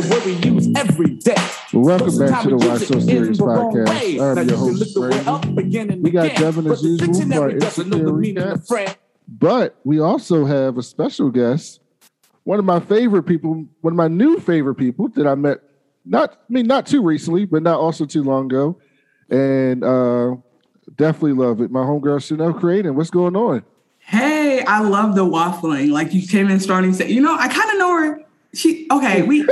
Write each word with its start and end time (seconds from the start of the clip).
a 0.00 0.08
word 0.08 0.24
we 0.24 0.32
use 0.32 0.68
every 0.76 1.14
day. 1.16 1.34
Welcome 1.72 2.18
back 2.18 2.42
to 2.42 2.50
the 2.50 2.56
Why 2.56 2.78
So 2.78 3.00
Serious 3.00 3.38
podcast. 3.38 4.38
I'm 4.38 4.48
your 4.48 4.56
host, 4.58 4.94
Brandon. 4.94 6.02
We 6.02 6.10
got 6.10 6.36
Devin 6.36 6.66
as 6.70 6.82
usual 6.82 7.14
for 7.14 7.34
our 7.34 7.50
insecure. 7.50 8.96
But 9.28 9.76
we 9.84 10.00
also 10.00 10.44
have 10.44 10.78
a 10.78 10.82
special 10.82 11.30
guest, 11.30 11.80
one 12.44 12.58
of 12.58 12.64
my 12.64 12.80
favorite 12.80 13.24
people, 13.24 13.66
one 13.80 13.92
of 13.92 13.96
my 13.96 14.08
new 14.08 14.40
favorite 14.40 14.76
people 14.76 15.08
that 15.10 15.26
I 15.26 15.34
met 15.34 15.58
not 16.04 16.32
I 16.32 16.52
mean 16.52 16.66
not 16.66 16.86
too 16.86 17.02
recently, 17.02 17.44
but 17.44 17.62
not 17.62 17.78
also 17.78 18.06
too 18.06 18.24
long 18.24 18.46
ago. 18.46 18.78
And 19.28 19.84
uh 19.84 20.36
definitely 20.96 21.34
love 21.34 21.60
it. 21.60 21.70
My 21.70 21.80
homegirl 21.80 22.26
Chanel 22.26 22.54
Creating. 22.54 22.96
What's 22.96 23.10
going 23.10 23.36
on? 23.36 23.62
Hey, 23.98 24.64
I 24.64 24.80
love 24.80 25.14
the 25.14 25.24
waffling. 25.24 25.90
Like 25.90 26.14
you 26.14 26.26
came 26.26 26.48
in 26.48 26.58
starting 26.58 26.92
to 26.92 26.96
say, 26.96 27.10
you 27.10 27.20
know, 27.20 27.36
I 27.36 27.48
kind 27.48 27.70
of 27.70 27.78
know 27.78 27.94
her. 27.96 28.24
She 28.52 28.88
okay, 28.90 29.22
we 29.22 29.46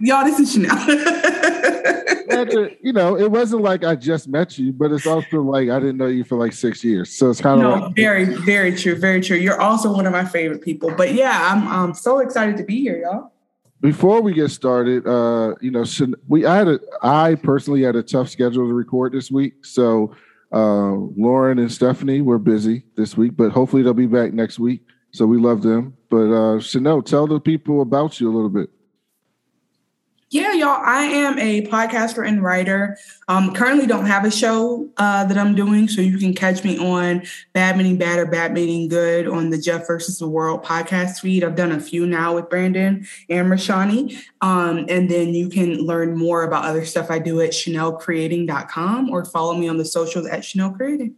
y'all, 0.00 0.24
this 0.24 0.38
is 0.38 0.52
Chanel. 0.52 0.76
you 2.82 2.92
know, 2.92 3.16
it 3.16 3.30
wasn't 3.30 3.62
like 3.62 3.84
I 3.84 3.96
just 3.96 4.28
met 4.28 4.58
you, 4.58 4.72
but 4.72 4.92
it's 4.92 5.06
also 5.06 5.42
like 5.42 5.70
I 5.70 5.78
didn't 5.78 5.96
know 5.96 6.06
you 6.06 6.24
for 6.24 6.36
like 6.36 6.52
six 6.52 6.84
years. 6.84 7.10
So 7.10 7.30
it's 7.30 7.40
kind 7.40 7.62
of 7.62 7.80
no, 7.80 7.86
like, 7.86 7.96
very, 7.96 8.24
very 8.24 8.76
true, 8.76 8.96
very 8.96 9.20
true. 9.20 9.36
You're 9.36 9.60
also 9.60 9.92
one 9.92 10.06
of 10.06 10.12
my 10.12 10.24
favorite 10.24 10.62
people. 10.62 10.92
But 10.96 11.14
yeah, 11.14 11.52
I'm 11.52 11.66
I'm 11.68 11.94
so 11.94 12.20
excited 12.20 12.56
to 12.58 12.64
be 12.64 12.80
here, 12.80 12.98
y'all. 12.98 13.32
Before 13.80 14.22
we 14.22 14.32
get 14.32 14.50
started, 14.50 15.06
uh, 15.06 15.54
you 15.60 15.70
know, 15.70 15.84
we 16.28 16.46
I 16.46 16.56
had 16.56 16.68
a 16.68 16.80
I 17.02 17.34
personally 17.36 17.82
had 17.82 17.96
a 17.96 18.02
tough 18.02 18.28
schedule 18.28 18.66
to 18.66 18.74
record 18.74 19.12
this 19.12 19.30
week, 19.30 19.64
so 19.64 20.14
uh, 20.52 20.92
Lauren 20.92 21.58
and 21.58 21.70
Stephanie 21.70 22.20
were 22.20 22.38
busy 22.38 22.84
this 22.96 23.16
week, 23.16 23.36
but 23.36 23.50
hopefully 23.50 23.82
they'll 23.82 23.94
be 23.94 24.06
back 24.06 24.32
next 24.32 24.58
week. 24.58 24.82
So 25.16 25.24
we 25.24 25.38
love 25.38 25.62
them. 25.62 25.96
But 26.10 26.30
uh, 26.30 26.60
Chanel, 26.60 27.00
tell 27.00 27.26
the 27.26 27.40
people 27.40 27.80
about 27.80 28.20
you 28.20 28.30
a 28.30 28.34
little 28.34 28.50
bit. 28.50 28.68
Yeah, 30.28 30.52
y'all. 30.52 30.82
I 30.84 31.04
am 31.04 31.38
a 31.38 31.62
podcaster 31.68 32.26
and 32.26 32.42
writer. 32.42 32.98
Um, 33.26 33.54
currently 33.54 33.86
don't 33.86 34.04
have 34.04 34.26
a 34.26 34.30
show 34.30 34.90
uh, 34.98 35.24
that 35.24 35.38
I'm 35.38 35.54
doing, 35.54 35.88
so 35.88 36.02
you 36.02 36.18
can 36.18 36.34
catch 36.34 36.64
me 36.64 36.76
on 36.76 37.22
Bad 37.54 37.78
Meaning 37.78 37.96
Bad 37.96 38.18
or 38.18 38.26
Bad 38.26 38.52
Meaning 38.52 38.88
Good 38.88 39.26
on 39.26 39.48
the 39.48 39.56
Jeff 39.56 39.86
versus 39.86 40.18
the 40.18 40.28
World 40.28 40.62
podcast 40.62 41.20
feed. 41.20 41.44
I've 41.44 41.56
done 41.56 41.72
a 41.72 41.80
few 41.80 42.06
now 42.06 42.34
with 42.34 42.50
Brandon 42.50 43.06
and 43.30 43.48
Rashani. 43.48 44.22
Um, 44.42 44.84
and 44.90 45.10
then 45.10 45.32
you 45.32 45.48
can 45.48 45.78
learn 45.78 46.14
more 46.14 46.42
about 46.42 46.66
other 46.66 46.84
stuff 46.84 47.10
I 47.10 47.20
do 47.20 47.40
at 47.40 47.52
ChanelCreating.com 47.52 49.08
or 49.08 49.24
follow 49.24 49.54
me 49.54 49.66
on 49.66 49.78
the 49.78 49.86
socials 49.86 50.26
at 50.26 50.44
Chanel 50.44 50.72
Creating. 50.72 51.14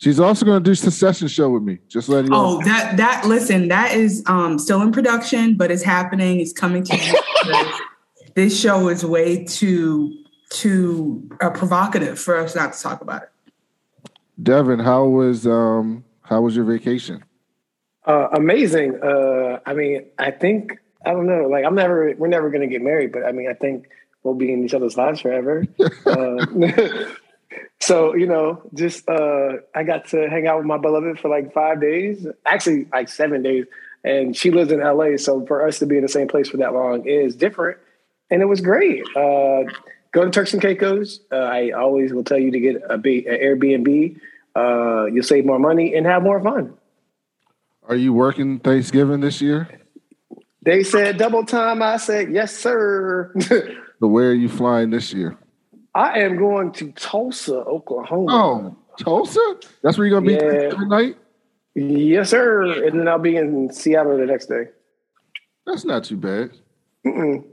She's 0.00 0.18
also 0.18 0.46
going 0.46 0.62
to 0.62 0.70
do 0.70 0.74
Succession 0.74 1.28
show 1.28 1.50
with 1.50 1.62
me. 1.62 1.78
Just 1.88 2.08
letting 2.08 2.26
you 2.26 2.30
know. 2.30 2.58
Oh, 2.58 2.64
that 2.64 2.96
that 2.96 3.26
listen, 3.26 3.68
that 3.68 3.94
is 3.94 4.22
um, 4.26 4.58
still 4.58 4.80
in 4.80 4.92
production, 4.92 5.56
but 5.56 5.70
it's 5.70 5.82
happening. 5.82 6.40
It's 6.40 6.54
coming 6.54 6.82
to 6.84 6.96
you. 6.96 7.72
this 8.34 8.58
show 8.58 8.88
is 8.88 9.04
way 9.04 9.44
too 9.44 10.24
too 10.48 11.28
uh, 11.42 11.50
provocative 11.50 12.18
for 12.18 12.38
us 12.38 12.54
not 12.54 12.72
to 12.72 12.80
talk 12.80 13.02
about 13.02 13.24
it. 13.24 13.28
Devin, 14.42 14.78
how 14.78 15.04
was 15.04 15.46
um 15.46 16.02
how 16.22 16.40
was 16.40 16.56
your 16.56 16.64
vacation? 16.64 17.22
Uh, 18.06 18.28
amazing. 18.32 18.98
Uh, 19.02 19.60
I 19.66 19.74
mean, 19.74 20.06
I 20.18 20.30
think 20.30 20.78
I 21.04 21.10
don't 21.10 21.26
know. 21.26 21.46
Like, 21.46 21.66
I'm 21.66 21.74
never. 21.74 22.14
We're 22.16 22.28
never 22.28 22.48
going 22.48 22.62
to 22.62 22.72
get 22.72 22.80
married, 22.80 23.12
but 23.12 23.26
I 23.26 23.32
mean, 23.32 23.50
I 23.50 23.54
think 23.54 23.86
we'll 24.22 24.34
be 24.34 24.50
in 24.50 24.64
each 24.64 24.72
other's 24.72 24.96
lives 24.96 25.20
forever. 25.20 25.66
so 27.80 28.14
you 28.14 28.26
know, 28.26 28.62
just 28.74 29.08
uh, 29.08 29.54
I 29.74 29.82
got 29.82 30.08
to 30.08 30.28
hang 30.28 30.46
out 30.46 30.58
with 30.58 30.66
my 30.66 30.78
beloved 30.78 31.18
for 31.18 31.28
like 31.28 31.52
five 31.52 31.80
days, 31.80 32.26
actually 32.46 32.86
like 32.92 33.08
seven 33.08 33.42
days, 33.42 33.66
and 34.04 34.36
she 34.36 34.50
lives 34.50 34.70
in 34.70 34.80
LA. 34.80 35.16
So 35.16 35.44
for 35.46 35.66
us 35.66 35.78
to 35.80 35.86
be 35.86 35.96
in 35.96 36.02
the 36.02 36.08
same 36.08 36.28
place 36.28 36.48
for 36.48 36.58
that 36.58 36.72
long 36.72 37.06
is 37.06 37.34
different, 37.34 37.78
and 38.30 38.42
it 38.42 38.46
was 38.46 38.60
great. 38.60 39.02
Uh, 39.16 39.64
go 40.12 40.24
to 40.24 40.30
Turks 40.30 40.52
and 40.52 40.62
Caicos. 40.62 41.20
Uh, 41.32 41.36
I 41.36 41.70
always 41.70 42.12
will 42.12 42.24
tell 42.24 42.38
you 42.38 42.50
to 42.50 42.60
get 42.60 42.82
a 42.88 42.98
B, 42.98 43.26
an 43.26 43.38
Airbnb. 43.38 44.20
Uh, 44.54 45.06
you'll 45.06 45.24
save 45.24 45.44
more 45.44 45.58
money 45.58 45.94
and 45.94 46.06
have 46.06 46.22
more 46.22 46.42
fun. 46.42 46.74
Are 47.88 47.96
you 47.96 48.12
working 48.12 48.58
Thanksgiving 48.60 49.20
this 49.20 49.40
year? 49.40 49.68
They 50.62 50.84
said 50.84 51.16
double 51.16 51.44
time. 51.44 51.82
I 51.82 51.96
said 51.96 52.32
yes, 52.32 52.56
sir. 52.56 53.32
so 53.40 54.06
where 54.06 54.30
are 54.30 54.34
you 54.34 54.48
flying 54.48 54.90
this 54.90 55.12
year? 55.12 55.36
I 55.94 56.20
am 56.20 56.36
going 56.36 56.72
to 56.72 56.92
Tulsa, 56.92 57.56
Oklahoma. 57.56 58.32
Oh, 58.32 58.76
Tulsa? 58.98 59.56
That's 59.82 59.98
where 59.98 60.06
you're 60.06 60.20
gonna 60.20 60.26
be 60.26 60.34
yeah. 60.34 60.70
tonight? 60.70 61.16
Yes, 61.74 62.30
sir. 62.30 62.84
And 62.86 63.00
then 63.00 63.08
I'll 63.08 63.18
be 63.18 63.36
in 63.36 63.72
Seattle 63.72 64.16
the 64.16 64.26
next 64.26 64.46
day. 64.46 64.68
That's 65.66 65.84
not 65.84 66.04
too 66.04 66.16
bad. 66.16 66.50
Mm-mm. 67.06 67.44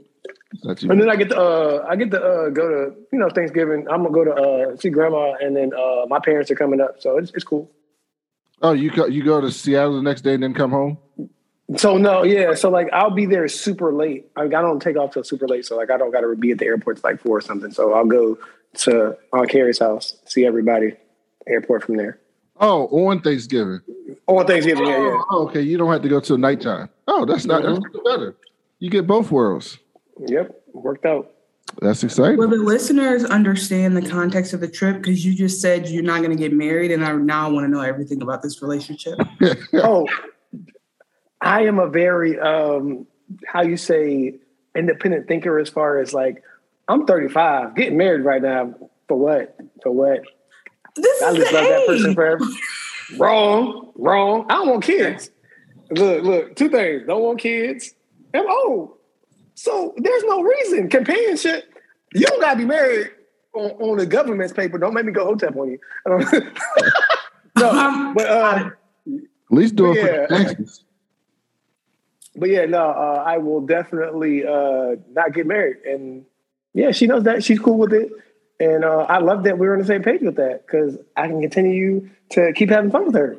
Not 0.64 0.78
too 0.78 0.90
and 0.90 0.98
bad. 0.98 1.00
then 1.00 1.10
I 1.10 1.16
get 1.16 1.28
to 1.30 1.40
uh, 1.40 1.86
I 1.88 1.96
get 1.96 2.10
to 2.12 2.22
uh, 2.22 2.48
go 2.50 2.68
to 2.68 2.96
you 3.12 3.18
know 3.18 3.28
Thanksgiving. 3.28 3.86
I'm 3.88 4.02
gonna 4.02 4.14
go 4.14 4.24
to 4.24 4.34
uh, 4.34 4.76
see 4.76 4.90
grandma, 4.90 5.34
and 5.40 5.56
then 5.56 5.72
uh, 5.74 6.06
my 6.08 6.18
parents 6.20 6.50
are 6.50 6.56
coming 6.56 6.80
up, 6.80 7.00
so 7.00 7.18
it's, 7.18 7.32
it's 7.34 7.44
cool. 7.44 7.70
Oh, 8.60 8.72
you 8.72 8.90
go, 8.90 9.06
you 9.06 9.24
go 9.24 9.40
to 9.40 9.52
Seattle 9.52 9.96
the 9.96 10.02
next 10.02 10.22
day 10.22 10.34
and 10.34 10.42
then 10.42 10.52
come 10.52 10.70
home. 10.70 10.98
So 11.76 11.98
no, 11.98 12.22
yeah. 12.22 12.54
So 12.54 12.70
like 12.70 12.88
I'll 12.92 13.10
be 13.10 13.26
there 13.26 13.46
super 13.48 13.92
late. 13.92 14.26
Like 14.36 14.54
I 14.54 14.62
don't 14.62 14.80
take 14.80 14.96
off 14.96 15.12
till 15.12 15.24
super 15.24 15.46
late. 15.46 15.66
So 15.66 15.76
like 15.76 15.90
I 15.90 15.98
don't 15.98 16.10
got 16.10 16.22
to 16.22 16.34
be 16.34 16.52
at 16.52 16.58
the 16.58 16.66
airport 16.66 16.96
till 16.96 17.10
like 17.10 17.20
four 17.20 17.36
or 17.36 17.40
something. 17.42 17.70
So 17.72 17.92
I'll 17.92 18.06
go 18.06 18.38
to 18.78 19.16
Aunt 19.32 19.50
Carrie's 19.50 19.78
house, 19.78 20.16
see 20.24 20.46
everybody, 20.46 20.94
airport 21.46 21.84
from 21.84 21.96
there. 21.96 22.18
Oh, 22.60 22.86
on 23.06 23.20
Thanksgiving. 23.20 23.80
On 24.26 24.46
Thanksgiving, 24.46 24.86
yeah, 24.86 25.00
yeah. 25.00 25.22
Oh, 25.30 25.46
okay, 25.48 25.60
you 25.60 25.78
don't 25.78 25.92
have 25.92 26.02
to 26.02 26.08
go 26.08 26.20
till 26.20 26.38
nighttime. 26.38 26.88
Oh, 27.06 27.24
that's 27.24 27.44
not 27.44 27.62
mm-hmm. 27.62 27.82
that's 27.82 28.04
better. 28.04 28.36
You 28.78 28.90
get 28.90 29.06
both 29.06 29.30
worlds. 29.30 29.78
Yep, 30.26 30.62
worked 30.72 31.04
out. 31.04 31.30
That's 31.80 32.02
exciting. 32.02 32.38
Will 32.38 32.48
the 32.48 32.56
listeners 32.56 33.24
understand 33.24 33.96
the 33.96 34.08
context 34.08 34.54
of 34.54 34.60
the 34.60 34.68
trip? 34.68 34.96
Because 34.96 35.24
you 35.24 35.34
just 35.34 35.60
said 35.60 35.88
you're 35.88 36.02
not 36.02 36.18
going 36.18 36.30
to 36.30 36.36
get 36.36 36.52
married, 36.52 36.90
and 36.90 37.04
I 37.04 37.12
now 37.12 37.50
want 37.50 37.64
to 37.64 37.68
know 37.68 37.80
everything 37.80 38.22
about 38.22 38.42
this 38.42 38.62
relationship. 38.62 39.18
oh, 39.74 40.06
I 41.40 41.62
am 41.62 41.78
a 41.78 41.88
very 41.88 42.38
um 42.38 43.06
how 43.46 43.62
you 43.62 43.76
say 43.76 44.34
independent 44.74 45.28
thinker 45.28 45.58
as 45.58 45.68
far 45.68 45.98
as 45.98 46.12
like 46.12 46.42
I'm 46.88 47.04
35, 47.04 47.74
getting 47.74 47.98
married 47.98 48.24
right 48.24 48.40
now 48.40 48.74
for 49.08 49.18
what? 49.18 49.56
For 49.82 49.92
what? 49.92 50.22
This 50.96 51.22
I 51.22 51.34
just 51.34 51.52
love 51.52 51.64
age. 51.64 51.68
that 51.68 51.86
person 51.86 52.14
forever. 52.14 52.44
wrong, 53.18 53.92
wrong. 53.94 54.46
I 54.48 54.54
don't 54.54 54.68
want 54.68 54.84
kids. 54.84 55.30
Look, 55.90 56.24
look, 56.24 56.56
two 56.56 56.70
things. 56.70 57.06
Don't 57.06 57.22
want 57.22 57.40
kids. 57.40 57.94
I'm 58.32 58.48
old. 58.48 58.94
So 59.54 59.94
there's 59.98 60.24
no 60.24 60.42
reason. 60.42 60.88
Companionship, 60.88 61.74
you 62.14 62.24
don't 62.24 62.40
gotta 62.40 62.56
be 62.56 62.64
married 62.64 63.10
on, 63.54 63.70
on 63.72 63.98
the 63.98 64.06
government's 64.06 64.52
paper. 64.54 64.78
Don't 64.78 64.94
make 64.94 65.04
me 65.04 65.12
go 65.12 65.26
hotep 65.26 65.56
on 65.56 65.70
you. 65.70 65.78
no, 67.58 68.12
but 68.16 68.26
uh, 68.26 68.70
at 69.06 69.12
least 69.50 69.76
do 69.76 69.92
it 69.92 69.96
yeah. 69.96 70.26
for 70.26 70.44
Texas 70.44 70.84
but 72.38 72.48
yeah, 72.48 72.64
no, 72.66 72.78
uh, 72.78 73.22
I 73.26 73.38
will 73.38 73.60
definitely 73.60 74.46
uh, 74.46 74.96
not 75.10 75.32
get 75.34 75.46
married. 75.46 75.78
And 75.84 76.24
yeah, 76.74 76.92
she 76.92 77.06
knows 77.06 77.24
that. 77.24 77.44
She's 77.44 77.58
cool 77.58 77.78
with 77.78 77.92
it. 77.92 78.10
And 78.60 78.84
uh, 78.84 79.06
I 79.08 79.18
love 79.18 79.44
that 79.44 79.58
we're 79.58 79.72
on 79.72 79.78
the 79.78 79.86
same 79.86 80.02
page 80.02 80.20
with 80.22 80.36
that 80.36 80.66
because 80.66 80.98
I 81.16 81.28
can 81.28 81.40
continue 81.40 82.10
to 82.30 82.52
keep 82.54 82.70
having 82.70 82.90
fun 82.90 83.06
with 83.06 83.14
her 83.14 83.36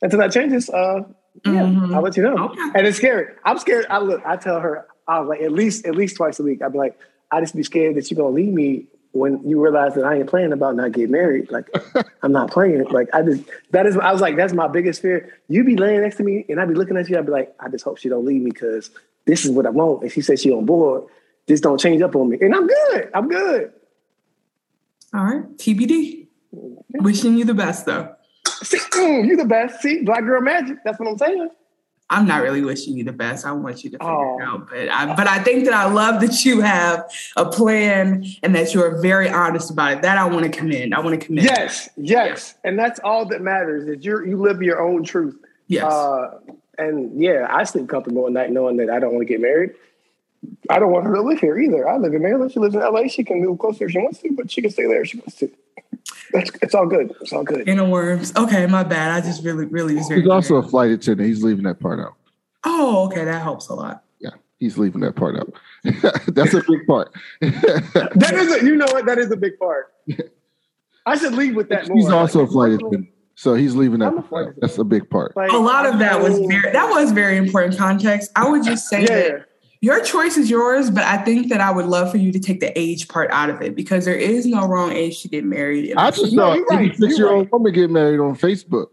until 0.00 0.20
that 0.20 0.32
changes. 0.32 0.70
Uh, 0.70 1.00
yeah, 1.44 1.52
mm-hmm. 1.52 1.94
I'll 1.94 2.02
let 2.02 2.16
you 2.16 2.22
know. 2.22 2.36
Okay. 2.36 2.60
And 2.74 2.86
it's 2.86 2.98
scary. 2.98 3.34
I'm 3.44 3.58
scared. 3.58 3.86
I 3.88 3.98
look. 3.98 4.22
I 4.24 4.36
tell 4.36 4.60
her. 4.60 4.86
I 5.08 5.18
was 5.18 5.28
like 5.28 5.40
at 5.40 5.50
least 5.50 5.86
at 5.86 5.96
least 5.96 6.16
twice 6.16 6.38
a 6.38 6.42
week. 6.42 6.62
I'd 6.62 6.72
be 6.72 6.78
like, 6.78 6.98
I 7.30 7.40
just 7.40 7.56
be 7.56 7.62
scared 7.62 7.96
that 7.96 8.10
you're 8.10 8.16
gonna 8.16 8.34
leave 8.34 8.52
me 8.52 8.86
when 9.12 9.46
you 9.48 9.60
realize 9.62 9.94
that 9.94 10.04
I 10.04 10.16
ain't 10.16 10.26
playing 10.26 10.52
about 10.52 10.74
not 10.74 10.92
getting 10.92 11.12
married, 11.12 11.50
like 11.50 11.68
I'm 12.22 12.32
not 12.32 12.50
playing. 12.50 12.84
Like 12.84 13.08
I 13.12 13.22
just 13.22 13.44
that 13.70 13.86
is 13.86 13.96
I 13.96 14.12
was 14.12 14.20
like 14.20 14.36
that's 14.36 14.52
my 14.52 14.68
biggest 14.68 15.02
fear. 15.02 15.38
You 15.48 15.64
be 15.64 15.76
laying 15.76 16.00
next 16.00 16.16
to 16.16 16.24
me 16.24 16.44
and 16.48 16.60
I'd 16.60 16.68
be 16.68 16.74
looking 16.74 16.96
at 16.96 17.08
you. 17.08 17.18
I'd 17.18 17.26
be 17.26 17.32
like, 17.32 17.54
I 17.60 17.68
just 17.68 17.84
hope 17.84 17.98
she 17.98 18.08
don't 18.08 18.24
leave 18.24 18.42
me 18.42 18.50
because 18.50 18.90
this 19.26 19.44
is 19.44 19.50
what 19.50 19.66
I 19.66 19.70
want. 19.70 20.02
And 20.02 20.10
she 20.10 20.20
says 20.20 20.40
she 20.40 20.50
on 20.50 20.66
board. 20.66 21.04
This 21.46 21.60
don't 21.60 21.78
change 21.78 22.00
up 22.02 22.14
on 22.14 22.28
me, 22.28 22.38
and 22.40 22.54
I'm 22.54 22.66
good. 22.66 23.10
I'm 23.14 23.28
good. 23.28 23.72
All 25.12 25.24
right, 25.24 25.56
TBD. 25.56 26.28
Wishing 27.00 27.36
you 27.36 27.44
the 27.44 27.54
best 27.54 27.86
though. 27.86 28.14
See, 28.62 28.78
mm, 28.78 29.26
you 29.26 29.36
the 29.36 29.44
best. 29.44 29.82
See, 29.82 30.02
black 30.02 30.24
girl 30.24 30.40
magic. 30.40 30.78
That's 30.84 31.00
what 31.00 31.08
I'm 31.08 31.18
saying. 31.18 31.50
I'm 32.12 32.26
not 32.26 32.42
really 32.42 32.62
wishing 32.62 32.96
you 32.96 33.04
the 33.04 33.12
best. 33.12 33.46
I 33.46 33.52
want 33.52 33.82
you 33.82 33.90
to 33.90 33.98
figure 33.98 34.12
oh. 34.12 34.38
it 34.38 34.42
out. 34.42 34.68
But 34.68 34.88
I, 34.90 35.14
but 35.14 35.26
I 35.26 35.42
think 35.42 35.64
that 35.64 35.74
I 35.74 35.90
love 35.90 36.20
that 36.20 36.44
you 36.44 36.60
have 36.60 37.10
a 37.36 37.46
plan 37.46 38.24
and 38.42 38.54
that 38.54 38.74
you 38.74 38.82
are 38.82 39.00
very 39.00 39.30
honest 39.30 39.70
about 39.70 39.92
it. 39.92 40.02
That 40.02 40.18
I 40.18 40.26
want 40.26 40.44
to 40.44 40.50
commend. 40.50 40.94
I 40.94 41.00
want 41.00 41.18
to 41.18 41.26
commend. 41.26 41.46
Yes, 41.46 41.88
yes, 41.96 42.54
and 42.64 42.78
that's 42.78 43.00
all 43.00 43.24
that 43.26 43.40
matters. 43.40 43.88
Is 43.88 44.04
you 44.04 44.24
you 44.24 44.36
live 44.36 44.62
your 44.62 44.82
own 44.82 45.04
truth. 45.04 45.38
Yes. 45.68 45.84
Uh, 45.84 46.38
and 46.78 47.20
yeah, 47.20 47.46
I 47.48 47.64
sleep 47.64 47.88
comfortable 47.88 48.26
at 48.26 48.32
night 48.32 48.50
knowing 48.50 48.76
that 48.76 48.90
I 48.90 48.98
don't 48.98 49.14
want 49.14 49.26
to 49.26 49.32
get 49.32 49.40
married. 49.40 49.70
I 50.68 50.78
don't 50.78 50.90
want 50.90 51.06
her 51.06 51.14
to 51.14 51.22
live 51.22 51.38
here 51.38 51.58
either. 51.58 51.88
I 51.88 51.96
live 51.96 52.12
in 52.14 52.22
Maryland. 52.22 52.52
She 52.52 52.58
lives 52.58 52.74
in 52.74 52.80
LA. 52.80 53.08
She 53.08 53.24
can 53.24 53.40
move 53.40 53.58
closer 53.58 53.84
if 53.86 53.92
she 53.92 53.98
wants 53.98 54.18
to, 54.20 54.32
but 54.32 54.50
she 54.50 54.60
can 54.60 54.70
stay 54.70 54.86
there 54.86 55.02
if 55.02 55.08
she 55.08 55.18
wants 55.18 55.36
to. 55.36 55.50
That's 56.32 56.50
it's 56.62 56.74
all 56.74 56.86
good. 56.86 57.14
It's 57.20 57.32
all 57.32 57.44
good. 57.44 57.68
Inner 57.68 57.88
worms. 57.88 58.32
Okay, 58.36 58.66
my 58.66 58.82
bad. 58.82 59.10
I 59.10 59.20
just 59.24 59.44
really, 59.44 59.66
really 59.66 59.94
was 59.94 60.08
very. 60.08 60.20
He's 60.22 60.30
also 60.30 60.56
a 60.56 60.62
flight 60.62 60.90
attendant. 60.90 61.28
He's 61.28 61.42
leaving 61.42 61.64
that 61.64 61.80
part 61.80 62.00
out. 62.00 62.14
Oh, 62.64 63.06
okay. 63.06 63.24
That 63.24 63.42
helps 63.42 63.68
a 63.68 63.74
lot. 63.74 64.04
Yeah, 64.20 64.30
He's 64.58 64.78
leaving 64.78 65.00
that 65.02 65.16
part 65.16 65.36
out. 65.36 65.52
That's 66.28 66.54
a 66.54 66.62
big 66.68 66.86
part. 66.86 67.12
that 67.40 68.30
is 68.34 68.62
a, 68.62 68.64
you 68.64 68.76
know 68.76 68.86
what? 68.86 69.06
That 69.06 69.18
is 69.18 69.30
a 69.30 69.36
big 69.36 69.58
part. 69.58 69.92
I 71.06 71.18
should 71.18 71.34
leave 71.34 71.56
with 71.56 71.68
that. 71.70 71.90
He's 71.90 72.08
more. 72.08 72.14
also 72.14 72.40
like, 72.40 72.48
a 72.48 72.52
flight 72.52 72.72
attendant, 72.72 73.08
so 73.34 73.54
he's 73.54 73.74
leaving 73.74 73.98
that. 73.98 74.12
A 74.12 74.54
That's 74.60 74.78
a 74.78 74.84
big 74.84 75.10
part. 75.10 75.36
Like, 75.36 75.50
a 75.50 75.56
lot 75.56 75.86
of 75.86 75.98
that 75.98 76.20
was 76.20 76.38
very 76.38 76.72
that 76.72 76.88
was 76.90 77.10
very 77.10 77.36
important 77.36 77.76
context. 77.76 78.30
I 78.36 78.48
would 78.48 78.62
just 78.62 78.88
say 78.88 79.00
yeah. 79.00 79.06
that 79.06 79.48
your 79.82 80.00
choice 80.00 80.36
is 80.36 80.48
yours, 80.48 80.90
but 80.90 81.02
I 81.02 81.18
think 81.18 81.48
that 81.48 81.60
I 81.60 81.72
would 81.72 81.86
love 81.86 82.12
for 82.12 82.16
you 82.16 82.30
to 82.30 82.38
take 82.38 82.60
the 82.60 82.76
age 82.78 83.08
part 83.08 83.28
out 83.32 83.50
of 83.50 83.60
it 83.60 83.74
because 83.74 84.04
there 84.04 84.14
is 84.14 84.46
no 84.46 84.66
wrong 84.66 84.92
age 84.92 85.22
to 85.22 85.28
get 85.28 85.44
married. 85.44 85.92
I 85.96 86.12
just 86.12 86.32
saw 86.32 86.54
no, 86.54 86.64
a 86.70 86.94
six 86.94 87.18
year 87.18 87.28
old 87.28 87.50
woman 87.50 87.72
get 87.72 87.90
married 87.90 88.20
on 88.20 88.36
Facebook. 88.36 88.86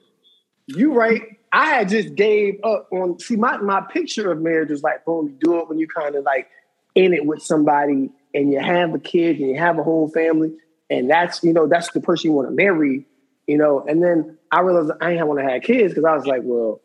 You 0.66 0.94
right. 0.94 1.22
I 1.52 1.68
had 1.68 1.90
just 1.90 2.16
gave 2.16 2.60
up 2.64 2.90
on 2.92 3.20
see 3.20 3.36
my 3.36 3.58
my 3.58 3.82
picture 3.82 4.32
of 4.32 4.42
marriage 4.42 4.72
is 4.72 4.82
like 4.82 5.06
boom, 5.06 5.28
you 5.28 5.38
do 5.40 5.60
it 5.60 5.70
when 5.70 5.78
you 5.78 5.88
kind 5.88 6.16
of 6.16 6.24
like 6.24 6.50
in 6.96 7.14
it 7.14 7.24
with 7.24 7.44
somebody 7.44 8.10
and 8.34 8.52
you 8.52 8.60
have 8.60 8.94
a 8.96 9.00
kid 9.00 9.40
and 9.40 9.50
you 9.52 9.58
have 9.58 9.78
a 9.78 9.84
whole 9.84 10.10
family 10.10 10.52
and 10.90 11.08
that's 11.08 11.44
you 11.44 11.54
know 11.54 11.68
that's 11.68 11.92
the 11.92 12.02
person 12.02 12.32
you 12.32 12.36
want 12.36 12.48
to 12.48 12.54
marry, 12.54 13.06
you 13.46 13.60
know. 13.60 13.86
And 13.88 14.02
then 14.02 14.40
I 14.52 14.62
realized 14.62 14.92
I 15.02 15.12
ain't 15.12 15.28
want 15.28 15.40
to 15.40 15.46
have 15.46 15.62
kids 15.62 15.94
because 15.94 16.06
I 16.06 16.16
was 16.16 16.26
like, 16.26 16.42
well, 16.44 16.82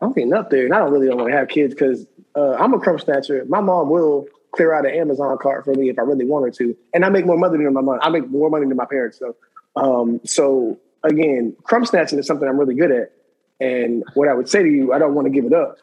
I'm 0.00 0.12
getting 0.12 0.32
up 0.32 0.50
there 0.50 0.64
and 0.66 0.72
I 0.72 0.78
don't 0.78 0.92
really 0.92 1.08
don't 1.08 1.18
want 1.18 1.32
to 1.32 1.36
have 1.36 1.48
kids 1.48 1.74
because 1.74 2.06
uh, 2.40 2.56
I'm 2.58 2.72
a 2.72 2.80
crumb 2.80 2.98
snatcher. 2.98 3.44
My 3.48 3.60
mom 3.60 3.90
will 3.90 4.26
clear 4.52 4.74
out 4.74 4.86
an 4.86 4.94
Amazon 4.94 5.36
cart 5.40 5.64
for 5.64 5.74
me 5.74 5.90
if 5.90 5.98
I 5.98 6.02
really 6.02 6.24
want 6.24 6.46
her 6.46 6.50
to, 6.52 6.76
and 6.94 7.04
I 7.04 7.08
make 7.08 7.26
more 7.26 7.36
money 7.36 7.62
than 7.62 7.72
my 7.72 7.80
mom. 7.80 7.98
I 8.02 8.08
make 8.08 8.28
more 8.28 8.50
money 8.50 8.66
than 8.66 8.76
my 8.76 8.86
parents. 8.86 9.18
So, 9.18 9.36
um, 9.76 10.20
so 10.24 10.78
again, 11.04 11.56
crumb 11.64 11.84
snatching 11.84 12.18
is 12.18 12.26
something 12.26 12.48
I'm 12.48 12.58
really 12.58 12.74
good 12.74 12.90
at. 12.90 13.12
And 13.60 14.04
what 14.14 14.28
I 14.28 14.34
would 14.34 14.48
say 14.48 14.62
to 14.62 14.68
you, 14.68 14.92
I 14.92 14.98
don't 14.98 15.14
want 15.14 15.26
to 15.26 15.30
give 15.30 15.44
it 15.44 15.52
up 15.52 15.76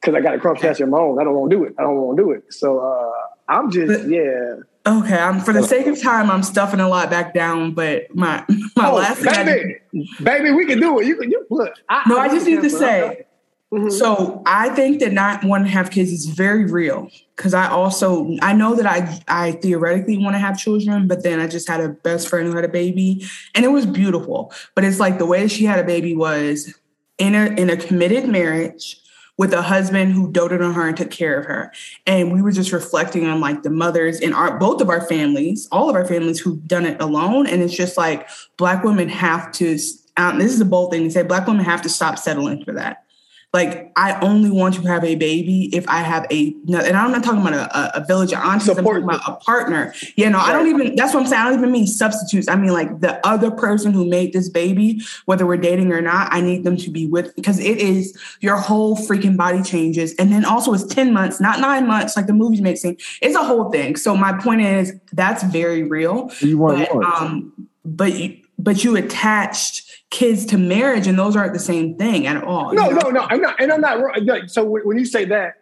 because 0.00 0.14
I 0.14 0.20
got 0.20 0.34
a 0.34 0.38
crumb 0.38 0.58
snatcher 0.58 0.84
of 0.84 0.90
my 0.90 0.98
own. 0.98 1.18
I 1.18 1.24
don't 1.24 1.34
want 1.34 1.50
to 1.50 1.56
do 1.56 1.64
it. 1.64 1.74
I 1.78 1.82
don't 1.82 1.96
want 1.96 2.18
to 2.18 2.22
do 2.22 2.30
it. 2.32 2.52
So 2.52 2.80
uh, 2.80 3.12
I'm 3.48 3.70
just 3.70 4.08
yeah. 4.08 4.56
Okay, 4.84 5.16
I'm 5.16 5.40
for 5.40 5.52
the 5.52 5.62
sake 5.62 5.86
of 5.86 6.00
time, 6.02 6.28
I'm 6.30 6.42
stuffing 6.42 6.80
a 6.80 6.88
lot 6.88 7.08
back 7.08 7.32
down. 7.32 7.72
But 7.72 8.14
my 8.14 8.44
my 8.76 8.90
oh, 8.90 8.96
last 8.96 9.22
baby, 9.22 9.78
baby, 10.22 10.50
we 10.50 10.66
can 10.66 10.78
do 10.78 10.98
it. 11.00 11.06
You 11.06 11.16
can 11.16 11.30
you 11.30 11.46
look. 11.50 11.72
I, 11.88 12.02
no, 12.08 12.18
I, 12.18 12.24
I 12.24 12.28
just 12.28 12.46
need 12.46 12.62
to 12.62 12.70
say 12.70 13.24
Mm-hmm. 13.72 13.88
So 13.88 14.42
I 14.44 14.68
think 14.70 15.00
that 15.00 15.12
not 15.12 15.42
wanting 15.44 15.68
to 15.68 15.72
have 15.72 15.90
kids 15.90 16.12
is 16.12 16.26
very 16.26 16.66
real 16.66 17.08
because 17.34 17.54
I 17.54 17.68
also 17.68 18.36
I 18.42 18.52
know 18.52 18.74
that 18.74 18.84
I 18.84 19.18
I 19.28 19.52
theoretically 19.52 20.18
want 20.18 20.34
to 20.34 20.38
have 20.38 20.58
children, 20.58 21.08
but 21.08 21.22
then 21.22 21.40
I 21.40 21.46
just 21.46 21.66
had 21.68 21.80
a 21.80 21.88
best 21.88 22.28
friend 22.28 22.46
who 22.46 22.54
had 22.54 22.66
a 22.66 22.68
baby 22.68 23.26
and 23.54 23.64
it 23.64 23.68
was 23.68 23.86
beautiful. 23.86 24.52
But 24.74 24.84
it's 24.84 25.00
like 25.00 25.18
the 25.18 25.24
way 25.24 25.48
she 25.48 25.64
had 25.64 25.78
a 25.78 25.84
baby 25.84 26.14
was 26.14 26.74
in 27.16 27.34
a 27.34 27.46
in 27.46 27.70
a 27.70 27.76
committed 27.78 28.28
marriage 28.28 28.98
with 29.38 29.54
a 29.54 29.62
husband 29.62 30.12
who 30.12 30.30
doted 30.30 30.60
on 30.60 30.74
her 30.74 30.86
and 30.86 30.94
took 30.94 31.10
care 31.10 31.40
of 31.40 31.46
her. 31.46 31.72
And 32.06 32.30
we 32.30 32.42
were 32.42 32.52
just 32.52 32.72
reflecting 32.72 33.26
on 33.26 33.40
like 33.40 33.62
the 33.62 33.70
mothers 33.70 34.20
in 34.20 34.34
our 34.34 34.58
both 34.58 34.82
of 34.82 34.90
our 34.90 35.06
families, 35.06 35.66
all 35.72 35.88
of 35.88 35.96
our 35.96 36.04
families 36.04 36.38
who've 36.38 36.68
done 36.68 36.84
it 36.84 37.00
alone. 37.00 37.46
And 37.46 37.62
it's 37.62 37.74
just 37.74 37.96
like 37.96 38.28
black 38.58 38.84
women 38.84 39.08
have 39.08 39.50
to 39.52 39.78
um, 40.18 40.38
this 40.38 40.52
is 40.52 40.60
a 40.60 40.66
bold 40.66 40.92
thing 40.92 41.04
to 41.04 41.10
say 41.10 41.22
black 41.22 41.46
women 41.46 41.64
have 41.64 41.80
to 41.80 41.88
stop 41.88 42.18
settling 42.18 42.62
for 42.66 42.72
that 42.72 43.06
like 43.52 43.92
I 43.96 44.18
only 44.20 44.50
want 44.50 44.74
to 44.76 44.82
have 44.82 45.04
a 45.04 45.14
baby 45.14 45.68
if 45.74 45.86
I 45.86 45.98
have 45.98 46.26
a 46.30 46.54
and 46.68 46.96
I'm 46.96 47.12
not 47.12 47.22
talking 47.22 47.42
about 47.42 47.52
a, 47.52 48.02
a 48.02 48.04
village 48.04 48.32
of 48.32 48.38
aunties, 48.38 48.68
I'm 48.70 48.82
talking 48.82 49.02
about 49.02 49.20
a 49.28 49.36
partner. 49.36 49.92
Yeah, 50.16 50.30
no, 50.30 50.38
I 50.38 50.52
don't 50.52 50.68
even 50.68 50.94
that's 50.96 51.12
what 51.12 51.20
I'm 51.20 51.26
saying. 51.26 51.42
I 51.42 51.50
don't 51.50 51.58
even 51.58 51.70
mean 51.70 51.86
substitutes. 51.86 52.48
I 52.48 52.56
mean 52.56 52.72
like 52.72 53.00
the 53.00 53.24
other 53.26 53.50
person 53.50 53.92
who 53.92 54.06
made 54.06 54.32
this 54.32 54.48
baby, 54.48 55.02
whether 55.26 55.46
we're 55.46 55.58
dating 55.58 55.92
or 55.92 56.00
not, 56.00 56.32
I 56.32 56.40
need 56.40 56.64
them 56.64 56.78
to 56.78 56.90
be 56.90 57.06
with 57.06 57.36
because 57.36 57.58
it 57.58 57.76
is 57.76 58.16
your 58.40 58.56
whole 58.56 58.96
freaking 58.96 59.36
body 59.36 59.62
changes. 59.62 60.14
And 60.14 60.32
then 60.32 60.46
also 60.46 60.72
it's 60.72 60.86
10 60.86 61.12
months, 61.12 61.38
not 61.38 61.60
nine 61.60 61.86
months, 61.86 62.16
like 62.16 62.26
the 62.26 62.32
movies 62.32 62.62
make 62.62 62.78
seem. 62.78 62.96
It's 63.20 63.36
a 63.36 63.44
whole 63.44 63.70
thing. 63.70 63.96
So 63.96 64.16
my 64.16 64.32
point 64.32 64.62
is 64.62 64.94
that's 65.12 65.42
very 65.42 65.82
real. 65.82 66.30
You 66.40 66.56
want 66.56 66.88
but, 66.90 67.04
um, 67.04 67.68
but 67.84 68.14
you 68.14 68.38
but 68.58 68.84
you 68.84 68.96
attached 68.96 69.91
kids 70.12 70.46
to 70.46 70.58
marriage, 70.58 71.08
and 71.08 71.18
those 71.18 71.34
aren't 71.34 71.54
the 71.54 71.58
same 71.58 71.96
thing 71.96 72.26
at 72.28 72.44
all. 72.44 72.72
No, 72.72 72.90
no, 72.90 73.10
no. 73.10 73.22
I'm 73.22 73.40
not, 73.40 73.60
and 73.60 73.72
I'm 73.72 73.80
not. 73.80 74.50
So 74.50 74.62
when 74.64 74.96
you 74.98 75.04
say 75.04 75.24
that, 75.24 75.54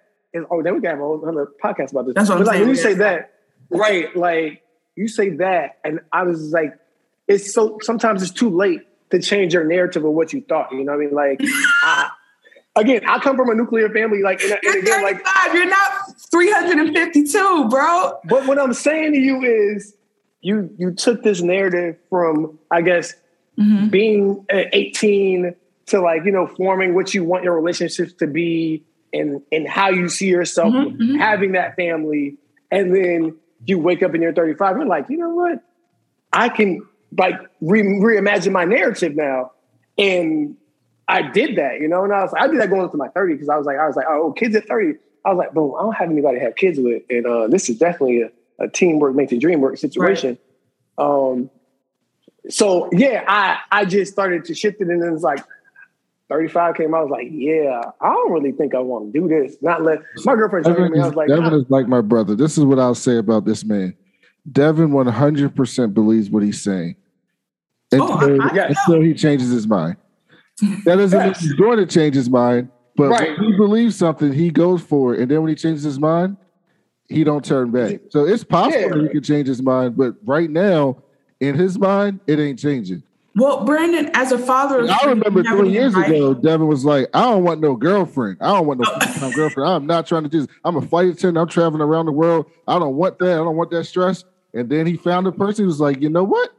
oh, 0.51 0.63
then 0.63 0.75
we 0.75 0.81
can 0.81 0.91
have 0.91 1.01
another 1.01 1.49
podcast 1.63 1.93
about 1.93 2.07
this. 2.07 2.15
That's 2.15 2.29
what 2.29 2.39
but 2.39 2.41
I'm 2.41 2.45
like, 2.47 2.55
saying. 2.57 2.61
When 2.61 2.69
you 2.69 2.83
say 2.83 2.95
that, 2.95 3.33
right? 3.71 4.15
Like 4.15 4.63
you 4.97 5.09
say 5.09 5.31
that, 5.37 5.79
and 5.85 6.01
I 6.13 6.25
was 6.25 6.53
like, 6.53 6.75
it's 7.27 7.55
so. 7.55 7.79
Sometimes 7.81 8.23
it's 8.23 8.33
too 8.33 8.51
late 8.51 8.83
to 9.11 9.21
change 9.21 9.55
your 9.55 9.65
narrative 9.65 10.05
of 10.05 10.13
what 10.13 10.33
you 10.33 10.43
thought. 10.43 10.71
You 10.73 10.85
know 10.85 10.93
what 10.93 11.03
I 11.03 11.05
mean? 11.07 11.15
Like, 11.15 11.41
I, 11.83 12.11
again, 12.77 13.03
I 13.07 13.19
come 13.21 13.37
from 13.37 13.51
a 13.51 13.55
nuclear 13.55 13.89
family. 13.89 14.23
Like, 14.23 14.43
and, 14.43 14.59
and 14.63 14.83
again, 14.83 15.03
like 15.03 15.25
you're 15.55 15.67
not 15.67 16.21
352, 16.31 17.69
bro. 17.69 18.19
But 18.25 18.47
what 18.47 18.59
I'm 18.59 18.75
saying 18.75 19.13
to 19.13 19.19
you 19.19 19.43
is, 19.43 19.95
you 20.41 20.75
you 20.77 20.93
took 20.93 21.23
this 21.23 21.41
narrative 21.41 21.97
from, 22.09 22.59
I 22.73 22.83
guess, 22.83 23.15
mm-hmm. 23.61 23.89
being 23.89 24.45
18 24.51 25.55
to 25.87 26.01
like 26.01 26.25
you 26.25 26.33
know 26.33 26.47
forming 26.47 26.95
what 26.95 27.13
you 27.13 27.25
want 27.25 27.45
your 27.45 27.55
relationships 27.55 28.13
to 28.15 28.27
be 28.27 28.85
and 29.13 29.43
and 29.53 29.69
how 29.69 29.91
you 29.91 30.09
see 30.09 30.29
yourself 30.29 30.73
mm-hmm, 30.73 31.03
mm-hmm. 31.03 31.17
having 31.17 31.53
that 31.53 31.77
family 31.77 32.37
and 32.71 32.95
then 32.95 33.37
you 33.67 33.79
wake 33.79 34.03
up 34.03 34.15
and 34.15 34.23
you're 34.23 34.33
35 34.33 34.77
you're 34.77 34.87
like 34.87 35.07
you 35.09 35.19
know 35.19 35.31
what 35.31 35.63
i 36.33 36.49
can 36.49 36.87
like 37.19 37.39
re- 37.61 37.83
reimagine 37.83 38.53
my 38.53 38.65
narrative 38.65 39.15
now 39.17 39.51
and 39.99 40.57
i 41.09 41.23
did 41.23 41.57
that 41.57 41.81
you 41.81 41.89
know 41.89 42.05
and 42.05 42.13
i 42.13 42.23
was 42.23 42.33
i 42.39 42.47
did 42.47 42.61
that 42.61 42.71
going 42.71 42.83
into 42.83 42.97
my 42.97 43.09
30 43.09 43.35
because 43.35 43.49
i 43.49 43.57
was 43.57 43.67
like 43.67 43.79
i 43.79 43.87
was 43.87 43.97
like 43.97 44.07
oh 44.09 44.33
kids 44.33 44.55
at 44.55 44.67
30 44.69 44.99
i 45.25 45.31
was 45.31 45.39
like 45.39 45.53
boom 45.53 45.75
i 45.79 45.83
don't 45.83 45.97
have 45.97 46.11
anybody 46.11 46.39
to 46.39 46.45
have 46.45 46.55
kids 46.55 46.79
with 46.79 47.03
and 47.11 47.27
uh, 47.27 47.49
this 47.49 47.69
is 47.69 47.79
definitely 47.79 48.23
a, 48.23 48.31
a 48.61 48.69
teamwork 48.69 49.15
makes 49.15 49.31
the 49.31 49.39
dream 49.39 49.61
work 49.61 49.77
situation 49.77 50.39
right. 50.97 51.05
um 51.05 51.51
so 52.49 52.89
yeah, 52.93 53.25
I 53.29 53.59
I 53.71 53.85
just 53.85 54.13
started 54.13 54.45
to 54.47 54.55
shift 54.55 54.81
it, 54.81 54.89
and 54.89 55.03
then 55.03 55.13
it's 55.13 55.23
like 55.23 55.45
35 56.31 56.77
came. 56.77 56.95
Out. 56.95 56.99
I 56.99 57.03
was 57.03 57.11
like, 57.11 57.29
yeah, 57.31 57.83
I 58.01 58.09
don't 58.09 58.33
really 58.33 58.53
think 58.53 58.75
I 58.75 58.79
want 58.79 59.13
to 59.13 59.21
do 59.21 59.29
this. 59.29 59.57
Not 59.61 59.83
let 59.83 60.01
my 60.25 60.35
girlfriend 60.35 60.65
told 60.65 60.79
me. 60.91 61.01
I 61.01 61.07
was 61.07 61.15
like, 61.15 61.29
Devin 61.29 61.53
is 61.53 61.65
like 61.69 61.89
my 61.89 62.01
brother. 62.01 62.35
This 62.35 62.57
is 62.57 62.65
what 62.65 62.79
I'll 62.79 62.95
say 62.95 63.19
about 63.19 63.45
this 63.45 63.65
man. 63.65 63.97
Devin 64.51 64.93
100 64.93 65.55
percent 65.55 65.93
believes 65.93 66.31
what 66.31 66.43
he's 66.43 66.63
saying 66.63 66.97
until, 67.93 68.13
oh, 68.13 68.49
I, 68.49 68.59
I 68.59 68.67
until 68.69 69.03
he 69.03 69.15
changes 69.15 69.51
his 69.51 69.67
mind. 69.67 69.97
That 70.85 70.97
doesn't 70.97 71.19
yes. 71.19 71.41
mean 71.41 71.51
he's 71.51 71.59
going 71.59 71.79
to 71.79 71.87
change 71.87 72.15
his 72.15 72.29
mind, 72.29 72.71
but 72.97 73.09
right. 73.09 73.39
when 73.39 73.51
he 73.51 73.57
believes 73.57 73.97
something, 73.97 74.33
he 74.33 74.51
goes 74.51 74.83
for 74.83 75.15
it, 75.15 75.21
and 75.21 75.31
then 75.31 75.41
when 75.43 75.49
he 75.49 75.55
changes 75.55 75.83
his 75.83 75.99
mind, 75.99 76.37
he 77.09 77.25
don't 77.25 77.45
turn 77.45 77.71
back. 77.71 78.01
So 78.11 78.25
it's 78.25 78.45
possible 78.45 78.99
yeah. 78.99 79.03
he 79.03 79.09
can 79.09 79.23
change 79.23 79.49
his 79.49 79.63
mind, 79.63 79.97
but 79.97 80.15
right 80.25 80.49
now 80.51 81.03
in 81.41 81.55
his 81.55 81.79
mind, 81.79 82.21
it 82.27 82.39
ain't 82.39 82.59
changing. 82.59 83.03
Well, 83.37 83.65
Brandon, 83.65 84.11
as 84.15 84.33
a 84.33 84.39
father, 84.39 84.89
I 84.91 85.07
remember 85.07 85.43
three 85.45 85.71
years 85.71 85.95
ago, 85.95 86.35
Devin 86.35 86.67
was 86.67 86.85
like, 86.85 87.09
"I 87.15 87.23
don't 87.23 87.45
want 87.45 87.61
no 87.61 87.77
girlfriend. 87.77 88.39
I 88.41 88.49
don't 88.49 88.67
want 88.67 88.81
no 88.81 88.87
oh. 88.89 89.33
girlfriend. 89.35 89.71
I'm 89.71 89.87
not 89.87 90.07
trying 90.07 90.25
to 90.25 90.29
do 90.29 90.41
this. 90.41 90.49
I'm 90.65 90.77
a 90.77 90.83
flight 90.83 91.07
attendant. 91.07 91.39
I'm 91.39 91.49
traveling 91.49 91.81
around 91.81 92.07
the 92.07 92.13
world. 92.13 92.47
I 92.67 92.79
don't 92.79 92.97
want 92.97 93.19
that. 93.21 93.33
I 93.33 93.37
don't 93.37 93.57
want 93.57 93.71
that 93.71 93.85
stress." 93.85 94.25
And 94.53 94.69
then 94.69 94.85
he 94.85 94.97
found 94.97 95.29
a 95.29 95.33
person 95.33 95.65
who 95.65 95.69
was 95.69 95.81
like, 95.81 96.01
"You 96.01 96.09
know 96.09 96.25
what? 96.25 96.51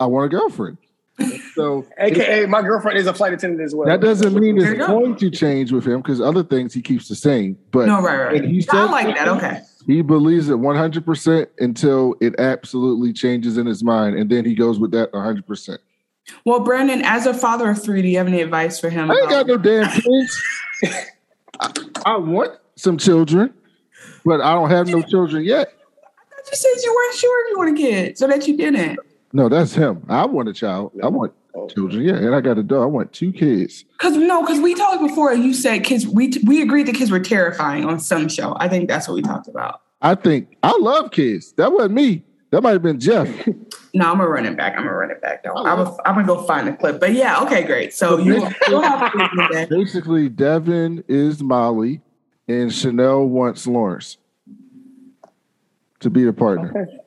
I 0.00 0.06
want 0.06 0.24
a 0.26 0.28
girlfriend." 0.30 0.78
So, 1.54 1.86
AKA, 1.98 2.46
my 2.46 2.62
girlfriend 2.62 2.98
is 2.98 3.06
a 3.06 3.12
flight 3.12 3.34
attendant 3.34 3.62
as 3.62 3.74
well. 3.74 3.86
That 3.86 4.00
doesn't 4.00 4.34
mean 4.34 4.58
it's 4.58 4.78
going 4.78 5.16
to 5.16 5.30
change 5.30 5.72
with 5.72 5.86
him 5.86 6.00
because 6.00 6.22
other 6.22 6.42
things 6.42 6.72
he 6.72 6.80
keeps 6.80 7.08
the 7.08 7.14
same. 7.14 7.58
But 7.70 7.86
no, 7.86 8.00
right, 8.00 8.16
right. 8.16 8.44
He 8.44 8.62
said, 8.62 8.74
I 8.76 8.84
like 8.84 9.14
that. 9.14 9.28
Okay. 9.28 9.60
He 9.86 10.02
believes 10.02 10.48
it 10.48 10.56
100% 10.56 11.46
until 11.58 12.16
it 12.20 12.34
absolutely 12.38 13.12
changes 13.12 13.56
in 13.56 13.66
his 13.66 13.84
mind. 13.84 14.16
And 14.16 14.28
then 14.28 14.44
he 14.44 14.54
goes 14.54 14.80
with 14.80 14.90
that 14.92 15.12
100%. 15.12 15.78
Well, 16.44 16.60
Brandon, 16.60 17.02
as 17.04 17.26
a 17.26 17.34
father 17.34 17.70
of 17.70 17.80
three, 17.80 18.02
do 18.02 18.08
you 18.08 18.18
have 18.18 18.26
any 18.26 18.40
advice 18.40 18.80
for 18.80 18.90
him? 18.90 19.10
I 19.10 19.14
ain't 19.14 19.30
got 19.30 19.46
no 19.46 19.56
damn 19.56 19.88
kids. 19.88 20.42
I, 21.60 21.72
I, 22.04 22.16
want 22.16 22.58
some 22.74 22.98
children, 22.98 23.54
but 24.24 24.40
I 24.40 24.52
don't 24.54 24.70
have 24.70 24.88
no 24.88 25.02
children 25.02 25.44
yet. 25.44 25.68
I 25.68 26.42
thought 26.42 26.50
you 26.50 26.56
said 26.56 26.84
you 26.84 26.94
weren't 26.94 27.16
sure 27.16 27.48
you 27.48 27.58
want 27.58 27.78
a 27.78 27.80
kid, 27.80 28.18
so 28.18 28.26
that 28.26 28.46
you 28.48 28.56
didn't. 28.56 28.98
No, 29.32 29.48
that's 29.48 29.72
him. 29.72 30.04
I 30.08 30.26
want 30.26 30.48
a 30.48 30.52
child. 30.52 30.92
I 31.00 31.08
want 31.08 31.32
Oh, 31.56 31.68
children. 31.68 32.02
Yeah, 32.02 32.16
and 32.16 32.34
I 32.34 32.42
got 32.42 32.58
a 32.58 32.62
dog. 32.62 32.82
I 32.82 32.86
want 32.86 33.12
two 33.12 33.32
kids. 33.32 33.84
Cause 33.98 34.14
no, 34.16 34.42
because 34.42 34.60
we 34.60 34.74
talked 34.74 35.00
before. 35.00 35.32
You 35.32 35.54
said 35.54 35.84
kids. 35.84 36.06
We 36.06 36.32
we 36.44 36.60
agreed 36.60 36.86
that 36.86 36.94
kids 36.94 37.10
were 37.10 37.20
terrifying 37.20 37.86
on 37.86 37.98
some 37.98 38.28
show. 38.28 38.54
I 38.60 38.68
think 38.68 38.88
that's 38.88 39.08
what 39.08 39.14
we 39.14 39.22
talked 39.22 39.48
about. 39.48 39.80
I 40.02 40.14
think 40.14 40.56
I 40.62 40.76
love 40.78 41.10
kids. 41.12 41.52
That 41.52 41.72
wasn't 41.72 41.94
me. 41.94 42.24
That 42.50 42.62
might 42.62 42.72
have 42.72 42.82
been 42.82 43.00
Jeff. 43.00 43.28
no, 43.94 44.10
I'm 44.10 44.18
gonna 44.18 44.28
run 44.28 44.44
it 44.44 44.56
back. 44.56 44.74
I'm 44.76 44.84
gonna 44.84 44.96
run 44.96 45.10
it 45.10 45.22
back. 45.22 45.42
Though 45.42 45.56
I'm, 45.56 45.80
a, 45.80 45.96
I'm 46.04 46.14
gonna 46.14 46.26
go 46.26 46.42
find 46.42 46.68
the 46.68 46.72
clip. 46.72 47.00
But 47.00 47.14
yeah, 47.14 47.42
okay, 47.42 47.64
great. 47.64 47.94
So 47.94 48.18
you, 48.18 48.34
you 48.68 48.80
have 48.80 49.68
basically 49.70 50.28
Devin 50.28 51.04
is 51.08 51.42
Molly, 51.42 52.02
and 52.48 52.72
Chanel 52.72 53.26
wants 53.26 53.66
Lawrence 53.66 54.18
to 56.00 56.10
be 56.10 56.26
a 56.26 56.32
partner. 56.32 56.70
Okay. 56.70 56.98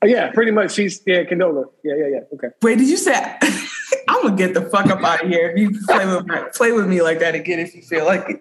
Oh, 0.00 0.06
yeah, 0.06 0.30
pretty 0.30 0.52
much. 0.52 0.72
She's 0.72 1.02
yeah, 1.06 1.24
Condola. 1.24 1.64
Yeah, 1.82 1.94
yeah, 1.96 2.06
yeah. 2.06 2.20
Okay. 2.34 2.48
Wait, 2.62 2.78
did 2.78 2.88
you 2.88 2.96
say? 2.96 3.36
I'm 4.08 4.22
gonna 4.22 4.36
get 4.36 4.54
the 4.54 4.62
fuck 4.62 4.86
up 4.86 5.02
out 5.02 5.24
of 5.24 5.28
here 5.28 5.50
if 5.50 5.58
you 5.58 5.78
play 5.86 6.06
with 6.06 6.26
my, 6.26 6.48
play 6.54 6.72
with 6.72 6.86
me 6.86 7.02
like 7.02 7.18
that 7.20 7.34
again 7.34 7.58
if 7.58 7.74
you 7.74 7.82
feel 7.82 8.06
like 8.06 8.28
it. 8.28 8.40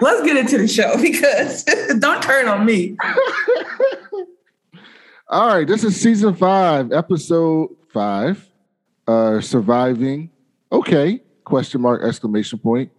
Let's 0.00 0.22
get 0.24 0.36
into 0.36 0.56
the 0.58 0.68
show 0.68 0.96
because 1.00 1.64
don't 1.98 2.22
turn 2.22 2.48
on 2.48 2.64
me. 2.64 2.96
All 5.28 5.48
right, 5.48 5.66
this 5.66 5.84
is 5.84 6.00
season 6.00 6.34
five, 6.34 6.92
episode 6.92 7.70
five. 7.92 8.46
Uh 9.06 9.40
surviving. 9.40 10.30
Okay. 10.70 11.20
Question 11.44 11.80
mark 11.80 12.02
exclamation 12.02 12.58
point. 12.58 12.90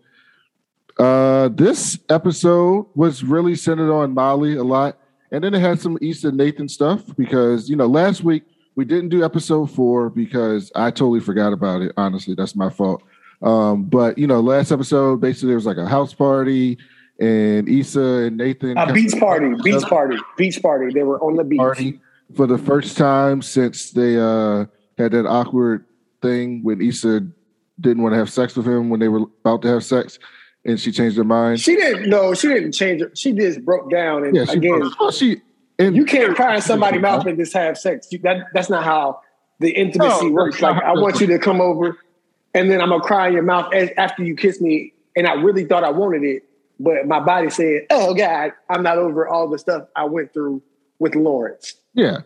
Uh 0.97 1.49
this 1.49 1.99
episode 2.09 2.87
was 2.95 3.23
really 3.23 3.55
centered 3.55 3.93
on 3.93 4.13
Molly 4.13 4.55
a 4.57 4.63
lot. 4.63 4.98
And 5.31 5.43
then 5.43 5.53
it 5.53 5.59
had 5.59 5.79
some 5.79 5.97
Issa 6.01 6.31
Nathan 6.31 6.67
stuff 6.67 7.03
because 7.15 7.69
you 7.69 7.75
know 7.75 7.85
last 7.85 8.23
week 8.23 8.43
we 8.75 8.85
didn't 8.85 9.09
do 9.09 9.23
episode 9.23 9.71
four 9.71 10.09
because 10.09 10.71
I 10.75 10.91
totally 10.91 11.19
forgot 11.19 11.53
about 11.53 11.81
it. 11.81 11.91
Honestly, 11.97 12.35
that's 12.35 12.55
my 12.55 12.69
fault. 12.69 13.03
Um, 13.41 13.83
but 13.83 14.17
you 14.17 14.27
know, 14.27 14.39
last 14.39 14.71
episode 14.71 15.21
basically 15.21 15.47
there 15.47 15.55
was 15.55 15.65
like 15.65 15.77
a 15.77 15.87
house 15.87 16.13
party 16.13 16.77
and 17.19 17.67
Issa 17.67 17.99
and 17.99 18.37
Nathan 18.37 18.77
a 18.77 18.91
beach 18.91 19.13
party, 19.19 19.53
beach 19.63 19.83
party, 19.83 20.17
beach 20.37 20.61
party. 20.61 20.93
They 20.93 21.03
were 21.03 21.21
on 21.21 21.35
the 21.35 21.43
beach 21.43 21.59
party 21.59 21.99
for 22.35 22.47
the 22.47 22.57
first 22.57 22.97
time 22.97 23.41
since 23.41 23.91
they 23.91 24.17
uh, 24.17 24.65
had 24.97 25.11
that 25.11 25.25
awkward 25.27 25.85
thing 26.21 26.63
when 26.63 26.81
Issa 26.81 27.27
didn't 27.79 28.03
want 28.03 28.13
to 28.13 28.17
have 28.17 28.29
sex 28.29 28.55
with 28.55 28.67
him 28.67 28.89
when 28.89 28.99
they 28.99 29.07
were 29.07 29.25
about 29.41 29.61
to 29.61 29.67
have 29.67 29.83
sex 29.83 30.19
and 30.65 30.79
she 30.79 30.91
changed 30.91 31.17
her 31.17 31.23
mind. 31.23 31.59
She 31.59 31.75
didn't. 31.75 32.09
No, 32.09 32.33
she 32.33 32.47
didn't 32.47 32.73
change 32.73 33.01
it. 33.01 33.17
She 33.17 33.33
just 33.33 33.63
broke 33.63 33.89
down. 33.89 34.23
And 34.25 34.35
yeah, 34.35 34.45
she 34.45 34.57
again, 34.57 34.89
broke, 34.97 35.13
she 35.13 35.41
and 35.77 35.95
you 35.95 36.05
can't 36.05 36.35
cry 36.35 36.55
in 36.55 36.61
somebody's 36.61 37.01
mouth 37.01 37.25
and 37.25 37.37
just 37.37 37.53
have 37.53 37.77
sex. 37.77 38.07
You, 38.11 38.19
that 38.19 38.47
that's 38.53 38.69
not 38.69 38.83
how 38.83 39.21
the 39.59 39.71
intimacy 39.71 40.27
no, 40.27 40.33
works. 40.33 40.61
Like 40.61 40.81
I 40.83 40.93
want 40.93 41.19
you 41.19 41.27
to 41.27 41.39
come 41.39 41.61
over, 41.61 41.97
and 42.53 42.69
then 42.69 42.81
I'm 42.81 42.89
gonna 42.89 43.03
cry 43.03 43.27
in 43.27 43.33
your 43.33 43.43
mouth 43.43 43.73
as, 43.73 43.89
after 43.97 44.23
you 44.23 44.35
kiss 44.35 44.61
me, 44.61 44.93
and 45.15 45.27
I 45.27 45.33
really 45.33 45.65
thought 45.65 45.83
I 45.83 45.91
wanted 45.91 46.23
it, 46.23 46.43
but 46.79 47.07
my 47.07 47.19
body 47.19 47.49
said, 47.49 47.87
"Oh 47.89 48.13
God, 48.13 48.51
I'm 48.69 48.83
not 48.83 48.97
over 48.97 49.27
all 49.27 49.47
the 49.47 49.57
stuff 49.57 49.83
I 49.95 50.05
went 50.05 50.33
through 50.33 50.61
with 50.99 51.15
Lawrence." 51.15 51.75
Yeah, 51.93 52.19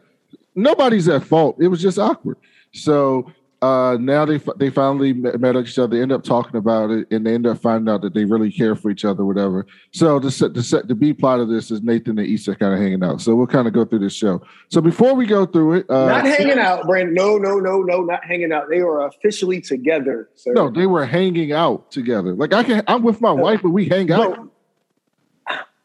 nobody's 0.55 1.07
at 1.07 1.23
fault. 1.23 1.57
It 1.59 1.67
was 1.67 1.81
just 1.81 1.99
awkward. 1.99 2.37
So 2.73 3.31
uh, 3.63 3.97
now 3.97 4.25
they 4.25 4.41
they 4.57 4.69
finally 4.69 5.13
met 5.13 5.55
each 5.55 5.79
other. 5.79 5.95
They 5.95 6.01
end 6.01 6.11
up 6.11 6.21
talking 6.21 6.57
about 6.57 6.91
it, 6.91 7.09
and 7.11 7.25
they 7.25 7.33
end 7.33 7.47
up 7.47 7.61
finding 7.61 7.91
out 7.93 8.01
that 8.01 8.13
they 8.13 8.25
really 8.25 8.51
care 8.51 8.75
for 8.75 8.91
each 8.91 9.05
other, 9.05 9.23
whatever. 9.23 9.65
So 9.91 10.19
the 10.19 10.31
set 10.31 10.53
the 10.53 10.61
set 10.61 10.89
the 10.89 10.95
B 10.95 11.13
plot 11.13 11.39
of 11.39 11.47
this 11.47 11.71
is 11.71 11.81
Nathan 11.81 12.19
and 12.19 12.27
Issa 12.27 12.55
kind 12.55 12.73
of 12.73 12.79
hanging 12.81 13.01
out. 13.05 13.21
So 13.21 13.35
we'll 13.35 13.47
kind 13.47 13.65
of 13.65 13.73
go 13.73 13.85
through 13.85 13.99
this 13.99 14.13
show. 14.13 14.41
So 14.67 14.81
before 14.81 15.13
we 15.13 15.25
go 15.25 15.45
through 15.45 15.75
it, 15.75 15.89
uh, 15.89 16.07
not 16.07 16.25
hanging 16.25 16.59
out, 16.59 16.85
Brandon. 16.85 17.13
No, 17.13 17.37
no, 17.37 17.57
no, 17.59 17.81
no, 17.81 18.01
not 18.01 18.25
hanging 18.25 18.51
out. 18.51 18.67
They 18.69 18.81
were 18.81 19.05
officially 19.05 19.61
together. 19.61 20.29
Sir. 20.35 20.51
No, 20.51 20.69
they 20.69 20.85
were 20.85 21.05
hanging 21.05 21.53
out 21.53 21.89
together. 21.89 22.35
Like 22.35 22.51
I 22.51 22.63
can, 22.63 22.83
I'm 22.87 23.01
with 23.01 23.21
my 23.21 23.31
wife, 23.31 23.61
but 23.63 23.69
we 23.69 23.87
hang 23.87 24.11
out. 24.11 24.37
No. 24.37 24.51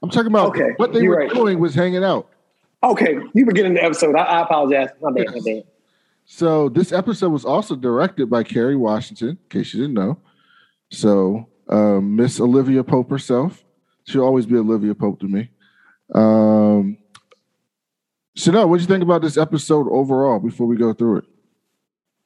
I'm 0.03 0.11
talking 0.11 0.33
about 0.33 0.49
okay, 0.49 0.71
what 0.79 0.93
they 0.93 1.07
were 1.07 1.19
right. 1.19 1.31
doing 1.31 1.61
was 1.61 1.77
hanging 1.77 2.03
out. 2.03 2.29
Okay, 2.83 3.19
you 3.35 3.47
were 3.47 3.53
getting 3.53 3.75
the 3.75 3.85
episode. 3.85 4.17
I, 4.17 4.25
I 4.25 4.43
apologize. 4.43 4.89
My 5.01 5.13
bad. 5.13 5.27
Yes. 5.33 5.45
My 5.45 5.53
bad. 5.53 5.65
So 6.31 6.69
this 6.69 6.93
episode 6.93 7.31
was 7.31 7.47
also 7.47 7.75
directed 7.75 8.29
by 8.29 8.43
Kerry 8.43 8.77
Washington, 8.77 9.31
in 9.31 9.39
case 9.49 9.73
you 9.73 9.81
didn't 9.81 9.95
know. 9.95 10.19
So 10.93 11.49
um, 11.71 12.17
Miss 12.17 12.39
Olivia 12.39 12.85
Pope 12.85 13.11
herself. 13.11 13.65
She'll 14.07 14.25
always 14.25 14.45
be 14.45 14.57
Olivia 14.57 14.95
Pope 14.95 15.21
to 15.21 15.27
me. 15.27 15.51
Um, 16.15 16.99
Chanel, 18.37 18.69
what 18.69 18.77
do 18.77 18.83
you 18.83 18.87
think 18.87 19.03
about 19.03 19.23
this 19.23 19.39
episode 19.39 19.89
overall 19.91 20.39
before 20.39 20.67
we 20.67 20.77
go 20.77 20.93
through 20.93 21.19
it? 21.19 21.25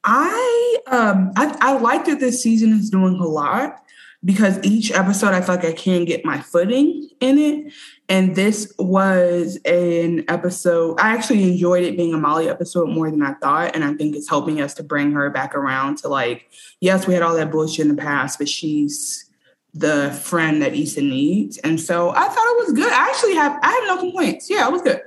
I 0.02 0.76
um 0.88 1.30
I, 1.37 1.56
I 1.61 1.78
like 1.78 2.04
that 2.06 2.18
this 2.18 2.42
season 2.42 2.73
is 2.73 2.90
doing 2.90 3.14
a 3.14 3.25
lot 3.25 3.85
because 4.25 4.59
each 4.64 4.90
episode 4.90 5.32
I 5.32 5.40
feel 5.42 5.54
like 5.54 5.64
I 5.64 5.73
can 5.73 6.04
get 6.04 6.25
my 6.25 6.40
footing 6.40 7.09
in 7.21 7.38
it. 7.38 7.73
And 8.12 8.37
this 8.37 8.71
was 8.78 9.59
an 9.64 10.26
episode, 10.28 11.00
I 11.00 11.14
actually 11.14 11.45
enjoyed 11.45 11.83
it 11.83 11.97
being 11.97 12.12
a 12.12 12.19
Molly 12.19 12.47
episode 12.47 12.90
more 12.90 13.11
than 13.11 13.23
I 13.23 13.33
thought. 13.33 13.75
And 13.75 13.83
I 13.83 13.95
think 13.95 14.14
it's 14.14 14.28
helping 14.28 14.61
us 14.61 14.75
to 14.75 14.83
bring 14.83 15.12
her 15.12 15.31
back 15.31 15.54
around 15.54 15.97
to 15.99 16.09
like, 16.09 16.50
yes, 16.78 17.07
we 17.07 17.14
had 17.14 17.23
all 17.23 17.35
that 17.37 17.50
bullshit 17.50 17.87
in 17.87 17.97
the 17.97 18.02
past, 18.02 18.38
but 18.38 18.50
she's 18.50 19.31
the 19.73 20.11
friend 20.25 20.61
that 20.61 20.75
Issa 20.75 21.00
needs. 21.00 21.57
And 21.57 21.81
so 21.81 22.11
I 22.11 22.28
thought 22.28 22.59
it 22.59 22.66
was 22.66 22.73
good. 22.75 22.92
I 22.92 23.09
actually 23.09 23.35
have 23.37 23.59
I 23.62 23.71
have 23.71 23.85
no 23.87 24.02
complaints. 24.02 24.50
Yeah, 24.50 24.69
it 24.69 24.73
was 24.73 24.83
good. 24.83 25.00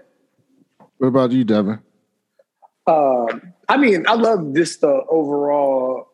What 0.98 1.10
about 1.10 1.32
you, 1.32 1.44
Devin? 1.44 1.78
Um, 2.88 3.54
I 3.70 3.78
mean, 3.78 4.08
I 4.08 4.16
love 4.16 4.56
this 4.56 4.78
the 4.78 5.04
overall 5.10 6.08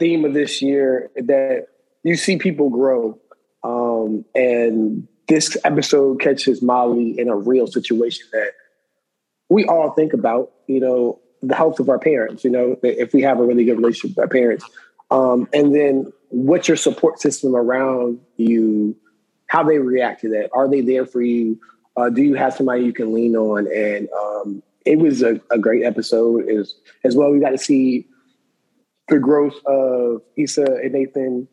theme 0.00 0.24
of 0.24 0.34
this 0.34 0.62
year 0.62 1.12
that 1.14 1.68
you 2.02 2.16
see 2.16 2.38
people 2.38 2.70
grow. 2.70 3.20
Um, 3.62 4.24
and 4.34 5.06
this 5.28 5.56
episode 5.64 6.20
catches 6.20 6.62
Molly 6.62 7.18
in 7.18 7.28
a 7.28 7.36
real 7.36 7.66
situation 7.66 8.26
that 8.32 8.52
we 9.48 9.64
all 9.64 9.90
think 9.90 10.12
about, 10.12 10.52
you 10.66 10.80
know, 10.80 11.20
the 11.42 11.54
health 11.54 11.78
of 11.80 11.88
our 11.88 11.98
parents, 11.98 12.44
you 12.44 12.50
know, 12.50 12.76
if 12.82 13.12
we 13.12 13.22
have 13.22 13.38
a 13.38 13.44
really 13.44 13.64
good 13.64 13.76
relationship 13.76 14.16
with 14.16 14.18
our 14.18 14.28
parents. 14.28 14.64
Um, 15.10 15.48
and 15.54 15.74
then 15.74 16.12
what's 16.30 16.68
your 16.68 16.76
support 16.76 17.20
system 17.20 17.54
around 17.54 18.20
you, 18.36 18.96
how 19.46 19.62
they 19.62 19.78
react 19.78 20.22
to 20.22 20.28
that. 20.30 20.50
Are 20.52 20.68
they 20.68 20.80
there 20.80 21.06
for 21.06 21.22
you? 21.22 21.60
Uh, 21.96 22.10
do 22.10 22.22
you 22.22 22.34
have 22.34 22.54
somebody 22.54 22.84
you 22.84 22.92
can 22.92 23.12
lean 23.12 23.36
on? 23.36 23.66
And 23.72 24.08
um, 24.10 24.62
it 24.84 24.98
was 24.98 25.22
a, 25.22 25.40
a 25.50 25.58
great 25.58 25.84
episode 25.84 26.48
as, 26.48 26.74
as 27.04 27.16
well. 27.16 27.30
We 27.30 27.40
got 27.40 27.50
to 27.50 27.58
see 27.58 28.06
the 29.08 29.18
growth 29.18 29.56
of 29.66 30.22
Issa 30.36 30.64
and 30.64 30.92
Nathan 30.92 31.48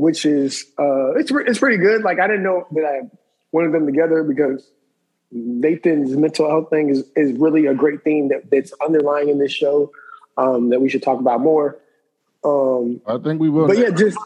which 0.00 0.24
is 0.24 0.64
uh, 0.78 1.12
it's 1.12 1.30
it's 1.30 1.58
pretty 1.58 1.76
good. 1.76 2.02
Like 2.02 2.18
I 2.18 2.26
didn't 2.26 2.42
know 2.42 2.66
that 2.72 2.84
I 2.84 3.00
wanted 3.52 3.72
them 3.72 3.86
together 3.86 4.24
because 4.24 4.66
Nathan's 5.30 6.16
mental 6.16 6.48
health 6.48 6.70
thing 6.70 6.88
is 6.88 7.04
is 7.14 7.32
really 7.38 7.66
a 7.66 7.74
great 7.74 8.02
theme 8.02 8.28
that, 8.28 8.50
that's 8.50 8.72
underlying 8.84 9.28
in 9.28 9.38
this 9.38 9.52
show 9.52 9.92
um, 10.38 10.70
that 10.70 10.80
we 10.80 10.88
should 10.88 11.02
talk 11.02 11.20
about 11.20 11.40
more. 11.40 11.76
Um, 12.42 13.02
I 13.06 13.18
think 13.18 13.40
we 13.40 13.50
will. 13.50 13.66
But 13.66 13.76
yeah, 13.76 13.90
just 13.90 14.16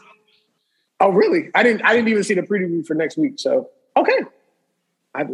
oh 1.01 1.09
really? 1.09 1.51
I 1.53 1.63
didn't 1.63 1.81
I 1.83 1.93
didn't 1.93 2.07
even 2.07 2.23
see 2.23 2.35
the 2.35 2.43
preview 2.43 2.85
for 2.85 2.93
next 2.93 3.17
week. 3.17 3.33
So 3.37 3.69
okay, 3.97 4.19
I 5.13 5.25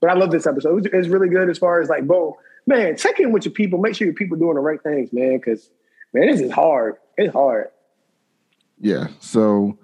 but 0.00 0.10
I 0.10 0.14
love 0.14 0.30
this 0.30 0.46
episode. 0.46 0.88
It's 0.90 1.08
really 1.08 1.28
good 1.28 1.50
as 1.50 1.58
far 1.58 1.82
as 1.82 1.90
like, 1.90 2.06
boom, 2.06 2.32
man, 2.66 2.96
check 2.96 3.20
in 3.20 3.30
with 3.30 3.44
your 3.44 3.52
people. 3.52 3.78
Make 3.78 3.94
sure 3.94 4.06
your 4.06 4.14
people 4.14 4.38
doing 4.38 4.54
the 4.54 4.60
right 4.60 4.82
things, 4.82 5.12
man. 5.12 5.36
Because 5.36 5.68
man, 6.14 6.28
this 6.28 6.40
is 6.40 6.50
hard. 6.50 6.96
It's 7.18 7.32
hard 7.34 7.68
yeah. 8.82 9.06
So 9.20 9.78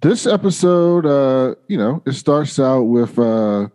this 0.00 0.26
episode, 0.26 1.06
uh, 1.06 1.54
you 1.68 1.78
know, 1.78 2.02
it 2.04 2.14
starts 2.14 2.58
out 2.58 2.82
with 2.82 3.16
uh, 3.16 3.68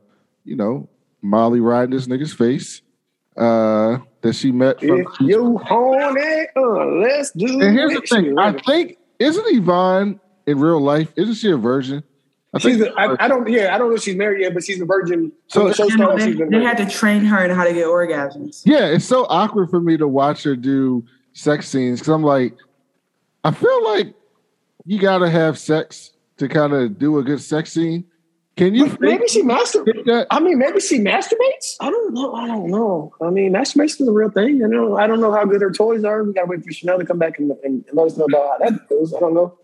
you 0.43 0.57
know, 0.57 0.89
Molly 1.21 1.61
riding 1.61 1.91
this 1.91 2.07
nigga's 2.07 2.33
face. 2.33 2.81
Uh 3.37 3.99
that 4.21 4.33
she 4.33 4.51
met 4.51 4.79
from 4.79 5.01
if 5.01 5.07
you 5.21 5.57
horny, 5.59 6.47
uh, 6.55 6.85
let's 7.01 7.31
do 7.31 7.45
it. 7.45 7.63
And 7.63 7.77
here's 7.77 7.93
the 7.93 8.01
thing. 8.01 8.37
I 8.37 8.51
think 8.51 8.97
isn't 9.19 9.45
Yvonne 9.47 10.19
in 10.45 10.59
real 10.59 10.81
life, 10.81 11.13
isn't 11.15 11.35
she 11.35 11.51
a 11.51 11.57
virgin? 11.57 12.03
I 12.53 12.59
she's 12.59 12.81
a, 12.81 12.91
I, 12.99 13.25
I 13.25 13.27
don't 13.27 13.47
yeah, 13.47 13.73
I 13.73 13.77
don't 13.77 13.89
know 13.89 13.95
if 13.95 14.01
she's 14.01 14.15
married 14.15 14.41
yet, 14.41 14.53
but 14.53 14.63
she's 14.63 14.81
a 14.81 14.85
virgin. 14.85 15.31
So 15.47 15.67
the 15.67 15.73
show 15.73 15.87
started, 15.87 16.37
they, 16.37 16.57
they 16.57 16.63
had 16.63 16.77
to 16.77 16.89
train 16.89 17.23
her 17.25 17.45
in 17.45 17.55
how 17.55 17.63
to 17.63 17.73
get 17.73 17.85
orgasms. 17.85 18.63
Yeah, 18.65 18.87
it's 18.87 19.05
so 19.05 19.25
awkward 19.29 19.69
for 19.69 19.79
me 19.79 19.97
to 19.97 20.07
watch 20.07 20.43
her 20.43 20.55
do 20.55 21.05
sex 21.33 21.67
scenes 21.67 21.99
because 21.99 22.11
I'm 22.11 22.23
like, 22.23 22.55
I 23.43 23.51
feel 23.51 23.83
like 23.85 24.15
you 24.85 24.99
gotta 24.99 25.29
have 25.29 25.57
sex 25.57 26.11
to 26.37 26.47
kind 26.47 26.73
of 26.73 26.97
do 26.97 27.17
a 27.19 27.23
good 27.23 27.41
sex 27.41 27.73
scene. 27.73 28.05
Can 28.55 28.75
you? 28.75 28.97
maybe 28.99 29.25
she 29.27 29.41
masturbates. 29.41 30.25
I 30.29 30.39
mean, 30.41 30.57
maybe 30.57 30.81
she 30.81 30.99
masturbates. 30.99 31.77
I 31.79 31.89
don't 31.89 32.13
know. 32.13 32.33
I 32.33 32.45
don't 32.45 32.69
know. 32.69 33.13
I 33.21 33.29
mean, 33.29 33.53
masturbation 33.53 34.03
is 34.03 34.09
a 34.09 34.11
real 34.11 34.29
thing. 34.29 34.61
I 34.63 34.67
know. 34.67 34.97
I 34.97 35.07
don't 35.07 35.21
know 35.21 35.31
how 35.31 35.45
good 35.45 35.61
her 35.61 35.71
toys 35.71 36.03
are. 36.03 36.23
We 36.23 36.33
gotta 36.33 36.47
wait 36.47 36.65
for 36.65 36.71
Chanel 36.73 36.99
to 36.99 37.05
come 37.05 37.19
back 37.19 37.39
and, 37.39 37.51
and 37.63 37.85
let 37.93 38.07
us 38.07 38.17
know 38.17 38.25
about 38.25 38.61
how 38.61 38.69
that 38.69 38.89
goes. 38.89 39.13
I 39.13 39.19
don't 39.19 39.33
know. 39.33 39.57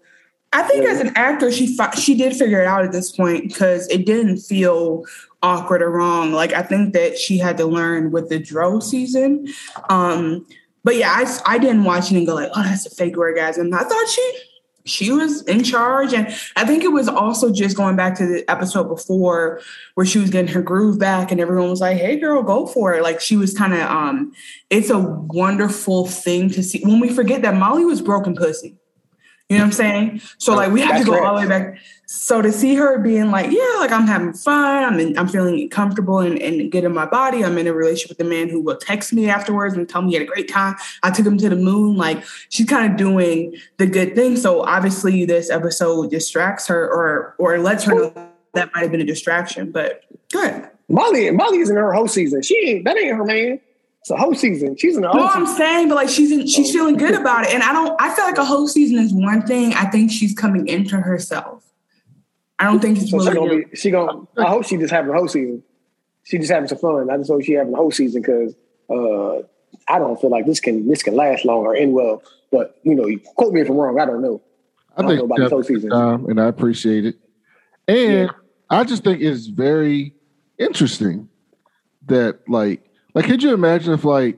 I 0.53 0.63
think 0.63 0.85
yeah. 0.85 0.91
as 0.91 1.01
an 1.01 1.11
actor, 1.15 1.51
she 1.51 1.77
she 1.99 2.15
did 2.15 2.35
figure 2.37 2.61
it 2.61 2.67
out 2.67 2.85
at 2.85 2.93
this 2.93 3.11
point 3.11 3.49
because 3.49 3.87
it 3.89 4.05
didn't 4.05 4.37
feel 4.37 5.03
awkward 5.43 5.81
or 5.81 5.91
wrong. 5.91 6.31
Like 6.31 6.53
I 6.53 6.61
think 6.61 6.93
that 6.93 7.17
she 7.17 7.37
had 7.37 7.57
to 7.57 7.65
learn 7.65 8.11
with 8.11 8.29
the 8.29 8.39
Dro 8.39 8.79
season. 8.79 9.49
Um, 9.89 10.47
but 10.85 10.95
yeah, 10.95 11.11
I, 11.11 11.55
I 11.55 11.57
didn't 11.57 11.83
watch 11.83 12.11
it 12.11 12.17
and 12.17 12.25
go 12.25 12.35
like, 12.35 12.51
oh, 12.55 12.63
that's 12.63 12.85
a 12.85 12.89
fake 12.89 13.17
orgasm. 13.17 13.73
I 13.73 13.83
thought 13.83 14.07
she 14.07 14.39
she 14.85 15.11
was 15.11 15.41
in 15.43 15.63
charge. 15.63 16.13
And 16.13 16.27
I 16.55 16.65
think 16.65 16.83
it 16.83 16.91
was 16.91 17.07
also 17.07 17.51
just 17.51 17.75
going 17.75 17.95
back 17.95 18.15
to 18.17 18.25
the 18.25 18.49
episode 18.49 18.87
before 18.87 19.61
where 19.95 20.05
she 20.05 20.19
was 20.19 20.29
getting 20.29 20.53
her 20.53 20.61
groove 20.61 20.99
back 20.99 21.31
and 21.31 21.41
everyone 21.41 21.69
was 21.69 21.81
like, 21.81 21.97
hey 21.97 22.19
girl, 22.19 22.43
go 22.43 22.67
for 22.67 22.93
it. 22.93 23.03
Like 23.03 23.19
she 23.19 23.35
was 23.35 23.57
kind 23.57 23.73
of 23.73 23.81
um 23.81 24.31
it's 24.69 24.89
a 24.89 24.99
wonderful 24.99 26.07
thing 26.07 26.49
to 26.51 26.63
see 26.63 26.81
when 26.83 26.99
we 26.99 27.09
forget 27.09 27.41
that 27.41 27.55
Molly 27.55 27.85
was 27.85 28.01
broken 28.01 28.35
pussy. 28.35 28.77
You 29.49 29.57
know 29.57 29.63
what 29.63 29.67
I'm 29.67 29.73
saying? 29.73 30.21
So 30.39 30.55
like 30.55 30.71
we 30.71 30.81
have 30.81 30.99
to 30.99 31.05
go 31.05 31.23
all 31.23 31.35
the 31.35 31.41
way 31.41 31.47
back. 31.47 31.77
So 32.07 32.41
to 32.41 32.51
see 32.51 32.73
her 32.75 32.97
being 32.97 33.29
like, 33.29 33.51
yeah, 33.51 33.75
like 33.77 33.91
I'm 33.91 34.07
having 34.07 34.33
fun, 34.33 34.83
I'm 34.83 34.99
in, 34.99 35.17
I'm 35.19 35.27
feeling 35.27 35.69
comfortable 35.69 36.19
and, 36.19 36.39
and 36.39 36.71
good 36.71 36.83
in 36.83 36.93
my 36.93 37.05
body. 37.05 37.45
I'm 37.45 37.55
in 37.59 37.67
a 37.67 37.73
relationship 37.73 38.17
with 38.17 38.25
a 38.25 38.29
man 38.29 38.49
who 38.49 38.59
will 38.59 38.77
text 38.77 39.13
me 39.13 39.29
afterwards 39.29 39.75
and 39.75 39.87
tell 39.87 40.01
me 40.01 40.09
he 40.09 40.13
had 40.15 40.23
a 40.23 40.25
great 40.25 40.49
time. 40.49 40.75
I 41.03 41.11
took 41.11 41.27
him 41.27 41.37
to 41.37 41.49
the 41.49 41.55
moon. 41.55 41.95
Like 41.95 42.23
she's 42.49 42.65
kind 42.65 42.91
of 42.91 42.97
doing 42.97 43.55
the 43.77 43.85
good 43.85 44.15
thing. 44.15 44.35
So 44.35 44.63
obviously 44.63 45.25
this 45.25 45.51
episode 45.51 46.09
distracts 46.09 46.65
her 46.65 46.83
or 46.83 47.35
or 47.37 47.59
lets 47.59 47.83
her 47.83 47.93
know 47.93 48.13
that 48.53 48.71
might 48.73 48.81
have 48.81 48.91
been 48.91 49.01
a 49.01 49.05
distraction. 49.05 49.71
But 49.71 50.05
good. 50.31 50.69
Molly, 50.89 51.29
Molly 51.29 51.59
is 51.59 51.69
in 51.69 51.75
her 51.75 51.93
whole 51.93 52.07
season. 52.07 52.41
She 52.41 52.57
ain't 52.67 52.85
that 52.85 52.97
ain't 52.97 53.15
her 53.15 53.23
man. 53.23 53.59
It's 54.05 54.11
a 54.11 54.17
whole 54.17 54.35
season. 54.35 54.77
She's 54.77 54.95
in 54.97 55.01
the 55.01 55.09
whole 55.09 55.19
No, 55.19 55.27
season. 55.29 55.41
I'm 55.41 55.57
saying, 55.57 55.89
but 55.89 55.95
like 55.95 56.09
she's 56.09 56.31
in, 56.31 56.45
she's 56.45 56.71
feeling 56.71 56.95
good 56.95 57.15
about 57.15 57.45
it. 57.47 57.55
And 57.55 57.63
I 57.63 57.73
don't 57.73 57.99
I 57.99 58.13
feel 58.13 58.23
like 58.25 58.37
a 58.37 58.45
whole 58.45 58.67
season 58.67 58.99
is 58.99 59.11
one 59.11 59.41
thing. 59.47 59.73
I 59.73 59.85
think 59.85 60.11
she's 60.11 60.35
coming 60.35 60.67
into 60.67 60.95
herself. 60.97 61.63
I 62.59 62.65
don't 62.65 62.79
think 62.79 62.99
it's 62.99 63.09
So 63.09 63.19
she 63.19 63.29
really 63.29 63.47
gonna 63.47 63.67
be, 63.67 63.75
she 63.75 63.89
gonna. 63.89 64.21
I 64.37 64.47
hope 64.47 64.63
she 64.63 64.77
just 64.77 64.93
having 64.93 65.09
a 65.09 65.17
whole 65.17 65.27
season. 65.27 65.63
She 66.21 66.37
just 66.37 66.51
having 66.51 66.69
some 66.69 66.77
fun. 66.77 67.09
I 67.09 67.17
just 67.17 67.31
hope 67.31 67.41
she 67.43 67.53
having 67.53 67.71
the 67.71 67.77
whole 67.79 67.89
season 67.89 68.21
because 68.21 68.53
uh, 68.91 69.37
I 69.91 69.97
don't 69.97 70.21
feel 70.21 70.29
like 70.29 70.45
this 70.45 70.59
can 70.59 70.87
this 70.87 71.01
can 71.01 71.15
last 71.15 71.43
long 71.43 71.65
or 71.65 71.75
end 71.75 71.93
well. 71.93 72.21
But 72.51 72.77
you 72.83 72.93
know, 72.93 73.07
you 73.07 73.19
quote 73.19 73.53
me 73.53 73.61
if 73.61 73.69
I'm 73.71 73.75
wrong. 73.75 73.99
I 73.99 74.05
don't 74.05 74.21
know. 74.21 74.39
I, 74.95 75.01
don't 75.01 75.09
think 75.09 75.17
know 75.17 75.25
about 75.25 75.39
the 75.39 75.49
whole 75.49 75.63
season. 75.63 75.89
time, 75.89 76.27
and 76.27 76.39
I 76.39 76.45
appreciate 76.45 77.07
it. 77.07 77.15
And 77.87 78.11
Yeah. 78.11 78.27
I 78.69 78.83
just 78.83 79.03
think 79.03 79.21
it's 79.23 79.47
very 79.47 80.13
interesting 80.59 81.27
that 82.05 82.47
like 82.47 82.83
like 83.15 83.25
could 83.25 83.41
you 83.41 83.53
imagine 83.53 83.93
if 83.93 84.03
like 84.03 84.37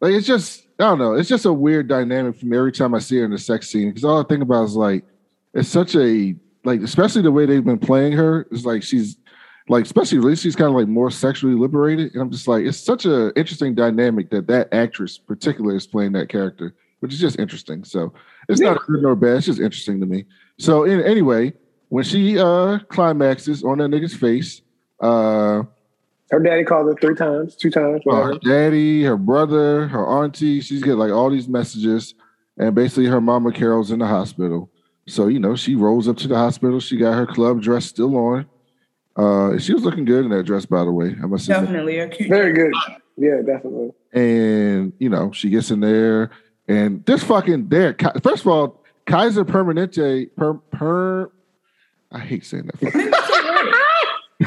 like 0.00 0.12
it's 0.12 0.26
just 0.26 0.66
I 0.78 0.84
don't 0.84 0.98
know, 0.98 1.14
it's 1.14 1.28
just 1.28 1.44
a 1.44 1.52
weird 1.52 1.88
dynamic 1.88 2.36
from 2.36 2.52
every 2.52 2.72
time 2.72 2.94
I 2.94 3.00
see 3.00 3.18
her 3.18 3.24
in 3.24 3.32
the 3.32 3.38
sex 3.38 3.68
scene 3.68 3.90
because 3.90 4.04
all 4.04 4.20
I 4.20 4.24
think 4.24 4.42
about 4.42 4.64
is 4.64 4.76
like 4.76 5.04
it's 5.52 5.68
such 5.68 5.96
a 5.96 6.36
like 6.64 6.80
especially 6.80 7.22
the 7.22 7.32
way 7.32 7.46
they've 7.46 7.64
been 7.64 7.78
playing 7.78 8.12
her 8.12 8.46
is 8.50 8.64
like 8.64 8.82
she's 8.82 9.16
like 9.68 9.84
especially 9.84 10.18
at 10.18 10.24
least 10.24 10.42
she's 10.42 10.56
kind 10.56 10.68
of 10.68 10.74
like 10.74 10.88
more 10.88 11.10
sexually 11.10 11.54
liberated 11.54 12.12
and 12.12 12.22
I'm 12.22 12.30
just 12.30 12.48
like 12.48 12.64
it's 12.64 12.78
such 12.78 13.04
a 13.06 13.32
interesting 13.38 13.74
dynamic 13.74 14.30
that 14.30 14.46
that 14.46 14.72
actress 14.72 15.18
particularly 15.18 15.76
is 15.76 15.86
playing 15.86 16.12
that 16.12 16.28
character 16.28 16.74
which 17.00 17.12
is 17.12 17.20
just 17.20 17.38
interesting 17.38 17.84
so 17.84 18.12
it's 18.48 18.60
not 18.60 18.84
good 18.86 19.02
nor 19.02 19.16
bad 19.16 19.38
it's 19.38 19.46
just 19.46 19.60
interesting 19.60 20.00
to 20.00 20.06
me. 20.06 20.24
So 20.58 20.84
in, 20.84 21.02
anyway 21.02 21.52
when 21.88 22.04
she 22.04 22.38
uh 22.38 22.78
climaxes 22.88 23.64
on 23.64 23.78
that 23.78 23.90
nigga's 23.90 24.14
face 24.14 24.62
uh 25.00 25.62
Her 26.30 26.38
daddy 26.38 26.62
called 26.64 26.86
her 26.86 26.94
three 27.00 27.14
times, 27.16 27.56
two 27.56 27.70
times, 27.70 28.02
uh, 28.08 28.14
her 28.22 28.38
daddy, 28.44 29.02
her 29.02 29.16
brother, 29.16 29.88
her 29.88 30.06
auntie. 30.06 30.60
She's 30.60 30.80
getting 30.82 30.98
like 30.98 31.10
all 31.12 31.28
these 31.30 31.48
messages, 31.48 32.14
and 32.56 32.74
basically 32.74 33.06
her 33.06 33.20
mama 33.20 33.52
Carol's 33.52 33.90
in 33.90 33.98
the 33.98 34.06
hospital. 34.06 34.70
So 35.08 35.26
you 35.26 35.40
know 35.40 35.56
she 35.56 35.74
rolls 35.74 36.06
up 36.06 36.16
to 36.18 36.28
the 36.28 36.36
hospital. 36.36 36.78
She 36.78 36.96
got 36.96 37.14
her 37.14 37.26
club 37.26 37.60
dress 37.62 37.84
still 37.86 38.16
on. 38.16 38.46
Uh, 39.16 39.58
she 39.58 39.74
was 39.74 39.82
looking 39.82 40.04
good 40.04 40.24
in 40.24 40.30
that 40.30 40.44
dress, 40.44 40.64
by 40.66 40.84
the 40.84 40.92
way. 40.92 41.16
I 41.20 41.26
must 41.26 41.46
say. 41.46 41.52
definitely 41.52 41.98
a 41.98 42.08
cute. 42.08 42.28
Very 42.28 42.52
good. 42.52 42.72
Yeah, 43.16 43.42
definitely. 43.44 43.90
And 44.12 44.92
you 45.00 45.08
know 45.08 45.32
she 45.32 45.50
gets 45.50 45.72
in 45.72 45.80
there, 45.80 46.30
and 46.68 47.04
this 47.06 47.24
fucking 47.24 47.68
there. 47.70 47.96
First 48.22 48.42
of 48.42 48.46
all, 48.46 48.84
Kaiser 49.06 49.44
Permanente 49.44 50.30
per 50.36 50.54
per. 50.54 51.30
I 52.12 52.18
hate 52.20 52.46
saying 52.46 52.66
that. 52.66 52.78
fucking- 52.78 53.12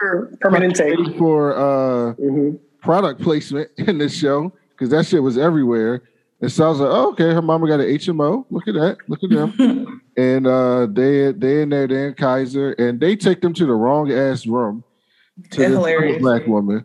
Kaiser 0.00 0.36
Permanente. 0.42 0.96
paid 0.96 1.18
for 1.18 1.56
uh 1.56 2.12
hmm 2.14 2.50
product 2.82 3.22
placement 3.22 3.70
in 3.78 3.96
this 3.98 4.14
show 4.14 4.52
because 4.70 4.90
that 4.90 5.06
shit 5.06 5.22
was 5.22 5.38
everywhere. 5.38 6.02
And 6.42 6.52
so 6.52 6.66
I 6.66 6.68
was 6.68 6.80
like, 6.80 6.90
oh, 6.92 7.12
okay, 7.12 7.32
her 7.32 7.40
mama 7.40 7.66
got 7.66 7.80
an 7.80 7.86
HMO. 7.86 8.44
Look 8.50 8.68
at 8.68 8.74
that. 8.74 8.98
Look 9.08 9.20
at 9.24 9.30
them. 9.30 10.02
and 10.18 10.46
uh, 10.46 10.86
they 10.90 11.32
they 11.32 11.62
in 11.62 11.70
there, 11.70 11.86
they 11.88 12.08
in 12.08 12.14
Kaiser, 12.14 12.72
and 12.72 13.00
they 13.00 13.16
take 13.16 13.40
them 13.40 13.54
to 13.54 13.64
the 13.64 13.72
wrong 13.72 14.12
ass 14.12 14.46
room 14.46 14.84
to 15.52 15.58
They're 15.60 15.70
this 15.70 15.78
hilarious. 15.78 16.20
black 16.20 16.46
woman. 16.46 16.84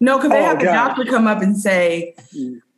No, 0.00 0.18
because 0.18 0.30
they 0.32 0.40
Oh, 0.40 0.44
have 0.44 0.58
the 0.58 0.66
doctor 0.66 1.04
come 1.06 1.26
up 1.26 1.40
and 1.42 1.56
say, 1.58 2.14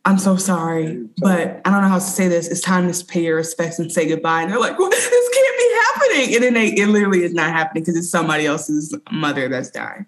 I'm 0.05 0.17
so 0.17 0.37
sorry, 0.37 1.07
but 1.17 1.61
I 1.65 1.69
don't 1.71 1.81
know 1.81 1.89
how 1.89 1.95
to 1.95 2.01
say 2.01 2.27
this. 2.29 2.47
It's 2.47 2.61
time 2.61 2.91
to 2.91 3.05
pay 3.05 3.23
your 3.23 3.35
respects 3.35 3.77
and 3.77 3.91
say 3.91 4.07
goodbye. 4.07 4.41
And 4.43 4.51
they're 4.51 4.59
like, 4.59 4.79
well, 4.79 4.89
this 4.89 5.07
can't 5.09 5.50
be 5.50 5.50
happening. 5.93 6.35
And 6.35 6.43
then 6.43 6.53
they, 6.53 6.67
it 6.69 6.87
literally 6.87 7.23
is 7.23 7.33
not 7.33 7.51
happening 7.51 7.83
because 7.83 7.95
it's 7.97 8.09
somebody 8.09 8.45
else's 8.45 8.95
mother 9.11 9.47
that's 9.49 9.69
dying. 9.71 10.05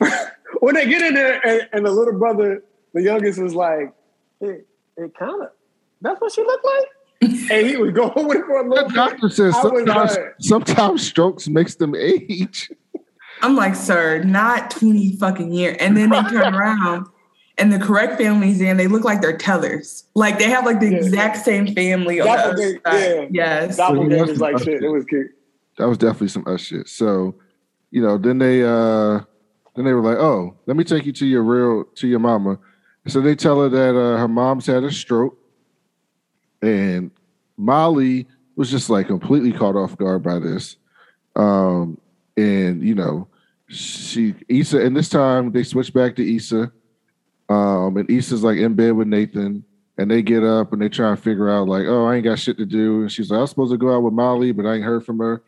When 0.60 0.74
they 0.74 0.86
get 0.86 1.02
in 1.02 1.14
there, 1.14 1.46
and, 1.46 1.68
and 1.72 1.86
the 1.86 1.90
little 1.92 2.18
brother, 2.18 2.64
the 2.92 3.02
youngest, 3.02 3.38
was 3.40 3.54
like, 3.54 3.92
"It, 4.40 4.66
it 4.96 5.12
kind 5.16 5.42
of. 5.42 5.50
That's 6.00 6.20
what 6.20 6.32
she 6.32 6.42
looked 6.42 6.64
like." 6.64 6.86
and 7.52 7.66
he 7.66 7.76
was 7.76 7.92
going 7.92 8.26
with 8.26 8.38
it 8.38 8.44
for 8.46 8.60
a 8.60 8.64
The 8.64 8.70
little 8.70 8.88
bit. 8.88 8.94
doctor 8.96 9.28
says 9.28 9.54
sometimes, 9.60 10.16
like- 10.16 10.34
sometimes 10.40 11.06
strokes 11.06 11.48
makes 11.48 11.76
them 11.76 11.94
age. 11.94 12.70
I'm 13.42 13.54
like, 13.54 13.76
sir, 13.76 14.24
not 14.24 14.70
20 14.72 15.16
fucking 15.16 15.52
years. 15.52 15.76
And 15.78 15.96
then 15.96 16.08
they 16.10 16.22
turn 16.22 16.54
around 16.56 17.06
and 17.58 17.72
the 17.72 17.78
correct 17.78 18.18
family's 18.18 18.60
in. 18.60 18.76
They 18.76 18.86
look 18.86 19.04
like 19.04 19.20
they're 19.20 19.36
tellers. 19.36 20.04
Like 20.14 20.38
they 20.38 20.48
have 20.48 20.64
like 20.64 20.80
the 20.80 20.90
Yeah. 20.90 20.98
exact 20.98 21.38
same 21.44 21.74
family 21.74 22.20
on 22.20 22.26
the 22.26 22.32
other 22.32 22.52
Doppelganger, 22.52 22.80
side. 22.86 23.28
yeah. 23.32 23.64
Yes. 23.66 23.78
Doppelgangers 23.78 24.38
like 24.38 24.58
shit. 24.62 24.82
It 24.82 24.88
was 24.88 25.04
cute. 25.04 25.30
That 25.78 25.86
was 25.88 25.98
definitely 25.98 26.28
some 26.28 26.44
us 26.46 26.60
shit. 26.60 26.88
So, 26.88 27.34
you 27.90 28.02
know, 28.02 28.18
then 28.18 28.38
they 28.38 28.62
uh 28.62 29.20
then 29.76 29.84
they 29.84 29.92
were 29.92 30.02
like, 30.02 30.18
"Oh, 30.18 30.56
let 30.66 30.76
me 30.76 30.82
take 30.84 31.06
you 31.06 31.12
to 31.12 31.26
your 31.26 31.42
real 31.42 31.84
to 31.96 32.08
your 32.08 32.18
mama." 32.18 32.58
So 33.06 33.20
they 33.20 33.34
tell 33.36 33.60
her 33.62 33.68
that 33.68 33.96
uh, 33.96 34.18
her 34.18 34.26
mom's 34.28 34.66
had 34.66 34.82
a 34.84 34.90
stroke, 34.90 35.38
and 36.62 37.10
Molly 37.56 38.26
was 38.56 38.70
just 38.70 38.90
like 38.90 39.06
completely 39.06 39.52
caught 39.52 39.76
off 39.76 39.96
guard 39.96 40.22
by 40.22 40.38
this. 40.40 40.76
Um, 41.36 41.98
and 42.36 42.82
you 42.82 42.94
know, 42.94 43.28
she 43.68 44.34
Issa, 44.48 44.80
and 44.80 44.96
this 44.96 45.08
time 45.08 45.52
they 45.52 45.62
switched 45.62 45.94
back 45.94 46.16
to 46.16 46.36
Issa. 46.36 46.72
Um, 47.48 47.96
and 47.96 48.10
Issa's 48.10 48.44
like 48.44 48.58
in 48.58 48.74
bed 48.74 48.92
with 48.92 49.08
Nathan, 49.08 49.64
and 49.96 50.10
they 50.10 50.22
get 50.22 50.44
up 50.44 50.72
and 50.72 50.80
they 50.82 50.88
try 50.88 51.10
and 51.10 51.18
figure 51.18 51.48
out 51.48 51.68
like, 51.68 51.86
oh, 51.86 52.06
I 52.06 52.16
ain't 52.16 52.24
got 52.24 52.38
shit 52.38 52.58
to 52.58 52.66
do. 52.66 53.02
And 53.02 53.10
she's 53.12 53.30
like, 53.30 53.38
I 53.38 53.40
was 53.42 53.50
supposed 53.50 53.72
to 53.72 53.78
go 53.78 53.94
out 53.94 54.02
with 54.02 54.12
Molly, 54.12 54.52
but 54.52 54.66
I 54.66 54.74
ain't 54.74 54.84
heard 54.84 55.04
from 55.04 55.18
her. 55.18 55.42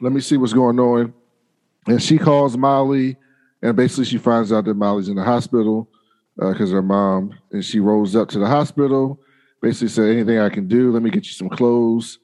Let 0.00 0.12
me 0.12 0.20
see 0.20 0.36
what's 0.36 0.52
going 0.52 0.78
on. 0.78 1.12
And 1.86 2.02
she 2.02 2.18
calls 2.18 2.56
Molly, 2.56 3.16
and 3.62 3.76
basically 3.76 4.04
she 4.04 4.18
finds 4.18 4.52
out 4.52 4.64
that 4.66 4.74
Molly's 4.74 5.08
in 5.08 5.16
the 5.16 5.24
hospital 5.24 5.88
because 6.36 6.70
her 6.72 6.82
mom, 6.82 7.32
and 7.52 7.64
she 7.64 7.80
rolls 7.80 8.14
up 8.16 8.28
to 8.30 8.38
the 8.38 8.46
hospital. 8.46 9.20
Basically 9.62 9.88
said, 9.88 10.10
anything 10.10 10.38
I 10.38 10.48
can 10.50 10.68
do, 10.68 10.92
let 10.92 11.02
me 11.02 11.10
get 11.10 11.24
you 11.24 11.32
some 11.32 11.48
clothes. 11.48 12.18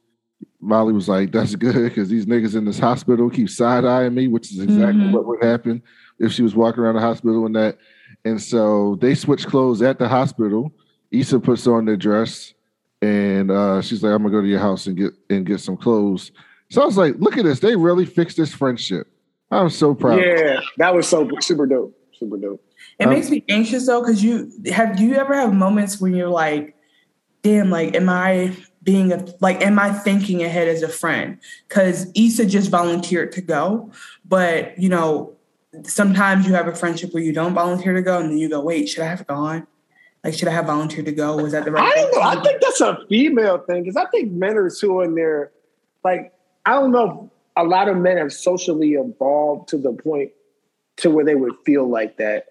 Molly 0.60 0.92
was 0.92 1.08
like, 1.08 1.32
that's 1.32 1.54
good 1.54 1.88
because 1.88 2.08
these 2.10 2.26
niggas 2.26 2.54
in 2.54 2.64
this 2.66 2.78
hospital 2.78 3.30
keep 3.30 3.48
side 3.48 3.84
eyeing 3.84 4.14
me, 4.14 4.26
which 4.28 4.52
is 4.52 4.60
exactly 4.60 5.04
Mhm. 5.04 5.12
what 5.12 5.26
would 5.26 5.42
happen 5.42 5.82
if 6.18 6.32
she 6.32 6.42
was 6.42 6.54
walking 6.54 6.82
around 6.82 6.96
the 6.96 7.00
hospital 7.00 7.46
in 7.46 7.52
that. 7.54 7.78
And 8.24 8.40
so 8.40 8.96
they 9.00 9.14
switch 9.14 9.46
clothes 9.46 9.83
at 9.83 9.98
the 9.98 10.09
hospital. 10.09 10.72
Issa 11.11 11.40
puts 11.40 11.66
on 11.66 11.87
the 11.87 11.96
dress 11.96 12.54
and 13.02 13.50
uh, 13.50 13.80
she's 13.83 14.02
like, 14.02 14.12
I'm 14.12 14.22
gonna 14.22 14.33
go 14.33 14.42
to 14.42 14.46
your 14.48 14.61
house 14.61 14.87
and 14.87 14.96
get 14.96 15.12
and 15.30 15.44
get 15.44 15.61
some 15.61 15.76
clothes. 15.76 16.33
So 16.70 16.83
I 16.83 16.85
was 16.87 16.96
like, 16.96 17.16
look 17.18 17.37
at 17.37 17.44
this. 17.44 17.61
They 17.61 17.74
really 17.74 18.06
fixed 18.06 18.37
this 18.37 18.52
friendship. 18.54 19.09
I'm 19.50 19.70
so 19.70 19.94
proud. 19.94 20.20
Yeah, 20.20 20.61
that 20.78 20.94
was 20.94 21.09
so 21.09 21.28
super 21.40 21.66
dope. 21.66 21.96
Super 22.12 22.37
dope. 22.37 22.62
It 22.98 23.06
Um, 23.06 23.14
makes 23.14 23.30
me 23.30 23.44
anxious 23.48 23.87
though, 23.87 24.00
because 24.00 24.22
you 24.22 24.52
have 24.72 24.96
do 24.96 25.04
you 25.04 25.14
ever 25.14 25.35
have 25.35 25.52
moments 25.54 26.00
when 26.00 26.14
you're 26.14 26.28
like, 26.28 26.76
damn, 27.42 27.70
like, 27.70 27.96
am 27.96 28.09
I 28.09 28.56
being 28.83 29.12
a 29.12 29.26
like 29.40 29.62
am 29.62 29.78
I 29.78 29.92
thinking 29.92 30.42
ahead 30.44 30.68
as 30.68 30.83
a 30.83 30.88
friend? 30.88 31.38
Because 31.68 32.06
Issa 32.14 32.46
just 32.46 32.70
volunteered 32.70 33.33
to 33.33 33.40
go, 33.40 33.90
but 34.24 34.78
you 34.78 34.88
know, 34.88 35.35
sometimes 35.85 36.46
you 36.46 36.54
have 36.54 36.68
a 36.68 36.74
friendship 36.74 37.12
where 37.12 37.22
you 37.22 37.33
don't 37.33 37.54
volunteer 37.54 37.94
to 37.94 38.02
go, 38.02 38.18
and 38.18 38.30
then 38.30 38.38
you 38.38 38.48
go, 38.48 38.61
wait, 38.61 38.88
should 38.88 39.02
I 39.02 39.09
have 39.09 39.26
gone? 39.26 39.66
Like, 40.22 40.35
should 40.35 40.48
I 40.48 40.52
have 40.52 40.66
volunteered 40.66 41.06
to 41.06 41.12
go? 41.12 41.37
Was 41.37 41.52
that 41.52 41.64
the 41.64 41.72
right 41.72 41.90
I 41.90 41.94
don't 41.94 42.14
know. 42.14 42.20
I 42.20 42.42
think 42.42 42.61
that's 42.61 42.80
a 42.80 42.98
female 43.09 43.59
thing 43.59 43.83
because 43.83 43.96
I 43.96 44.04
think 44.06 44.33
men 44.33 44.56
are 44.56 44.68
too 44.68 45.00
in 45.00 45.14
there. 45.14 45.50
Like, 46.04 46.33
I 46.66 46.72
don't 46.72 46.92
know. 46.92 47.30
A 47.56 47.64
lot 47.64 47.88
of 47.88 47.96
men 47.96 48.18
have 48.18 48.33
socially 48.33 48.92
evolved 48.92 49.68
to 49.70 49.78
the 49.78 49.92
point 49.92 50.33
to 50.96 51.11
where 51.11 51.24
they 51.24 51.35
would 51.35 51.54
feel 51.64 51.88
like 51.88 52.18
that. 52.18 52.46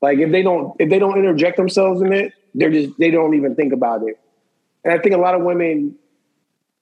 Like 0.00 0.18
if 0.18 0.30
they 0.30 0.42
don't 0.42 0.74
if 0.78 0.90
they 0.90 0.98
don't 0.98 1.18
interject 1.18 1.56
themselves 1.56 2.00
in 2.00 2.12
it, 2.12 2.32
they're 2.54 2.70
just 2.70 2.96
they 2.98 3.10
don't 3.10 3.34
even 3.34 3.54
think 3.54 3.72
about 3.72 4.02
it. 4.02 4.18
And 4.84 4.94
I 4.94 4.98
think 4.98 5.14
a 5.14 5.18
lot 5.18 5.34
of 5.34 5.42
women 5.42 5.96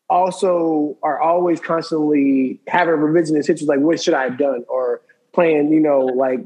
also 0.09 0.97
are 1.03 1.21
always 1.21 1.61
constantly 1.61 2.61
having 2.69 2.95
revisionist 2.95 3.47
history, 3.47 3.67
like 3.67 3.81
what 3.81 4.01
should 4.01 4.15
I 4.15 4.25
have 4.25 4.39
done, 4.39 4.65
or 4.69 5.01
playing, 5.37 5.71
you 5.73 5.81
know, 5.81 6.01
like 6.01 6.41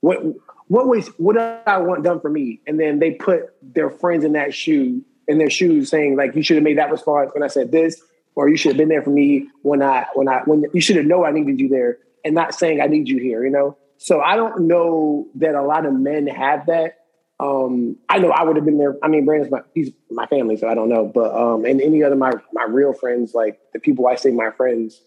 what 0.00 0.18
what 0.66 0.86
was 0.86 1.08
what 1.16 1.38
I 1.38 1.78
want 1.78 2.02
done 2.04 2.20
for 2.20 2.28
me, 2.28 2.60
and 2.66 2.78
then 2.78 2.98
they 2.98 3.12
put 3.12 3.40
their 3.62 3.88
friends 3.88 4.24
in 4.24 4.32
that 4.32 4.52
shoe 4.52 5.02
in 5.28 5.38
their 5.38 5.50
shoes, 5.50 5.88
saying 5.88 6.16
like 6.16 6.34
you 6.36 6.42
should 6.42 6.58
have 6.58 6.64
made 6.64 6.78
that 6.78 6.90
response 6.90 7.30
when 7.34 7.42
I 7.42 7.48
said 7.48 7.70
this, 7.70 8.02
or 8.34 8.48
you 8.50 8.56
should 8.56 8.72
have 8.72 8.80
been 8.82 8.88
there 8.88 9.02
for 9.02 9.14
me 9.14 9.48
when 9.62 9.80
I 9.80 10.06
when 10.18 10.28
I 10.28 10.42
when 10.44 10.64
you 10.74 10.80
should 10.80 10.96
have 10.96 11.06
known 11.06 11.24
I 11.24 11.30
needed 11.30 11.60
you 11.60 11.68
there, 11.68 11.98
and 12.24 12.34
not 12.34 12.52
saying 12.54 12.80
I 12.80 12.88
need 12.94 13.08
you 13.08 13.18
here, 13.18 13.44
you 13.46 13.50
know. 13.50 13.76
So 13.98 14.20
I 14.20 14.34
don't 14.34 14.66
know 14.66 15.28
that 15.36 15.54
a 15.54 15.62
lot 15.62 15.86
of 15.86 15.94
men 15.94 16.26
have 16.26 16.66
that. 16.66 16.98
um, 17.42 17.96
I 18.08 18.18
know 18.18 18.30
I 18.30 18.44
would 18.44 18.56
have 18.56 18.64
been 18.64 18.78
there. 18.78 18.96
I 19.02 19.08
mean, 19.08 19.24
Brandon's 19.24 19.50
my 19.50 19.62
he's 19.74 19.90
my 20.10 20.26
family, 20.26 20.56
so 20.56 20.68
I 20.68 20.74
don't 20.74 20.88
know. 20.88 21.04
But 21.06 21.34
um, 21.34 21.64
and 21.64 21.80
any 21.80 22.02
other 22.02 22.16
my 22.16 22.32
my 22.52 22.64
real 22.64 22.92
friends, 22.92 23.34
like 23.34 23.58
the 23.72 23.80
people 23.80 24.06
I 24.06 24.14
say 24.14 24.30
my 24.30 24.50
friends, 24.50 25.00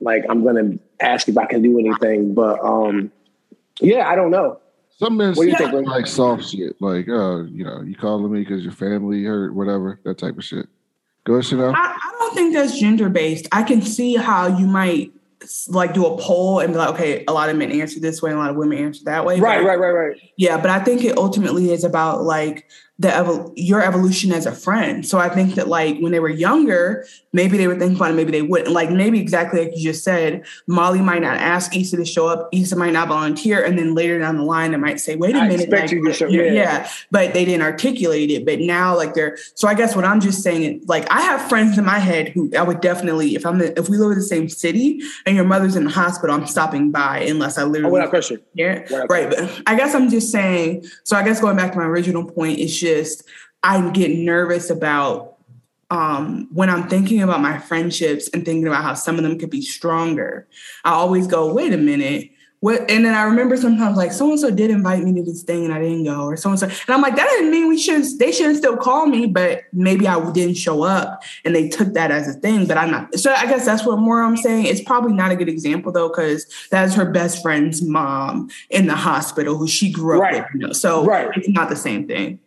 like 0.00 0.24
I'm 0.28 0.44
gonna 0.44 0.78
ask 1.00 1.28
if 1.28 1.38
I 1.38 1.46
can 1.46 1.62
do 1.62 1.78
anything. 1.78 2.34
But 2.34 2.60
um, 2.64 3.10
yeah, 3.80 4.08
I 4.08 4.14
don't 4.14 4.30
know. 4.30 4.58
Some 4.98 5.16
men 5.16 5.34
what 5.34 5.44
do 5.44 5.50
you 5.50 5.56
think, 5.56 5.86
like 5.86 6.06
soft 6.06 6.44
shit, 6.44 6.76
like 6.80 7.08
uh, 7.08 7.44
you 7.44 7.64
know, 7.64 7.80
you 7.82 7.94
calling 7.94 8.30
me 8.30 8.40
because 8.40 8.62
your 8.62 8.72
family 8.72 9.24
hurt, 9.24 9.54
whatever, 9.54 9.98
that 10.04 10.18
type 10.18 10.36
of 10.36 10.44
shit. 10.44 10.66
Go 11.24 11.34
ahead, 11.34 11.46
Chanel. 11.46 11.74
I, 11.74 11.96
I 11.96 12.16
don't 12.18 12.34
think 12.34 12.54
that's 12.54 12.78
gender 12.78 13.08
based. 13.08 13.48
I 13.52 13.62
can 13.62 13.80
see 13.82 14.16
how 14.16 14.46
you 14.46 14.66
might 14.66 15.12
like 15.68 15.94
do 15.94 16.04
a 16.04 16.18
poll 16.18 16.60
and 16.60 16.72
be 16.72 16.78
like, 16.78 16.90
okay, 16.90 17.24
a 17.26 17.32
lot 17.32 17.48
of 17.48 17.56
men 17.56 17.72
answer 17.72 17.98
this 17.98 18.20
way, 18.20 18.30
and 18.30 18.38
a 18.38 18.42
lot 18.42 18.50
of 18.50 18.56
women 18.56 18.78
answer 18.78 19.04
that 19.04 19.24
way. 19.24 19.40
Right, 19.40 19.60
but, 19.60 19.66
right, 19.66 19.78
right, 19.78 19.90
right. 19.90 20.20
Yeah, 20.36 20.60
but 20.60 20.70
I 20.70 20.80
think 20.80 21.02
it 21.02 21.16
ultimately 21.16 21.70
is 21.70 21.84
about 21.84 22.22
like 22.22 22.68
the 23.00 23.08
evol- 23.08 23.52
your 23.56 23.82
evolution 23.82 24.30
as 24.30 24.44
a 24.44 24.52
friend. 24.52 25.06
So 25.06 25.18
I 25.18 25.30
think 25.30 25.54
that 25.54 25.68
like 25.68 25.98
when 26.00 26.12
they 26.12 26.20
were 26.20 26.28
younger, 26.28 27.06
maybe 27.32 27.56
they 27.56 27.66
would 27.66 27.78
think 27.78 27.96
about 27.96 28.10
it, 28.10 28.14
maybe 28.14 28.30
they 28.30 28.42
wouldn't. 28.42 28.72
Like 28.72 28.90
maybe 28.90 29.18
exactly 29.18 29.64
like 29.64 29.72
you 29.74 29.84
just 29.84 30.04
said, 30.04 30.44
Molly 30.66 31.00
might 31.00 31.22
not 31.22 31.38
ask 31.38 31.74
Issa 31.74 31.96
to 31.96 32.04
show 32.04 32.28
up, 32.28 32.50
Issa 32.52 32.76
might 32.76 32.92
not 32.92 33.08
volunteer, 33.08 33.64
and 33.64 33.78
then 33.78 33.94
later 33.94 34.18
down 34.18 34.36
the 34.36 34.42
line, 34.42 34.72
they 34.72 34.76
might 34.76 35.00
say, 35.00 35.16
"Wait 35.16 35.34
a 35.34 35.38
I 35.38 35.48
minute, 35.48 35.70
like, 35.70 35.90
you 35.90 36.12
show, 36.12 36.26
yeah. 36.26 36.52
yeah." 36.52 36.90
But 37.10 37.32
they 37.32 37.46
didn't 37.46 37.62
articulate 37.62 38.30
it. 38.30 38.44
But 38.44 38.60
now, 38.60 38.94
like 38.94 39.14
they're 39.14 39.38
so. 39.54 39.66
I 39.66 39.72
guess 39.72 39.96
what 39.96 40.04
I'm 40.04 40.20
just 40.20 40.42
saying 40.42 40.62
is 40.62 40.86
like 40.86 41.10
I 41.10 41.22
have 41.22 41.48
friends 41.48 41.78
in 41.78 41.86
my 41.86 42.00
head 42.00 42.28
who 42.28 42.50
I 42.54 42.62
would 42.62 42.82
definitely 42.82 43.34
if 43.34 43.46
I'm 43.46 43.62
if 43.62 43.88
we 43.88 43.96
live 43.96 44.10
in 44.10 44.18
the 44.18 44.24
same 44.24 44.50
city 44.50 45.00
and 45.24 45.34
your 45.34 45.46
mother's 45.46 45.74
in 45.74 45.84
the 45.84 45.90
hospital, 45.90 46.36
I'm 46.36 46.46
stopping 46.46 46.90
by 46.90 47.20
unless 47.20 47.56
I 47.56 47.62
literally. 47.62 47.96
Oh, 47.96 48.00
what 48.02 48.10
question? 48.10 48.42
Yeah, 48.52 48.84
right. 49.08 49.30
But 49.30 49.62
I 49.66 49.74
guess 49.74 49.94
I'm 49.94 50.10
just 50.10 50.30
saying. 50.30 50.84
So 51.04 51.16
I 51.16 51.24
guess 51.24 51.40
going 51.40 51.56
back 51.56 51.72
to 51.72 51.78
my 51.78 51.86
original 51.86 52.30
point, 52.30 52.58
it's 52.58 52.78
just 52.78 52.89
just 52.90 53.24
I 53.62 53.90
get 53.90 54.10
nervous 54.10 54.70
about 54.70 55.36
um, 55.90 56.48
when 56.52 56.70
I'm 56.70 56.88
thinking 56.88 57.22
about 57.22 57.40
my 57.40 57.58
friendships 57.58 58.28
and 58.32 58.44
thinking 58.44 58.66
about 58.66 58.82
how 58.82 58.94
some 58.94 59.16
of 59.16 59.24
them 59.24 59.38
could 59.38 59.50
be 59.50 59.62
stronger. 59.62 60.46
I 60.84 60.92
always 60.92 61.26
go, 61.26 61.52
wait 61.52 61.72
a 61.72 61.78
minute. 61.78 62.30
What, 62.60 62.90
and 62.90 63.06
then 63.06 63.14
I 63.14 63.22
remember 63.22 63.56
sometimes 63.56 63.96
like 63.96 64.12
so 64.12 64.28
and 64.28 64.38
so 64.38 64.50
did 64.50 64.70
invite 64.70 65.02
me 65.02 65.14
to 65.14 65.22
this 65.22 65.42
thing 65.42 65.64
and 65.64 65.72
I 65.72 65.80
didn't 65.80 66.04
go, 66.04 66.26
or 66.26 66.36
so 66.36 66.50
and 66.50 66.58
so, 66.58 66.66
and 66.66 66.90
I'm 66.90 67.00
like 67.00 67.16
that 67.16 67.26
didn't 67.30 67.50
mean 67.50 67.68
we 67.68 67.78
shouldn't. 67.78 68.18
They 68.18 68.30
shouldn't 68.32 68.58
still 68.58 68.76
call 68.76 69.06
me, 69.06 69.24
but 69.24 69.62
maybe 69.72 70.06
I 70.06 70.30
didn't 70.32 70.56
show 70.58 70.82
up, 70.82 71.22
and 71.46 71.54
they 71.54 71.70
took 71.70 71.94
that 71.94 72.10
as 72.10 72.28
a 72.28 72.34
thing. 72.34 72.66
But 72.66 72.76
I'm 72.76 72.90
not. 72.90 73.14
So 73.18 73.32
I 73.32 73.46
guess 73.46 73.64
that's 73.64 73.86
what 73.86 73.98
more 73.98 74.20
I'm 74.22 74.36
saying. 74.36 74.66
It's 74.66 74.82
probably 74.82 75.14
not 75.14 75.30
a 75.30 75.36
good 75.36 75.48
example 75.48 75.90
though, 75.90 76.10
because 76.10 76.46
that 76.70 76.84
is 76.84 76.94
her 76.96 77.10
best 77.10 77.40
friend's 77.40 77.80
mom 77.80 78.50
in 78.68 78.88
the 78.88 78.94
hospital 78.94 79.56
who 79.56 79.66
she 79.66 79.90
grew 79.90 80.16
up 80.16 80.22
right. 80.24 80.34
with. 80.34 80.44
You 80.52 80.66
know? 80.66 80.72
So 80.74 81.06
right. 81.06 81.30
it's 81.34 81.48
not 81.48 81.70
the 81.70 81.76
same 81.76 82.06
thing. 82.06 82.40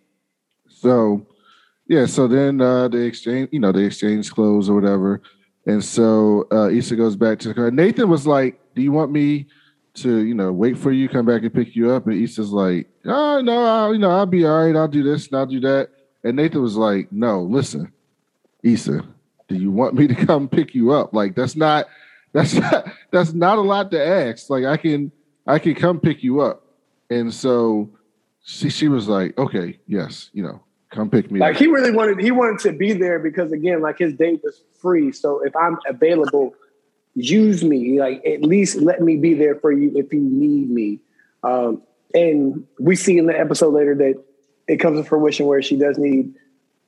So 0.83 1.25
yeah, 1.87 2.05
so 2.05 2.27
then 2.27 2.59
uh, 2.59 2.89
they 2.89 3.03
exchange, 3.03 3.47
you 3.53 3.59
know, 3.59 3.71
they 3.71 3.85
exchange 3.85 4.29
clothes 4.31 4.69
or 4.69 4.75
whatever. 4.75 5.21
And 5.65 5.81
so 5.81 6.45
uh, 6.51 6.69
Issa 6.69 6.97
goes 6.97 7.15
back 7.15 7.39
to 7.39 7.47
the 7.47 7.53
car. 7.53 7.71
Nathan 7.71 8.09
was 8.09 8.27
like, 8.27 8.59
Do 8.75 8.81
you 8.81 8.91
want 8.91 9.09
me 9.09 9.47
to, 9.95 10.25
you 10.25 10.33
know, 10.33 10.51
wait 10.51 10.77
for 10.77 10.91
you, 10.91 11.07
come 11.07 11.25
back 11.25 11.43
and 11.43 11.53
pick 11.53 11.73
you 11.73 11.91
up? 11.91 12.05
And 12.05 12.21
Issa's 12.21 12.51
like, 12.51 12.89
Oh 13.05 13.39
no, 13.41 13.63
I'll, 13.63 13.93
you 13.93 13.99
know, 13.99 14.11
I'll 14.11 14.25
be 14.25 14.45
all 14.45 14.65
right, 14.65 14.75
I'll 14.75 14.89
do 14.89 15.03
this 15.03 15.27
and 15.27 15.37
I'll 15.37 15.45
do 15.45 15.61
that. 15.61 15.89
And 16.25 16.35
Nathan 16.35 16.61
was 16.61 16.75
like, 16.75 17.09
No, 17.13 17.43
listen, 17.43 17.93
Issa, 18.61 19.05
do 19.47 19.55
you 19.55 19.71
want 19.71 19.95
me 19.95 20.07
to 20.07 20.15
come 20.25 20.49
pick 20.49 20.75
you 20.75 20.91
up? 20.91 21.13
Like 21.13 21.33
that's 21.33 21.55
not 21.55 21.87
that's 22.33 22.55
not 22.55 22.87
that's 23.09 23.31
not 23.31 23.57
a 23.57 23.61
lot 23.61 23.89
to 23.91 24.05
ask. 24.05 24.49
Like 24.49 24.65
I 24.65 24.75
can 24.75 25.13
I 25.47 25.59
can 25.59 25.75
come 25.75 26.01
pick 26.01 26.23
you 26.23 26.41
up. 26.41 26.65
And 27.09 27.33
so 27.33 27.89
she 28.43 28.69
she 28.69 28.89
was 28.89 29.07
like, 29.07 29.37
Okay, 29.37 29.79
yes, 29.87 30.29
you 30.33 30.43
know, 30.43 30.61
Come 30.93 31.09
pick 31.09 31.31
me. 31.31 31.39
Like 31.39 31.55
up. 31.55 31.59
he 31.59 31.67
really 31.67 31.91
wanted 31.91 32.19
he 32.19 32.29
wanted 32.29 32.59
to 32.59 32.71
be 32.71 32.93
there 32.93 33.17
because 33.17 33.51
again, 33.51 33.81
like 33.81 33.97
his 33.97 34.13
date 34.13 34.41
was 34.43 34.63
free. 34.79 35.11
So 35.11 35.43
if 35.43 35.55
I'm 35.55 35.77
available, 35.87 36.53
use 37.15 37.63
me. 37.63 37.99
Like 37.99 38.23
at 38.25 38.43
least 38.43 38.77
let 38.77 39.01
me 39.01 39.17
be 39.17 39.33
there 39.33 39.55
for 39.55 39.71
you 39.71 39.91
if 39.95 40.13
you 40.13 40.21
need 40.21 40.69
me. 40.69 40.99
Um, 41.41 41.81
and 42.13 42.67
we 42.79 42.95
see 42.95 43.17
in 43.17 43.25
the 43.25 43.37
episode 43.37 43.73
later 43.73 43.95
that 43.95 44.23
it 44.67 44.77
comes 44.77 44.99
to 44.99 45.03
fruition 45.03 45.47
where 45.47 45.63
she 45.63 45.77
does 45.77 45.97
need 45.97 46.35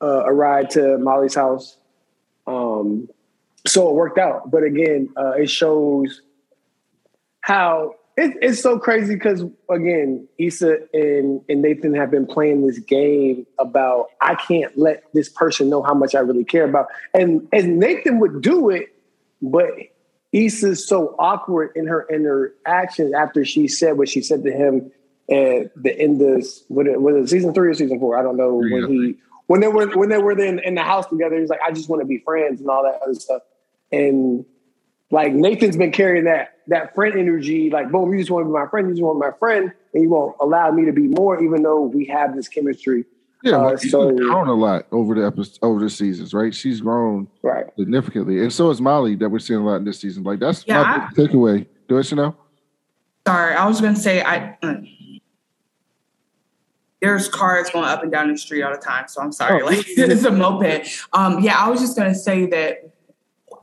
uh, 0.00 0.24
a 0.24 0.32
ride 0.32 0.70
to 0.70 0.98
Molly's 0.98 1.34
house. 1.34 1.76
Um, 2.46 3.08
so 3.66 3.90
it 3.90 3.94
worked 3.94 4.18
out. 4.18 4.52
But 4.52 4.62
again, 4.62 5.08
uh, 5.16 5.32
it 5.32 5.50
shows 5.50 6.22
how 7.40 7.94
it, 8.16 8.36
it's 8.40 8.62
so 8.62 8.78
crazy 8.78 9.14
because 9.14 9.44
again, 9.70 10.26
Issa 10.38 10.78
and, 10.94 11.42
and 11.48 11.62
Nathan 11.62 11.94
have 11.94 12.10
been 12.10 12.26
playing 12.26 12.66
this 12.66 12.78
game 12.78 13.46
about 13.58 14.08
I 14.20 14.34
can't 14.36 14.76
let 14.78 15.04
this 15.12 15.28
person 15.28 15.68
know 15.68 15.82
how 15.82 15.94
much 15.94 16.14
I 16.14 16.20
really 16.20 16.44
care 16.44 16.64
about, 16.64 16.86
and 17.12 17.46
and 17.52 17.78
Nathan 17.78 18.18
would 18.20 18.40
do 18.40 18.70
it, 18.70 18.94
but 19.42 19.70
Issa's 20.32 20.86
so 20.86 21.14
awkward 21.18 21.72
in 21.76 21.86
her 21.86 22.02
in 22.02 22.24
her 22.24 22.54
actions 22.64 23.12
after 23.12 23.44
she 23.44 23.68
said 23.68 23.98
what 23.98 24.08
she 24.08 24.22
said 24.22 24.44
to 24.44 24.50
him 24.50 24.90
at 25.30 25.70
the 25.82 25.98
end 25.98 26.22
of 26.22 26.46
what 26.68 26.86
it, 26.86 27.00
was 27.00 27.16
it 27.16 27.28
season 27.28 27.52
three 27.52 27.68
or 27.68 27.74
season 27.74 27.98
four? 27.98 28.18
I 28.18 28.22
don't 28.22 28.36
know 28.38 28.54
when 28.54 28.88
he 28.88 29.16
when 29.46 29.60
they 29.60 29.68
were 29.68 29.88
when 29.96 30.08
they 30.08 30.18
were 30.18 30.32
in, 30.32 30.58
in 30.60 30.74
the 30.74 30.82
house 30.82 31.06
together. 31.06 31.38
He's 31.38 31.50
like, 31.50 31.60
I 31.66 31.70
just 31.70 31.90
want 31.90 32.00
to 32.00 32.06
be 32.06 32.18
friends 32.18 32.60
and 32.60 32.70
all 32.70 32.82
that 32.84 33.00
other 33.02 33.14
stuff, 33.14 33.42
and 33.92 34.46
like 35.10 35.32
Nathan's 35.32 35.76
been 35.76 35.92
carrying 35.92 36.24
that 36.24 36.58
that 36.68 36.94
friend 36.94 37.16
energy, 37.16 37.70
like 37.70 37.90
boom, 37.90 38.12
you 38.12 38.18
just 38.18 38.30
want 38.30 38.44
to 38.44 38.48
be 38.48 38.52
my 38.52 38.66
friend, 38.68 38.88
you 38.88 38.94
just 38.94 39.02
want 39.02 39.18
my 39.18 39.30
friend, 39.38 39.72
and 39.94 40.02
you 40.02 40.08
won't 40.08 40.34
allow 40.40 40.70
me 40.70 40.84
to 40.84 40.92
be 40.92 41.08
more, 41.08 41.42
even 41.42 41.62
though 41.62 41.82
we 41.82 42.04
have 42.06 42.34
this 42.34 42.48
chemistry. 42.48 43.04
Yeah, 43.42 43.58
uh, 43.58 43.76
so 43.76 44.10
grown 44.16 44.48
a 44.48 44.54
lot 44.54 44.86
over 44.90 45.14
the 45.14 45.24
episodes, 45.24 45.58
over 45.62 45.78
the 45.78 45.90
seasons, 45.90 46.34
right? 46.34 46.54
She's 46.54 46.80
grown 46.80 47.28
right 47.42 47.66
significantly, 47.78 48.42
and 48.42 48.52
so 48.52 48.70
is 48.70 48.80
Molly 48.80 49.14
that 49.16 49.28
we're 49.28 49.38
seeing 49.38 49.60
a 49.60 49.64
lot 49.64 49.76
in 49.76 49.84
this 49.84 50.00
season. 50.00 50.24
Like 50.24 50.40
that's 50.40 50.64
yeah, 50.66 50.82
my 50.82 51.06
I, 51.06 51.08
takeaway. 51.12 51.66
Do 51.88 51.98
it, 51.98 52.04
Chanel. 52.04 52.36
Sorry, 53.26 53.54
I 53.54 53.66
was 53.66 53.80
going 53.80 53.94
to 53.94 54.00
say 54.00 54.22
I. 54.22 54.56
Uh, 54.62 54.76
there's 57.00 57.28
cars 57.28 57.70
going 57.70 57.84
up 57.84 58.02
and 58.02 58.10
down 58.10 58.32
the 58.32 58.38
street 58.38 58.62
all 58.62 58.72
the 58.72 58.78
time, 58.78 59.06
so 59.06 59.20
I'm 59.20 59.30
sorry. 59.30 59.62
Oh, 59.62 59.66
like 59.66 59.84
it's 59.86 60.24
a 60.24 60.30
moped. 60.30 60.88
Um, 61.12 61.40
yeah, 61.40 61.56
I 61.58 61.68
was 61.68 61.80
just 61.80 61.96
going 61.96 62.12
to 62.12 62.18
say 62.18 62.46
that 62.46 62.95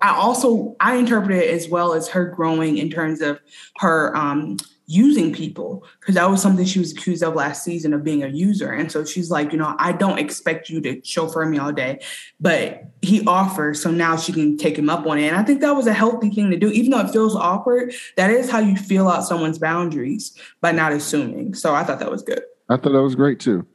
I 0.03 0.09
also 0.09 0.75
I 0.81 0.97
interpret 0.97 1.37
it 1.37 1.49
as 1.49 1.69
well 1.69 1.93
as 1.93 2.09
her 2.09 2.25
growing 2.25 2.77
in 2.77 2.89
terms 2.89 3.21
of 3.21 3.39
her 3.77 4.15
um, 4.17 4.57
using 4.85 5.33
people 5.33 5.85
because 6.01 6.15
that 6.15 6.29
was 6.29 6.41
something 6.41 6.65
she 6.65 6.77
was 6.77 6.91
accused 6.91 7.23
of 7.23 7.35
last 7.35 7.63
season 7.63 7.93
of 7.93 8.03
being 8.03 8.21
a 8.21 8.27
user. 8.27 8.69
And 8.69 8.91
so 8.91 9.05
she's 9.05 9.31
like 9.31 9.53
you 9.53 9.57
know 9.57 9.75
i 9.79 9.93
don't 9.93 10.19
expect 10.19 10.69
you 10.69 10.81
to 10.81 11.01
chauffeur 11.05 11.45
me 11.45 11.57
all 11.57 11.71
day 11.71 12.01
but 12.41 12.83
he 13.01 13.25
offers 13.25 13.81
so 13.81 13.91
now 13.91 14.17
she 14.17 14.33
can 14.33 14.57
take 14.57 14.77
him 14.77 14.89
up 14.89 15.07
on 15.07 15.17
it. 15.17 15.27
And 15.27 15.37
i 15.37 15.43
think 15.43 15.61
that 15.61 15.71
was 15.71 15.87
a 15.87 15.93
healthy 15.93 16.29
thing 16.29 16.51
to 16.51 16.57
do. 16.57 16.69
Even 16.69 16.91
though 16.91 16.99
it 16.99 17.11
feels 17.11 17.33
awkward 17.33 17.93
that 18.17 18.29
is 18.29 18.51
how 18.51 18.59
you 18.59 18.75
feel 18.75 19.07
out 19.07 19.23
someone's 19.23 19.57
boundaries 19.57 20.37
by 20.59 20.73
not 20.73 20.91
assuming. 20.91 21.53
So 21.53 21.73
i 21.73 21.85
thought 21.85 21.99
that 21.99 22.11
was 22.11 22.23
good. 22.23 22.41
I 22.67 22.75
thought 22.75 22.91
that 22.91 23.01
was 23.01 23.15
great 23.15 23.39
too. 23.39 23.65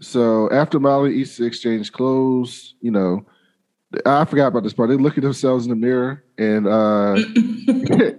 So 0.00 0.50
after 0.50 0.80
molly 0.80 1.22
Issa 1.22 1.44
exchanged 1.44 1.92
clothes 1.92 2.74
you 2.80 2.90
know 2.90 3.24
I 4.06 4.24
forgot 4.24 4.48
about 4.48 4.62
this 4.62 4.72
part. 4.72 4.88
They 4.88 4.96
look 4.96 5.18
at 5.18 5.22
themselves 5.22 5.66
in 5.66 5.70
the 5.70 5.76
mirror 5.76 6.22
and 6.38 6.66
uh 6.66 7.14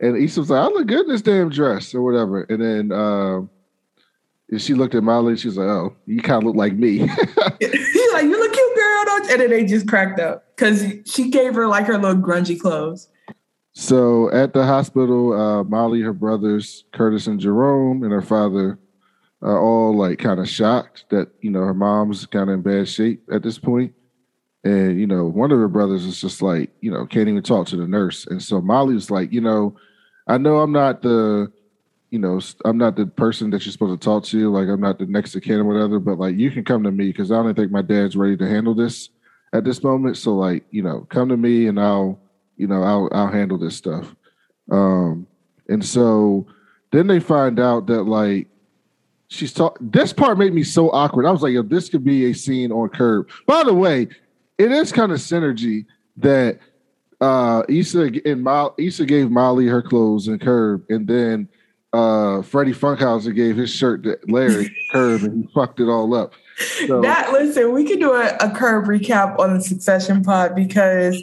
and 0.00 0.16
Issa 0.16 0.40
was 0.40 0.50
like, 0.50 0.60
I 0.60 0.66
look 0.66 0.86
good 0.86 1.06
in 1.06 1.08
this 1.08 1.22
damn 1.22 1.50
dress 1.50 1.94
or 1.94 2.02
whatever. 2.02 2.42
And 2.44 2.62
then 2.62 2.92
uh, 2.92 3.42
she 4.58 4.74
looked 4.74 4.94
at 4.94 5.02
Molly 5.02 5.32
and 5.32 5.40
she 5.40 5.48
was 5.48 5.58
like, 5.58 5.68
Oh, 5.68 5.94
you 6.06 6.22
kind 6.22 6.42
of 6.42 6.46
look 6.46 6.56
like 6.56 6.72
me. 6.72 6.98
He's 7.60 8.12
like, 8.12 8.24
You 8.24 8.38
look 8.38 8.52
cute, 8.52 8.76
girl. 8.76 9.04
Don't 9.04 9.30
and 9.30 9.40
then 9.40 9.50
they 9.50 9.64
just 9.64 9.86
cracked 9.86 10.20
up 10.20 10.56
because 10.56 10.84
she 11.04 11.30
gave 11.30 11.54
her 11.54 11.66
like 11.66 11.86
her 11.86 11.98
little 11.98 12.20
grungy 12.20 12.58
clothes. 12.58 13.08
So 13.72 14.30
at 14.32 14.52
the 14.52 14.64
hospital, 14.64 15.32
uh, 15.32 15.64
Molly, 15.64 16.00
her 16.00 16.12
brothers, 16.12 16.84
Curtis 16.92 17.26
and 17.26 17.38
Jerome, 17.38 18.02
and 18.02 18.12
her 18.12 18.22
father 18.22 18.78
are 19.42 19.58
all 19.58 19.96
like 19.96 20.18
kind 20.18 20.40
of 20.40 20.48
shocked 20.48 21.04
that, 21.10 21.28
you 21.40 21.50
know, 21.50 21.60
her 21.60 21.74
mom's 21.74 22.26
kind 22.26 22.50
of 22.50 22.54
in 22.54 22.62
bad 22.62 22.88
shape 22.88 23.22
at 23.32 23.42
this 23.42 23.58
point. 23.58 23.94
And, 24.62 25.00
you 25.00 25.06
know, 25.06 25.24
one 25.24 25.52
of 25.52 25.58
her 25.58 25.68
brothers 25.68 26.04
is 26.04 26.20
just 26.20 26.42
like, 26.42 26.70
you 26.80 26.90
know, 26.90 27.06
can't 27.06 27.28
even 27.28 27.42
talk 27.42 27.66
to 27.68 27.76
the 27.76 27.86
nurse. 27.86 28.26
And 28.26 28.42
so 28.42 28.60
Molly 28.60 28.94
was 28.94 29.10
like, 29.10 29.32
you 29.32 29.40
know, 29.40 29.74
I 30.26 30.36
know 30.36 30.58
I'm 30.58 30.72
not 30.72 31.00
the, 31.00 31.50
you 32.10 32.18
know, 32.18 32.40
I'm 32.64 32.76
not 32.76 32.96
the 32.96 33.06
person 33.06 33.50
that 33.50 33.64
you're 33.64 33.72
supposed 33.72 33.98
to 33.98 34.04
talk 34.04 34.24
to. 34.24 34.50
Like, 34.50 34.68
I'm 34.68 34.80
not 34.80 34.98
the 34.98 35.06
next 35.06 35.32
to 35.32 35.40
kin 35.40 35.60
or 35.60 35.64
whatever, 35.64 35.98
but 35.98 36.18
like, 36.18 36.36
you 36.36 36.50
can 36.50 36.64
come 36.64 36.82
to 36.82 36.90
me 36.90 37.06
because 37.06 37.32
I 37.32 37.36
don't 37.36 37.54
think 37.54 37.70
my 37.70 37.82
dad's 37.82 38.16
ready 38.16 38.36
to 38.36 38.48
handle 38.48 38.74
this 38.74 39.08
at 39.52 39.64
this 39.64 39.82
moment. 39.82 40.18
So, 40.18 40.34
like, 40.34 40.64
you 40.70 40.82
know, 40.82 41.06
come 41.08 41.30
to 41.30 41.36
me 41.36 41.66
and 41.66 41.80
I'll, 41.80 42.20
you 42.56 42.66
know, 42.66 42.82
I'll, 42.82 43.08
I'll 43.12 43.32
handle 43.32 43.58
this 43.58 43.76
stuff. 43.76 44.14
Um, 44.70 45.26
and 45.68 45.84
so 45.84 46.46
then 46.90 47.06
they 47.06 47.20
find 47.20 47.58
out 47.58 47.86
that, 47.86 48.02
like, 48.02 48.48
she's 49.28 49.52
talking. 49.52 49.90
This 49.90 50.12
part 50.12 50.36
made 50.36 50.52
me 50.52 50.64
so 50.64 50.90
awkward. 50.90 51.24
I 51.24 51.30
was 51.30 51.42
like, 51.42 51.54
yo, 51.54 51.62
this 51.62 51.88
could 51.88 52.04
be 52.04 52.26
a 52.26 52.34
scene 52.34 52.72
on 52.72 52.88
Curb. 52.90 53.30
By 53.46 53.64
the 53.64 53.72
way, 53.72 54.08
it 54.60 54.72
is 54.72 54.92
kind 54.92 55.10
of 55.10 55.18
synergy 55.18 55.86
that 56.18 56.58
uh 57.20 57.62
Issa 57.68 58.10
and 58.24 58.46
Issa 58.78 59.06
gave 59.06 59.30
Molly 59.30 59.66
her 59.66 59.82
clothes 59.82 60.28
and 60.28 60.40
Curb, 60.40 60.84
and 60.90 61.06
then 61.06 61.48
uh, 61.92 62.42
Freddie 62.42 62.72
Funkhouser 62.72 63.34
gave 63.34 63.56
his 63.56 63.70
shirt 63.70 64.04
to 64.04 64.18
Larry 64.28 64.74
Curb 64.92 65.22
and 65.22 65.44
he 65.44 65.52
fucked 65.52 65.80
it 65.80 65.88
all 65.88 66.14
up. 66.14 66.34
So. 66.86 67.00
That 67.00 67.32
listen, 67.32 67.72
we 67.72 67.84
can 67.84 67.98
do 67.98 68.12
a, 68.12 68.36
a 68.36 68.50
curb 68.50 68.84
recap 68.84 69.38
on 69.38 69.54
the 69.54 69.62
Succession 69.62 70.22
pod 70.22 70.54
because 70.54 71.20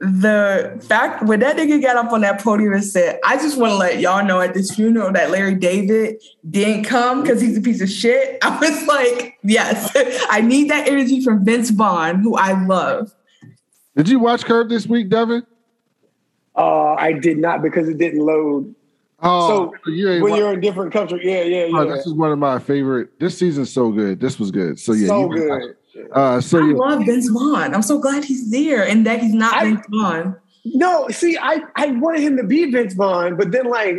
the 0.00 0.84
fact 0.88 1.24
when 1.24 1.40
that 1.40 1.56
nigga 1.56 1.80
got 1.80 1.96
up 1.96 2.12
on 2.12 2.20
that 2.22 2.42
podium 2.42 2.72
and 2.72 2.84
said, 2.84 3.20
I 3.24 3.36
just 3.36 3.56
want 3.58 3.72
to 3.72 3.76
let 3.76 4.00
y'all 4.00 4.24
know 4.24 4.40
at 4.40 4.54
this 4.54 4.74
funeral 4.74 5.12
that 5.12 5.30
Larry 5.30 5.54
David 5.54 6.22
didn't 6.50 6.84
come 6.84 7.22
because 7.22 7.40
he's 7.40 7.56
a 7.56 7.60
piece 7.60 7.80
of 7.80 7.88
shit. 7.88 8.38
I 8.42 8.58
was 8.58 8.86
like, 8.86 9.38
yes, 9.42 9.92
I 10.30 10.40
need 10.40 10.70
that 10.70 10.88
energy 10.88 11.22
from 11.22 11.44
Vince 11.44 11.70
Vaughn, 11.70 12.20
who 12.20 12.36
I 12.36 12.64
love. 12.64 13.14
Did 13.96 14.08
you 14.08 14.18
watch 14.18 14.44
Curb 14.44 14.68
this 14.68 14.86
week, 14.86 15.08
Devin? 15.08 15.46
Uh, 16.56 16.94
I 16.94 17.12
did 17.12 17.38
not 17.38 17.62
because 17.62 17.88
it 17.88 17.98
didn't 17.98 18.20
load. 18.20 18.74
Oh, 19.20 19.72
so 19.84 19.90
you 19.90 20.22
when 20.22 20.34
you're 20.34 20.52
in 20.52 20.60
different 20.60 20.92
country, 20.92 21.20
yeah, 21.24 21.42
yeah, 21.42 21.64
yeah. 21.66 21.78
Oh, 21.78 21.88
this 21.88 22.06
is 22.06 22.12
one 22.12 22.30
of 22.30 22.38
my 22.38 22.58
favorite. 22.58 23.18
This 23.18 23.38
season's 23.38 23.72
so 23.72 23.90
good. 23.90 24.20
This 24.20 24.38
was 24.38 24.50
good. 24.50 24.78
So 24.78 24.92
yeah, 24.92 25.06
so 25.06 25.28
good. 25.28 25.76
Uh, 26.12 26.40
so 26.40 26.58
I 26.58 26.72
love 26.72 27.06
Vince 27.06 27.28
Vaughn. 27.28 27.74
I'm 27.74 27.82
so 27.82 27.98
glad 27.98 28.24
he's 28.24 28.50
there 28.50 28.86
and 28.86 29.06
that 29.06 29.20
he's 29.20 29.34
not 29.34 29.54
I, 29.54 29.64
Vince 29.64 29.86
Vaughn. 29.90 30.36
No, 30.64 31.08
see, 31.08 31.36
I 31.36 31.60
I 31.76 31.88
wanted 31.88 32.22
him 32.22 32.36
to 32.36 32.44
be 32.44 32.70
Vince 32.70 32.94
Vaughn, 32.94 33.36
but 33.36 33.52
then 33.52 33.66
like 33.66 33.96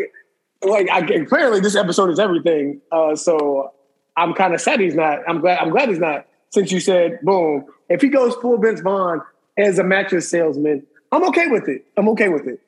like 0.63 0.89
I 0.89 0.99
apparently 0.99 1.59
this 1.59 1.75
episode 1.75 2.09
is 2.09 2.19
everything. 2.19 2.81
Uh, 2.91 3.15
so 3.15 3.71
I'm 4.17 4.33
kind 4.33 4.53
of 4.53 4.61
sad 4.61 4.79
he's 4.79 4.95
not. 4.95 5.19
I'm 5.27 5.41
glad 5.41 5.59
I'm 5.59 5.69
glad 5.69 5.89
he's 5.89 5.99
not. 5.99 6.25
Since 6.49 6.71
you 6.71 6.79
said 6.79 7.19
boom, 7.21 7.65
if 7.89 8.01
he 8.01 8.07
goes 8.07 8.35
full 8.35 8.57
Vince 8.57 8.81
Vaughn 8.81 9.21
as 9.57 9.77
a 9.77 9.83
mattress 9.83 10.29
salesman, 10.29 10.85
I'm 11.11 11.23
okay 11.29 11.47
with 11.47 11.67
it. 11.67 11.85
I'm 11.97 12.09
okay 12.09 12.29
with 12.29 12.47
it. 12.47 12.59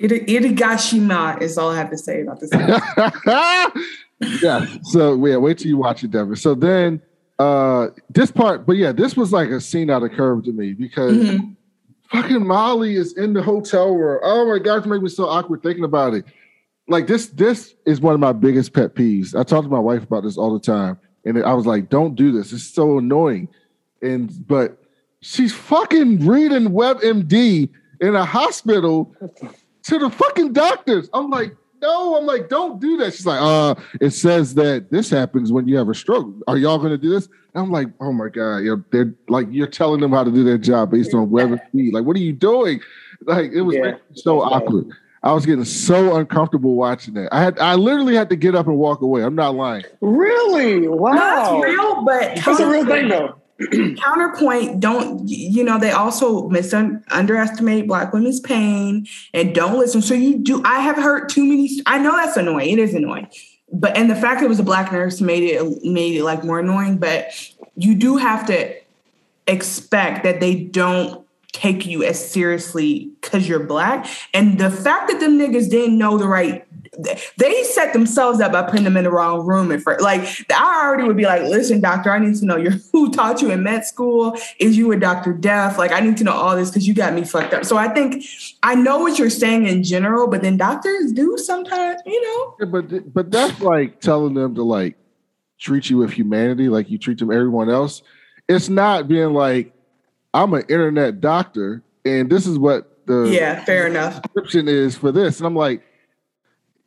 Irigashima 0.00 1.40
is 1.42 1.58
all 1.58 1.70
I 1.70 1.76
have 1.76 1.90
to 1.90 1.98
say 1.98 2.22
about 2.22 2.40
this. 2.40 2.50
yeah. 4.42 4.66
So 4.84 5.24
yeah, 5.26 5.36
wait 5.36 5.58
till 5.58 5.68
you 5.68 5.76
watch 5.76 6.02
it, 6.02 6.10
Devin. 6.10 6.36
So 6.36 6.54
then 6.54 7.02
uh 7.40 7.88
this 8.10 8.30
part, 8.30 8.66
but 8.66 8.76
yeah, 8.76 8.92
this 8.92 9.16
was 9.16 9.32
like 9.32 9.48
a 9.48 9.60
scene 9.60 9.88
out 9.88 10.02
of 10.02 10.12
Curb 10.12 10.44
to 10.44 10.52
me 10.52 10.74
because 10.74 11.16
mm-hmm. 11.16 11.52
fucking 12.10 12.46
Molly 12.46 12.96
is 12.96 13.16
in 13.16 13.32
the 13.32 13.42
hotel 13.42 13.94
room. 13.94 14.20
Oh 14.22 14.46
my 14.46 14.58
gosh, 14.62 14.84
make 14.84 15.00
me 15.00 15.08
so 15.08 15.24
awkward 15.26 15.62
thinking 15.62 15.84
about 15.84 16.12
it. 16.12 16.26
Like 16.86 17.06
this, 17.06 17.28
this 17.28 17.74
is 17.86 18.00
one 18.00 18.14
of 18.14 18.20
my 18.20 18.32
biggest 18.32 18.74
pet 18.74 18.94
peeves. 18.94 19.38
I 19.38 19.42
talk 19.42 19.64
to 19.64 19.70
my 19.70 19.78
wife 19.78 20.02
about 20.02 20.24
this 20.24 20.36
all 20.36 20.52
the 20.52 20.60
time, 20.60 20.98
and 21.24 21.42
I 21.42 21.54
was 21.54 21.64
like, 21.64 21.88
"Don't 21.88 22.14
do 22.14 22.30
this. 22.30 22.52
It's 22.52 22.64
so 22.64 22.98
annoying." 22.98 23.48
And 24.02 24.46
but 24.46 24.76
she's 25.22 25.54
fucking 25.54 26.26
reading 26.26 26.70
WebMD 26.70 27.70
in 28.00 28.14
a 28.14 28.24
hospital 28.24 29.14
to 29.84 29.98
the 29.98 30.10
fucking 30.10 30.52
doctors. 30.52 31.08
I'm 31.14 31.30
like, 31.30 31.56
no, 31.80 32.16
I'm 32.16 32.26
like, 32.26 32.48
don't 32.48 32.80
do 32.80 32.96
that. 32.98 33.14
She's 33.14 33.26
like, 33.26 33.40
uh, 33.40 33.74
it 34.00 34.10
says 34.10 34.54
that 34.54 34.90
this 34.90 35.10
happens 35.10 35.52
when 35.52 35.66
you 35.66 35.76
have 35.76 35.88
a 35.88 35.94
stroke. 35.94 36.34
Are 36.46 36.58
y'all 36.58 36.78
gonna 36.78 36.98
do 36.98 37.10
this? 37.10 37.26
And 37.54 37.64
I'm 37.64 37.70
like, 37.70 37.88
oh 38.00 38.12
my 38.12 38.28
God, 38.28 38.58
you're 38.58 38.84
they're 38.90 39.14
like 39.28 39.46
you're 39.50 39.66
telling 39.66 40.00
them 40.00 40.12
how 40.12 40.24
to 40.24 40.30
do 40.30 40.44
their 40.44 40.58
job 40.58 40.90
based 40.90 41.14
on 41.14 41.30
web 41.30 41.58
speed. 41.68 41.94
Like, 41.94 42.04
what 42.04 42.16
are 42.16 42.20
you 42.20 42.32
doing? 42.32 42.80
Like 43.22 43.52
it 43.52 43.62
was 43.62 43.76
yeah, 43.76 43.96
so 44.14 44.40
awkward. 44.40 44.86
Right. 44.86 44.94
I 45.22 45.32
was 45.32 45.44
getting 45.44 45.64
so 45.66 46.16
uncomfortable 46.16 46.74
watching 46.74 47.14
that. 47.14 47.28
I 47.32 47.42
had 47.42 47.58
I 47.58 47.74
literally 47.74 48.14
had 48.14 48.30
to 48.30 48.36
get 48.36 48.54
up 48.54 48.66
and 48.66 48.76
walk 48.76 49.02
away. 49.02 49.22
I'm 49.22 49.34
not 49.34 49.54
lying. 49.54 49.84
Really? 50.00 50.88
Wow. 50.88 51.14
That's 51.14 51.64
real, 51.64 52.04
but 52.04 52.36
that's 52.36 52.60
a 52.60 52.68
real 52.68 52.86
thing 52.86 53.08
though. 53.08 53.39
counterpoint 53.98 54.80
don't 54.80 55.28
you 55.28 55.62
know 55.62 55.78
they 55.78 55.90
also 55.90 56.48
misun- 56.48 57.02
underestimate 57.10 57.86
black 57.86 58.12
women's 58.12 58.40
pain 58.40 59.06
and 59.34 59.54
don't 59.54 59.78
listen. 59.78 60.00
So 60.00 60.14
you 60.14 60.38
do 60.38 60.62
i 60.64 60.80
have 60.80 60.96
heard 60.96 61.28
too 61.28 61.44
many 61.44 61.68
i 61.86 61.98
know 61.98 62.12
that's 62.12 62.36
annoying 62.36 62.70
it 62.70 62.78
is 62.78 62.94
annoying 62.94 63.28
but 63.72 63.96
and 63.96 64.10
the 64.10 64.14
fact 64.14 64.40
that 64.40 64.46
it 64.46 64.48
was 64.48 64.60
a 64.60 64.64
black 64.64 64.92
nurse 64.92 65.20
made 65.20 65.42
it 65.42 65.84
made 65.84 66.16
it 66.16 66.24
like 66.24 66.42
more 66.44 66.60
annoying 66.60 66.96
but 66.98 67.32
you 67.76 67.94
do 67.94 68.16
have 68.16 68.46
to 68.46 68.74
expect 69.46 70.24
that 70.24 70.40
they 70.40 70.54
don't 70.54 71.26
take 71.52 71.86
you 71.86 72.04
as 72.04 72.30
seriously 72.30 73.10
because 73.20 73.48
you're 73.48 73.64
black 73.64 74.06
and 74.34 74.58
the 74.58 74.70
fact 74.70 75.10
that 75.10 75.18
them 75.18 75.38
niggas 75.38 75.68
didn't 75.68 75.98
know 75.98 76.16
the 76.16 76.26
right 76.26 76.66
they 77.36 77.62
set 77.62 77.92
themselves 77.92 78.40
up 78.40 78.52
by 78.52 78.62
putting 78.62 78.84
them 78.84 78.96
in 78.96 79.04
the 79.04 79.10
wrong 79.10 79.46
room 79.46 79.70
at 79.70 79.80
first. 79.80 80.02
Like 80.02 80.22
I 80.52 80.82
already 80.84 81.04
would 81.04 81.16
be 81.16 81.24
like, 81.24 81.42
listen, 81.42 81.80
doctor, 81.80 82.10
I 82.10 82.18
need 82.18 82.34
to 82.36 82.44
know 82.44 82.56
your 82.56 82.72
who 82.92 83.10
taught 83.12 83.40
you 83.40 83.50
in 83.50 83.62
med 83.62 83.84
school. 83.84 84.36
Is 84.58 84.76
you 84.76 84.90
a 84.92 84.98
Dr. 84.98 85.32
Deaf? 85.32 85.78
Like 85.78 85.92
I 85.92 86.00
need 86.00 86.16
to 86.18 86.24
know 86.24 86.32
all 86.32 86.56
this 86.56 86.70
because 86.70 86.88
you 86.88 86.94
got 86.94 87.14
me 87.14 87.24
fucked 87.24 87.54
up. 87.54 87.64
So 87.64 87.76
I 87.76 87.88
think 87.88 88.24
I 88.62 88.74
know 88.74 88.98
what 88.98 89.18
you're 89.18 89.30
saying 89.30 89.66
in 89.66 89.82
general, 89.82 90.26
but 90.26 90.42
then 90.42 90.56
doctors 90.56 91.12
do 91.12 91.38
sometimes, 91.38 92.00
you 92.04 92.22
know. 92.22 92.56
Yeah, 92.60 92.66
but 92.66 93.14
but 93.14 93.30
that's 93.30 93.60
like 93.60 94.00
telling 94.00 94.34
them 94.34 94.54
to 94.56 94.62
like 94.62 94.96
treat 95.58 95.90
you 95.90 95.98
with 95.98 96.10
humanity, 96.10 96.68
like 96.68 96.90
you 96.90 96.98
treat 96.98 97.18
them 97.18 97.30
everyone 97.30 97.70
else. 97.70 98.02
It's 98.48 98.68
not 98.68 99.06
being 99.06 99.32
like, 99.32 99.72
I'm 100.32 100.54
an 100.54 100.62
internet 100.68 101.20
doctor, 101.20 101.82
and 102.04 102.30
this 102.30 102.46
is 102.46 102.58
what 102.58 103.06
the 103.06 103.30
yeah, 103.30 103.64
fair 103.64 103.86
enough 103.86 104.22
description 104.22 104.68
is 104.68 104.96
for 104.96 105.12
this. 105.12 105.38
And 105.38 105.46
I'm 105.46 105.56
like, 105.56 105.82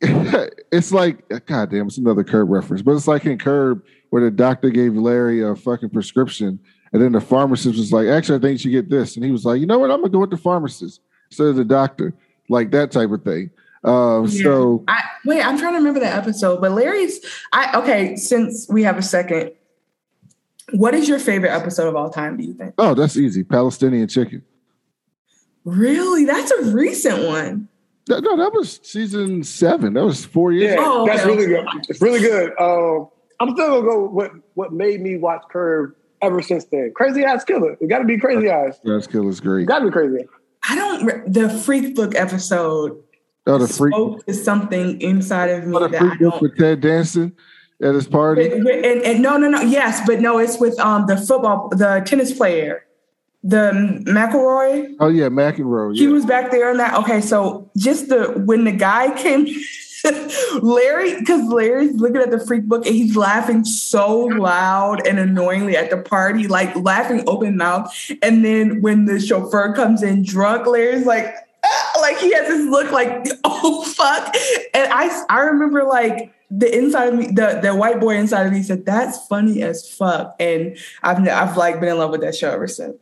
it's 0.00 0.92
like 0.92 1.28
God 1.46 1.70
damn, 1.70 1.86
it's 1.86 1.98
another 1.98 2.24
Curb 2.24 2.50
reference, 2.50 2.82
but 2.82 2.92
it's 2.92 3.08
like 3.08 3.26
in 3.26 3.38
Curb 3.38 3.82
where 4.10 4.22
the 4.22 4.30
doctor 4.30 4.70
gave 4.70 4.94
Larry 4.94 5.42
a 5.42 5.54
fucking 5.54 5.90
prescription, 5.90 6.58
and 6.92 7.02
then 7.02 7.12
the 7.12 7.20
pharmacist 7.20 7.78
was 7.78 7.92
like, 7.92 8.06
"Actually, 8.06 8.38
I 8.38 8.40
think 8.40 8.52
you 8.52 8.58
should 8.58 8.72
get 8.72 8.90
this," 8.90 9.16
and 9.16 9.24
he 9.24 9.30
was 9.30 9.44
like, 9.44 9.60
"You 9.60 9.66
know 9.66 9.78
what? 9.78 9.90
I'm 9.90 10.00
gonna 10.00 10.10
go 10.10 10.20
with 10.20 10.30
the 10.30 10.36
pharmacist 10.36 11.00
instead 11.30 11.48
of 11.48 11.56
the 11.56 11.64
doctor." 11.64 12.14
Like 12.48 12.70
that 12.72 12.90
type 12.90 13.10
of 13.10 13.24
thing. 13.24 13.50
Um, 13.84 14.26
yeah. 14.26 14.42
So 14.42 14.84
I, 14.88 15.02
wait, 15.24 15.44
I'm 15.44 15.58
trying 15.58 15.72
to 15.72 15.78
remember 15.78 16.00
that 16.00 16.16
episode, 16.16 16.60
but 16.60 16.72
Larry's. 16.72 17.20
I 17.52 17.78
okay. 17.78 18.16
Since 18.16 18.68
we 18.68 18.82
have 18.82 18.98
a 18.98 19.02
second, 19.02 19.52
what 20.72 20.94
is 20.94 21.08
your 21.08 21.18
favorite 21.18 21.50
episode 21.50 21.88
of 21.88 21.96
all 21.96 22.10
time? 22.10 22.36
Do 22.36 22.44
you 22.44 22.54
think? 22.54 22.74
Oh, 22.78 22.94
that's 22.94 23.16
easy. 23.16 23.44
Palestinian 23.44 24.08
chicken. 24.08 24.42
Really, 25.64 26.24
that's 26.24 26.50
a 26.50 26.64
recent 26.74 27.26
one. 27.26 27.68
No, 28.08 28.36
that 28.36 28.52
was 28.52 28.80
season 28.82 29.42
seven. 29.42 29.94
That 29.94 30.04
was 30.04 30.24
four 30.24 30.52
years. 30.52 30.74
Yeah, 30.74 30.84
oh, 30.84 31.02
okay. 31.02 31.16
that's 31.16 31.26
really 31.26 31.46
good. 31.46 31.66
It's 31.88 32.02
really 32.02 32.20
good. 32.20 32.52
Um, 32.60 33.08
I'm 33.40 33.54
still 33.54 33.68
gonna 33.68 33.82
go. 33.82 34.04
What 34.04 34.32
what 34.54 34.72
made 34.72 35.00
me 35.00 35.16
watch 35.16 35.42
Curb 35.50 35.94
ever 36.20 36.42
since 36.42 36.66
then? 36.66 36.92
Crazy 36.94 37.24
Eyes 37.24 37.44
Killer. 37.44 37.76
It 37.80 37.88
got 37.88 38.00
to 38.00 38.04
be 38.04 38.18
Crazy 38.18 38.50
Eyes. 38.50 38.78
Eyes 38.86 39.06
Killer 39.06 39.30
is 39.30 39.40
great. 39.40 39.66
Got 39.66 39.80
to 39.80 39.86
be 39.86 39.90
crazy. 39.90 40.26
I 40.68 40.74
don't. 40.74 41.32
The 41.32 41.48
Freak 41.48 41.94
Book 41.94 42.14
episode. 42.14 43.02
Oh, 43.46 43.58
the 43.58 43.68
Freak 43.68 43.94
is 44.26 44.42
something 44.42 45.00
inside 45.00 45.50
of 45.50 45.66
me 45.66 45.76
oh, 45.76 45.80
the 45.80 45.88
that 45.88 46.00
Freak 46.00 46.12
I 46.12 46.16
don't. 46.16 46.42
With 46.42 46.58
Ted 46.58 46.82
Danson 46.82 47.34
at 47.82 47.94
his 47.94 48.06
party. 48.06 48.50
and, 48.50 48.66
and 48.68 49.22
no, 49.22 49.36
no, 49.36 49.48
no. 49.48 49.60
Yes, 49.60 50.00
but 50.06 50.20
no. 50.20 50.38
It's 50.38 50.58
with 50.60 50.78
um 50.80 51.06
the 51.06 51.16
football, 51.16 51.68
the 51.70 52.02
tennis 52.06 52.32
player 52.32 52.84
the 53.44 54.00
McElroy. 54.06 54.96
Oh 54.98 55.08
yeah, 55.08 55.28
McEnroe. 55.28 55.94
Yeah. 55.94 56.00
He 56.00 56.08
was 56.08 56.24
back 56.24 56.50
there 56.50 56.70
in 56.70 56.78
that. 56.78 56.94
Okay, 57.00 57.20
so 57.20 57.70
just 57.76 58.08
the 58.08 58.42
when 58.46 58.64
the 58.64 58.72
guy 58.72 59.14
came, 59.20 59.46
Larry, 60.62 61.18
because 61.20 61.46
Larry's 61.52 61.94
looking 61.94 62.22
at 62.22 62.30
the 62.30 62.40
freak 62.40 62.64
book 62.64 62.86
and 62.86 62.94
he's 62.94 63.16
laughing 63.16 63.64
so 63.64 64.16
loud 64.18 65.06
and 65.06 65.18
annoyingly 65.18 65.76
at 65.76 65.90
the 65.90 65.98
party, 65.98 66.48
like 66.48 66.74
laughing 66.74 67.22
open 67.26 67.58
mouth. 67.58 67.94
And 68.22 68.42
then 68.42 68.80
when 68.80 69.04
the 69.04 69.20
chauffeur 69.20 69.74
comes 69.74 70.02
in 70.02 70.22
drunk, 70.22 70.66
Larry's 70.66 71.04
like, 71.04 71.34
ah, 71.64 71.92
like 72.00 72.18
he 72.18 72.32
has 72.32 72.46
this 72.48 72.66
look 72.68 72.90
like, 72.90 73.26
oh 73.44 73.84
fuck. 73.84 74.34
And 74.74 74.92
I 74.92 75.24
I 75.28 75.40
remember 75.40 75.84
like 75.84 76.32
the 76.50 76.76
inside 76.76 77.08
of 77.08 77.18
me, 77.18 77.26
the 77.26 77.60
the 77.62 77.74
white 77.74 78.00
boy 78.00 78.16
inside 78.16 78.46
of 78.46 78.52
me 78.52 78.62
said, 78.62 78.86
"That's 78.86 79.26
funny 79.26 79.62
as 79.62 79.88
fuck," 79.88 80.36
and 80.38 80.76
I've 81.02 81.26
I've 81.28 81.56
like 81.56 81.80
been 81.80 81.90
in 81.90 81.98
love 81.98 82.10
with 82.10 82.20
that 82.20 82.34
show 82.34 82.50
ever 82.50 82.68
since. 82.68 82.96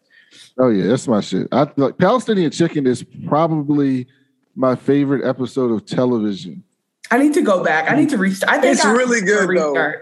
Oh 0.58 0.68
yeah, 0.68 0.86
that's 0.86 1.08
my 1.08 1.20
shit. 1.20 1.48
I 1.52 1.70
like 1.76 1.98
Palestinian 1.98 2.50
Chicken 2.50 2.86
is 2.86 3.04
probably 3.26 4.06
my 4.54 4.74
favorite 4.74 5.24
episode 5.26 5.70
of 5.70 5.84
television. 5.86 6.62
I 7.10 7.18
need 7.18 7.34
to 7.34 7.42
go 7.42 7.62
back. 7.62 7.90
I 7.90 7.96
need 7.96 8.10
to 8.10 8.18
restart. 8.18 8.52
I 8.52 8.60
think 8.60 8.74
it's 8.74 8.84
I 8.84 8.92
really 8.92 9.20
good 9.20 9.56
though. 9.56 9.92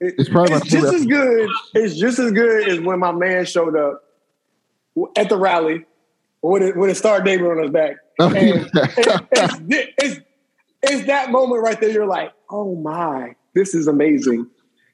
it's 0.00 0.28
probably 0.28 0.56
it's 0.56 0.66
just 0.66 0.94
as 0.94 1.06
good. 1.06 1.50
It's 1.74 1.96
just 1.96 2.18
as 2.18 2.32
good 2.32 2.68
as 2.68 2.80
when 2.80 2.98
my 2.98 3.12
man 3.12 3.44
showed 3.44 3.76
up 3.76 4.02
at 5.16 5.28
the 5.28 5.38
rally 5.38 5.84
with 6.42 6.62
a, 6.62 6.78
with 6.78 6.90
a 6.90 6.94
Star 6.94 7.20
David 7.22 7.46
on 7.46 7.62
his 7.62 7.70
back. 7.70 7.96
Oh, 8.18 8.26
and 8.34 8.70
it's, 8.74 9.90
it's, 9.98 10.20
it's, 10.82 11.06
that 11.06 11.30
moment 11.30 11.62
right 11.62 11.80
there. 11.80 11.90
You're 11.90 12.06
like, 12.06 12.32
oh 12.50 12.76
my, 12.76 13.34
this 13.54 13.74
is 13.74 13.86
amazing. 13.86 14.46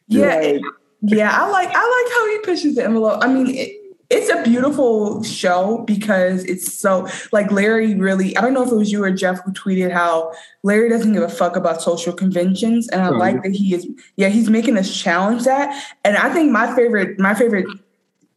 Yeah, 0.09 0.37
like, 0.37 0.61
yeah. 1.03 1.31
I 1.33 1.49
like 1.51 1.69
I 1.73 2.05
like 2.05 2.13
how 2.13 2.31
he 2.31 2.39
pushes 2.41 2.77
the 2.77 2.85
envelope. 2.85 3.23
I 3.23 3.33
mean. 3.33 3.55
It, 3.55 3.83
it's 4.09 4.31
a 4.31 4.41
beautiful 4.49 5.23
show 5.25 5.79
because 5.79 6.45
it's 6.45 6.73
so 6.73 7.09
like 7.33 7.51
Larry 7.51 7.95
really 7.95 8.37
I 8.37 8.41
don't 8.41 8.55
know 8.55 8.63
if 8.63 8.71
it 8.71 8.77
was 8.77 8.93
you 8.93 9.03
or 9.03 9.11
Jeff 9.11 9.43
who 9.45 9.53
tweeted 9.53 9.91
how 9.91 10.33
Larry 10.63 10.89
doesn't 10.89 11.13
give 11.13 11.25
a 11.25 11.29
fuck 11.29 11.57
about 11.57 11.83
social 11.83 12.13
conventions 12.13 12.89
and 12.89 13.03
I 13.03 13.09
oh, 13.09 13.13
like 13.13 13.43
that 13.43 13.53
he 13.53 13.75
is 13.75 13.89
yeah 14.15 14.29
he's 14.29 14.49
making 14.49 14.79
us 14.79 14.97
challenge 14.97 15.43
that 15.45 15.93
and 16.05 16.17
I 16.17 16.33
think 16.33 16.53
my 16.53 16.73
favorite 16.77 17.19
my 17.19 17.35
favorite 17.35 17.67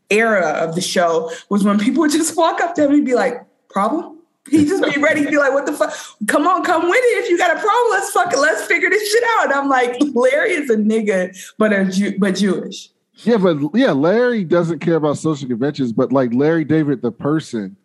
era 0.09 0.49
of 0.49 0.75
the 0.75 0.81
show 0.81 1.31
was 1.49 1.63
when 1.63 1.79
people 1.79 2.01
would 2.01 2.11
just 2.11 2.35
walk 2.35 2.61
up 2.61 2.75
to 2.75 2.85
him 2.85 2.91
and 2.91 3.05
be 3.05 3.15
like 3.15 3.45
problem 3.69 4.19
He 4.49 4.65
just 4.65 4.83
be 4.83 4.99
ready 4.99 5.23
to 5.23 5.29
be 5.29 5.37
like, 5.37 5.53
what 5.53 5.65
the 5.65 5.73
fuck? 5.73 5.93
Come 6.27 6.47
on, 6.47 6.63
come 6.63 6.89
with 6.89 6.99
it. 7.03 7.23
If 7.23 7.29
you 7.29 7.37
got 7.37 7.55
a 7.55 7.59
problem, 7.59 7.91
let's 7.91 8.11
fuck 8.11 8.33
it. 8.33 8.39
Let's 8.39 8.65
figure 8.65 8.89
this 8.89 9.11
shit 9.11 9.23
out. 9.37 9.45
And 9.45 9.53
I'm 9.53 9.69
like, 9.69 9.95
Larry 10.13 10.53
is 10.53 10.69
a 10.69 10.77
nigga, 10.77 11.37
but 11.57 11.71
a 11.73 11.85
Jew, 11.85 12.17
but 12.17 12.35
Jewish. 12.35 12.89
Yeah, 13.15 13.37
but 13.37 13.57
yeah, 13.73 13.91
Larry 13.91 14.43
doesn't 14.43 14.79
care 14.79 14.95
about 14.95 15.17
social 15.17 15.47
conventions, 15.47 15.91
but 15.91 16.11
like 16.11 16.33
Larry 16.33 16.63
David, 16.63 17.01
the 17.01 17.11
person, 17.11 17.75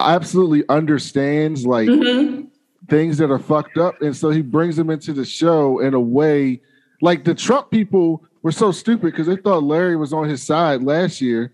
absolutely 0.00 0.64
understands 0.68 1.66
like 1.66 1.88
mm-hmm. 1.88 2.46
things 2.88 3.18
that 3.18 3.30
are 3.30 3.38
fucked 3.38 3.76
up, 3.76 4.00
and 4.00 4.16
so 4.16 4.30
he 4.30 4.42
brings 4.42 4.76
them 4.76 4.90
into 4.90 5.12
the 5.12 5.24
show 5.24 5.78
in 5.80 5.94
a 5.94 6.00
way. 6.00 6.60
Like 7.02 7.24
the 7.24 7.34
Trump 7.34 7.70
people 7.70 8.24
were 8.46 8.52
so 8.52 8.70
stupid 8.70 9.06
because 9.06 9.26
they 9.26 9.34
thought 9.34 9.64
Larry 9.64 9.96
was 9.96 10.12
on 10.12 10.28
his 10.28 10.40
side 10.40 10.80
last 10.80 11.20
year, 11.20 11.52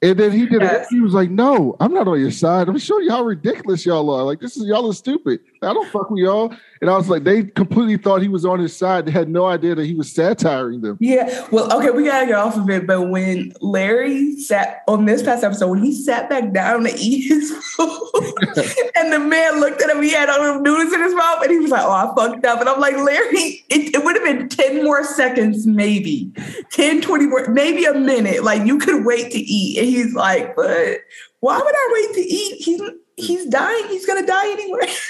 and 0.00 0.18
then 0.18 0.32
he 0.32 0.46
did 0.46 0.62
yes. 0.62 0.86
it. 0.86 0.94
He 0.94 1.00
was 1.00 1.14
like, 1.14 1.30
"No, 1.30 1.76
I'm 1.80 1.92
not 1.92 2.06
on 2.06 2.20
your 2.20 2.30
side. 2.30 2.68
I'm 2.68 2.78
showing 2.78 3.04
you 3.04 3.10
how 3.10 3.24
ridiculous 3.24 3.84
y'all 3.84 4.10
are. 4.10 4.22
Like 4.22 4.40
this 4.40 4.56
is 4.56 4.66
y'all 4.66 4.88
are 4.88 4.94
stupid. 4.94 5.40
I 5.62 5.72
don't 5.72 5.88
fuck 5.90 6.10
with 6.10 6.20
y'all." 6.20 6.54
And 6.80 6.88
I 6.88 6.96
was 6.96 7.08
like, 7.08 7.24
they 7.24 7.42
completely 7.42 7.96
thought 7.96 8.22
he 8.22 8.28
was 8.28 8.44
on 8.44 8.60
his 8.60 8.76
side. 8.76 9.06
They 9.06 9.10
had 9.10 9.28
no 9.28 9.46
idea 9.46 9.74
that 9.74 9.84
he 9.84 9.94
was 9.94 10.12
satiring 10.12 10.80
them. 10.80 10.96
Yeah. 11.00 11.46
Well, 11.50 11.72
okay, 11.76 11.90
we 11.90 12.04
gotta 12.04 12.26
get 12.26 12.36
off 12.36 12.56
of 12.56 12.70
it. 12.70 12.86
But 12.86 13.08
when 13.08 13.52
Larry 13.60 14.38
sat 14.40 14.82
on 14.86 15.04
this 15.04 15.22
past 15.22 15.42
episode, 15.42 15.68
when 15.68 15.82
he 15.82 15.92
sat 15.92 16.28
back 16.28 16.52
down 16.52 16.84
to 16.84 16.94
eat 16.96 17.28
his 17.28 17.50
food, 17.76 18.92
and 18.94 19.12
the 19.12 19.18
man 19.18 19.60
looked 19.60 19.82
at 19.82 19.90
him, 19.90 20.02
he 20.02 20.10
had 20.10 20.28
all 20.28 20.54
the 20.54 20.60
noodles 20.60 20.92
in 20.92 21.02
his 21.02 21.14
mouth, 21.14 21.42
and 21.42 21.50
he 21.50 21.58
was 21.58 21.70
like, 21.70 21.82
"Oh, 21.84 21.90
I 21.90 22.14
fucked 22.14 22.44
up." 22.44 22.60
And 22.60 22.68
I'm 22.68 22.80
like, 22.80 22.96
Larry, 22.96 23.64
it, 23.68 23.94
it 23.94 24.04
would 24.04 24.14
have 24.14 24.24
been 24.24 24.48
10 24.48 24.84
more 24.84 25.02
seconds, 25.02 25.66
maybe 25.66 26.32
10, 26.72 27.00
20 27.00 27.26
more, 27.26 27.48
maybe 27.48 27.84
a 27.84 27.94
minute. 27.94 28.44
Like 28.44 28.64
you 28.66 28.78
could 28.78 29.04
wait 29.04 29.32
to 29.32 29.38
eat. 29.38 29.78
And 29.78 29.87
he's 29.88 30.14
like, 30.14 30.54
but 30.54 31.00
why 31.40 31.58
would 31.58 31.74
I 31.74 31.90
wait 31.92 32.14
to 32.14 32.20
eat? 32.20 32.62
He's 32.62 32.80
he's 33.16 33.46
dying. 33.46 33.88
He's 33.88 34.06
gonna 34.06 34.26
die 34.26 34.50
anyway. 34.50 34.92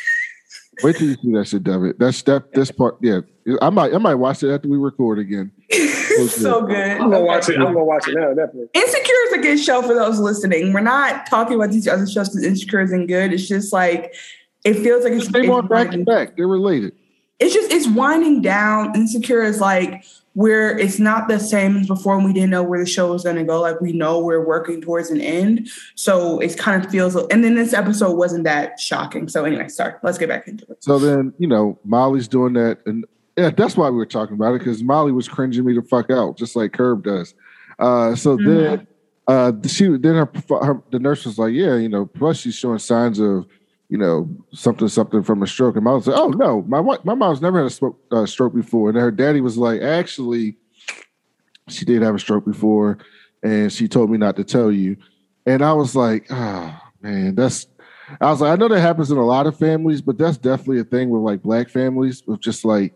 Wait 0.82 0.94
till 0.94 1.08
you 1.08 1.14
see 1.14 1.32
that 1.32 1.48
shit, 1.48 1.64
David. 1.64 1.96
That's 1.98 2.22
that 2.22 2.52
this 2.52 2.70
part. 2.70 2.98
Yeah, 3.00 3.20
I 3.60 3.70
might 3.70 3.92
I 3.92 3.98
might 3.98 4.14
watch 4.14 4.42
it 4.42 4.52
after 4.52 4.68
we 4.68 4.76
record 4.76 5.18
again. 5.18 5.50
so 6.28 6.64
good. 6.64 6.76
I'm 6.76 7.10
gonna 7.10 7.20
watch 7.20 7.48
it. 7.48 7.56
I'm 7.56 7.64
gonna 7.64 7.84
watch 7.84 8.06
it 8.06 8.14
now. 8.14 8.28
Definitely. 8.28 8.68
Insecure 8.74 9.14
is 9.26 9.32
a 9.32 9.38
good 9.38 9.58
show 9.58 9.82
for 9.82 9.94
those 9.94 10.20
listening. 10.20 10.72
We're 10.72 10.80
not 10.80 11.26
talking 11.26 11.56
about 11.56 11.72
these 11.72 11.88
other 11.88 12.06
shows 12.06 12.28
because 12.28 12.44
Insecure 12.44 12.80
isn't 12.82 13.06
good. 13.06 13.32
It's 13.32 13.48
just 13.48 13.72
like 13.72 14.14
it 14.64 14.74
feels 14.74 15.02
like 15.02 15.14
it's. 15.14 15.28
They 15.28 15.48
want 15.48 15.68
back 15.68 15.90
to 15.90 16.04
back. 16.04 16.36
They're 16.36 16.46
related. 16.46 16.92
It's 17.40 17.54
just 17.54 17.72
it's 17.72 17.88
winding 17.88 18.42
down. 18.42 18.94
Insecure 18.94 19.42
is 19.42 19.60
like 19.60 20.04
where 20.38 20.78
it's 20.78 21.00
not 21.00 21.26
the 21.26 21.40
same 21.40 21.76
as 21.78 21.88
before 21.88 22.14
and 22.14 22.24
we 22.24 22.32
didn't 22.32 22.50
know 22.50 22.62
where 22.62 22.78
the 22.78 22.86
show 22.88 23.10
was 23.10 23.24
going 23.24 23.34
to 23.34 23.42
go. 23.42 23.60
Like 23.60 23.80
we 23.80 23.92
know 23.92 24.20
we're 24.20 24.46
working 24.46 24.80
towards 24.80 25.10
an 25.10 25.20
end. 25.20 25.68
So 25.96 26.38
it 26.38 26.56
kind 26.56 26.84
of 26.84 26.88
feels 26.92 27.16
and 27.16 27.42
then 27.42 27.56
this 27.56 27.72
episode 27.72 28.12
wasn't 28.12 28.44
that 28.44 28.78
shocking. 28.78 29.26
So 29.26 29.44
anyway 29.44 29.66
sorry. 29.66 29.94
Let's 30.04 30.16
get 30.16 30.28
back 30.28 30.46
into 30.46 30.64
it. 30.70 30.84
So 30.84 31.00
then 31.00 31.34
you 31.38 31.48
know 31.48 31.76
molly's 31.84 32.28
doing 32.28 32.52
that 32.52 32.78
and 32.86 33.04
yeah 33.36 33.50
that's 33.50 33.76
why 33.76 33.90
we 33.90 33.96
were 33.96 34.06
talking 34.06 34.34
about 34.34 34.54
it 34.54 34.60
because 34.60 34.80
molly 34.80 35.10
was 35.10 35.26
cringing 35.26 35.64
me 35.64 35.74
the 35.74 35.82
fuck 35.82 36.08
out 36.08 36.38
just 36.38 36.54
like 36.54 36.72
curb 36.72 37.02
does. 37.02 37.34
Uh, 37.80 38.14
so 38.14 38.36
mm-hmm. 38.36 38.48
then 38.48 38.86
uh, 39.26 39.52
she 39.66 39.88
then 39.88 40.14
her, 40.14 40.30
her, 40.50 40.80
the 40.92 41.00
nurse 41.00 41.26
was 41.26 41.36
like 41.36 41.52
yeah 41.52 41.74
you 41.74 41.88
know 41.88 42.06
plus 42.06 42.38
she's 42.38 42.54
showing 42.54 42.78
signs 42.78 43.18
of 43.18 43.44
you 43.88 43.96
know, 43.96 44.28
something, 44.52 44.88
something 44.88 45.22
from 45.22 45.42
a 45.42 45.46
stroke. 45.46 45.76
And 45.76 45.84
mom 45.84 45.94
was 45.94 46.06
like, 46.06 46.18
oh, 46.18 46.28
no, 46.28 46.62
my 46.62 46.80
my 47.04 47.14
mom's 47.14 47.40
never 47.40 47.58
had 47.58 47.66
a 47.66 47.70
stroke, 47.70 47.98
uh, 48.10 48.26
stroke 48.26 48.54
before. 48.54 48.90
And 48.90 48.98
her 48.98 49.10
daddy 49.10 49.40
was 49.40 49.56
like, 49.56 49.80
actually, 49.80 50.56
she 51.68 51.84
did 51.84 52.02
have 52.02 52.14
a 52.14 52.18
stroke 52.18 52.44
before, 52.44 52.98
and 53.42 53.72
she 53.72 53.88
told 53.88 54.10
me 54.10 54.18
not 54.18 54.36
to 54.36 54.44
tell 54.44 54.70
you. 54.70 54.96
And 55.46 55.62
I 55.62 55.72
was 55.72 55.96
like, 55.96 56.26
oh, 56.30 56.78
man, 57.00 57.34
that's, 57.34 57.66
I 58.20 58.30
was 58.30 58.40
like, 58.40 58.52
I 58.52 58.56
know 58.56 58.68
that 58.68 58.80
happens 58.80 59.10
in 59.10 59.16
a 59.16 59.24
lot 59.24 59.46
of 59.46 59.58
families, 59.58 60.02
but 60.02 60.18
that's 60.18 60.36
definitely 60.36 60.80
a 60.80 60.84
thing 60.84 61.08
with 61.08 61.22
like 61.22 61.42
black 61.42 61.70
families 61.70 62.22
with 62.26 62.40
just 62.40 62.64
like, 62.64 62.94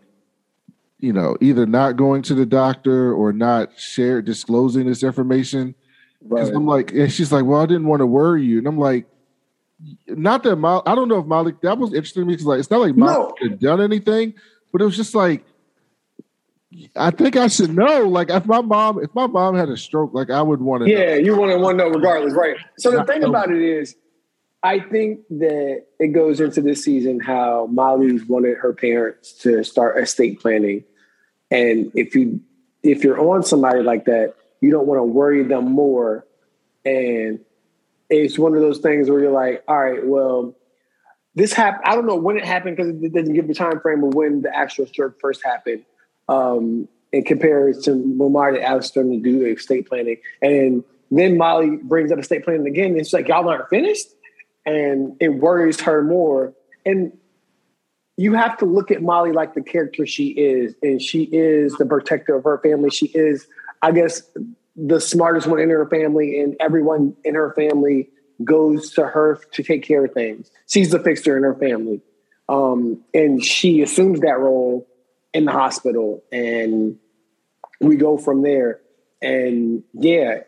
you 0.99 1.11
know, 1.11 1.35
either 1.41 1.65
not 1.65 1.97
going 1.97 2.21
to 2.23 2.35
the 2.35 2.45
doctor 2.45 3.13
or 3.13 3.33
not 3.33 3.77
share 3.79 4.21
disclosing 4.21 4.85
this 4.85 5.03
information. 5.03 5.75
Right. 6.21 6.47
I'm 6.47 6.65
like, 6.65 6.93
and 6.93 7.11
she's 7.11 7.31
like, 7.31 7.45
well, 7.45 7.61
I 7.61 7.65
didn't 7.65 7.87
want 7.87 7.99
to 8.01 8.05
worry 8.05 8.45
you. 8.45 8.59
And 8.59 8.67
I'm 8.67 8.77
like, 8.77 9.05
not 10.07 10.43
that 10.43 10.55
Molly, 10.55 10.83
I 10.85 10.95
don't 10.95 11.07
know 11.07 11.19
if 11.19 11.25
Molly, 11.25 11.53
that 11.61 11.77
was 11.77 11.93
interesting 11.93 12.23
to 12.23 12.27
me 12.27 12.33
because 12.33 12.45
like 12.45 12.59
it's 12.59 12.71
not 12.71 12.81
like 12.81 12.95
Molly 12.95 13.13
no. 13.13 13.49
had 13.49 13.59
done 13.59 13.81
anything, 13.81 14.33
but 14.71 14.81
it 14.81 14.85
was 14.85 14.95
just 14.95 15.15
like 15.15 15.43
I 16.95 17.11
think 17.11 17.35
I 17.35 17.47
should 17.47 17.75
know. 17.75 18.07
Like 18.07 18.29
if 18.29 18.45
my 18.45 18.61
mom, 18.61 19.03
if 19.03 19.13
my 19.13 19.27
mom 19.27 19.55
had 19.55 19.69
a 19.69 19.77
stroke, 19.77 20.13
like 20.13 20.29
I 20.29 20.41
would 20.41 20.61
want 20.61 20.83
to. 20.83 20.89
Yeah, 20.89 21.15
know. 21.15 21.15
you 21.15 21.35
want 21.35 21.51
to 21.51 21.57
want 21.57 21.77
to 21.77 21.83
know 21.83 21.89
regardless, 21.89 22.33
right? 22.33 22.57
So 22.77 22.91
the 22.91 23.03
thing 23.03 23.23
about 23.23 23.51
it 23.51 23.61
is, 23.61 23.95
I 24.63 24.79
think 24.79 25.19
that 25.29 25.85
it 25.99 26.07
goes 26.07 26.39
into 26.39 26.61
this 26.61 26.83
season 26.83 27.19
how 27.19 27.67
Molly's 27.67 28.25
wanted 28.25 28.57
her 28.57 28.73
parents 28.73 29.33
to 29.39 29.63
start 29.63 30.01
estate 30.01 30.39
planning, 30.39 30.83
and 31.51 31.91
if 31.95 32.15
you 32.15 32.41
if 32.81 33.03
you're 33.03 33.19
on 33.19 33.43
somebody 33.43 33.81
like 33.81 34.05
that, 34.05 34.35
you 34.61 34.71
don't 34.71 34.87
want 34.87 34.99
to 34.99 35.03
worry 35.03 35.43
them 35.43 35.71
more, 35.71 36.25
and 36.85 37.39
it's 38.09 38.37
one 38.37 38.55
of 38.55 38.61
those 38.61 38.79
things 38.79 39.09
where 39.09 39.19
you're 39.19 39.31
like, 39.31 39.63
all 39.67 39.79
right, 39.79 40.05
well, 40.05 40.55
this 41.35 41.53
happened. 41.53 41.83
I 41.85 41.95
don't 41.95 42.05
know 42.05 42.15
when 42.15 42.37
it 42.37 42.45
happened 42.45 42.77
because 42.77 42.89
it 43.01 43.13
doesn't 43.13 43.33
give 43.33 43.47
the 43.47 43.53
time 43.53 43.79
frame 43.79 44.03
of 44.03 44.13
when 44.13 44.41
the 44.41 44.55
actual 44.55 44.85
stroke 44.85 45.19
first 45.19 45.43
happened. 45.43 45.83
Um, 46.29 46.87
and 47.13 47.25
compares 47.25 47.79
to 47.83 47.93
when 47.93 48.31
Marty 48.31 48.59
asked 48.59 48.95
them 48.95 49.11
to 49.11 49.19
do 49.19 49.39
the 49.39 49.51
estate 49.51 49.87
planning. 49.87 50.17
And 50.41 50.83
then 51.11 51.37
Molly 51.37 51.77
brings 51.77 52.11
up 52.11 52.17
estate 52.17 52.43
planning 52.43 52.65
again. 52.65 52.91
And 52.91 52.99
it's 52.99 53.13
like, 53.13 53.27
y'all 53.27 53.47
aren't 53.47 53.69
finished. 53.69 54.07
And 54.65 55.15
it 55.19 55.29
worries 55.29 55.79
her 55.81 56.03
more. 56.03 56.53
And 56.85 57.15
you 58.17 58.33
have 58.33 58.57
to 58.57 58.65
look 58.65 58.89
at 58.89 59.03
Molly 59.03 59.31
like 59.31 59.53
the 59.53 59.61
character 59.61 60.07
she 60.07 60.29
is. 60.29 60.73
And 60.81 61.01
she 61.01 61.23
is 61.31 61.75
the 61.77 61.85
protector 61.85 62.35
of 62.35 62.43
her 62.45 62.59
family. 62.63 62.89
She 62.89 63.07
is, 63.07 63.47
I 63.83 63.91
guess, 63.91 64.23
the 64.75 64.99
smartest 64.99 65.47
one 65.47 65.59
in 65.59 65.69
her 65.69 65.87
family, 65.87 66.39
and 66.39 66.55
everyone 66.59 67.15
in 67.23 67.35
her 67.35 67.53
family 67.53 68.09
goes 68.43 68.91
to 68.93 69.05
her 69.05 69.39
to 69.51 69.63
take 69.63 69.83
care 69.83 70.05
of 70.05 70.13
things. 70.13 70.51
She's 70.67 70.91
the 70.91 70.99
fixer 70.99 71.37
in 71.37 71.43
her 71.43 71.55
family. 71.55 72.01
Um, 72.49 73.03
and 73.13 73.43
she 73.43 73.81
assumes 73.81 74.19
that 74.21 74.39
role 74.39 74.87
in 75.33 75.45
the 75.45 75.51
hospital, 75.51 76.23
and 76.31 76.97
we 77.79 77.95
go 77.95 78.17
from 78.17 78.41
there. 78.41 78.81
And 79.21 79.83
yeah. 79.93 80.41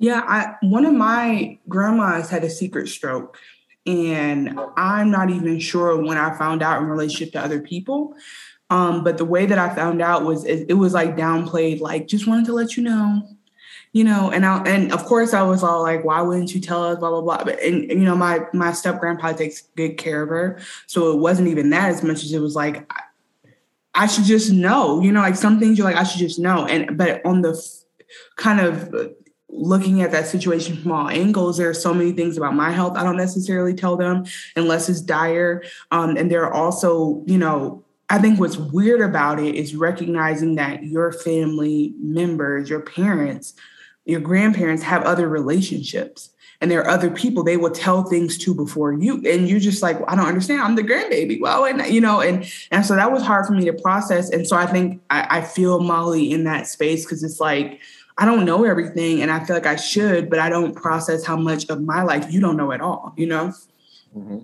Yeah, 0.00 0.22
I 0.26 0.54
one 0.62 0.84
of 0.84 0.94
my 0.94 1.58
grandmas 1.68 2.30
had 2.30 2.44
a 2.44 2.50
secret 2.50 2.88
stroke. 2.88 3.38
And 3.86 4.60
I'm 4.76 5.10
not 5.10 5.30
even 5.30 5.58
sure 5.60 5.96
when 5.96 6.18
I 6.18 6.36
found 6.36 6.62
out 6.62 6.82
in 6.82 6.88
relationship 6.88 7.32
to 7.32 7.40
other 7.42 7.60
people. 7.60 8.14
Um, 8.70 9.02
but 9.02 9.16
the 9.16 9.24
way 9.24 9.46
that 9.46 9.58
I 9.58 9.74
found 9.74 10.02
out 10.02 10.24
was 10.24 10.44
it, 10.44 10.66
it, 10.68 10.74
was 10.74 10.92
like 10.92 11.16
downplayed, 11.16 11.80
like 11.80 12.06
just 12.06 12.26
wanted 12.26 12.44
to 12.46 12.52
let 12.52 12.76
you 12.76 12.82
know, 12.82 13.22
you 13.92 14.04
know. 14.04 14.30
And 14.30 14.44
I 14.44 14.62
and 14.64 14.92
of 14.92 15.04
course 15.06 15.32
I 15.32 15.42
was 15.42 15.62
all 15.62 15.82
like, 15.82 16.04
why 16.04 16.20
wouldn't 16.20 16.54
you 16.54 16.60
tell 16.60 16.84
us? 16.84 16.98
Blah 16.98 17.10
blah 17.10 17.22
blah. 17.22 17.44
But 17.44 17.62
and, 17.62 17.90
and 17.90 18.00
you 18.00 18.06
know, 18.06 18.16
my 18.16 18.40
my 18.52 18.72
step 18.72 19.00
grandpa 19.00 19.32
takes 19.32 19.62
good 19.76 19.96
care 19.96 20.22
of 20.22 20.28
her, 20.28 20.60
so 20.86 21.12
it 21.12 21.18
wasn't 21.18 21.48
even 21.48 21.70
that 21.70 21.88
as 21.88 22.02
much 22.02 22.22
as 22.22 22.32
it 22.32 22.40
was 22.40 22.54
like 22.54 22.90
I, 22.92 23.02
I 23.94 24.06
should 24.06 24.24
just 24.24 24.52
know, 24.52 25.00
you 25.00 25.12
know, 25.12 25.20
like 25.20 25.36
some 25.36 25.58
things 25.58 25.78
you're 25.78 25.86
like 25.86 25.96
I 25.96 26.04
should 26.04 26.20
just 26.20 26.38
know. 26.38 26.66
And 26.66 26.98
but 26.98 27.24
on 27.24 27.40
the 27.40 27.52
f- 27.52 28.06
kind 28.36 28.60
of 28.60 28.94
looking 29.50 30.02
at 30.02 30.12
that 30.12 30.26
situation 30.26 30.76
from 30.76 30.92
all 30.92 31.08
angles 31.08 31.56
there 31.56 31.70
are 31.70 31.74
so 31.74 31.94
many 31.94 32.12
things 32.12 32.36
about 32.36 32.54
my 32.54 32.70
health 32.70 32.94
i 32.98 33.02
don't 33.02 33.16
necessarily 33.16 33.72
tell 33.72 33.96
them 33.96 34.22
unless 34.56 34.90
it's 34.90 35.00
dire 35.00 35.62
um, 35.90 36.18
and 36.18 36.30
there 36.30 36.44
are 36.44 36.52
also 36.52 37.22
you 37.26 37.38
know 37.38 37.82
I 38.10 38.18
think 38.18 38.40
what's 38.40 38.56
weird 38.56 39.02
about 39.02 39.38
it 39.38 39.54
is 39.54 39.74
recognizing 39.74 40.54
that 40.54 40.82
your 40.84 41.12
family 41.12 41.94
members, 41.98 42.70
your 42.70 42.80
parents, 42.80 43.54
your 44.06 44.20
grandparents 44.20 44.82
have 44.82 45.02
other 45.02 45.28
relationships 45.28 46.30
and 46.60 46.70
there 46.70 46.80
are 46.80 46.88
other 46.88 47.10
people 47.10 47.44
they 47.44 47.56
will 47.56 47.70
tell 47.70 48.02
things 48.04 48.36
to 48.38 48.54
before 48.54 48.92
you. 48.92 49.22
And 49.26 49.48
you're 49.48 49.60
just 49.60 49.82
like 49.82 49.98
well, 49.98 50.08
i 50.08 50.16
don't 50.16 50.26
understand. 50.26 50.62
I'm 50.62 50.74
the 50.74 50.82
grandbaby. 50.82 51.40
Well 51.40 51.64
and 51.64 51.86
you 51.86 52.00
know 52.00 52.20
and 52.20 52.50
and 52.70 52.84
so 52.84 52.96
that 52.96 53.12
was 53.12 53.22
hard 53.22 53.46
for 53.46 53.52
me 53.52 53.64
to 53.66 53.72
process. 53.72 54.30
And 54.30 54.46
so 54.46 54.56
i 54.56 54.66
think 54.66 55.00
i, 55.10 55.38
I 55.38 55.40
feel 55.42 55.80
molly 55.80 56.32
in 56.32 56.44
that 56.44 56.66
space 56.66 57.04
because 57.04 57.22
it's 57.22 57.40
like 57.40 57.80
i 58.16 58.24
don't 58.24 58.44
know 58.44 58.64
everything 58.64 59.22
and 59.22 59.30
i 59.30 59.44
feel 59.44 59.54
like 59.54 59.66
i 59.66 59.76
should 59.76 60.28
but 60.28 60.38
i 60.38 60.48
don't 60.48 60.74
process 60.74 61.24
how 61.24 61.36
much 61.36 61.68
of 61.68 61.82
my 61.82 62.02
life 62.02 62.32
you 62.32 62.40
don't 62.40 62.56
know 62.56 62.72
at 62.72 62.80
all 62.80 63.12
you 63.16 63.26
know? 63.26 63.52
Mm-hmm. 64.16 64.38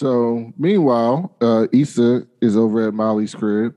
So 0.00 0.50
meanwhile, 0.56 1.36
uh, 1.42 1.66
Issa 1.72 2.26
is 2.40 2.56
over 2.56 2.88
at 2.88 2.94
Molly's 2.94 3.34
crib 3.34 3.74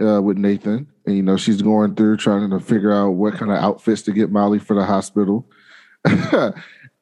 uh, 0.00 0.22
with 0.22 0.38
Nathan, 0.38 0.88
and 1.04 1.14
you 1.14 1.22
know 1.22 1.36
she's 1.36 1.60
going 1.60 1.96
through 1.96 2.16
trying 2.16 2.48
to 2.48 2.58
figure 2.60 2.90
out 2.90 3.10
what 3.10 3.34
kind 3.34 3.52
of 3.52 3.58
outfits 3.58 4.00
to 4.04 4.12
get 4.12 4.32
Molly 4.32 4.58
for 4.58 4.74
the 4.74 4.86
hospital. 4.86 5.46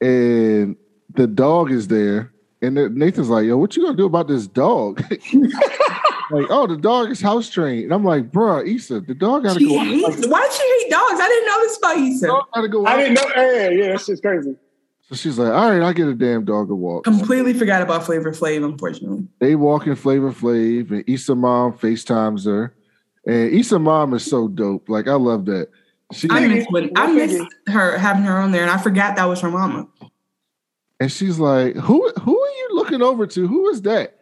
and 0.00 0.76
the 1.14 1.28
dog 1.32 1.70
is 1.70 1.86
there, 1.86 2.32
and 2.60 2.74
Nathan's 2.96 3.28
like, 3.28 3.46
"Yo, 3.46 3.56
what 3.56 3.76
you 3.76 3.84
gonna 3.84 3.96
do 3.96 4.06
about 4.06 4.26
this 4.26 4.48
dog?" 4.48 5.04
like, 6.32 6.46
oh, 6.50 6.66
the 6.66 6.78
dog 6.80 7.12
is 7.12 7.20
house 7.20 7.48
trained. 7.48 7.84
And 7.84 7.94
I'm 7.94 8.02
like, 8.02 8.32
bro, 8.32 8.64
Issa, 8.64 9.02
the 9.02 9.14
dog 9.14 9.44
gotta 9.44 9.60
she 9.60 9.68
go. 9.68 9.78
Hates, 9.78 10.26
why 10.26 10.40
does 10.40 10.56
she 10.56 10.82
hate 10.82 10.90
dogs? 10.90 11.20
I 11.20 11.28
didn't 11.28 11.46
know 11.46 11.60
this 11.60 11.78
about 11.78 11.96
Issa. 11.96 12.26
Dog 12.26 12.44
gotta 12.52 12.68
go. 12.68 12.86
I 12.86 12.96
didn't 12.96 13.14
know. 13.14 13.32
Hey, 13.36 13.78
yeah, 13.78 13.92
that's 13.92 14.06
just 14.06 14.20
crazy. 14.20 14.56
So 15.08 15.16
she's 15.16 15.38
like, 15.38 15.50
all 15.50 15.70
right, 15.70 15.80
I'll 15.80 15.94
get 15.94 16.06
a 16.06 16.14
damn 16.14 16.44
dog 16.44 16.70
a 16.70 16.74
walk. 16.74 17.04
Completely 17.04 17.54
forgot 17.54 17.80
about 17.80 18.04
Flavor 18.04 18.30
Flav, 18.32 18.62
unfortunately. 18.62 19.26
They 19.38 19.54
walk 19.54 19.86
in 19.86 19.96
Flavor 19.96 20.32
Flav, 20.32 20.90
and 20.90 21.02
Issa 21.06 21.34
mom 21.34 21.72
FaceTimes 21.72 22.44
her. 22.44 22.74
And 23.26 23.50
Issa 23.54 23.78
mom 23.78 24.12
is 24.12 24.28
so 24.28 24.48
dope. 24.48 24.90
Like, 24.90 25.08
I 25.08 25.14
love 25.14 25.46
that. 25.46 25.68
She, 26.12 26.28
I 26.30 26.46
miss 26.46 26.66
when 26.70 26.90
I 26.96 27.12
miss 27.12 27.38
her 27.68 27.98
having 27.98 28.24
her 28.24 28.38
on 28.38 28.52
there, 28.52 28.62
and 28.62 28.70
I 28.70 28.78
forgot 28.78 29.16
that 29.16 29.24
was 29.26 29.40
her 29.40 29.50
mama. 29.50 29.86
And 31.00 31.12
she's 31.12 31.38
like, 31.38 31.76
"Who 31.76 32.10
who 32.10 32.40
are 32.40 32.50
you 32.50 32.68
looking 32.72 33.02
over 33.02 33.26
to? 33.26 33.46
Who 33.46 33.68
is 33.68 33.82
that?" 33.82 34.18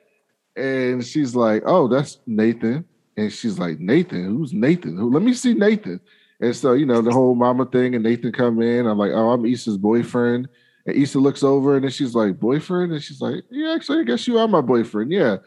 And 0.57 1.05
she's 1.05 1.37
like, 1.37 1.62
"Oh, 1.64 1.87
that's 1.87 2.18
Nathan." 2.26 2.84
And 3.16 3.32
she's 3.32 3.59
like, 3.61 3.78
"Nathan? 3.78 4.24
Who's 4.24 4.53
Nathan? 4.53 4.97
Who? 4.97 5.12
Let 5.12 5.22
me 5.22 5.32
see 5.32 5.55
Nathan." 5.55 6.01
And 6.41 6.57
so 6.57 6.72
you 6.72 6.87
know 6.87 7.03
the 7.03 7.12
whole 7.12 7.37
mama 7.37 7.66
thing, 7.66 7.95
and 7.95 8.03
Nathan 8.03 8.32
come 8.32 8.61
in. 8.61 8.87
I'm 8.87 8.99
like, 8.99 9.12
"Oh, 9.12 9.30
I'm 9.30 9.47
Issa's 9.47 9.78
boyfriend." 9.78 10.49
And 10.87 10.97
Issa 10.97 11.18
looks 11.18 11.43
over 11.43 11.74
and 11.74 11.84
then 11.84 11.91
she's 11.91 12.14
like, 12.14 12.39
boyfriend? 12.39 12.93
And 12.93 13.03
she's 13.03 13.20
like, 13.20 13.45
yeah, 13.51 13.74
actually, 13.74 14.01
I 14.01 14.05
guess 14.05 14.26
you 14.26 14.39
are 14.39 14.49
my 14.49 14.61
boyfriend. 14.61 15.11
Yeah. 15.11 15.39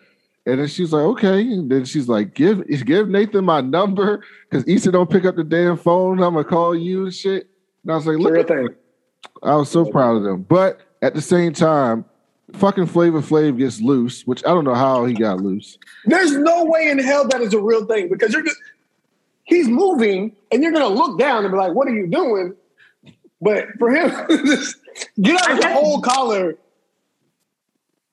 And 0.46 0.60
then 0.60 0.68
she's 0.68 0.92
like, 0.92 1.04
okay. 1.04 1.42
And 1.42 1.70
then 1.70 1.86
she's 1.86 2.10
like, 2.10 2.34
give 2.34 2.66
give 2.86 3.08
Nathan 3.08 3.46
my 3.46 3.62
number 3.62 4.24
because 4.50 4.68
Issa 4.68 4.92
don't 4.92 5.10
pick 5.10 5.26
up 5.26 5.36
the 5.36 5.44
damn 5.44 5.78
phone. 5.78 6.22
I'm 6.22 6.34
gonna 6.34 6.44
call 6.44 6.76
you 6.76 7.04
and 7.04 7.14
shit. 7.14 7.50
And 7.84 7.92
I 7.92 7.96
was 7.96 8.08
like, 8.08 8.18
look 8.18 8.38
at 8.38 8.48
that. 8.48 8.76
I 9.44 9.56
was 9.56 9.70
so 9.70 9.86
proud 9.86 10.18
of 10.18 10.24
them. 10.24 10.44
But 10.44 10.80
at 11.02 11.14
the 11.14 11.22
same 11.22 11.54
time, 11.54 12.06
fucking 12.54 12.88
Flavor 12.88 13.22
Flav 13.22 13.58
gets 13.58 13.80
loose, 13.80 14.26
which 14.26 14.44
I 14.46 14.50
don't 14.50 14.64
know 14.64 14.76
how 14.76 15.06
he 15.06 15.14
got 15.14 15.40
loose. 15.42 15.78
There's 16.06 16.36
no 16.36 16.66
way 16.66 16.90
in 16.90 17.00
hell 17.00 17.28
that 17.28 17.42
is 17.42 17.54
a 17.54 17.62
real 17.62 17.86
thing 17.86 18.10
because 18.10 18.34
you're 18.34 18.44
just 18.44 18.58
he's 19.44 19.68
moving 19.68 20.36
and 20.52 20.64
you're 20.64 20.72
gonna 20.72 20.88
look 20.88 21.20
down 21.20 21.44
and 21.44 21.52
be 21.52 21.58
like, 21.58 21.74
what 21.74 21.88
are 21.88 21.94
you 21.94 22.08
doing? 22.08 22.56
But 23.42 23.68
for 23.78 23.90
him, 23.90 24.10
get 25.22 25.41
out 25.41 25.52
of 25.52 25.62
the 25.62 25.74
whole 25.74 26.02
collar. 26.02 26.58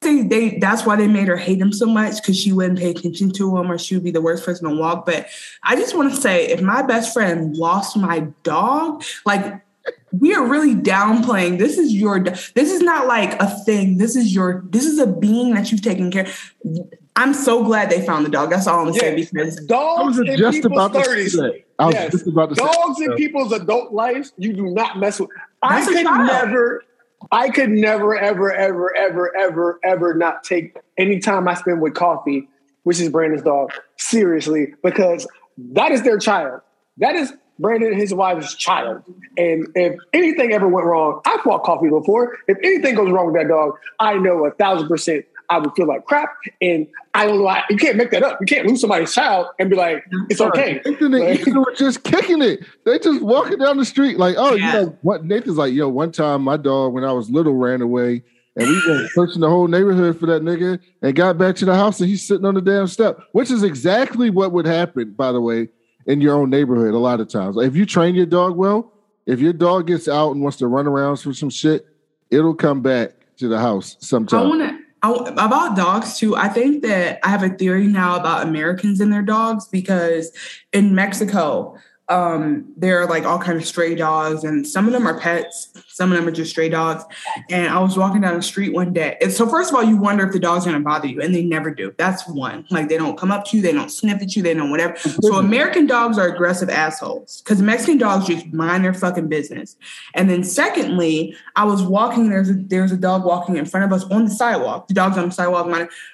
think 0.01 0.31
they 0.31 0.59
that's 0.59 0.87
why 0.87 0.97
they 0.97 1.09
made 1.09 1.29
her 1.29 1.37
hate 1.37 1.61
him 1.61 1.73
so 1.73 1.87
much 1.87 2.17
because 2.17 2.39
she 2.39 2.53
wouldn't 2.53 2.79
pay 2.79 2.91
attention 2.91 3.31
to 3.33 3.57
him 3.57 3.71
or 3.71 3.79
she 3.79 3.95
would 3.95 4.05
be 4.05 4.11
the 4.11 4.21
worst 4.21 4.45
person 4.45 4.69
to 4.69 4.77
walk. 4.77 5.07
But 5.07 5.29
I 5.63 5.77
just 5.77 5.97
want 5.97 6.15
to 6.15 6.21
say, 6.21 6.49
if 6.49 6.61
my 6.61 6.83
best 6.83 7.13
friend 7.13 7.57
lost 7.57 7.97
my 7.97 8.21
dog, 8.43 9.03
like 9.25 9.63
we 10.13 10.35
are 10.35 10.47
really 10.47 10.75
downplaying. 10.75 11.59
This 11.59 11.79
is 11.79 11.93
your. 11.93 12.21
This 12.21 12.73
is 12.73 12.81
not 12.81 13.07
like 13.07 13.41
a 13.41 13.49
thing. 13.65 13.99
This 13.99 14.17
is 14.17 14.35
your. 14.35 14.65
This 14.69 14.85
is 14.85 14.99
a 14.99 15.07
being 15.07 15.55
that 15.55 15.71
you've 15.71 15.83
taken 15.83 16.11
care. 16.11 16.27
I'm 17.17 17.35
so 17.35 17.65
glad 17.65 17.91
they 17.91 18.05
found 18.05 18.25
the 18.27 18.31
dog. 18.31 18.51
That's 18.51 18.67
all 18.67 18.87
I'm 18.87 18.95
yeah. 18.95 19.01
saying 19.01 19.29
because 19.31 19.57
dogs 19.67 20.19
in 20.19 20.27
people's 20.27 20.93
thirties. 20.93 21.39
I 21.79 21.87
was 21.87 21.95
yes. 21.95 22.13
just 22.13 22.27
about 22.27 22.49
to 22.51 22.55
dogs 22.55 23.01
in 23.01 23.15
people's 23.15 23.53
adult 23.53 23.93
life. 23.93 24.31
You 24.39 24.53
do 24.53 24.71
not 24.71 24.99
mess 24.99 25.21
with. 25.21 25.31
I 25.63 25.85
could 25.85 26.05
never. 26.05 26.83
I 27.33 27.49
could 27.49 27.71
never, 27.71 28.17
ever, 28.17 28.53
ever, 28.53 28.95
ever, 28.95 29.37
ever, 29.37 29.81
ever 29.83 30.15
not 30.15 30.45
take 30.45 30.77
any 30.99 31.19
time 31.19 31.49
I 31.49 31.55
spend 31.55 31.81
with 31.81 31.95
Coffee, 31.95 32.49
which 32.85 33.01
is 33.01 33.09
Brandon's 33.09 33.43
dog, 33.43 33.73
seriously, 33.97 34.75
because 34.85 35.27
that 35.73 35.93
is 35.93 36.03
their 36.03 36.19
child. 36.19 36.61
That 36.99 37.17
is 37.17 37.33
Brandon 37.59 37.93
and 37.93 38.01
his 38.01 38.13
wife's 38.13 38.55
child. 38.55 39.03
And 39.37 39.67
if 39.75 39.97
anything 40.13 40.53
ever 40.53 40.69
went 40.69 40.87
wrong, 40.87 41.21
I 41.25 41.39
fought 41.43 41.65
Coffee 41.65 41.89
before. 41.89 42.37
If 42.49 42.59
anything 42.63 42.95
goes 42.95 43.11
wrong 43.11 43.27
with 43.27 43.35
that 43.37 43.49
dog, 43.49 43.75
I 43.99 44.19
know 44.19 44.45
a 44.45 44.51
thousand 44.53 44.89
percent 44.89 45.25
I 45.51 45.59
would 45.59 45.73
feel 45.75 45.87
like 45.87 46.05
crap. 46.05 46.31
And 46.61 46.87
I 47.15 47.27
don't 47.27 47.39
know 47.39 47.45
why 47.45 47.65
you 47.71 47.77
can't 47.77 47.97
make 47.97 48.11
that 48.11 48.23
up. 48.23 48.39
You 48.41 48.47
can't 48.47 48.67
lose 48.67 48.81
somebody's 48.81 49.15
child 49.15 49.49
and 49.59 49.71
be 49.71 49.77
like, 49.77 50.05
it's 50.29 50.41
okay. 50.41 50.81
Nathan 50.85 51.15
and 51.15 51.39
Ethan 51.39 51.59
were 51.59 51.75
just 51.77 52.05
kicking 52.05 52.43
it. 52.43 52.61
They 52.85 52.99
just 52.99 53.23
walking 53.23 53.59
down 53.59 53.77
the 53.77 53.85
street 53.85 54.19
like, 54.19 54.37
oh, 54.39 54.55
yeah. 54.55 54.67
you 54.67 54.73
know 54.73 54.99
what? 55.03 55.25
Nathan's 55.25 55.57
like, 55.57 55.73
yo, 55.73 55.89
one 55.89 56.13
time 56.13 56.43
my 56.43 56.57
dog 56.57 56.93
when 56.93 57.05
I 57.05 57.13
was 57.13 57.31
little 57.31 57.55
ran 57.55 57.83
away. 57.83 58.23
And 58.59 58.67
we 58.67 58.83
went 58.89 59.11
searching 59.11 59.41
the 59.41 59.51
whole 59.51 59.69
neighborhood 59.69 60.19
for 60.19 60.25
that 60.27 60.41
nigga 60.41 60.81
and 61.03 61.15
got 61.15 61.37
back 61.37 61.57
to 61.57 61.67
the 61.67 61.75
house 61.75 62.01
and 62.01 62.09
he's 62.09 62.27
sitting 62.27 62.47
on 62.47 62.55
the 62.55 62.63
damn 62.63 62.87
step, 62.87 63.21
which 63.33 63.51
is 63.51 63.63
exactly 63.63 64.31
what 64.31 64.51
would 64.53 64.65
happen, 64.65 65.13
by 65.13 65.31
the 65.31 65.43
way, 65.43 65.69
in 66.07 66.23
your 66.23 66.35
own 66.37 66.49
neighborhood 66.49 66.95
a 66.95 66.99
lot 66.99 67.21
of 67.21 67.29
times. 67.29 67.59
If 67.59 67.77
you 67.77 67.85
train 67.85 68.15
your 68.15 68.25
dog 68.25 68.57
well, 68.57 68.93
if 69.27 69.41
your 69.41 69.53
dog 69.53 69.89
gets 69.89 70.09
out 70.09 70.33
and 70.33 70.43
wants 70.43 70.57
to 70.59 70.69
run 70.69 70.87
around 70.87 71.19
for 71.19 71.35
some 71.35 71.51
shit, 71.51 71.87
it'll 72.31 72.55
come 72.55 72.81
back 72.81 73.13
to 73.39 73.49
the 73.49 73.59
house 73.59 73.97
sometime. 74.01 74.47
I 74.47 74.49
want 74.49 74.63
to 74.63 74.76
about 75.03 75.77
dogs 75.77 76.19
too. 76.19 76.37
I 76.37 76.49
think 76.49 76.83
that 76.83 77.21
I 77.23 77.29
have 77.29 77.43
a 77.43 77.51
theory 77.51 77.87
now 77.87 78.17
about 78.17 78.47
Americans 78.47 79.01
and 79.01 79.13
their 79.13 79.23
dogs 79.23 79.69
because 79.69 80.33
in 80.73 80.95
Mexico, 80.95 81.77
um, 82.09 82.73
there 82.77 83.01
are 83.01 83.07
like 83.07 83.25
all 83.25 83.39
kind 83.39 83.59
of 83.59 83.67
stray 83.67 83.95
dogs, 83.97 84.45
and 84.45 84.67
some 84.67 84.87
of 84.87 84.93
them 84.93 85.07
are 85.09 85.19
pets, 85.19 85.73
some 85.89 86.13
of 86.13 86.19
them 86.19 86.29
are 86.29 86.33
just 86.33 86.51
stray 86.51 86.69
dogs. 86.69 87.05
And 87.51 87.69
I 87.69 87.81
was 87.81 87.99
walking 87.99 88.21
down 88.21 88.37
the 88.37 88.43
street 88.43 88.73
one 88.73 88.93
day. 88.93 89.17
And 89.21 89.33
so 89.33 89.49
first 89.49 89.71
of 89.71 89.77
all, 89.77 89.83
you 89.83 89.97
wonder 89.97 90.25
if 90.25 90.33
the 90.33 90.39
dog's 90.39 90.67
are 90.67 90.71
gonna 90.71 90.85
bother 90.85 91.09
you, 91.09 91.21
and 91.21 91.35
they 91.35 91.43
never 91.43 91.73
do. 91.73 91.93
That's 91.99 92.27
one. 92.29 92.65
Like 92.71 92.89
they 92.89 92.97
don't 92.97 93.19
come 93.19 93.33
up 93.33 93.45
to 93.47 93.57
you, 93.57 93.63
they 93.63 93.73
don't 93.73 93.91
sniff 93.91 94.23
at 94.23 94.37
you, 94.37 94.43
they 94.43 94.55
don't 94.55 94.71
whatever. 94.71 94.97
So 94.97 95.35
American 95.39 95.87
dogs 95.87 96.17
are 96.17 96.29
aggressive 96.29 96.71
assholes 96.71 97.43
because 97.43 97.61
Mexican 97.61 97.99
dogs 97.99 98.27
just 98.27 98.53
mind 98.53 98.85
their 98.85 98.95
fucking 98.95 99.29
business. 99.29 99.77
And 100.15 100.31
then 100.31 100.45
secondly, 100.45 101.35
I 101.57 101.65
was 101.65 101.83
walking. 101.83 102.31
There's 102.31 102.51
a 102.51 102.55
there's 102.55 102.93
a 102.93 102.97
dog 102.97 103.25
walking 103.25 103.57
in 103.57 103.65
front 103.65 103.85
of 103.85 103.93
us 103.93 104.05
on 104.13 104.27
the 104.27 104.31
sidewalk. 104.31 104.87
The 104.87 104.95
dog's 104.95 105.19
on 105.19 105.27
the 105.27 105.35
sidewalk. 105.35 105.67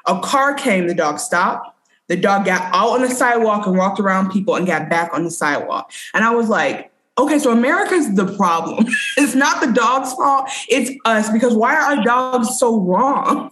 A 0.07 0.21
car 0.21 0.55
came. 0.55 0.87
The 0.87 0.95
dog 0.95 1.19
stopped 1.19 1.72
the 2.13 2.21
dog 2.21 2.45
got 2.45 2.61
out 2.75 2.91
on 2.91 3.01
the 3.01 3.09
sidewalk 3.09 3.67
and 3.67 3.75
walked 3.75 3.99
around 3.99 4.31
people 4.31 4.55
and 4.55 4.67
got 4.67 4.91
back 4.91 5.15
on 5.15 5.25
the 5.25 5.31
sidewalk. 5.31 5.91
And 6.13 6.23
I 6.23 6.35
was 6.35 6.51
like, 6.51 6.93
okay, 7.17 7.39
so 7.39 7.51
America's 7.51 8.15
the 8.15 8.37
problem. 8.37 8.85
it's 9.17 9.35
not 9.35 9.63
the 9.63 9.73
dog's 9.73 10.13
fault, 10.13 10.51
it's 10.69 10.91
us 11.07 11.31
because 11.31 11.55
why 11.55 11.75
are 11.75 11.97
our 11.97 12.05
dogs 12.05 12.59
so 12.59 12.79
wrong? 12.79 13.51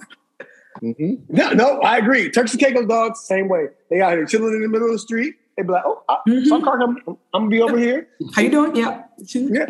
Mm-hmm. 0.83 1.35
No, 1.35 1.53
no, 1.53 1.81
I 1.81 1.97
agree. 1.97 2.31
Turks 2.31 2.53
and 2.53 2.61
Caicos 2.61 2.87
dogs, 2.87 3.21
same 3.21 3.49
way. 3.49 3.69
They 3.89 4.03
out 4.03 4.13
here 4.13 4.27
chilling 4.27 4.53
in 4.53 4.61
the 4.61 4.69
middle 4.69 4.89
of 4.89 4.93
the 4.93 4.99
street. 4.99 5.37
They 5.57 5.63
be 5.63 5.71
like, 5.71 5.83
"Oh, 5.87 6.03
I, 6.09 6.19
mm-hmm. 6.29 6.45
some 6.45 6.63
car, 6.63 6.83
I'm, 6.83 6.99
I'm, 7.07 7.17
gonna 7.33 7.49
be 7.49 7.63
over 7.63 7.79
here." 7.79 8.09
How 8.35 8.43
you 8.43 8.51
doing? 8.51 8.77
Yeah, 8.77 9.05
yeah. 9.35 9.67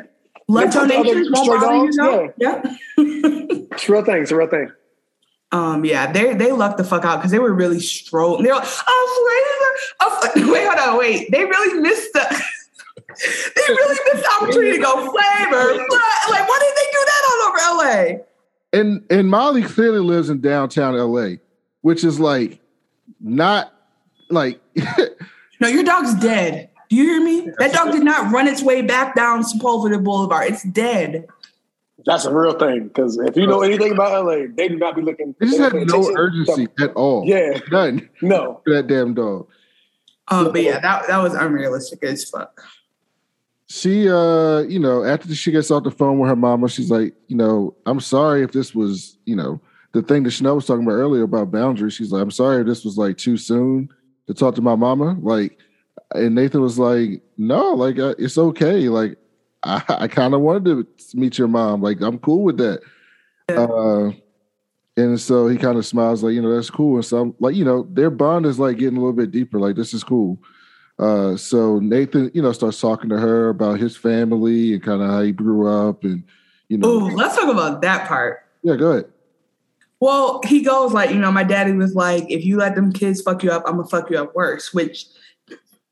Blood 0.47 0.73
donations, 0.73 1.31
Yeah, 1.33 2.29
yeah. 2.39 2.63
it's 2.99 3.89
a 3.89 3.93
real 3.93 4.05
thing. 4.05 4.23
It's 4.23 4.31
a 4.31 4.37
real 4.37 4.49
thing. 4.49 4.71
Um, 5.53 5.85
yeah, 5.85 6.11
they 6.13 6.35
they 6.35 6.53
lucked 6.53 6.79
the 6.79 6.85
fuck 6.85 7.05
out 7.05 7.17
because 7.17 7.33
they 7.33 7.39
were 7.41 7.53
really 7.53 7.81
strolling. 7.81 8.45
They're 8.45 8.55
like, 8.55 8.69
oh, 8.87 9.81
flavor. 10.01 10.41
Oh, 10.47 10.53
wait, 10.53 10.67
hold 10.67 10.79
on, 10.79 10.99
wait. 10.99 11.31
They 11.31 11.45
really 11.45 11.81
missed 11.81 12.13
the. 12.13 12.21
they 13.57 13.63
really 13.69 13.99
missed 14.13 14.25
the 14.25 14.31
opportunity 14.41 14.77
to 14.77 14.83
go 14.83 15.11
flavor. 15.11 15.87
Like, 16.31 16.49
why 16.49 16.59
did 16.61 16.77
they 16.77 16.91
do 16.93 17.05
that 17.07 17.23
all 17.31 17.49
over 17.49 17.83
LA? 17.83 18.25
And 18.73 19.05
and 19.11 19.29
Molly 19.29 19.63
clearly 19.63 19.99
lives 19.99 20.31
in 20.31 20.41
downtown 20.41 20.97
LA, 20.97 21.39
which 21.81 22.05
is 22.05 22.21
like 22.21 22.61
not 23.19 23.73
like. 24.29 24.61
no, 25.61 25.67
your 25.67 25.83
dog's 25.83 26.15
dead. 26.15 26.71
Do 26.89 26.97
you 26.97 27.05
hear 27.05 27.23
me? 27.23 27.51
That 27.59 27.73
dog 27.73 27.91
did 27.91 28.05
not 28.05 28.33
run 28.33 28.47
its 28.47 28.63
way 28.63 28.83
back 28.83 29.17
down 29.17 29.43
Sepulveda 29.43 30.03
Boulevard. 30.03 30.53
It's 30.53 30.63
dead. 30.63 31.27
That's 32.07 32.25
a 32.25 32.35
real 32.35 32.59
thing 32.59 32.89
because 32.89 33.19
if 33.19 33.37
you 33.37 33.47
know 33.47 33.63
anything 33.63 33.93
about 33.93 34.25
LA, 34.25 34.47
they 34.55 34.69
do 34.69 34.77
not 34.77 34.97
be 34.97 35.03
looking. 35.03 35.35
They 35.39 35.47
just 35.47 35.59
had 35.59 35.73
no 35.75 36.11
urgency 36.17 36.69
at 36.81 36.93
all. 36.93 37.25
Yeah, 37.27 37.59
none. 37.71 38.09
No, 38.23 38.63
that 38.67 38.87
damn 38.87 39.15
dog. 39.15 39.49
Um, 40.29 40.53
but 40.53 40.63
yeah, 40.63 40.79
that 40.81 41.07
that 41.09 41.19
was 41.19 41.35
unrealistic 41.35 42.03
as 42.05 42.25
fuck. 42.29 42.63
She, 43.69 44.09
uh, 44.09 44.61
you 44.63 44.81
know, 44.81 45.05
after 45.05 45.33
she 45.35 45.53
gets 45.53 45.71
off 45.71 45.85
the 45.85 45.93
phone 45.93 46.19
with 46.19 46.29
her 46.29 46.37
mama, 46.37 46.69
she's 46.69 46.91
like, 46.91 47.15
you 47.29 47.37
know, 47.37 47.77
I'm 47.87 48.01
sorry 48.01 48.43
if 48.43 48.51
this 48.51 48.75
was, 48.75 49.17
you 49.27 49.37
know, 49.37 49.61
the 49.93 50.03
thing 50.03 50.25
that 50.25 50.33
Chanel 50.33 50.57
was 50.57 50.67
talking 50.67 50.85
about 50.85 50.95
earlier 50.95 51.23
about 51.23 51.53
boundaries. 51.53 51.95
She's 51.95 52.11
like, 52.11 52.23
I'm 52.23 52.33
sorry 52.33 52.61
if 52.61 52.67
this 52.67 52.85
was 52.85 52.99
like 52.99 53.17
too 53.17 53.37
soon 53.37 53.89
to 54.27 54.35
talk 54.35 54.57
to 54.57 54.63
my 54.63 54.75
mama. 54.75 55.17
Like, 55.21 55.59
and 56.13 56.35
Nathan 56.35 56.63
was 56.63 56.79
like, 56.79 57.23
no, 57.39 57.75
like 57.75 57.99
uh, 57.99 58.15
it's 58.19 58.39
okay. 58.39 58.89
Like 58.89 59.17
I, 59.63 59.83
I 59.89 60.09
kind 60.09 60.35
of 60.35 60.41
wanted 60.41 60.65
to 60.65 60.87
meet 61.17 61.39
your 61.39 61.49
mom. 61.49 61.83
Like, 61.83 62.01
I'm 62.01 62.19
cool 62.19 62.45
with 62.45 62.59
that. 62.59 62.81
Uh, 63.49 64.13
and 64.97 65.21
so 65.21 65.49
he 65.49 65.57
kind 65.57 65.77
of 65.77 65.85
smiles, 65.85 66.23
like, 66.23 66.35
you 66.35 66.43
know, 66.43 66.55
that's 66.55 66.71
cool. 66.71 66.97
And 66.97 67.05
so 67.05 67.19
I'm 67.19 67.35
like, 67.41 67.55
you 67.55 67.65
know, 67.65 67.87
their 67.91 68.11
bond 68.11 68.47
is 68.47 68.59
like 68.59 68.79
getting 68.79 68.97
a 68.97 69.01
little 69.01 69.13
bit 69.13 69.31
deeper. 69.31 69.59
Like, 69.59 69.77
this 69.77 69.93
is 69.93 70.05
cool. 70.05 70.39
Uh, 70.99 71.35
so 71.37 71.79
Nathan, 71.79 72.31
you 72.35 72.43
know, 72.43 72.53
starts 72.53 72.81
talking 72.81 73.09
to 73.09 73.19
her 73.19 73.49
about 73.49 73.81
his 73.81 73.97
family 73.97 74.75
and 74.75 74.83
kind 74.83 75.01
of 75.01 75.09
how 75.09 75.23
he 75.23 75.33
grew 75.33 75.67
up, 75.67 76.05
and 76.05 76.23
you 76.69 76.77
know. 76.77 76.89
Ooh, 76.89 77.17
let's 77.17 77.35
talk 77.37 77.49
about 77.49 77.81
that 77.81 78.07
part. 78.07 78.45
Yeah, 78.63 78.77
go 78.77 78.91
ahead. 78.93 79.07
Well, 80.01 80.43
he 80.45 80.63
goes 80.63 80.93
like, 80.93 81.11
you 81.11 81.19
know, 81.19 81.33
my 81.33 81.43
daddy 81.43 81.73
was 81.73 81.95
like, 81.95 82.31
if 82.31 82.45
you 82.45 82.59
let 82.59 82.75
them 82.75 82.93
kids 82.93 83.23
fuck 83.23 83.43
you 83.43 83.51
up, 83.51 83.63
I'm 83.67 83.77
gonna 83.77 83.89
fuck 83.89 84.11
you 84.11 84.19
up 84.19 84.35
worse, 84.35 84.75
which 84.75 85.07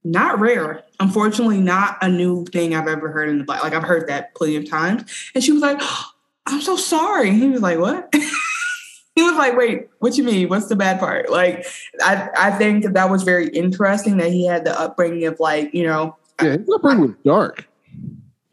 not 0.05 0.39
rare. 0.39 0.85
Unfortunately, 1.01 1.61
not 1.61 1.99
a 2.01 2.09
new 2.09 2.45
thing 2.47 2.75
I've 2.75 2.89
ever 2.89 3.11
heard 3.11 3.29
in 3.29 3.39
the 3.39 3.45
black. 3.45 3.63
Like 3.63 3.75
I've 3.75 3.83
heard 3.83 4.09
that 4.09 4.35
plenty 4.35 4.57
of 4.57 4.69
times. 4.69 5.05
And 5.35 5.43
she 5.43 5.53
was 5.53 5.63
like, 5.63 5.79
oh, 5.81 6.05
"I'm 6.47 6.61
so 6.61 6.77
sorry." 6.77 7.33
he 7.33 7.49
was 7.49 7.63
like, 7.63 7.79
"What?" 7.79 8.09
he 9.15 9.23
was 9.23 9.37
like, 9.37 9.57
"Wait, 9.57 9.89
what 9.99 10.17
you 10.17 10.25
mean? 10.25 10.49
What's 10.49 10.69
the 10.69 10.77
bad 10.77 10.99
part?" 10.99 11.31
Like, 11.31 11.67
I 12.03 12.29
I 12.37 12.51
think 12.53 12.93
that 12.93 13.11
was 13.11 13.23
very 13.23 13.49
interesting 13.49 14.17
that 14.19 14.31
he 14.31 14.47
had 14.47 14.65
the 14.65 14.79
upbringing 14.79 15.27
of 15.27 15.39
like 15.41 15.73
you 15.75 15.85
know. 15.85 16.17
Yeah, 16.43 16.57
his 16.57 16.69
upbringing 16.73 17.03
was 17.03 17.17
dark. 17.25 17.69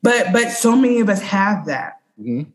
But 0.02 0.34
but 0.34 0.50
so 0.50 0.76
many 0.76 1.00
of 1.00 1.10
us 1.10 1.22
have 1.22 1.66
that. 1.66 2.00
Mm-hmm. 2.20 2.50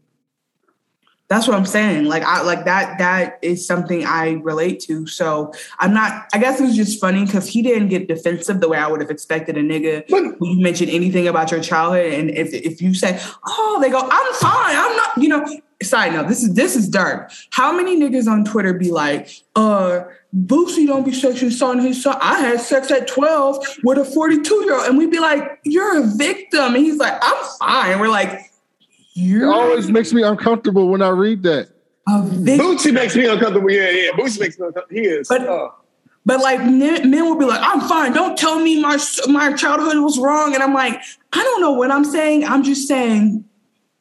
That's 1.31 1.47
what 1.47 1.57
I'm 1.57 1.65
saying. 1.65 2.07
Like 2.07 2.25
I 2.25 2.43
like 2.43 2.65
that 2.65 2.99
that 2.99 3.39
is 3.41 3.65
something 3.65 4.05
I 4.05 4.33
relate 4.43 4.81
to. 4.81 5.07
So 5.07 5.55
I'm 5.79 5.95
not 5.95 6.27
I 6.35 6.39
guess 6.39 6.59
it 6.61 6.65
was 6.65 6.75
just 6.75 7.01
funny 7.01 7.25
because 7.25 7.47
he 7.49 7.63
didn't 7.63 7.87
get 7.87 8.09
defensive 8.09 8.61
the 8.61 8.69
way 8.69 8.79
I 8.79 8.89
would 8.89 9.01
have 9.01 9.11
expected 9.11 9.57
a 9.57 9.63
nigga 9.63 10.11
when 10.11 10.37
you 10.41 10.61
mention 10.61 10.89
anything 10.89 11.29
about 11.29 11.53
your 11.53 11.61
childhood. 11.61 12.13
And 12.13 12.31
if 12.31 12.53
if 12.53 12.83
you 12.83 12.95
say, 12.95 13.21
Oh, 13.47 13.79
they 13.81 13.91
go, 13.91 14.01
I'm 14.01 14.35
fine, 14.35 14.75
I'm 14.77 14.97
not, 14.97 15.19
you 15.19 15.29
know, 15.29 15.61
side 15.85 16.13
note, 16.15 16.27
this 16.27 16.43
is 16.43 16.55
this 16.55 16.75
is 16.75 16.89
dark. 16.89 17.31
How 17.51 17.73
many 17.73 17.97
niggas 17.97 18.27
on 18.27 18.45
Twitter 18.45 18.75
be 18.75 18.91
like, 18.91 19.31
uh, 19.55 20.01
Boosie 20.37 20.87
don't 20.87 21.05
be 21.05 21.13
sexually 21.13 21.55
assaulting 21.55 21.85
his 21.85 22.03
son. 22.03 22.19
I 22.21 22.41
had 22.41 22.61
sex 22.61 22.91
at 22.91 23.07
12 23.07 23.79
with 23.85 23.99
a 23.99 24.05
42 24.05 24.65
year 24.65 24.75
old. 24.75 24.89
And 24.89 24.99
we'd 24.99 25.13
be 25.13 25.21
like, 25.21 25.61
You're 25.63 26.03
a 26.03 26.07
victim. 26.07 26.75
And 26.75 26.85
he's 26.85 26.97
like, 26.99 27.15
I'm 27.23 27.45
fine. 27.61 28.01
We're 28.01 28.09
like, 28.09 28.50
it 29.15 29.45
always 29.45 29.91
makes 29.91 30.13
me 30.13 30.23
uncomfortable 30.23 30.89
when 30.89 31.03
I 31.03 31.09
read 31.09 31.43
that. 31.45 31.71
Boosie 32.09 32.93
makes 32.93 33.15
me 33.17 33.27
uncomfortable. 33.27 33.71
Yeah, 33.71 33.91
yeah. 33.91 34.11
Boosie 34.13 34.41
makes 34.41 34.59
me 34.59 34.67
uncomfortable. 34.67 35.03
He 35.03 35.07
is. 35.07 35.29
But, 35.29 35.47
uh. 35.47 35.71
but 36.27 36.41
like 36.41 36.61
men, 36.61 37.11
men 37.11 37.25
will 37.25 37.39
be 37.39 37.45
like, 37.45 37.61
I'm 37.63 37.81
fine. 37.89 38.13
Don't 38.13 38.37
tell 38.37 38.59
me 38.59 38.81
my 38.81 38.99
my 39.29 39.53
childhood 39.53 40.03
was 40.03 40.19
wrong. 40.19 40.55
And 40.55 40.63
I'm 40.63 40.75
like, 40.75 41.01
I 41.33 41.43
don't 41.43 41.61
know 41.61 41.73
what 41.73 41.91
I'm 41.91 42.05
saying. 42.05 42.45
I'm 42.45 42.63
just 42.63 42.89
saying 42.89 43.45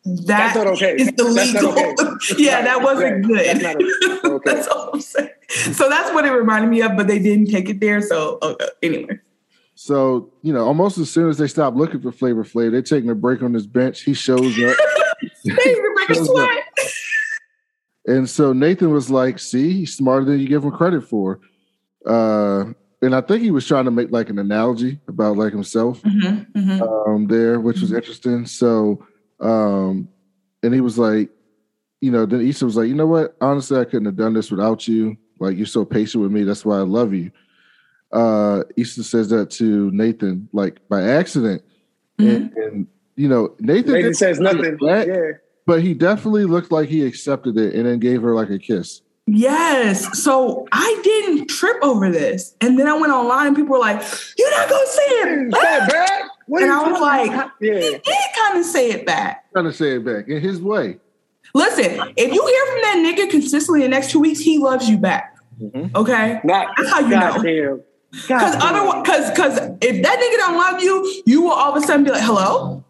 that 0.05 0.25
That's 0.25 0.55
not 0.55 0.67
okay. 0.67 0.95
is 0.95 1.09
illegal. 1.17 1.71
Okay. 1.71 2.35
yeah, 2.37 2.61
that 2.61 2.81
wasn't 2.81 3.25
good. 3.25 3.59
That's, 3.59 4.25
okay. 4.25 4.51
that's 4.51 4.67
all 4.67 4.91
I'm 4.93 5.01
saying. 5.01 5.29
So 5.49 5.89
that's 5.89 6.13
what 6.13 6.25
it 6.25 6.31
reminded 6.31 6.69
me 6.69 6.81
of, 6.81 6.95
but 6.95 7.07
they 7.07 7.19
didn't 7.19 7.47
take 7.47 7.69
it 7.69 7.79
there. 7.79 8.01
So 8.01 8.39
okay. 8.41 8.67
anyway. 8.81 9.19
So, 9.81 10.29
you 10.41 10.51
know, 10.51 10.65
almost 10.65 10.97
as 10.97 11.09
soon 11.09 11.29
as 11.29 11.37
they 11.37 11.47
stop 11.47 11.73
looking 11.73 12.01
for 12.01 12.11
Flavor 12.11 12.43
Flav, 12.43 12.71
they're 12.71 12.81
taking 12.81 13.09
a 13.09 13.15
break 13.15 13.41
on 13.41 13.53
this 13.53 13.65
bench. 13.65 14.01
He 14.01 14.13
shows 14.13 14.61
up. 14.61 14.75
and 18.05 18.29
so 18.29 18.51
Nathan 18.51 18.91
was 18.91 19.09
like, 19.09 19.39
see, 19.39 19.71
he's 19.71 19.95
smarter 19.95 20.25
than 20.25 20.41
you 20.41 20.49
give 20.49 20.65
him 20.65 20.71
credit 20.71 21.05
for. 21.05 21.39
Uh, 22.05 22.73
and 23.01 23.15
I 23.15 23.21
think 23.21 23.41
he 23.41 23.51
was 23.51 23.65
trying 23.65 23.85
to 23.85 23.91
make 23.91 24.11
like 24.11 24.29
an 24.29 24.37
analogy 24.37 24.99
about 25.07 25.37
like 25.37 25.53
himself 25.53 26.01
mm-hmm, 26.01 26.59
mm-hmm. 26.59 26.83
Um, 27.09 27.27
there, 27.27 27.61
which 27.61 27.79
was 27.79 27.91
mm-hmm. 27.91 27.99
interesting. 27.99 28.45
So, 28.47 29.07
um, 29.39 30.09
and 30.61 30.73
he 30.73 30.81
was 30.81 30.99
like, 30.99 31.29
you 32.01 32.11
know, 32.11 32.25
then 32.25 32.45
Issa 32.45 32.65
was 32.65 32.75
like, 32.75 32.89
you 32.89 32.95
know 32.95 33.07
what? 33.07 33.37
Honestly, 33.39 33.79
I 33.79 33.85
couldn't 33.85 34.07
have 34.07 34.17
done 34.17 34.33
this 34.33 34.51
without 34.51 34.89
you. 34.89 35.15
Like, 35.39 35.55
you're 35.55 35.65
so 35.65 35.85
patient 35.85 36.21
with 36.21 36.33
me. 36.33 36.43
That's 36.43 36.65
why 36.65 36.75
I 36.75 36.81
love 36.81 37.13
you. 37.13 37.31
Uh, 38.11 38.63
Issa 38.75 39.03
says 39.03 39.29
that 39.29 39.51
to 39.51 39.91
Nathan, 39.91 40.49
like 40.51 40.79
by 40.89 41.03
accident. 41.03 41.61
And, 42.17 42.51
and 42.53 42.87
you 43.15 43.29
know, 43.29 43.55
Nathan, 43.59 43.93
Nathan 43.93 44.13
says 44.13 44.39
nothing. 44.39 44.77
That, 44.81 45.07
yeah. 45.07 45.31
But 45.65 45.81
he 45.81 45.93
definitely 45.93 46.45
looked 46.45 46.71
like 46.71 46.89
he 46.89 47.05
accepted 47.05 47.57
it 47.57 47.75
and 47.75 47.85
then 47.85 47.99
gave 47.99 48.21
her 48.21 48.33
like 48.33 48.49
a 48.49 48.57
kiss. 48.59 49.01
Yes. 49.27 50.21
So 50.23 50.67
I 50.71 50.99
didn't 51.03 51.47
trip 51.47 51.77
over 51.83 52.11
this. 52.11 52.55
And 52.61 52.79
then 52.79 52.87
I 52.87 52.97
went 52.97 53.13
online 53.13 53.47
and 53.47 53.55
people 53.55 53.73
were 53.73 53.79
like, 53.79 54.01
You're 54.37 54.51
not 54.51 54.69
gonna 54.69 54.87
say 54.87 55.01
it 55.01 55.51
back. 55.51 56.23
What 56.47 56.63
and 56.63 56.71
I 56.71 56.89
was 56.89 56.99
like, 56.99 57.29
yeah. 57.61 57.79
he 57.79 57.91
did 57.91 58.03
kind 58.41 58.57
of 58.57 58.65
say 58.65 58.89
it 58.89 59.05
back. 59.05 59.45
Kind 59.53 59.67
of 59.67 59.75
say 59.75 59.97
it 59.97 60.05
back 60.05 60.27
in 60.27 60.41
his 60.41 60.59
way. 60.59 60.97
Listen, 61.53 62.13
if 62.17 62.33
you 62.33 62.47
hear 62.47 62.65
from 62.65 62.81
that 62.81 63.15
nigga 63.17 63.29
consistently 63.29 63.83
in 63.83 63.91
the 63.91 63.95
next 63.95 64.09
two 64.09 64.19
weeks, 64.19 64.39
he 64.39 64.57
loves 64.57 64.89
you 64.89 64.97
back. 64.97 65.37
Mm-hmm. 65.61 65.95
Okay? 65.95 66.39
Not, 66.43 66.73
That's 66.75 66.89
how 66.89 66.99
you 67.01 67.09
God 67.11 67.43
know. 67.43 67.83
Because 68.11 68.55
otherwise, 68.59 69.03
because 69.03 69.29
because 69.29 69.57
if 69.81 70.01
that 70.03 70.19
nigga 70.19 70.37
don't 70.37 70.57
love 70.57 70.81
you, 70.81 71.23
you 71.25 71.43
will 71.43 71.51
all 71.51 71.75
of 71.75 71.83
a 71.83 71.85
sudden 71.85 72.03
be 72.03 72.11
like, 72.11 72.23
"Hello, 72.23 72.83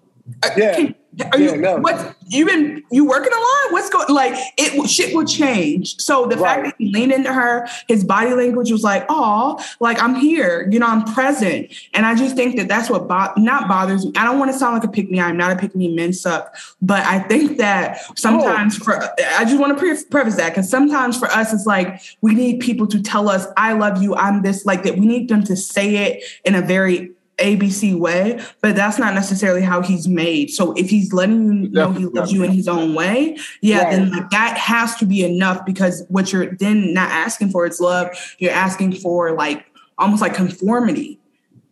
uh, 0.43 0.49
yeah. 0.55 0.75
Can, 0.75 0.95
are 1.33 1.39
yeah, 1.39 1.51
you 1.51 1.57
no. 1.57 1.77
what 1.77 2.15
you 2.29 2.45
been 2.45 2.83
you 2.91 3.05
working 3.05 3.33
a 3.33 3.35
lot? 3.35 3.71
What's 3.71 3.89
going 3.89 4.13
like 4.13 4.33
it 4.57 4.89
shit 4.89 5.15
will 5.15 5.25
change. 5.25 5.99
So 5.99 6.27
the 6.27 6.37
right. 6.37 6.63
fact 6.63 6.63
that 6.65 6.75
he 6.77 6.91
leaned 6.91 7.11
into 7.11 7.33
her, 7.33 7.67
his 7.87 8.03
body 8.03 8.33
language 8.33 8.71
was 8.71 8.83
like, 8.83 9.05
oh, 9.09 9.63
like 9.79 10.01
I'm 10.01 10.15
here, 10.15 10.67
you 10.71 10.79
know, 10.79 10.87
I'm 10.87 11.03
present. 11.03 11.71
And 11.93 12.05
I 12.05 12.15
just 12.15 12.35
think 12.35 12.55
that 12.57 12.67
that's 12.67 12.89
what 12.89 13.07
bo- 13.07 13.33
not 13.37 13.67
bothers 13.67 14.05
me. 14.05 14.11
I 14.15 14.23
don't 14.25 14.37
want 14.37 14.51
to 14.51 14.57
sound 14.57 14.75
like 14.75 14.83
a 14.83 14.87
pick 14.87 15.09
me. 15.09 15.19
I'm 15.19 15.37
not 15.37 15.51
a 15.51 15.55
pick 15.55 15.75
me. 15.75 15.93
Men 15.93 16.13
suck, 16.13 16.55
but 16.81 17.05
I 17.05 17.19
think 17.19 17.57
that 17.57 17.99
sometimes 18.17 18.79
oh. 18.79 18.83
for 18.83 19.03
I 19.37 19.43
just 19.45 19.59
want 19.59 19.77
to 19.77 19.79
pre- 19.79 20.03
preface 20.09 20.35
that 20.35 20.49
because 20.49 20.69
sometimes 20.69 21.17
for 21.17 21.27
us 21.29 21.51
it's 21.51 21.65
like 21.65 22.01
we 22.21 22.35
need 22.35 22.59
people 22.59 22.85
to 22.87 23.01
tell 23.01 23.27
us 23.27 23.47
I 23.57 23.73
love 23.73 24.01
you. 24.01 24.15
I'm 24.15 24.43
this 24.43 24.65
like 24.65 24.83
that. 24.83 24.97
We 24.97 25.05
need 25.05 25.29
them 25.29 25.43
to 25.45 25.55
say 25.55 25.95
it 25.97 26.23
in 26.45 26.55
a 26.55 26.61
very 26.61 27.11
ABC 27.39 27.97
way, 27.97 28.39
but 28.61 28.75
that's 28.75 28.99
not 28.99 29.13
necessarily 29.13 29.61
how 29.61 29.81
he's 29.81 30.07
made. 30.07 30.51
So 30.51 30.73
if 30.73 30.89
he's 30.89 31.13
letting 31.13 31.63
you 31.63 31.69
know 31.69 31.91
he 31.91 32.05
loves 32.05 32.31
you 32.31 32.43
in 32.43 32.51
his 32.51 32.67
own 32.67 32.93
way, 32.93 33.37
yeah, 33.61 33.83
right. 33.83 33.91
then 33.91 34.11
like 34.11 34.29
that 34.29 34.57
has 34.57 34.95
to 34.97 35.05
be 35.05 35.23
enough 35.23 35.65
because 35.65 36.05
what 36.09 36.31
you're 36.31 36.53
then 36.55 36.93
not 36.93 37.09
asking 37.11 37.49
for 37.49 37.65
is 37.65 37.79
love. 37.79 38.09
You're 38.37 38.51
asking 38.51 38.93
for 38.93 39.31
like 39.31 39.65
almost 39.97 40.21
like 40.21 40.33
conformity. 40.33 41.19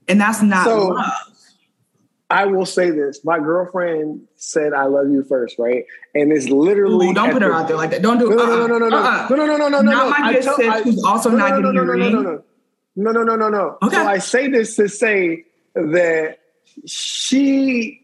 And 0.07 0.21
that's 0.21 0.41
not 0.41 0.65
so, 0.65 0.87
love. 0.89 1.11
I 2.29 2.45
will 2.45 2.65
say 2.65 2.91
this. 2.91 3.23
My 3.23 3.39
girlfriend 3.39 4.27
said 4.35 4.73
I 4.73 4.85
love 4.85 5.09
you 5.09 5.23
first, 5.23 5.57
right? 5.57 5.85
And 6.13 6.31
it's 6.31 6.49
literally 6.49 7.09
Ooh, 7.09 7.13
don't 7.13 7.31
put 7.31 7.41
her 7.41 7.53
out 7.53 7.67
there 7.67 7.77
like 7.77 7.91
that. 7.91 8.01
Don't 8.01 8.17
do 8.17 8.31
it. 8.31 8.35
No, 8.35 8.45
no, 8.45 8.67
no, 8.67 8.77
no, 8.77 8.89
no, 8.89 8.97
uh-uh. 8.97 9.27
no, 9.29 9.35
no, 9.35 9.45
no, 9.45 9.57
no, 9.57 9.69
no, 9.69 9.81
no. 9.81 9.91
Not 9.91 10.19
my 10.19 10.33
good 10.33 10.43
sis 10.43 10.83
who's 10.83 11.03
also 11.03 11.29
no, 11.29 11.37
not 11.37 11.49
no, 11.51 11.71
getting 11.71 11.75
no, 11.75 11.83
no, 11.83 11.93
no, 11.93 12.09
no, 12.09 12.09
no, 12.09 12.21
no. 12.21 12.43
No, 12.99 13.11
no, 13.11 13.23
no, 13.23 13.35
no, 13.35 13.49
no. 13.49 13.77
Okay. 13.83 13.95
So 13.95 14.07
I 14.07 14.17
say 14.17 14.47
this 14.49 14.75
to 14.75 14.89
say 14.89 15.45
that 15.91 16.39
she 16.85 18.01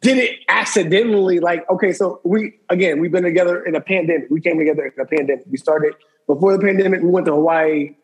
did 0.00 0.18
it 0.18 0.40
accidentally. 0.48 1.40
Like, 1.40 1.68
okay, 1.70 1.92
so 1.92 2.20
we 2.24 2.58
again 2.68 3.00
we've 3.00 3.12
been 3.12 3.24
together 3.24 3.64
in 3.64 3.74
a 3.74 3.80
pandemic. 3.80 4.28
We 4.30 4.40
came 4.40 4.58
together 4.58 4.86
in 4.86 5.00
a 5.00 5.06
pandemic. 5.06 5.44
We 5.50 5.56
started 5.56 5.94
before 6.26 6.56
the 6.56 6.64
pandemic. 6.64 7.02
We 7.02 7.08
went 7.08 7.26
to 7.26 7.32
Hawaii 7.32 7.96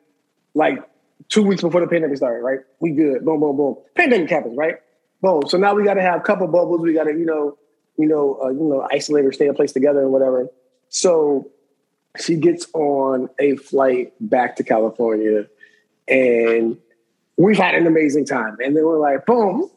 like 0.55 0.79
two 1.29 1.43
weeks 1.43 1.63
before 1.63 1.81
the 1.81 1.87
pandemic 1.87 2.17
started. 2.17 2.43
Right? 2.43 2.61
We 2.81 2.93
good. 2.93 3.25
Boom, 3.25 3.41
boom, 3.41 3.57
boom. 3.57 3.77
Pandemic 3.95 4.31
happens. 4.31 4.57
Right? 4.57 4.77
Boom. 5.21 5.43
So 5.47 5.59
now 5.59 5.75
we 5.75 5.85
got 5.85 5.95
to 5.95 6.03
have 6.03 6.21
a 6.21 6.25
couple 6.25 6.47
bubbles. 6.47 6.81
We 6.81 6.95
got 6.95 7.05
to 7.05 7.13
you 7.13 7.27
know 7.27 7.59
you 7.97 8.09
know 8.09 8.39
uh, 8.43 8.49
you 8.49 8.65
know 8.65 8.87
isolate 8.91 9.25
or 9.25 9.33
stay 9.33 9.47
in 9.47 9.55
place 9.55 9.73
together 9.73 10.01
and 10.01 10.13
whatever. 10.13 10.49
So 10.89 11.51
she 12.19 12.37
gets 12.37 12.67
on 12.73 13.29
a 13.39 13.57
flight 13.57 14.13
back 14.21 14.57
to 14.57 14.65
California 14.65 15.47
and 16.09 16.79
we've 17.39 17.57
had 17.57 17.75
an 17.75 17.87
amazing 17.87 18.27
time. 18.27 18.57
And 18.63 18.77
then 18.77 18.85
we're 18.85 18.99
like, 18.99 19.25
boom. 19.25 19.71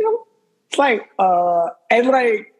It's 0.69 0.77
like, 0.77 1.09
uh, 1.17 1.67
and 1.89 2.07
like, 2.07 2.53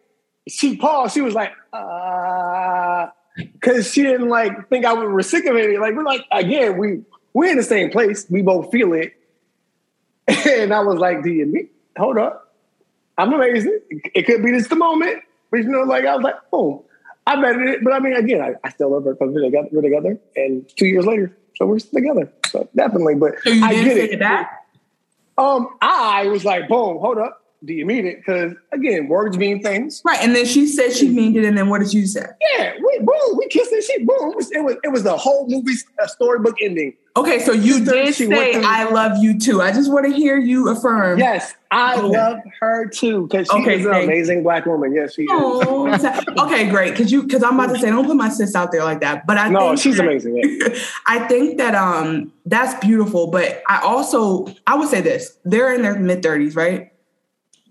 she 0.47 0.78
paused. 0.78 1.14
She 1.14 1.22
was 1.22 1.34
like, 1.34 1.52
uh, 1.74 3.08
because 3.36 3.91
she 3.91 4.04
didn't 4.04 4.30
like 4.30 4.70
think 4.70 4.86
I 4.86 4.93
would 4.93 5.08
reciprocate 5.08 5.72
it. 5.72 5.80
Like, 5.80 5.95
we're 5.95 6.04
like, 6.04 6.26
again, 6.32 6.78
we, 6.78 7.02
we're 7.34 7.52
in 7.52 7.58
the 7.58 7.64
same 7.64 7.89
place. 7.89 8.26
We 8.30 8.41
both 8.41 8.72
feel 8.72 8.93
it. 8.93 9.14
And 10.47 10.74
I 10.74 10.80
was 10.82 10.97
like, 10.97 11.24
do 11.24 11.32
you 11.32 11.45
mean, 11.45 11.70
hold 11.97 12.18
up. 12.18 12.56
I'm 13.18 13.34
amazing. 13.34 13.80
It 13.89 14.26
could 14.26 14.43
be 14.43 14.52
just 14.52 14.70
the 14.70 14.76
moment. 14.76 15.24
But 15.49 15.58
you 15.58 15.70
know, 15.70 15.82
like, 15.82 16.06
I 16.06 16.16
was 16.16 16.24
like, 16.24 16.36
boom. 16.52 16.82
I 17.28 17.36
bettered 17.41 17.68
it. 17.68 17.84
But 17.84 17.93
I 17.93 17.99
mean, 17.99 18.14
again, 18.14 18.41
I, 18.41 18.54
I 18.64 18.70
still 18.70 18.91
love 18.91 19.04
her 19.06 19.14
because 19.14 19.34
we're 19.34 19.41
together, 19.41 19.68
we're 19.72 19.82
together. 19.82 20.20
And 20.36 20.70
two 20.78 20.86
years 20.86 21.06
later, 21.06 21.36
so 21.56 21.66
we're 21.66 21.80
still 21.80 21.99
together. 21.99 22.32
So 22.47 22.70
definitely. 22.76 23.16
But 23.16 23.34
so 23.43 23.52
I 23.52 23.74
get 23.74 23.97
it. 23.97 24.20
That? 24.20 24.61
Um, 25.38 25.69
I 25.82 26.27
was 26.27 26.45
like, 26.45 26.67
boom, 26.67 26.97
hold 26.99 27.17
up. 27.17 27.41
Do 27.64 27.74
you 27.74 27.86
mean 27.86 28.07
it? 28.07 28.18
Because 28.18 28.53
again, 28.72 29.07
words 29.07 29.38
mean 29.38 29.62
things. 29.62 30.01
Right. 30.03 30.18
And 30.20 30.36
then 30.36 30.45
she 30.45 30.66
said 30.66 30.93
she 30.93 31.09
meant 31.09 31.38
it, 31.38 31.45
and 31.45 31.55
then 31.55 31.70
what 31.70 31.80
did 31.82 31.93
you 31.93 32.07
say? 32.07 32.26
Yeah, 32.57 32.74
we 32.84 32.99
boom, 32.99 33.38
we 33.38 33.47
kissed 33.49 33.72
and 33.72 33.84
she 33.84 33.99
boom. 33.99 34.32
It 34.32 34.36
was 34.36 34.51
it 34.51 34.64
was, 34.64 34.76
it 34.84 34.88
was 34.88 35.03
the 35.03 35.16
whole 35.16 35.47
movie 35.47 35.74
uh, 36.01 36.07
storybook 36.07 36.55
ending. 36.59 36.95
Okay, 37.16 37.39
so 37.39 37.51
you 37.51 37.84
did 37.84 38.16
say 38.16 38.64
I 38.64 38.86
love 38.86 39.18
you 39.22 39.38
too. 39.38 39.62
I 39.62 39.72
just 39.72 39.91
want 39.91 40.05
to 40.05 40.12
hear 40.12 40.38
you 40.38 40.70
affirm. 40.70 41.20
Yes, 41.20 41.53
I 41.70 41.97
okay. 41.97 42.07
love 42.07 42.39
her 42.59 42.88
too 42.88 43.28
because 43.28 43.47
she 43.47 43.57
okay, 43.62 43.80
is 43.80 43.86
an 43.86 43.93
amazing 43.93 44.41
black 44.41 44.66
woman. 44.66 44.95
Yes, 44.95 45.14
she 45.14 45.28
oh, 45.30 45.86
is. 45.93 46.03
okay, 46.39 46.68
great. 46.70 46.91
Because 46.91 47.12
you 47.12 47.24
because 47.24 47.43
I'm 47.43 47.59
about 47.59 47.76
to 47.76 47.80
say 47.80 47.89
don't 47.89 48.07
put 48.07 48.16
my 48.16 48.30
sis 48.30 48.55
out 48.55 48.72
there 48.72 48.84
like 48.84 49.01
that. 49.01 49.28
But 49.28 49.38
I 49.38 49.49
no, 49.49 49.59
think 49.59 49.80
she's 49.80 49.97
that, 49.97 50.05
amazing. 50.05 50.38
Yeah. 50.38 50.76
I 51.05 51.28
think 51.28 51.57
that 51.57 51.76
um 51.76 52.32
that's 52.45 52.80
beautiful. 52.84 53.28
But 53.28 53.62
I 53.68 53.82
also 53.82 54.47
I 54.66 54.76
would 54.76 54.88
say 54.88 55.01
this: 55.01 55.38
they're 55.43 55.74
in 55.74 55.82
their 55.82 55.99
mid 55.99 56.24
thirties, 56.24 56.55
right? 56.55 56.91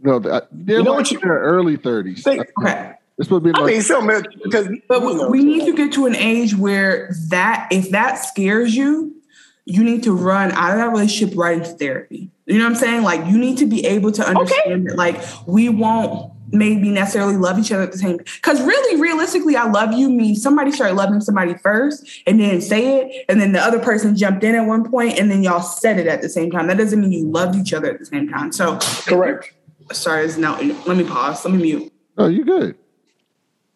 No, 0.02 0.18
they're 0.18 0.42
you 0.52 0.82
know 0.82 0.94
like 0.94 1.12
in 1.12 1.20
their 1.20 1.40
early 1.40 1.76
thirties. 1.76 2.26
Okay. 2.26 2.94
This 3.18 3.30
would 3.30 3.42
be. 3.42 3.52
I 3.54 3.66
mean, 3.66 3.82
so 3.82 4.00
because 4.42 4.68
but 4.88 5.02
we, 5.02 5.14
know, 5.14 5.28
we 5.28 5.44
need 5.44 5.66
to 5.66 5.74
get 5.74 5.92
to 5.92 6.06
an 6.06 6.16
age 6.16 6.56
where 6.56 7.14
that 7.28 7.68
if 7.70 7.90
that 7.90 8.14
scares 8.14 8.74
you, 8.74 9.14
you 9.66 9.84
need 9.84 10.02
to 10.04 10.12
run 10.12 10.52
out 10.52 10.72
of 10.72 10.78
that 10.78 10.90
relationship 10.90 11.36
right 11.36 11.58
into 11.58 11.70
therapy. 11.72 12.30
You 12.46 12.58
know 12.58 12.64
what 12.64 12.70
I'm 12.70 12.76
saying? 12.76 13.02
Like 13.02 13.26
you 13.26 13.36
need 13.36 13.58
to 13.58 13.66
be 13.66 13.84
able 13.84 14.10
to 14.12 14.26
understand 14.26 14.72
okay. 14.72 14.82
that 14.88 14.96
like 14.96 15.46
we 15.46 15.68
won't 15.68 16.32
maybe 16.52 16.88
necessarily 16.88 17.36
love 17.36 17.58
each 17.58 17.70
other 17.70 17.82
at 17.82 17.92
the 17.92 17.98
same 17.98 18.18
time. 18.18 18.26
because 18.36 18.60
really 18.62 19.00
realistically 19.00 19.54
i 19.54 19.64
love 19.64 19.92
you 19.92 20.10
means 20.10 20.42
somebody 20.42 20.72
started 20.72 20.94
loving 20.94 21.20
somebody 21.20 21.54
first 21.54 22.04
and 22.26 22.40
then 22.40 22.60
say 22.60 22.98
it 22.98 23.24
and 23.28 23.40
then 23.40 23.52
the 23.52 23.60
other 23.60 23.78
person 23.78 24.16
jumped 24.16 24.42
in 24.42 24.56
at 24.56 24.66
one 24.66 24.88
point 24.90 25.16
and 25.16 25.30
then 25.30 25.44
y'all 25.44 25.62
said 25.62 25.96
it 25.98 26.08
at 26.08 26.22
the 26.22 26.28
same 26.28 26.50
time 26.50 26.66
that 26.66 26.76
doesn't 26.76 27.00
mean 27.00 27.12
you 27.12 27.24
loved 27.24 27.54
each 27.54 27.72
other 27.72 27.90
at 27.90 27.98
the 27.98 28.04
same 28.06 28.28
time 28.28 28.50
so 28.50 28.76
correct 29.06 29.52
sorry 29.92 30.26
now 30.38 30.60
let 30.86 30.96
me 30.96 31.04
pause 31.04 31.44
let 31.44 31.54
me 31.54 31.62
mute 31.62 31.92
oh 32.18 32.26
you 32.26 32.44
good 32.44 32.76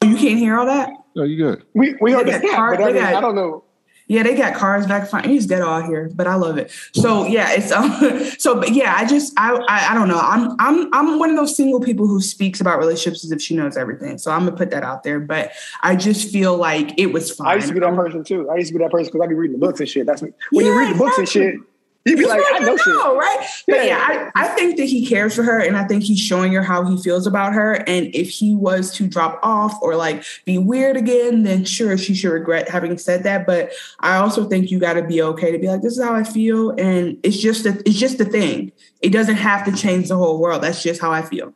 you 0.03 0.17
can't 0.17 0.39
hear 0.39 0.59
all 0.59 0.67
that 0.67 0.91
No, 1.15 1.23
you 1.23 1.37
good. 1.37 1.65
We 1.75 1.95
we 2.01 2.13
heard 2.13 2.27
that, 2.27 2.43
but 2.43 2.83
I, 2.83 2.87
mean, 2.87 2.97
got, 2.97 3.15
I 3.15 3.21
don't 3.21 3.37
know. 3.37 3.65
Yeah, 4.07 4.23
they 4.23 4.37
got 4.37 4.55
cars 4.55 4.87
back 4.87 5.09
fine. 5.09 5.29
He's 5.29 5.47
dead 5.47 5.63
all 5.63 5.81
here, 5.81 6.11
but 6.13 6.27
I 6.27 6.35
love 6.35 6.59
it. 6.59 6.71
So 6.93 7.27
yeah, 7.27 7.53
it's 7.53 7.73
um 7.73 8.25
so 8.39 8.57
but 8.57 8.73
yeah, 8.73 8.95
I 8.97 9.07
just 9.07 9.33
I, 9.39 9.55
I 9.69 9.93
I 9.93 9.95
don't 9.95 10.09
know. 10.09 10.19
I'm 10.19 10.55
I'm 10.59 10.93
I'm 10.93 11.19
one 11.19 11.31
of 11.31 11.37
those 11.37 11.57
single 11.57 11.81
people 11.81 12.07
who 12.07 12.21
speaks 12.21 12.61
about 12.61 12.79
relationships 12.79 13.25
as 13.25 13.33
if 13.33 13.41
she 13.41 13.57
knows 13.57 13.77
everything. 13.77 14.19
So 14.19 14.31
I'm 14.31 14.45
gonna 14.45 14.57
put 14.57 14.71
that 14.73 14.83
out 14.83 15.05
there. 15.05 15.21
But 15.21 15.53
I 15.83 15.97
just 15.97 16.31
feel 16.31 16.57
like 16.57 16.99
it 16.99 17.13
was 17.13 17.31
fine. 17.31 17.47
I 17.47 17.55
used 17.55 17.69
to 17.69 17.75
be 17.75 17.81
that 17.81 17.95
person 17.95 18.25
too. 18.25 18.51
I 18.51 18.57
used 18.57 18.73
to 18.73 18.79
be 18.79 18.85
that 18.85 18.91
person 18.91 19.13
because 19.13 19.25
I 19.25 19.29
be 19.29 19.35
reading 19.35 19.59
the 19.59 19.67
books 19.67 19.81
and 19.81 19.89
shit. 19.89 20.05
That's 20.05 20.21
me. 20.21 20.33
When 20.51 20.67
yeah, 20.67 20.73
you 20.73 20.79
read 20.79 20.95
the 20.95 20.99
books 20.99 21.19
exactly. 21.19 21.47
and 21.47 21.61
shit, 21.61 21.69
You'd 22.05 22.19
be 22.19 22.27
like, 22.27 22.43
I 22.53 22.59
know, 22.59 22.67
know 22.67 22.77
shit. 22.77 22.95
right? 22.95 23.47
But 23.67 23.77
yeah, 23.77 23.85
yeah 23.85 24.31
I, 24.35 24.45
I 24.45 24.49
think 24.49 24.77
that 24.77 24.85
he 24.85 25.07
cares 25.07 25.35
for 25.35 25.43
her 25.43 25.59
and 25.59 25.75
I 25.75 25.85
think 25.85 26.03
he's 26.03 26.21
showing 26.21 26.53
her 26.53 26.63
how 26.63 26.85
he 26.85 27.03
feels 27.03 27.27
about 27.27 27.55
her. 27.55 27.83
And 27.87 28.15
if 28.15 28.29
he 28.29 28.55
was 28.55 28.93
to 28.97 29.07
drop 29.07 29.41
off 29.43 29.81
or 29.81 29.97
like 29.97 30.23
be 30.45 30.59
weird 30.59 30.99
again, 30.99 31.45
then 31.45 31.65
sure, 31.65 31.97
she 31.97 32.15
should 32.15 32.31
regret 32.31 32.69
having 32.69 32.99
said 32.99 33.23
that. 33.23 33.47
But 33.47 33.73
I 34.01 34.17
also 34.17 34.47
think 34.47 34.71
you 34.71 34.79
gotta 34.79 35.03
be 35.03 35.23
okay 35.23 35.51
to 35.51 35.59
be 35.59 35.67
like, 35.67 35.81
this 35.81 35.97
is 35.97 36.05
how 36.05 36.15
I 36.15 36.25
feel. 36.25 36.71
And 36.71 37.19
it's 37.23 37.39
just 37.39 37.65
a, 37.65 37.71
it's 37.89 37.99
just 37.99 38.21
a 38.21 38.27
thing. 38.27 38.73
It 39.01 39.11
doesn't 39.11 39.37
have 39.37 39.65
to 39.65 39.73
change 39.73 40.09
the 40.09 40.17
whole 40.17 40.39
world. 40.39 40.63
That's 40.63 40.83
just 40.83 41.01
how 41.01 41.11
I 41.11 41.23
feel. 41.23 41.55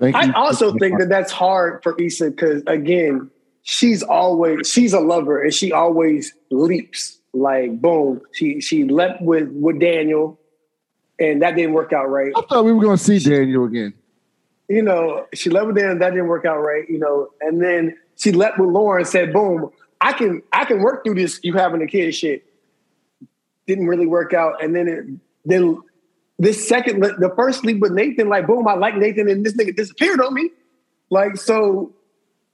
I 0.00 0.32
also 0.32 0.72
think 0.78 0.98
that 0.98 1.08
that's 1.08 1.30
hard 1.30 1.82
for 1.82 1.94
Issa 2.00 2.30
because 2.30 2.62
again, 2.66 3.30
she's 3.62 4.02
always 4.02 4.68
she's 4.68 4.92
a 4.92 5.00
lover 5.00 5.42
and 5.42 5.52
she 5.52 5.72
always 5.72 6.34
leaps 6.50 7.20
like 7.34 7.80
boom, 7.80 8.20
she 8.32 8.60
she 8.60 8.84
leapt 8.84 9.20
with 9.20 9.48
with 9.48 9.80
Daniel, 9.80 10.38
and 11.18 11.42
that 11.42 11.56
didn't 11.56 11.74
work 11.74 11.92
out 11.92 12.08
right. 12.08 12.32
I 12.36 12.42
thought 12.42 12.64
we 12.64 12.72
were 12.72 12.82
going 12.82 12.96
to 12.96 13.02
see 13.02 13.18
Daniel 13.18 13.64
again. 13.64 13.92
You 14.68 14.82
know, 14.82 15.26
she 15.34 15.50
left 15.50 15.66
with 15.66 15.76
Daniel, 15.76 15.98
that 15.98 16.10
didn't 16.10 16.28
work 16.28 16.46
out 16.46 16.58
right. 16.58 16.88
You 16.88 16.98
know, 16.98 17.28
and 17.40 17.60
then 17.60 17.96
she 18.16 18.32
left 18.32 18.58
with 18.58 18.70
Lauren, 18.70 19.04
said, 19.04 19.32
"Boom, 19.32 19.70
I 20.00 20.12
can 20.12 20.42
I 20.52 20.64
can 20.64 20.80
work 20.80 21.04
through 21.04 21.16
this. 21.16 21.40
You 21.42 21.54
having 21.54 21.82
a 21.82 21.86
kid 21.86 22.14
shit." 22.14 22.44
Didn't 23.66 23.86
really 23.86 24.06
work 24.06 24.34
out, 24.34 24.62
and 24.62 24.76
then 24.76 24.88
it 24.88 25.04
then 25.44 25.78
this 26.38 26.66
second 26.68 27.00
the 27.00 27.32
first 27.36 27.60
sleep 27.60 27.80
with 27.80 27.92
Nathan, 27.92 28.28
like 28.28 28.46
boom, 28.46 28.66
I 28.68 28.74
like 28.74 28.96
Nathan, 28.96 29.28
and 29.28 29.44
this 29.44 29.54
nigga 29.54 29.74
disappeared 29.74 30.20
on 30.20 30.34
me. 30.34 30.50
Like 31.10 31.36
so, 31.36 31.92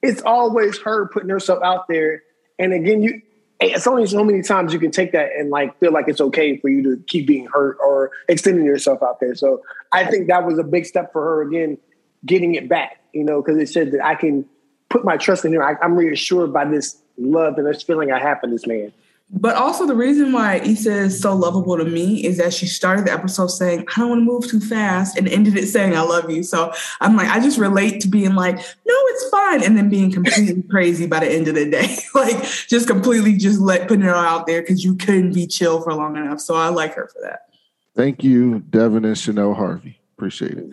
it's 0.03 0.23
always 0.23 0.79
her 0.79 1.09
putting 1.09 1.29
herself 1.31 1.63
out 1.63 1.89
there. 1.89 2.23
And 2.59 2.73
again, 2.73 3.03
you 3.03 3.23
it's 3.61 3.87
only 3.87 4.07
so 4.07 4.25
many 4.25 4.43
times 4.43 4.73
you 4.73 4.79
can 4.79 4.91
take 4.91 5.13
that 5.13 5.31
and 5.39 5.51
like 5.51 5.79
feel 5.79 5.93
like 5.93 6.09
it's 6.09 6.21
okay 6.21 6.57
for 6.57 6.69
you 6.69 6.83
to 6.83 7.03
keep 7.07 7.27
being 7.27 7.47
hurt 7.47 7.77
or 7.85 8.11
extending 8.29 8.65
yourself 8.65 9.03
out 9.03 9.21
there. 9.21 9.35
So 9.35 9.63
I 9.93 10.05
think 10.07 10.29
that 10.29 10.47
was 10.47 10.59
a 10.59 10.65
big 10.65 10.87
step 10.87 11.13
for 11.13 11.23
her 11.23 11.43
again, 11.43 11.77
getting 12.25 12.55
it 12.55 12.69
back, 12.69 13.01
you 13.13 13.23
know, 13.23 13.43
because 13.43 13.59
it 13.59 13.69
said 13.69 13.93
that 13.93 14.05
I 14.05 14.15
can 14.15 14.47
put 14.89 15.05
my 15.05 15.19
trust 15.19 15.45
in 15.45 15.53
her. 15.53 15.63
I, 15.63 15.77
I'm 15.83 15.95
reassured 15.95 16.53
by 16.53 16.65
this 16.65 16.97
love 17.19 17.59
and 17.59 17.67
this 17.67 17.83
feeling 17.83 18.11
I 18.11 18.19
have 18.19 18.41
for 18.41 18.47
this 18.47 18.67
man. 18.67 18.93
But 19.33 19.55
also 19.55 19.87
the 19.87 19.95
reason 19.95 20.33
why 20.33 20.57
Issa 20.57 20.93
is 20.93 21.21
so 21.21 21.35
lovable 21.35 21.79
to 21.79 21.85
me 21.85 22.25
is 22.25 22.39
that 22.39 22.53
she 22.53 22.67
started 22.67 23.07
the 23.07 23.13
episode 23.13 23.47
saying, 23.47 23.87
I 23.95 24.01
don't 24.01 24.09
want 24.09 24.21
to 24.21 24.25
move 24.25 24.49
too 24.49 24.59
fast 24.59 25.17
and 25.17 25.29
ended 25.29 25.57
it 25.57 25.69
saying, 25.69 25.95
I 25.95 26.01
love 26.01 26.29
you. 26.29 26.43
So 26.43 26.73
I'm 27.01 27.17
like, 27.17 27.29
I 27.29 27.39
just 27.39 27.57
relate 27.57 28.01
to 28.01 28.09
being 28.09 28.35
like, 28.35 28.57
no, 28.57 28.63
it's 28.97 29.31
fine. 29.31 29.63
And 29.63 29.77
then 29.77 29.89
being 29.89 30.11
completely 30.11 30.63
crazy 30.71 31.07
by 31.07 31.21
the 31.21 31.31
end 31.31 31.47
of 31.47 31.55
the 31.55 31.71
day. 31.71 31.97
like 32.15 32.43
just 32.43 32.89
completely 32.89 33.37
just 33.37 33.61
let 33.61 33.87
putting 33.87 34.05
it 34.05 34.11
all 34.11 34.17
out 34.17 34.49
there 34.49 34.63
because 34.63 34.85
you 34.85 34.97
couldn't 34.97 35.33
be 35.33 35.47
chill 35.47 35.81
for 35.81 35.95
long 35.95 36.17
enough. 36.17 36.41
So 36.41 36.57
I 36.57 36.69
like 36.69 36.95
her 36.95 37.09
for 37.09 37.21
that. 37.23 37.47
Thank 37.95 38.25
you, 38.25 38.61
Devin 38.71 39.05
and 39.05 39.17
Chanel 39.17 39.55
Harvey. 39.55 40.01
Appreciate 40.17 40.59
it. 40.59 40.71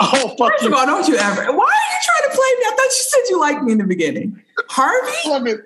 Oh, 0.00 0.34
fuck 0.38 0.52
First 0.52 0.64
of 0.64 0.72
all, 0.72 0.86
don't 0.86 1.08
you 1.08 1.16
ever. 1.16 1.44
Why 1.44 1.46
are 1.46 1.52
you 1.52 2.00
trying 2.04 2.30
to 2.30 2.36
play 2.36 2.50
me? 2.58 2.64
I 2.66 2.74
thought 2.76 2.84
you 2.84 2.90
said 2.90 3.20
you 3.30 3.40
liked 3.40 3.62
me 3.62 3.72
in 3.72 3.78
the 3.78 3.84
beginning. 3.84 4.42
Harvey? 4.68 5.60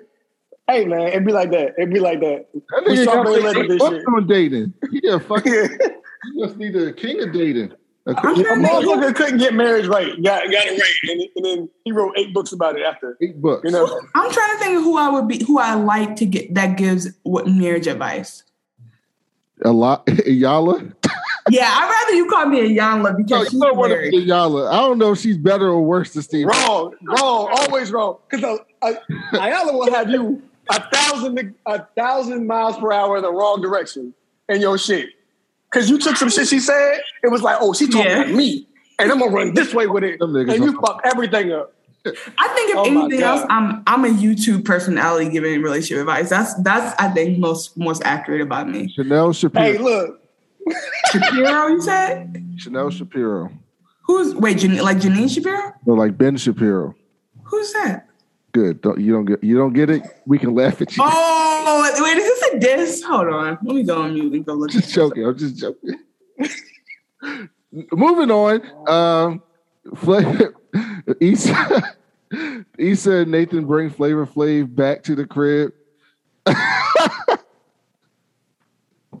Hey 0.67 0.85
man, 0.85 1.07
it'd 1.07 1.25
be 1.25 1.33
like 1.33 1.51
that. 1.51 1.73
It'd 1.77 1.93
be 1.93 1.99
like 1.99 2.19
that. 2.21 2.47
That 2.53 2.83
we 2.87 3.03
saw 3.03 3.23
Billy 3.23 3.41
Legend 3.41 3.69
this 3.69 3.81
shit. 3.81 4.03
on 4.07 4.27
dating. 4.27 4.73
Yeah, 4.91 5.19
fucking. 5.27 5.53
you 5.53 6.45
just 6.45 6.57
need 6.57 6.75
a 6.75 6.93
king 6.93 7.21
of 7.21 7.33
dating. 7.33 7.73
A, 8.07 8.11
a 8.11 8.15
motherfucker 8.15 9.15
couldn't 9.15 9.37
get 9.37 9.53
marriage 9.53 9.85
right. 9.85 10.11
Got 10.23 10.45
got 10.51 10.65
it 10.65 10.79
right, 10.79 11.11
and, 11.11 11.21
and, 11.35 11.45
then 11.45 11.69
he 11.85 11.91
wrote 11.91 12.17
eight 12.17 12.33
books 12.33 12.51
about 12.51 12.75
it 12.75 12.83
after. 12.83 13.15
Eight 13.21 13.39
books. 13.39 13.63
You 13.63 13.71
know, 13.71 14.01
I'm 14.15 14.31
trying 14.31 14.57
to 14.57 14.63
think 14.63 14.77
of 14.77 14.83
who 14.83 14.97
I 14.97 15.09
would 15.09 15.27
be, 15.27 15.43
who 15.43 15.59
I 15.59 15.75
like 15.75 16.15
to 16.15 16.25
get 16.25 16.53
that 16.55 16.77
gives 16.77 17.09
what 17.21 17.47
marriage 17.47 17.85
advice. 17.85 18.43
A 19.63 19.71
lot, 19.71 20.05
Iyanla. 20.07 20.95
yeah, 21.51 21.69
I'd 21.69 21.89
rather 21.89 22.15
you 22.15 22.27
call 22.27 22.47
me 22.47 22.75
Iyanla 22.75 23.17
because 23.17 23.29
no, 23.29 23.43
she's 23.43 23.59
don't 23.59 23.77
want 23.77 23.93
to 23.93 24.09
be 24.09 24.25
Iyanla. 24.25 24.71
I 24.71 24.77
don't 24.77 24.97
know 24.97 25.11
if 25.11 25.19
she's 25.19 25.37
better 25.37 25.67
or 25.67 25.81
worse 25.83 26.13
than 26.13 26.23
Steve. 26.23 26.47
Wrong, 26.47 26.95
wrong, 27.03 27.49
always 27.59 27.91
wrong. 27.91 28.17
Because 28.27 28.61
uh, 28.81 28.93
Iyanla 29.33 29.73
will 29.73 29.93
have 29.93 30.09
you 30.09 30.41
a 30.71 30.89
thousand 30.89 31.55
a 31.65 31.85
thousand 31.95 32.47
miles 32.47 32.77
per 32.77 32.91
hour 32.91 33.17
in 33.17 33.23
the 33.23 33.31
wrong 33.31 33.61
direction 33.61 34.13
in 34.49 34.61
your 34.61 34.77
shit. 34.77 35.09
Cause 35.71 35.89
you 35.89 35.97
took 35.97 36.17
some 36.17 36.29
shit 36.29 36.47
she 36.47 36.59
said, 36.59 36.99
it 37.23 37.31
was 37.31 37.41
like, 37.41 37.57
oh, 37.61 37.73
she 37.73 37.87
talking 37.87 38.11
yeah. 38.11 38.23
to 38.23 38.33
me. 38.33 38.67
And 38.99 39.11
I'm 39.11 39.19
gonna 39.19 39.31
run 39.31 39.53
this 39.53 39.73
way 39.73 39.87
with 39.87 40.03
it. 40.03 40.19
And 40.21 40.63
you 40.63 40.79
fuck 40.81 41.01
everything 41.05 41.51
up. 41.51 41.73
I 42.05 42.47
think 42.49 42.71
if 42.71 42.77
oh 42.77 42.83
anything 42.85 43.21
else, 43.21 43.45
I'm 43.49 43.83
I'm 43.85 44.05
a 44.05 44.09
YouTube 44.09 44.65
personality 44.65 45.29
giving 45.29 45.61
relationship 45.61 46.01
advice. 46.01 46.29
That's 46.29 46.53
that's 46.61 46.95
I 46.99 47.09
think 47.09 47.37
most 47.37 47.77
most 47.77 48.03
accurate 48.03 48.41
about 48.41 48.69
me. 48.69 48.89
Chanel 48.89 49.33
Shapiro. 49.33 49.65
Hey, 49.65 49.77
look. 49.77 50.19
Shapiro, 51.11 51.67
you 51.67 51.81
said? 51.81 52.53
Chanel 52.57 52.89
Shapiro. 52.89 53.51
Who's 54.03 54.33
wait, 54.35 54.57
Jan- 54.57 54.77
like 54.77 54.97
Janine 54.97 55.33
Shapiro? 55.33 55.73
No, 55.85 55.93
like 55.93 56.17
Ben 56.17 56.37
Shapiro. 56.37 56.95
Who's 57.43 57.71
that? 57.73 58.07
Good. 58.51 58.81
Don't, 58.81 58.99
you 58.99 59.13
don't 59.13 59.25
get 59.25 59.43
you 59.43 59.57
don't 59.57 59.73
get 59.73 59.89
it. 59.89 60.03
We 60.25 60.37
can 60.37 60.53
laugh 60.53 60.81
at 60.81 60.95
you. 60.95 61.03
Oh 61.05 62.01
wait, 62.01 62.17
is 62.17 62.23
this 62.23 62.53
a 62.53 62.59
diss? 62.59 63.03
Hold 63.03 63.27
on. 63.27 63.57
Let 63.63 63.75
me 63.75 63.83
go 63.83 64.01
on 64.01 64.13
mute 64.13 64.33
and 64.33 64.45
go 64.45 64.53
look. 64.53 64.71
Just 64.71 64.93
joking. 64.93 65.25
I'm 65.25 65.37
just 65.37 65.57
joking. 65.57 65.99
Moving 67.91 68.31
on. 68.31 68.89
Um, 68.89 69.43
Flavor, 69.95 70.55
Issa, 71.19 71.95
Issa 72.77 73.11
and 73.11 73.31
Nathan 73.31 73.65
bring 73.65 73.89
Flavor 73.89 74.25
Flav 74.25 74.75
back 74.75 75.03
to 75.03 75.15
the 75.15 75.25
crib. 75.25 75.73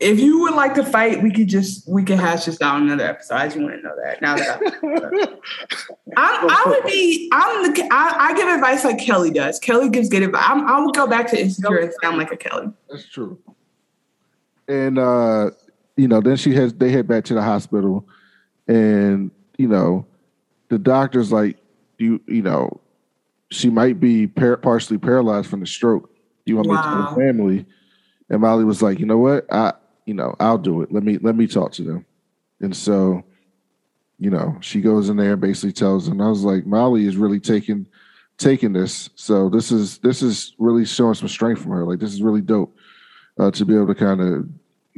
If 0.01 0.19
you 0.19 0.41
would 0.41 0.55
like 0.55 0.73
to 0.75 0.83
fight, 0.83 1.21
we 1.21 1.31
could 1.31 1.47
just 1.47 1.87
we 1.87 2.03
could 2.03 2.19
hash 2.19 2.45
this 2.45 2.59
out 2.61 2.81
another 2.81 3.05
episode. 3.05 3.35
I 3.35 3.45
just 3.45 3.57
want 3.57 3.75
to 3.75 3.81
know 3.81 3.95
that. 4.03 4.21
Now 4.21 4.35
that 4.35 5.39
I, 6.17 6.63
I, 6.65 6.69
would 6.69 6.83
be, 6.85 7.29
I'm 7.31 7.71
the 7.71 7.87
I, 7.91 8.15
I, 8.17 8.33
give 8.33 8.47
advice 8.47 8.83
like 8.83 8.99
Kelly 8.99 9.31
does. 9.31 9.59
Kelly 9.59 9.89
gives 9.89 10.09
good 10.09 10.23
advice. 10.23 10.43
I'm, 10.45 10.67
I 10.67 10.79
would 10.83 10.95
go 10.95 11.07
back 11.07 11.27
to 11.31 11.39
insecure 11.39 11.77
and 11.77 11.93
sound 12.01 12.17
like 12.17 12.31
a 12.31 12.37
Kelly. 12.37 12.71
That's 12.89 13.07
true. 13.07 13.39
And 14.67 14.97
uh, 14.97 15.51
you 15.97 16.07
know, 16.07 16.19
then 16.19 16.35
she 16.35 16.55
has 16.55 16.73
they 16.73 16.91
head 16.91 17.07
back 17.07 17.23
to 17.25 17.35
the 17.35 17.43
hospital, 17.43 18.07
and 18.67 19.29
you 19.57 19.67
know, 19.67 20.05
the 20.69 20.79
doctor's 20.79 21.31
like, 21.31 21.57
you 21.99 22.19
you 22.27 22.41
know, 22.41 22.81
she 23.51 23.69
might 23.69 23.99
be 23.99 24.25
par- 24.25 24.57
partially 24.57 24.97
paralyzed 24.97 25.47
from 25.47 25.59
the 25.59 25.67
stroke. 25.67 26.09
You 26.45 26.55
want 26.55 26.69
wow. 26.69 26.75
me 26.75 26.81
to 26.81 26.89
tell 26.89 27.09
the 27.09 27.21
family? 27.21 27.65
And 28.29 28.41
Molly 28.41 28.63
was 28.63 28.81
like, 28.81 28.97
you 28.99 29.05
know 29.05 29.17
what? 29.17 29.45
I 29.53 29.73
you 30.11 30.17
know, 30.17 30.35
I'll 30.41 30.57
do 30.57 30.81
it. 30.81 30.91
Let 30.91 31.03
me 31.03 31.17
let 31.19 31.37
me 31.37 31.47
talk 31.47 31.71
to 31.73 31.83
them. 31.83 32.05
And 32.59 32.75
so, 32.75 33.23
you 34.19 34.29
know, 34.29 34.57
she 34.59 34.81
goes 34.81 35.07
in 35.07 35.15
there 35.15 35.31
and 35.31 35.41
basically 35.41 35.71
tells 35.71 36.05
them. 36.05 36.19
I 36.19 36.27
was 36.27 36.43
like, 36.43 36.65
Molly 36.65 37.05
is 37.05 37.15
really 37.15 37.39
taking 37.39 37.87
taking 38.37 38.73
this. 38.73 39.09
So 39.15 39.47
this 39.47 39.71
is 39.71 39.99
this 39.99 40.21
is 40.21 40.53
really 40.59 40.83
showing 40.83 41.13
some 41.13 41.29
strength 41.29 41.61
from 41.61 41.71
her. 41.71 41.85
Like 41.85 41.99
this 41.99 42.11
is 42.11 42.21
really 42.21 42.41
dope 42.41 42.75
uh, 43.39 43.51
to 43.51 43.63
be 43.63 43.73
able 43.73 43.87
to 43.87 43.95
kind 43.95 44.19
of 44.19 44.49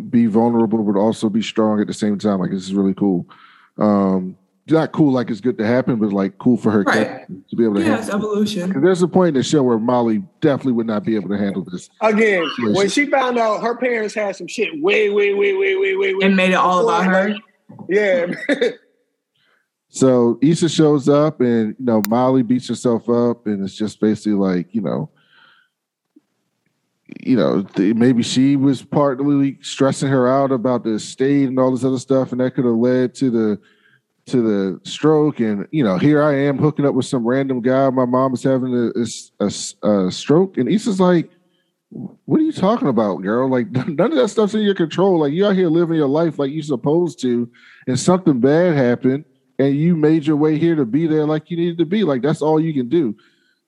be 0.10 0.26
vulnerable, 0.26 0.82
but 0.82 1.00
also 1.00 1.30
be 1.30 1.44
strong 1.44 1.80
at 1.80 1.86
the 1.86 1.94
same 1.94 2.18
time. 2.18 2.40
Like 2.40 2.50
this 2.50 2.64
is 2.64 2.74
really 2.74 2.96
cool. 2.96 3.30
Um, 3.78 4.36
not 4.70 4.92
cool 4.94 5.12
like 5.12 5.30
it's 5.30 5.42
good 5.42 5.58
to 5.58 5.66
happen, 5.66 5.98
but 5.98 6.14
like 6.14 6.38
cool 6.38 6.58
for 6.58 6.72
her 6.72 6.84
right. 6.84 7.28
to 7.50 7.56
be 7.56 7.66
able 7.66 7.76
to 7.76 7.82
yeah, 7.82 7.98
handle. 7.98 8.16
evolution. 8.16 8.82
There's 8.82 9.02
a 9.02 9.08
point 9.08 9.30
in 9.30 9.34
the 9.36 9.44
show 9.44 9.62
where 9.62 9.78
Molly 9.78 10.24
definitely 10.40 10.74
would 10.74 10.88
not 10.88 11.04
be 11.04 11.16
able 11.16 11.30
to 11.30 11.38
handle 11.38 11.66
this. 11.70 11.90
Again, 12.02 12.50
situation. 12.50 12.74
when 12.74 12.90
she 12.90 13.06
found 13.08 13.38
out 13.38 13.62
her 13.62 13.76
parents 13.76 14.14
had 14.14 14.36
some 14.36 14.48
shit 14.48 14.70
way, 14.82 15.10
way, 15.10 15.34
way, 15.34 15.54
way, 15.54 15.76
way, 15.76 15.96
way, 15.96 16.14
way, 16.16 16.26
and 16.26 16.36
made 16.36 16.52
it 16.52 16.56
all 16.56 16.88
about 16.88 17.06
her. 17.06 17.36
Yeah. 17.90 18.34
so 19.90 20.40
Issa 20.42 20.70
shows 20.70 21.10
up, 21.10 21.42
and 21.42 21.76
you 21.78 21.86
know 21.86 22.02
Molly 22.08 22.44
beats 22.44 22.70
herself 22.70 23.10
up, 23.10 23.48
and 23.48 23.64
it's 23.64 23.76
just 23.76 24.00
basically 24.00 24.34
like 24.34 24.74
you 24.74 24.82
know. 24.82 25.10
You 27.26 27.38
know, 27.38 27.66
maybe 27.78 28.24
she 28.24 28.56
was 28.56 28.82
partly 28.82 29.60
stressing 29.62 30.10
her 30.10 30.28
out 30.28 30.52
about 30.52 30.84
the 30.84 30.94
estate 30.94 31.48
and 31.48 31.60
all 31.60 31.72
this 31.72 31.84
other 31.84 32.00
stuff, 32.00 32.32
and 32.32 32.42
that 32.42 32.56
could 32.56 32.66
have 32.66 32.74
led 32.74 33.14
to 33.16 33.30
the 33.30 33.62
to 34.26 34.42
the 34.42 34.90
stroke, 34.90 35.40
and 35.40 35.68
you 35.72 35.84
know, 35.84 35.98
here 35.98 36.24
I 36.24 36.34
am 36.34 36.58
hooking 36.58 36.86
up 36.86 36.96
with 36.96 37.06
some 37.06 37.28
random 37.28 37.62
guy. 37.62 37.90
My 37.90 38.06
mom 38.06 38.34
is 38.34 38.44
having 38.44 38.74
a, 38.74 39.46
a, 39.46 39.52
a 39.88 40.12
stroke, 40.12 40.58
and 40.58 40.70
Issa's 40.70 41.00
like, 41.00 41.30
"What 41.90 42.40
are 42.40 42.44
you 42.44 42.54
talking 42.54 42.88
about, 42.88 43.18
girl? 43.18 43.50
Like 43.50 43.70
none 43.72 44.00
of 44.00 44.16
that 44.16 44.30
stuff's 44.30 44.54
in 44.54 44.62
your 44.62 44.76
control. 44.76 45.20
Like 45.20 45.34
you 45.34 45.46
out 45.46 45.56
here 45.56 45.68
living 45.68 45.98
your 45.98 46.08
life 46.08 46.40
like 46.40 46.52
you're 46.52 46.64
supposed 46.64 47.20
to, 47.22 47.52
and 47.88 48.00
something 48.00 48.40
bad 48.40 48.76
happened, 48.76 49.26
and 49.60 49.76
you 49.76 49.96
made 49.96 50.26
your 50.26 50.38
way 50.38 50.58
here 50.58 50.76
to 50.76 50.86
be 50.86 51.06
there 51.06 51.26
like 51.26 51.52
you 51.52 51.58
needed 51.58 51.78
to 51.80 51.86
be. 51.86 52.04
Like 52.04 52.22
that's 52.22 52.42
all 52.42 52.60
you 52.60 52.74
can 52.74 52.88
do. 52.88 53.16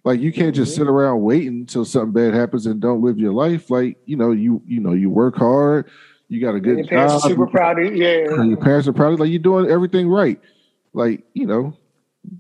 Like 0.06 0.22
you 0.22 0.32
can't 0.32 0.56
just 0.56 0.74
mm-hmm. 0.74 0.84
sit 0.84 0.88
around 0.88 1.22
waiting 1.24 1.62
until 1.62 1.84
something 1.84 2.14
bad 2.14 2.34
happens 2.34 2.66
and 2.68 2.80
don't 2.80 3.02
live 3.02 3.18
your 3.18 3.34
life. 3.34 3.70
Like 3.70 3.98
you 4.06 4.16
know, 4.16 4.32
you 4.32 4.62
you 4.66 4.80
know, 4.80 4.94
you 4.94 5.10
work 5.10 5.36
hard. 5.36 5.90
You 6.28 6.42
got 6.42 6.56
a 6.56 6.60
good 6.60 6.78
your 6.80 6.88
parents 6.88 7.14
job. 7.14 7.24
Are 7.24 7.30
super 7.30 7.48
proud 7.48 7.80
of 7.80 7.96
you. 7.96 8.04
Yeah, 8.04 8.44
your 8.44 8.58
parents 8.58 8.88
are 8.88 8.94
proud 8.94 9.14
of 9.14 9.20
you. 9.20 9.24
Like 9.24 9.32
you're 9.32 9.40
doing 9.40 9.70
everything 9.70 10.10
right. 10.10 10.40
Like 10.94 11.24
you 11.34 11.46
know, 11.46 11.78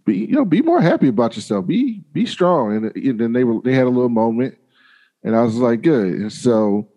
be 0.06 0.18
you 0.18 0.36
know, 0.36 0.46
be 0.46 0.62
more 0.62 0.82
happy 0.82 1.08
about 1.08 1.36
yourself. 1.36 1.68
Be 1.68 2.02
be 2.12 2.26
strong. 2.26 2.76
And, 2.76 2.96
and 2.96 3.20
then 3.20 3.34
they 3.34 3.44
were 3.44 3.62
they 3.62 3.74
had 3.74 3.86
a 3.86 3.90
little 3.90 4.10
moment, 4.10 4.58
and 5.24 5.36
I 5.36 5.44
was 5.44 5.56
like, 5.56 5.82
good. 5.82 6.14
And 6.14 6.34
so, 6.34 6.88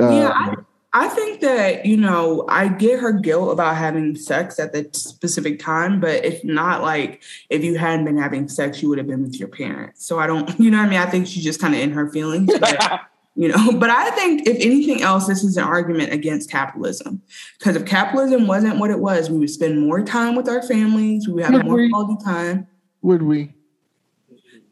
uh, 0.00 0.10
yeah, 0.10 0.30
I, 0.32 0.54
I 0.92 1.08
think 1.08 1.40
that, 1.42 1.84
you 1.84 1.98
know, 1.98 2.46
I 2.48 2.68
get 2.68 3.00
her 3.00 3.12
guilt 3.12 3.52
about 3.52 3.76
having 3.76 4.16
sex 4.16 4.58
at 4.58 4.72
the 4.72 4.88
specific 4.92 5.58
time, 5.58 6.00
but 6.00 6.24
it's 6.24 6.44
not 6.44 6.82
like 6.82 7.22
if 7.50 7.62
you 7.62 7.76
hadn't 7.76 8.06
been 8.06 8.16
having 8.16 8.48
sex, 8.48 8.82
you 8.82 8.88
would 8.88 8.98
have 8.98 9.06
been 9.06 9.22
with 9.22 9.38
your 9.38 9.48
parents. 9.48 10.06
So 10.06 10.18
I 10.18 10.26
don't, 10.26 10.48
you 10.60 10.70
know 10.70 10.78
what 10.78 10.86
I 10.86 10.88
mean? 10.88 10.98
I 10.98 11.06
think 11.06 11.26
she's 11.26 11.44
just 11.44 11.60
kind 11.60 11.74
of 11.74 11.80
in 11.80 11.92
her 11.92 12.10
feelings. 12.10 12.50
But, 12.58 13.00
you 13.38 13.48
know, 13.48 13.72
but 13.78 13.88
I 13.88 14.10
think 14.10 14.48
if 14.48 14.56
anything 14.56 15.00
else, 15.00 15.28
this 15.28 15.44
is 15.44 15.56
an 15.56 15.62
argument 15.62 16.12
against 16.12 16.50
capitalism. 16.50 17.22
Because 17.58 17.76
if 17.76 17.86
capitalism 17.86 18.48
wasn't 18.48 18.78
what 18.78 18.90
it 18.90 18.98
was, 18.98 19.30
we 19.30 19.38
would 19.38 19.50
spend 19.50 19.80
more 19.80 20.02
time 20.02 20.34
with 20.34 20.48
our 20.48 20.60
families, 20.60 21.28
we 21.28 21.34
would 21.34 21.44
have 21.44 21.52
would 21.54 21.64
more 21.64 21.76
we? 21.76 21.88
quality 21.88 22.24
time. 22.24 22.66
Would 23.02 23.22
we? 23.22 23.54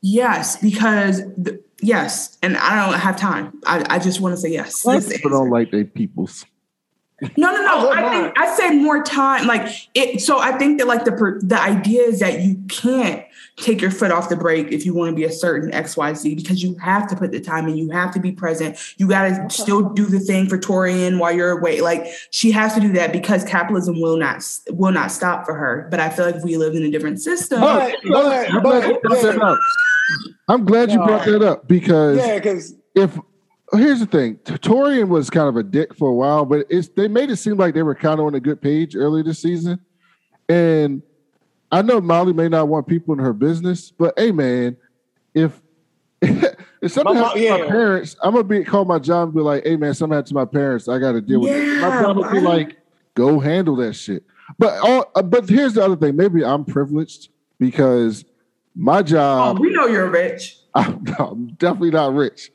Yes, 0.03 0.57
because 0.57 1.23
the, 1.37 1.63
Yes, 1.83 2.39
and 2.43 2.57
I 2.57 2.87
don't 2.87 2.99
have 2.99 3.19
time. 3.19 3.61
I, 3.67 3.85
I 3.91 3.99
just 3.99 4.21
want 4.21 4.35
to 4.35 4.41
say 4.41 4.49
yes. 4.49 4.83
People 4.83 5.31
don't 5.31 5.51
like 5.51 5.71
their 5.71 5.85
peoples. 5.85 6.47
No, 7.37 7.53
no, 7.53 7.63
no. 7.63 7.91
I 7.95 8.09
think 8.11 8.39
I 8.39 8.57
say 8.57 8.71
more 8.71 9.03
time. 9.03 9.47
Like 9.47 9.71
it. 9.95 10.23
So 10.23 10.39
I 10.39 10.57
think 10.57 10.79
that 10.79 10.87
like 10.87 11.05
the 11.05 11.41
the 11.43 11.61
idea 11.61 12.03
is 12.03 12.21
that 12.21 12.41
you 12.41 12.57
can't 12.69 13.25
take 13.57 13.81
your 13.81 13.91
foot 13.91 14.11
off 14.11 14.29
the 14.29 14.37
brake 14.37 14.71
if 14.71 14.85
you 14.85 14.95
want 14.95 15.11
to 15.11 15.17
be 15.17 15.25
a 15.25 15.33
certain 15.33 15.73
X 15.73 15.97
Y 15.97 16.13
Z 16.13 16.35
because 16.35 16.63
you 16.63 16.77
have 16.77 17.09
to 17.09 17.17
put 17.17 17.33
the 17.33 17.41
time 17.41 17.69
in. 17.69 17.77
You 17.77 17.91
have 17.91 18.13
to 18.13 18.21
be 18.21 18.33
present. 18.33 18.79
You 18.99 19.09
got 19.09 19.29
to 19.29 19.51
still 19.51 19.91
do 19.91 20.07
the 20.07 20.21
thing 20.21 20.49
for 20.49 20.59
Taurean 20.59 21.19
while 21.19 21.33
you're 21.33 21.59
away. 21.59 21.81
Like 21.81 22.07
she 22.31 22.51
has 22.53 22.75
to 22.75 22.81
do 22.81 22.93
that 22.93 23.13
because 23.13 23.45
capitalism 23.45 24.01
will 24.01 24.17
not 24.17 24.45
will 24.71 24.93
not 24.93 25.11
stop 25.11 25.47
for 25.47 25.55
her. 25.55 25.89
But 25.91 26.01
I 26.01 26.11
feel 26.11 26.27
like 26.27 26.43
we 26.45 26.57
lived 26.57 26.77
in 26.77 26.83
a 26.83 26.91
different 26.91 27.21
system. 27.21 27.61
But, 27.61 27.97
but, 28.11 28.63
but, 28.63 29.03
but 29.03 29.59
I'm 30.49 30.65
glad 30.65 30.91
you 30.91 30.99
brought 30.99 31.25
that 31.25 31.43
up 31.43 31.67
because 31.67 32.19
yeah, 32.19 32.37
because 32.37 32.75
if 32.95 33.19
here's 33.73 34.01
the 34.01 34.07
thing, 34.07 34.37
Taurean 34.37 35.09
was 35.09 35.31
kind 35.31 35.49
of 35.49 35.57
a 35.57 35.63
dick 35.63 35.95
for 35.97 36.11
a 36.11 36.15
while, 36.15 36.45
but 36.45 36.67
it's 36.69 36.89
they 36.89 37.09
made 37.09 37.31
it 37.31 37.37
seem 37.37 37.57
like 37.57 37.75
they 37.75 37.83
were 37.83 37.95
kind 37.95 38.21
of 38.21 38.27
on 38.27 38.35
a 38.35 38.41
good 38.41 38.61
page 38.61 38.95
early 38.95 39.23
this 39.23 39.39
season, 39.41 39.81
and 40.49 41.03
I 41.71 41.83
know 41.83 42.01
Molly 42.01 42.33
may 42.33 42.49
not 42.49 42.69
want 42.69 42.87
people 42.87 43.15
in 43.15 43.21
her 43.21 43.33
business, 43.33 43.91
but 43.91 44.15
hey, 44.17 44.33
man, 44.33 44.77
if 45.35 45.61
if 46.23 46.93
something 46.93 47.15
my, 47.15 47.21
happens 47.21 47.45
yeah. 47.45 47.57
to 47.57 47.65
my 47.65 47.69
parents, 47.69 48.17
I'm 48.23 48.33
gonna 48.33 48.45
be 48.45 48.65
call 48.65 48.85
my 48.85 48.99
job 48.99 49.29
and 49.29 49.35
be 49.35 49.41
like, 49.41 49.65
"Hey, 49.65 49.77
man, 49.77 49.95
something 49.95 50.15
happened 50.15 50.29
to 50.29 50.35
my 50.35 50.45
parents. 50.45 50.89
I 50.89 50.99
got 50.99 51.13
to 51.13 51.21
deal 51.21 51.41
with 51.41 51.51
yeah, 51.51 51.57
it." 51.57 51.81
My 51.81 52.03
job 52.03 52.17
would 52.17 52.31
be 52.31 52.41
like, 52.41 52.79
"Go 53.15 53.41
handle 53.41 53.77
that 53.77 53.95
shit." 53.95 54.25
But 54.59 54.79
all, 54.81 55.11
uh, 55.15 55.23
but 55.23 55.49
here's 55.49 55.75
the 55.75 55.85
other 55.85 55.97
thing. 55.97 56.17
Maybe 56.17 56.45
I'm 56.45 56.65
privileged 56.65 57.31
because 57.59 58.25
my 58.75 59.03
job. 59.03 59.57
Oh, 59.57 59.61
we 59.61 59.71
know 59.71 59.87
you're 59.87 60.11
rich. 60.11 60.59
I'm, 60.75 61.05
I'm 61.19 61.47
definitely 61.55 61.91
not 61.91 62.15
rich. 62.15 62.51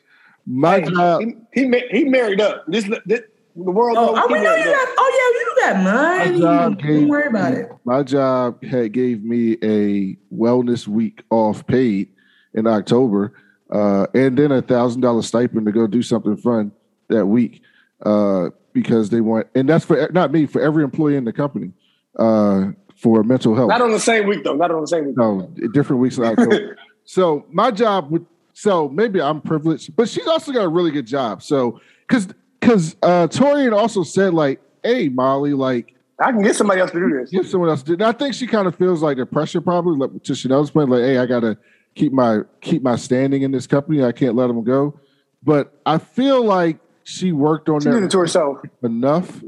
My 0.46 0.80
hey, 0.80 0.90
job. 0.90 1.22
He, 1.54 1.62
he, 1.62 1.84
he 1.92 2.04
married 2.06 2.42
up. 2.42 2.66
This, 2.68 2.90
this 3.06 3.22
the 3.56 3.72
world. 3.72 3.98
Oh, 4.00 4.14
oh 4.16 4.28
we 4.32 4.40
know 4.42 4.56
you 4.56 4.66
got. 4.66 4.88
Oh 4.98 5.32
yeah, 5.34 5.40
you 5.40 5.51
got 5.62 5.84
money. 5.84 6.40
Don't 6.40 6.82
gave, 6.82 7.08
worry 7.08 7.28
about 7.28 7.54
it. 7.54 7.70
My 7.86 8.04
job 8.04 8.64
had 8.64 8.92
gave 8.92 9.24
me 9.24 9.58
a 9.64 10.18
wellness 10.34 10.88
week 10.88 11.24
off 11.30 11.66
paid 11.68 12.10
in 12.54 12.68
October, 12.68 13.34
uh, 13.72 14.08
and 14.14 14.38
then 14.38 14.52
a 14.52 14.62
thousand 14.62 15.02
dollar 15.02 15.22
stipend 15.22 15.66
to 15.66 15.72
go 15.72 15.88
do 15.88 16.02
something 16.02 16.38
fun 16.38 16.72
that 17.08 17.26
week 17.26 17.62
uh, 18.06 18.50
because 18.74 19.10
they 19.10 19.22
want, 19.22 19.48
and 19.56 19.70
that's 19.70 19.86
for 19.86 20.10
not 20.12 20.32
me 20.32 20.46
for 20.46 20.62
every 20.62 20.84
employee 20.84 21.16
in 21.16 21.26
the 21.26 21.34
company. 21.34 21.72
Uh, 22.18 22.72
for 23.02 23.24
mental 23.24 23.56
health. 23.56 23.70
Not 23.70 23.82
on 23.82 23.92
the 23.92 24.00
same 24.00 24.28
week 24.28 24.44
though. 24.44 24.56
Not 24.56 24.72
on 24.72 24.82
the 24.82 24.88
same 24.88 25.08
week. 25.08 25.18
No, 25.18 25.52
different 25.74 26.02
weeks 26.02 26.18
in 26.18 26.24
October. 26.24 26.78
so 27.04 27.46
my 27.52 27.72
job 27.72 28.12
would. 28.12 28.26
So 28.54 28.90
maybe 28.90 29.20
I'm 29.20 29.42
privileged, 29.42 29.96
but 29.96 30.08
she's 30.08 30.28
also 30.28 30.52
got 30.52 30.66
a 30.66 30.68
really 30.68 30.92
good 30.92 31.08
job. 31.08 31.42
So 31.42 31.80
because 32.08 32.28
because 32.60 32.96
uh, 33.02 33.28
Taurean 33.28 33.76
also 33.76 34.04
said 34.04 34.34
like, 34.34 34.62
"Hey, 34.84 35.10
Molly, 35.10 35.54
like." 35.54 35.96
I 36.20 36.32
can 36.32 36.44
get 36.44 36.56
somebody 36.56 36.82
else 36.82 36.92
to 36.92 37.00
do 37.00 37.20
this. 37.20 37.32
Get 37.32 37.46
someone 37.48 37.70
else 37.70 37.82
to 37.82 37.88
do. 37.88 37.94
And 37.94 38.04
I 38.04 38.12
think 38.12 38.36
she 38.36 38.46
kind 38.46 38.68
of 38.68 38.76
feels 38.76 39.02
like 39.02 39.18
the 39.18 39.26
pressure, 39.26 39.60
probably 39.60 39.98
like 39.98 40.22
to 40.24 40.36
Chanel's 40.36 40.70
point, 40.70 40.90
like, 40.90 41.02
"Hey, 41.02 41.18
I 41.18 41.26
gotta 41.26 41.58
keep 41.96 42.14
my 42.14 42.42
keep 42.62 42.84
my 42.84 42.96
standing 42.96 43.42
in 43.42 43.52
this 43.52 43.66
company. 43.66 44.04
I 44.04 44.12
can't 44.12 44.36
let 44.36 44.48
them 44.48 44.64
go." 44.64 45.00
But 45.44 45.74
I 45.86 45.98
feel 45.98 46.44
like 46.44 46.78
she 47.04 47.32
worked 47.32 47.70
on 47.70 47.82
she 47.82 47.90
that 47.90 48.12
to 48.12 48.20
herself 48.20 48.60
enough 48.84 49.42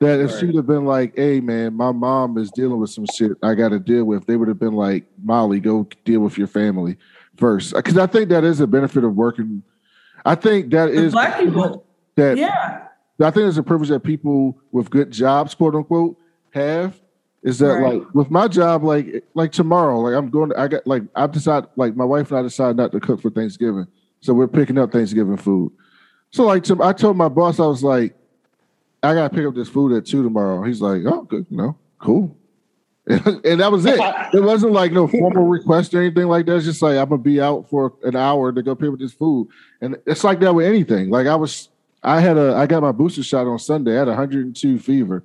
that 0.00 0.20
if 0.20 0.30
right. 0.30 0.40
she'd 0.40 0.54
have 0.56 0.66
been 0.66 0.84
like, 0.84 1.16
"Hey, 1.16 1.40
man, 1.40 1.74
my 1.74 1.92
mom 1.92 2.36
is 2.38 2.50
dealing 2.50 2.78
with 2.78 2.90
some 2.90 3.06
shit 3.14 3.32
I 3.42 3.54
got 3.54 3.68
to 3.68 3.78
deal 3.78 4.04
with," 4.04 4.26
they 4.26 4.36
would 4.36 4.48
have 4.48 4.58
been 4.58 4.74
like, 4.74 5.06
"Molly, 5.22 5.60
go 5.60 5.86
deal 6.04 6.20
with 6.20 6.36
your 6.36 6.46
family 6.46 6.96
first. 7.36 7.74
Uh, 7.74 7.78
because 7.78 7.96
I 7.96 8.06
think 8.06 8.28
that 8.30 8.44
is 8.44 8.60
a 8.60 8.66
benefit 8.66 9.04
of 9.04 9.14
working. 9.14 9.62
I 10.24 10.34
think 10.34 10.70
that 10.70 10.86
the 10.86 11.04
is 11.04 11.12
black 11.12 11.38
people. 11.38 11.84
That 12.16 12.36
yeah, 12.36 12.87
I 13.20 13.30
think 13.30 13.48
it's 13.48 13.56
a 13.56 13.62
privilege 13.62 13.88
that 13.88 14.00
people 14.00 14.58
with 14.72 14.90
good 14.90 15.10
jobs, 15.10 15.54
quote 15.54 15.74
unquote, 15.74 16.16
have. 16.50 17.00
Is 17.42 17.58
that 17.60 17.74
right. 17.74 17.98
like 18.00 18.14
with 18.14 18.30
my 18.30 18.48
job, 18.48 18.82
like 18.82 19.24
like 19.34 19.52
tomorrow, 19.52 20.00
like 20.00 20.14
I'm 20.14 20.28
going. 20.28 20.50
To, 20.50 20.58
I 20.58 20.68
got 20.68 20.86
like 20.86 21.04
I've 21.14 21.32
decided, 21.32 21.70
like 21.76 21.94
my 21.94 22.04
wife 22.04 22.30
and 22.30 22.40
I 22.40 22.42
decided 22.42 22.76
not 22.76 22.90
to 22.92 23.00
cook 23.00 23.20
for 23.20 23.30
Thanksgiving, 23.30 23.86
so 24.20 24.34
we're 24.34 24.48
picking 24.48 24.76
up 24.76 24.90
Thanksgiving 24.90 25.36
food. 25.36 25.72
So 26.30 26.44
like, 26.44 26.64
to, 26.64 26.82
I 26.82 26.92
told 26.92 27.16
my 27.16 27.28
boss, 27.28 27.60
I 27.60 27.66
was 27.66 27.82
like, 27.82 28.14
I 29.02 29.14
gotta 29.14 29.34
pick 29.34 29.46
up 29.46 29.54
this 29.54 29.68
food 29.68 29.96
at 29.96 30.04
two 30.04 30.22
tomorrow. 30.22 30.62
He's 30.64 30.80
like, 30.80 31.02
oh, 31.06 31.22
good, 31.22 31.46
you 31.48 31.56
know, 31.56 31.76
cool. 31.98 32.36
and 33.08 33.60
that 33.60 33.72
was 33.72 33.86
it. 33.86 33.98
It 34.34 34.42
wasn't 34.42 34.72
like 34.72 34.92
no 34.92 35.08
formal 35.08 35.44
request 35.44 35.94
or 35.94 36.02
anything 36.02 36.26
like 36.26 36.44
that. 36.46 36.56
It's 36.56 36.66
just 36.66 36.82
like 36.82 36.98
I'm 36.98 37.08
gonna 37.08 37.22
be 37.22 37.40
out 37.40 37.70
for 37.70 37.94
an 38.02 38.16
hour 38.16 38.52
to 38.52 38.62
go 38.62 38.74
pick 38.74 38.90
up 38.90 38.98
this 38.98 39.14
food, 39.14 39.48
and 39.80 39.96
it's 40.06 40.24
like 40.24 40.40
that 40.40 40.54
with 40.54 40.66
anything. 40.66 41.08
Like 41.08 41.26
I 41.26 41.34
was, 41.34 41.70
I 42.02 42.20
had 42.20 42.36
a, 42.36 42.54
I 42.54 42.66
got 42.66 42.82
my 42.82 42.92
booster 42.92 43.22
shot 43.22 43.46
on 43.46 43.58
Sunday. 43.58 43.96
I 43.96 44.00
had 44.00 44.08
102 44.08 44.78
fever. 44.78 45.24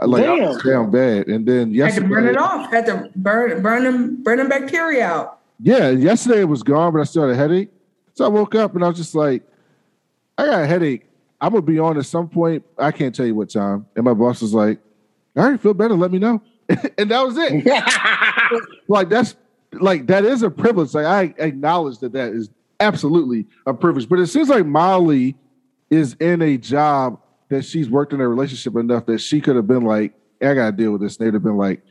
Like 0.00 0.22
Damn. 0.22 0.44
I 0.44 0.48
was 0.48 0.62
down 0.62 0.90
bad, 0.92 1.26
and 1.26 1.44
then 1.44 1.72
yesterday 1.72 2.02
had 2.02 2.08
to 2.08 2.14
burn 2.14 2.26
it 2.28 2.36
off. 2.36 2.70
Had 2.70 2.86
to 2.86 3.10
burn 3.16 3.60
burn 3.62 3.82
them 3.82 4.22
burn 4.22 4.38
them 4.38 4.48
bacteria 4.48 5.04
out. 5.04 5.40
Yeah, 5.60 5.90
yesterday 5.90 6.42
it 6.42 6.48
was 6.48 6.62
gone, 6.62 6.92
but 6.92 7.00
I 7.00 7.04
still 7.04 7.22
had 7.22 7.32
a 7.32 7.36
headache. 7.36 7.70
So 8.14 8.24
I 8.24 8.28
woke 8.28 8.54
up 8.54 8.76
and 8.76 8.84
I 8.84 8.88
was 8.88 8.96
just 8.96 9.16
like, 9.16 9.42
I 10.36 10.46
got 10.46 10.62
a 10.62 10.66
headache 10.68 11.08
I'm 11.40 11.52
gonna 11.52 11.62
be 11.62 11.78
on 11.78 11.96
at 11.98 12.06
some 12.06 12.28
point. 12.28 12.64
I 12.76 12.90
can't 12.90 13.14
tell 13.14 13.26
you 13.26 13.34
what 13.34 13.50
time. 13.50 13.86
And 13.94 14.04
my 14.04 14.14
boss 14.14 14.42
was 14.42 14.52
like, 14.52 14.80
"All 15.36 15.48
right, 15.48 15.60
feel 15.60 15.74
better. 15.74 15.94
Let 15.94 16.10
me 16.10 16.18
know." 16.18 16.42
and 16.98 17.10
that 17.10 17.24
was 17.24 17.36
it. 17.38 17.64
like 18.88 19.08
that's 19.08 19.36
like 19.72 20.06
that 20.08 20.24
is 20.24 20.42
a 20.42 20.50
privilege. 20.50 20.94
Like 20.94 21.06
I 21.06 21.34
acknowledge 21.38 21.98
that 21.98 22.12
that 22.12 22.32
is 22.32 22.50
absolutely 22.80 23.46
a 23.66 23.74
privilege. 23.74 24.08
But 24.08 24.18
it 24.18 24.26
seems 24.26 24.48
like 24.48 24.66
Molly 24.66 25.36
is 25.90 26.14
in 26.14 26.42
a 26.42 26.56
job 26.56 27.20
that 27.48 27.64
she's 27.64 27.88
worked 27.88 28.12
in 28.12 28.20
a 28.20 28.28
relationship 28.28 28.76
enough 28.76 29.06
that 29.06 29.18
she 29.18 29.40
could 29.40 29.56
have 29.56 29.66
been 29.66 29.84
like, 29.84 30.14
"I 30.42 30.54
gotta 30.54 30.76
deal 30.76 30.92
with 30.92 31.00
this." 31.00 31.16
And 31.16 31.26
they'd 31.26 31.34
have 31.34 31.42
been 31.42 31.56
like, 31.56 31.82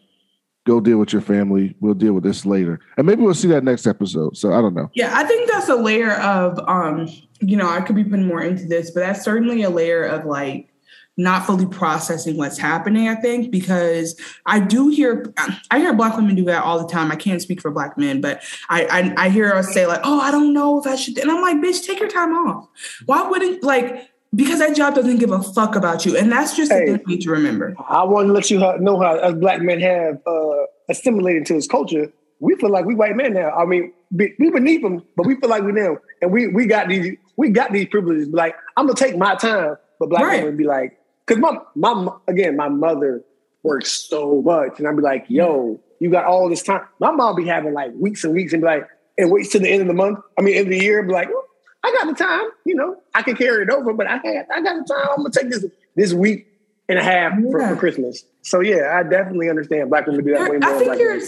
"Go 0.66 0.80
deal 0.80 1.00
with 1.00 1.14
your 1.14 1.22
family. 1.22 1.76
We'll 1.80 1.94
deal 1.94 2.14
with 2.14 2.24
this 2.24 2.46
later." 2.46 2.80
And 2.98 3.08
maybe 3.08 3.24
we'll 3.24 3.34
see 3.34 3.48
that 3.50 3.64
next 3.64 3.88
episode. 3.88 4.38
So 4.38 4.54
I 4.54 4.62
don't 4.62 4.76
know. 4.76 4.90
Yeah, 4.94 5.12
I 5.18 5.24
think 5.24 5.50
that's 5.50 5.70
a 5.70 5.76
layer 5.76 6.14
of 6.14 6.60
um 6.68 7.08
you 7.40 7.56
know, 7.56 7.70
I 7.70 7.82
could 7.82 7.96
be 7.96 8.04
putting 8.04 8.26
more 8.26 8.42
into 8.42 8.66
this, 8.66 8.92
but 8.92 9.02
that's 9.02 9.24
certainly 9.24 9.62
a 9.64 9.70
layer 9.70 10.04
of 10.04 10.26
like 10.26 10.70
not 11.18 11.46
fully 11.46 11.66
processing 11.66 12.38
what's 12.38 12.58
happening, 12.58 13.10
I 13.10 13.16
think, 13.16 13.52
because 13.52 14.20
I 14.46 14.60
do 14.60 14.90
hear 14.90 15.34
I 15.72 15.80
hear 15.80 15.94
black 15.94 16.16
women 16.16 16.36
do 16.36 16.46
that 16.46 16.64
all 16.64 16.80
the 16.80 16.88
time. 16.88 17.12
I 17.12 17.16
can't 17.16 17.42
speak 17.42 17.60
for 17.60 17.72
black 17.72 17.98
men, 17.98 18.22
but 18.22 18.44
I 18.70 18.86
I, 18.86 19.26
I 19.26 19.30
hear 19.30 19.52
us 19.52 19.74
say 19.74 19.88
like, 19.88 20.02
oh, 20.04 20.20
I 20.20 20.32
don't 20.32 20.54
know 20.54 20.80
if 20.80 20.86
I 20.86 20.96
should 20.96 21.18
and 21.18 21.32
I'm 21.32 21.42
like, 21.42 21.58
bitch, 21.58 21.86
take 21.86 22.00
your 22.00 22.10
time 22.10 22.34
off. 22.34 22.68
Why 23.06 23.28
wouldn't 23.28 23.64
like 23.64 24.10
because 24.36 24.60
that 24.60 24.76
job 24.76 24.96
doesn't 24.96 25.18
give 25.18 25.32
a 25.32 25.42
fuck 25.42 25.76
about 25.76 26.06
you. 26.06 26.18
And 26.18 26.32
that's 26.32 26.56
just 26.56 26.72
hey, 26.72 26.84
a 26.84 26.86
thing 26.86 27.00
you 27.00 27.16
need 27.16 27.22
to 27.22 27.32
remember. 27.32 27.76
I 27.90 28.04
want 28.04 28.28
to 28.28 28.34
let 28.34 28.52
you 28.52 28.60
know 28.60 29.00
how 29.00 29.18
as 29.18 29.34
black 29.36 29.62
men 29.62 29.80
have 29.80 30.22
uh, 30.28 30.66
assimilated 30.90 31.46
to 31.48 31.54
this 31.54 31.68
culture. 31.68 32.12
We 32.40 32.56
feel 32.56 32.70
like 32.70 32.86
we 32.86 32.94
white 32.94 33.16
men 33.16 33.34
now. 33.34 33.50
I 33.52 33.66
mean, 33.66 33.94
we 34.12 34.36
beneath 34.38 34.84
them, 34.84 35.04
but 35.16 35.26
we 35.26 35.36
feel 35.36 35.50
like 35.50 35.64
we 35.64 35.72
them. 35.72 35.98
And 36.22 36.32
we 36.32 36.48
we 36.48 36.68
got 36.68 36.88
these 36.88 37.16
we 37.36 37.50
got 37.50 37.72
these 37.72 37.88
privileges. 37.88 38.28
Like 38.28 38.56
I'm 38.76 38.86
gonna 38.86 38.96
take 38.96 39.18
my 39.18 39.36
time, 39.36 39.78
but 40.00 40.10
black 40.10 40.24
right. 40.24 40.44
women 40.44 40.58
be 40.58 40.66
like, 40.66 40.97
because 41.28 41.42
my 41.42 41.58
my 41.76 42.10
again, 42.28 42.56
my 42.56 42.70
mother 42.70 43.24
works 43.64 43.92
so 43.92 44.42
much, 44.42 44.80
and 44.80 44.88
I'd 44.88 44.96
be 44.96 45.02
like, 45.02 45.26
yo, 45.28 45.80
you 46.00 46.10
got 46.10 46.26
all 46.26 46.50
this 46.50 46.64
time. 46.64 46.82
My 47.00 47.12
mom 47.12 47.36
be 47.36 47.46
having 47.46 47.74
like 47.74 47.92
weeks 47.96 48.24
and 48.24 48.34
weeks, 48.34 48.54
and 48.54 48.62
be 48.62 48.68
like, 48.68 48.88
and 49.18 49.32
waits 49.32 49.50
to 49.50 49.60
the 49.60 49.70
end 49.70 49.82
of 49.82 49.88
the 49.88 49.94
month. 49.94 50.20
I 50.38 50.42
mean, 50.42 50.56
end 50.56 50.68
of 50.68 50.72
the 50.72 50.84
year, 50.84 51.04
be 51.04 51.12
like, 51.12 51.30
oh, 51.32 51.44
I 51.84 51.92
got 51.92 52.08
the 52.08 52.24
time. 52.24 52.50
You 52.66 52.76
know, 52.76 52.98
I 53.14 53.22
can 53.22 53.36
carry 53.36 53.64
it 53.64 53.70
over, 53.70 53.94
but 53.94 54.08
I 54.08 54.18
had 54.24 54.48
I 54.54 54.62
got 54.62 54.88
the 54.88 54.94
time. 54.94 55.08
I'm 55.10 55.18
gonna 55.18 55.32
take 55.32 55.50
this 55.50 55.66
this 55.96 56.14
week 56.14 56.48
and 56.90 56.98
a 56.98 57.04
half 57.04 57.34
yeah. 57.36 57.52
for, 57.52 57.68
for, 57.68 57.76
Christmas. 57.76 58.24
So 58.44 58.62
yeah, 58.62 58.98
I 58.98 59.04
definitely 59.04 59.50
understand 59.50 59.90
black 59.90 60.08
women 60.08 60.24
do 60.24 60.34
that 60.34 60.50
way 60.50 60.58
more. 60.58 60.70
I 60.70 60.80
think 60.80 61.00
you're. 61.00 61.20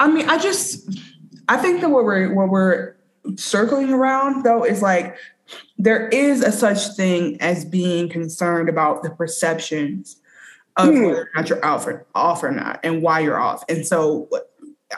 I 0.00 0.08
mean, 0.08 0.28
I 0.28 0.38
just 0.38 0.98
I 1.48 1.56
think 1.56 1.80
that 1.80 1.90
what 1.90 2.04
we're 2.04 2.32
what 2.34 2.48
we're 2.48 2.96
circling 3.36 3.92
around 3.92 4.42
though 4.42 4.64
is 4.64 4.82
like 4.82 5.16
there 5.78 6.08
is 6.08 6.42
a 6.42 6.52
such 6.52 6.96
thing 6.96 7.40
as 7.40 7.64
being 7.64 8.08
concerned 8.08 8.68
about 8.68 9.02
the 9.02 9.10
perceptions 9.10 10.16
of 10.76 10.88
mm. 10.88 11.06
whether 11.06 11.22
or 11.22 11.30
not 11.34 11.48
you're 11.48 11.64
off 11.64 11.86
or, 11.86 12.06
off 12.14 12.42
or 12.42 12.50
not 12.50 12.80
and 12.82 13.02
why 13.02 13.20
you're 13.20 13.38
off. 13.38 13.64
And 13.68 13.86
so 13.86 14.28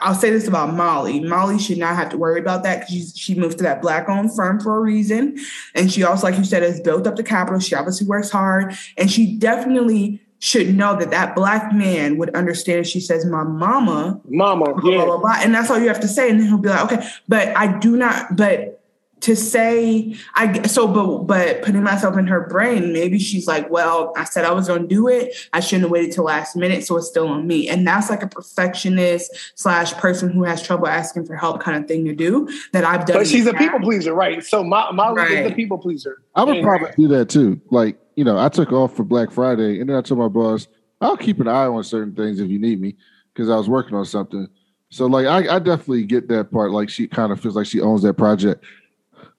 I'll 0.01 0.15
say 0.15 0.29
this 0.29 0.47
about 0.47 0.73
Molly. 0.73 1.19
Molly 1.21 1.59
should 1.59 1.77
not 1.77 1.95
have 1.95 2.09
to 2.09 2.17
worry 2.17 2.39
about 2.39 2.63
that 2.63 2.87
because 2.87 3.17
she 3.17 3.35
moved 3.35 3.57
to 3.57 3.63
that 3.63 3.81
black 3.81 4.09
owned 4.09 4.35
firm 4.35 4.59
for 4.59 4.77
a 4.77 4.79
reason. 4.79 5.37
And 5.75 5.91
she 5.91 6.03
also, 6.03 6.27
like 6.27 6.37
you 6.37 6.43
said, 6.43 6.63
has 6.63 6.79
built 6.79 7.07
up 7.07 7.15
the 7.15 7.23
capital. 7.23 7.59
She 7.59 7.75
obviously 7.75 8.07
works 8.07 8.29
hard. 8.29 8.75
And 8.97 9.11
she 9.11 9.35
definitely 9.37 10.21
should 10.39 10.75
know 10.75 10.95
that 10.97 11.09
that 11.09 11.35
black 11.35 11.73
man 11.73 12.17
would 12.17 12.35
understand 12.35 12.81
if 12.81 12.87
she 12.87 12.99
says, 12.99 13.25
My 13.25 13.43
mama, 13.43 14.19
mama, 14.27 14.73
blah, 14.75 14.91
yeah. 14.91 14.97
blah, 14.97 15.05
blah, 15.05 15.17
blah. 15.17 15.35
And 15.39 15.53
that's 15.53 15.69
all 15.71 15.79
you 15.79 15.87
have 15.87 15.99
to 16.01 16.07
say. 16.07 16.29
And 16.29 16.39
then 16.39 16.47
he'll 16.47 16.57
be 16.57 16.69
like, 16.69 16.91
Okay, 16.91 17.07
but 17.27 17.55
I 17.57 17.77
do 17.79 17.97
not, 17.97 18.35
but 18.35 18.76
to 19.19 19.35
say 19.35 20.15
i 20.35 20.61
so 20.63 20.87
but 20.87 21.25
but 21.25 21.61
putting 21.61 21.83
myself 21.83 22.17
in 22.17 22.27
her 22.27 22.47
brain 22.47 22.93
maybe 22.93 23.17
she's 23.17 23.47
like 23.47 23.69
well 23.69 24.13
i 24.15 24.23
said 24.23 24.45
i 24.45 24.51
was 24.51 24.67
going 24.67 24.81
to 24.81 24.87
do 24.87 25.07
it. 25.07 25.35
I 25.53 25.59
shouldn't 25.59 25.83
have 25.83 25.91
waited 25.91 26.11
till 26.11 26.25
last 26.25 26.55
minute 26.55 26.85
so 26.85 26.97
it's 26.97 27.07
still 27.07 27.27
on 27.27 27.47
me. 27.47 27.67
And 27.69 27.87
that's 27.87 28.09
like 28.09 28.23
a 28.23 28.27
perfectionist 28.27 29.31
slash 29.55 29.93
person 29.93 30.29
who 30.29 30.43
has 30.43 30.61
trouble 30.61 30.87
asking 30.87 31.25
for 31.25 31.35
help 31.35 31.61
kind 31.61 31.81
of 31.81 31.87
thing 31.87 32.05
to 32.05 32.13
do 32.13 32.47
that 32.73 32.83
i've 32.83 33.05
done 33.05 33.17
but 33.17 33.27
she's 33.27 33.47
a 33.47 33.53
people 33.53 33.79
pleaser 33.79 34.13
right? 34.13 34.43
So 34.43 34.63
my 34.63 34.91
molly 34.91 35.17
right. 35.17 35.31
is 35.31 35.49
the 35.49 35.55
people 35.55 35.77
pleaser. 35.77 36.21
I 36.35 36.43
would 36.43 36.63
probably 36.63 36.91
do 36.97 37.07
that 37.09 37.29
too. 37.29 37.59
Like 37.71 37.97
you 38.15 38.23
know 38.23 38.37
i 38.37 38.49
took 38.49 38.71
off 38.71 38.95
for 38.95 39.03
black 39.03 39.31
friday 39.31 39.79
and 39.79 39.89
then 39.89 39.95
i 39.95 40.01
told 40.01 40.19
my 40.19 40.27
boss 40.27 40.67
i'll 41.01 41.17
keep 41.17 41.39
an 41.39 41.47
eye 41.47 41.65
on 41.65 41.83
certain 41.83 42.15
things 42.15 42.39
if 42.39 42.49
you 42.49 42.57
need 42.57 42.81
me 42.81 42.95
because 43.33 43.49
i 43.49 43.55
was 43.55 43.69
working 43.69 43.95
on 43.95 44.05
something. 44.05 44.47
So 44.89 45.05
like 45.05 45.25
I, 45.25 45.55
I 45.55 45.59
definitely 45.59 46.03
get 46.03 46.29
that 46.29 46.51
part. 46.51 46.71
Like 46.71 46.89
she 46.89 47.07
kind 47.07 47.31
of 47.31 47.41
feels 47.41 47.55
like 47.55 47.67
she 47.67 47.81
owns 47.81 48.03
that 48.03 48.13
project 48.13 48.63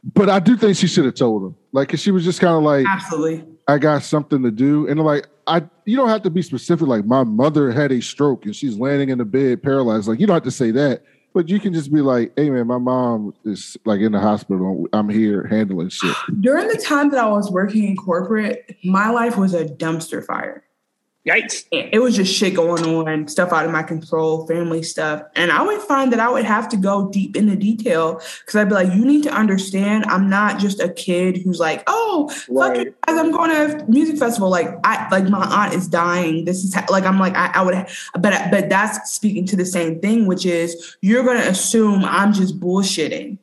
but 0.05 0.28
I 0.28 0.38
do 0.40 0.57
think 0.57 0.76
she 0.76 0.86
should 0.86 1.05
have 1.05 1.14
told 1.14 1.42
him, 1.42 1.57
like, 1.72 1.88
cause 1.88 2.01
she 2.01 2.11
was 2.11 2.24
just 2.24 2.40
kind 2.40 2.55
of 2.55 2.62
like, 2.62 2.86
absolutely, 2.86 3.44
I 3.66 3.78
got 3.78 4.03
something 4.03 4.42
to 4.42 4.51
do, 4.51 4.88
and 4.88 5.01
like, 5.01 5.26
I, 5.46 5.62
you 5.84 5.96
don't 5.96 6.09
have 6.09 6.22
to 6.22 6.30
be 6.30 6.42
specific. 6.42 6.86
Like, 6.86 7.05
my 7.05 7.24
mother 7.24 7.70
had 7.70 7.90
a 7.90 8.03
stroke 8.03 8.44
and 8.44 8.55
she's 8.55 8.78
landing 8.78 9.09
in 9.09 9.18
the 9.18 9.24
bed 9.24 9.62
paralyzed. 9.62 10.07
Like, 10.07 10.20
you 10.20 10.26
don't 10.26 10.34
have 10.34 10.42
to 10.42 10.51
say 10.51 10.70
that, 10.72 11.03
but 11.32 11.49
you 11.49 11.59
can 11.59 11.72
just 11.72 11.92
be 11.92 12.01
like, 12.01 12.32
hey 12.36 12.51
man, 12.51 12.66
my 12.66 12.78
mom 12.78 13.34
is 13.44 13.76
like 13.84 14.01
in 14.01 14.12
the 14.12 14.20
hospital. 14.20 14.86
I'm 14.92 15.09
here 15.09 15.46
handling 15.46 15.88
shit. 15.88 16.14
During 16.40 16.68
the 16.68 16.76
time 16.76 17.11
that 17.11 17.18
I 17.22 17.28
was 17.28 17.51
working 17.51 17.84
in 17.84 17.96
corporate, 17.96 18.76
my 18.84 19.11
life 19.11 19.36
was 19.38 19.55
a 19.55 19.64
dumpster 19.64 20.24
fire. 20.24 20.64
Yikes. 21.26 21.66
It 21.72 22.00
was 22.00 22.16
just 22.16 22.32
shit 22.32 22.54
going 22.54 22.84
on, 22.84 23.28
stuff 23.28 23.52
out 23.52 23.66
of 23.66 23.70
my 23.70 23.82
control, 23.82 24.46
family 24.46 24.82
stuff. 24.82 25.22
And 25.36 25.50
I 25.50 25.62
would 25.62 25.80
find 25.82 26.12
that 26.12 26.20
I 26.20 26.30
would 26.30 26.44
have 26.44 26.68
to 26.70 26.76
go 26.76 27.10
deep 27.10 27.36
into 27.36 27.54
detail 27.54 28.14
because 28.14 28.54
I'd 28.54 28.68
be 28.68 28.74
like, 28.74 28.94
you 28.94 29.04
need 29.04 29.24
to 29.24 29.30
understand 29.30 30.06
I'm 30.06 30.30
not 30.30 30.58
just 30.58 30.80
a 30.80 30.88
kid 30.88 31.36
who's 31.38 31.58
like, 31.58 31.82
oh, 31.86 32.32
right. 32.48 32.86
fuck 32.86 32.94
I'm 33.08 33.30
going 33.30 33.50
to 33.50 33.84
a 33.84 33.90
music 33.90 34.16
festival. 34.16 34.48
Like 34.48 34.68
I 34.84 35.08
like 35.10 35.28
my 35.28 35.44
aunt 35.44 35.74
is 35.74 35.86
dying. 35.88 36.44
This 36.44 36.64
is 36.64 36.74
like 36.88 37.04
I'm 37.04 37.18
like, 37.18 37.34
I, 37.34 37.50
I 37.54 37.62
would 37.62 37.74
but 38.18 38.50
but 38.50 38.68
that's 38.68 39.12
speaking 39.12 39.44
to 39.46 39.56
the 39.56 39.66
same 39.66 40.00
thing, 40.00 40.26
which 40.26 40.46
is 40.46 40.96
you're 41.02 41.24
gonna 41.24 41.40
assume 41.40 42.04
I'm 42.04 42.32
just 42.32 42.58
bullshitting 42.58 43.38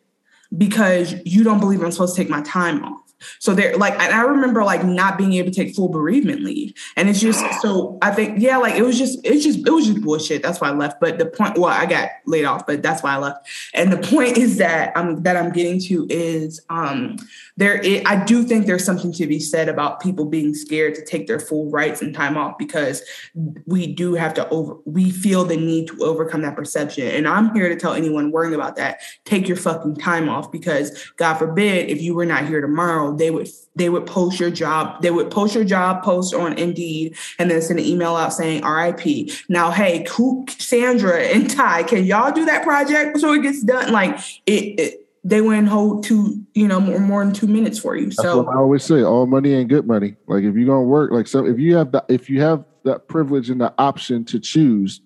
because 0.57 1.13
you 1.25 1.43
don't 1.43 1.59
believe 1.59 1.83
I'm 1.83 1.91
supposed 1.91 2.15
to 2.15 2.21
take 2.21 2.29
my 2.29 2.41
time 2.41 2.83
off. 2.83 3.04
So 3.39 3.53
they're 3.53 3.77
like, 3.77 3.93
and 3.93 4.13
I 4.13 4.21
remember 4.21 4.63
like 4.63 4.83
not 4.83 5.17
being 5.17 5.33
able 5.33 5.51
to 5.51 5.55
take 5.55 5.75
full 5.75 5.89
bereavement 5.89 6.43
leave. 6.43 6.73
And 6.95 7.09
it's 7.09 7.19
just 7.19 7.43
so 7.61 7.97
I 8.01 8.11
think, 8.11 8.39
yeah, 8.39 8.57
like 8.57 8.75
it 8.75 8.83
was 8.83 8.97
just, 8.97 9.19
it's 9.23 9.43
just, 9.43 9.59
it 9.59 9.71
was 9.71 9.87
just 9.87 10.01
bullshit. 10.01 10.43
That's 10.43 10.61
why 10.61 10.69
I 10.69 10.73
left. 10.73 10.99
But 10.99 11.17
the 11.17 11.25
point, 11.25 11.57
well, 11.57 11.71
I 11.71 11.85
got 11.85 12.09
laid 12.25 12.45
off, 12.45 12.65
but 12.65 12.81
that's 12.81 13.03
why 13.03 13.13
I 13.13 13.17
left. 13.17 13.47
And 13.73 13.91
the 13.91 14.07
point 14.07 14.37
is 14.37 14.57
that 14.57 14.91
I'm 14.95 15.23
that 15.23 15.37
I'm 15.37 15.51
getting 15.51 15.79
to 15.81 16.07
is 16.09 16.61
um 16.69 17.17
there 17.57 17.77
is, 17.77 18.01
I 18.05 18.23
do 18.23 18.43
think 18.43 18.65
there's 18.65 18.83
something 18.83 19.13
to 19.13 19.27
be 19.27 19.39
said 19.39 19.69
about 19.69 20.01
people 20.01 20.25
being 20.25 20.53
scared 20.53 20.95
to 20.95 21.05
take 21.05 21.27
their 21.27 21.39
full 21.39 21.69
rights 21.69 22.01
and 22.01 22.13
time 22.13 22.37
off 22.37 22.57
because 22.57 23.01
we 23.65 23.87
do 23.87 24.13
have 24.13 24.33
to 24.33 24.47
over 24.49 24.75
we 24.85 25.09
feel 25.09 25.45
the 25.45 25.55
need 25.55 25.87
to 25.87 26.03
overcome 26.03 26.41
that 26.41 26.55
perception. 26.55 27.07
And 27.07 27.27
I'm 27.27 27.53
here 27.53 27.69
to 27.69 27.75
tell 27.75 27.93
anyone 27.93 28.31
worrying 28.31 28.53
about 28.53 28.75
that, 28.75 29.01
take 29.23 29.47
your 29.47 29.57
fucking 29.57 29.95
time 29.95 30.27
off 30.27 30.51
because 30.51 31.11
God 31.17 31.35
forbid 31.35 31.89
if 31.89 32.01
you 32.01 32.13
were 32.13 32.25
not 32.25 32.45
here 32.45 32.61
tomorrow, 32.61 33.14
they 33.15 33.31
would 33.31 33.49
they 33.75 33.89
would 33.89 34.05
post 34.05 34.39
your 34.39 34.51
job, 34.51 35.01
they 35.01 35.11
would 35.11 35.29
post 35.31 35.55
your 35.55 35.65
job 35.65 36.03
post 36.03 36.33
on 36.33 36.57
Indeed 36.57 37.15
and 37.39 37.51
then 37.51 37.61
send 37.61 37.79
an 37.79 37.85
email 37.85 38.15
out 38.15 38.33
saying 38.33 38.63
RIP. 38.63 39.29
Now, 39.49 39.71
hey, 39.71 40.05
who 40.11 40.45
Sandra 40.49 41.21
and 41.21 41.49
Ty, 41.49 41.83
can 41.83 42.05
y'all 42.05 42.31
do 42.31 42.45
that 42.45 42.63
project 42.63 43.19
so 43.19 43.33
it 43.33 43.41
gets 43.41 43.63
done? 43.63 43.91
Like 43.91 44.17
it, 44.45 44.79
it 44.79 45.05
they 45.25 45.41
wouldn't 45.41 45.67
hold 45.67 46.03
two, 46.03 46.45
you 46.53 46.67
know, 46.67 46.79
more, 46.79 46.99
more 46.99 47.25
than 47.25 47.33
two 47.33 47.47
minutes 47.47 47.79
for 47.79 47.95
you. 47.95 48.11
So 48.11 48.47
I 48.47 48.57
always 48.57 48.83
say, 48.83 49.01
all 49.03 49.25
money 49.25 49.53
ain't 49.53 49.69
good 49.69 49.87
money. 49.87 50.15
Like 50.27 50.43
if 50.43 50.55
you're 50.55 50.67
gonna 50.67 50.83
work, 50.83 51.11
like 51.11 51.27
so, 51.27 51.45
if 51.45 51.57
you 51.57 51.75
have 51.75 51.91
the, 51.91 52.05
if 52.07 52.29
you 52.29 52.41
have 52.41 52.63
that 52.83 53.07
privilege 53.07 53.49
and 53.49 53.59
the 53.59 53.73
option 53.79 54.23
to 54.25 54.39
choose, 54.39 55.01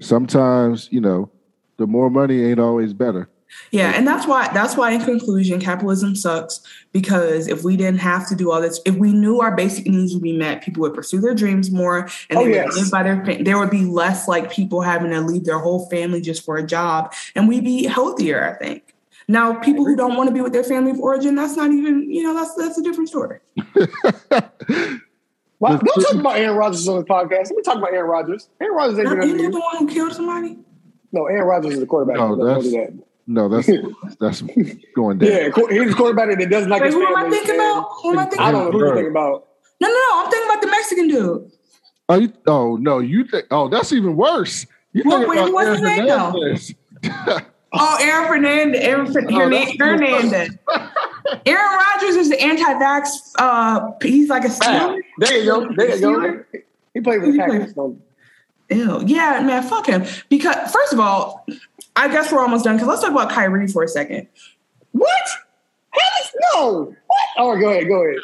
sometimes 0.00 0.88
you 0.92 1.00
know, 1.00 1.28
the 1.76 1.88
more 1.88 2.08
money 2.08 2.44
ain't 2.44 2.60
always 2.60 2.92
better. 2.92 3.28
Yeah, 3.70 3.92
and 3.94 4.06
that's 4.06 4.26
why 4.26 4.52
that's 4.52 4.76
why 4.76 4.92
in 4.92 5.04
conclusion, 5.04 5.60
capitalism 5.60 6.14
sucks 6.14 6.60
because 6.92 7.48
if 7.48 7.64
we 7.64 7.76
didn't 7.76 8.00
have 8.00 8.28
to 8.28 8.36
do 8.36 8.52
all 8.52 8.60
this, 8.60 8.80
if 8.86 8.94
we 8.94 9.12
knew 9.12 9.40
our 9.40 9.54
basic 9.54 9.86
needs 9.86 10.12
would 10.14 10.22
be 10.22 10.36
met, 10.36 10.62
people 10.62 10.80
would 10.82 10.94
pursue 10.94 11.20
their 11.20 11.34
dreams 11.34 11.70
more, 11.70 12.08
and 12.30 12.38
oh, 12.38 12.44
they 12.44 12.54
yes. 12.54 12.68
would 12.68 12.82
live 12.82 12.90
by 12.90 13.02
their. 13.02 13.42
There 13.42 13.58
would 13.58 13.70
be 13.70 13.84
less 13.84 14.28
like 14.28 14.52
people 14.52 14.80
having 14.80 15.10
to 15.10 15.20
leave 15.20 15.44
their 15.44 15.58
whole 15.58 15.88
family 15.88 16.20
just 16.20 16.44
for 16.44 16.56
a 16.56 16.66
job, 16.66 17.12
and 17.34 17.48
we'd 17.48 17.64
be 17.64 17.84
healthier. 17.86 18.44
I 18.44 18.54
think. 18.54 18.94
Now, 19.26 19.54
people 19.54 19.84
who 19.84 19.96
don't 19.96 20.16
want 20.16 20.28
to 20.28 20.34
be 20.34 20.40
with 20.40 20.52
their 20.52 20.64
family 20.64 20.90
of 20.90 21.00
origin, 21.00 21.34
that's 21.34 21.56
not 21.56 21.70
even, 21.70 22.10
you 22.10 22.22
know, 22.22 22.34
that's 22.34 22.54
that's 22.54 22.78
a 22.78 22.82
different 22.82 23.08
story. 23.08 23.40
well, 25.58 25.78
don't 25.78 26.02
talk 26.02 26.14
about 26.14 26.36
Aaron 26.36 26.56
Rodgers 26.56 26.86
on 26.88 26.98
the 26.98 27.06
podcast. 27.06 27.46
Let 27.46 27.56
me 27.56 27.62
talk 27.62 27.78
about 27.78 27.92
Aaron 27.92 28.10
Rodgers. 28.10 28.50
Aaron 28.60 28.74
Rodgers 28.76 28.98
ain't 28.98 29.24
Isn't 29.24 29.50
the 29.50 29.60
one 29.60 29.78
who 29.78 29.88
killed 29.88 30.12
somebody? 30.12 30.58
No, 31.12 31.26
Aaron 31.26 31.46
Rodgers 31.46 31.74
is 31.74 31.80
the 31.80 31.86
quarterback. 31.86 32.16
No, 32.16 32.36
that's, 32.36 32.70
that. 32.72 33.02
No, 33.26 33.48
that's 33.48 33.68
that's 34.20 34.42
going 34.94 35.18
down. 35.18 35.30
Yeah, 35.30 35.44
he's 35.70 35.90
the 35.90 35.94
quarterback 35.96 36.38
that 36.38 36.50
doesn't 36.50 36.70
like 36.70 36.82
Wait, 36.82 36.92
who 36.92 37.06
am 37.06 37.16
I 37.16 37.30
thinking 37.30 37.54
about? 37.54 37.88
Who 38.02 38.10
am 38.10 38.18
I 38.18 38.24
thinking 38.24 38.40
I 38.40 38.52
don't 38.52 38.64
know 38.66 38.70
who 38.70 38.78
you're 38.78 38.94
thinking 38.94 39.10
about. 39.10 39.48
No, 39.80 39.88
no, 39.88 39.94
no. 39.94 40.24
I'm 40.24 40.30
thinking 40.30 40.50
about 40.50 40.62
the 40.62 40.68
Mexican 40.68 41.08
dude. 41.08 41.52
Oh, 42.08 42.14
you, 42.16 42.32
oh 42.46 42.76
no, 42.76 42.98
you 42.98 43.24
think? 43.24 43.46
Oh, 43.50 43.68
that's 43.68 43.92
even 43.92 44.16
worse. 44.16 44.66
You 44.92 45.02
well, 45.06 45.18
think 45.18 45.30
wait, 45.30 45.38
about 45.38 45.60
Aaron 45.60 45.78
Hernandez. 45.78 46.74
Oh, 47.76 47.98
Aaron 48.00 48.28
Fernandez. 48.28 48.80
Aaron 48.82 49.08
oh, 49.08 49.74
Hernandez. 49.78 50.56
Aaron 51.46 51.76
Rodgers 51.76 52.14
is 52.14 52.30
the 52.30 52.40
anti-vax. 52.40 53.06
Uh, 53.36 53.90
he's 54.00 54.28
like 54.28 54.44
a 54.44 54.48
Steeler. 54.48 55.00
There 55.18 55.38
you 55.38 55.44
go. 55.44 55.74
There 55.74 55.96
you 55.96 56.00
go. 56.00 56.44
He 56.94 57.00
played 57.00 57.22
with 57.22 57.32
the 57.32 57.38
Packers. 57.38 57.74
Ew. 58.70 59.02
Yeah, 59.06 59.42
man, 59.44 59.62
fuck 59.64 59.86
him. 59.86 60.04
Because 60.28 60.72
first 60.72 60.92
of 60.92 61.00
all, 61.00 61.44
I 61.96 62.08
guess 62.08 62.32
we're 62.32 62.40
almost 62.40 62.64
done. 62.64 62.76
Because 62.76 62.88
let's 62.88 63.00
talk 63.02 63.12
about 63.12 63.30
Kyrie 63.30 63.68
for 63.68 63.82
a 63.82 63.88
second. 63.88 64.28
What? 64.92 65.28
Hell 65.90 66.22
is 66.22 66.30
no. 66.54 66.94
What? 67.06 67.28
Oh, 67.38 67.58
go 67.58 67.70
ahead. 67.70 67.88
Go 67.88 68.04
ahead. 68.04 68.20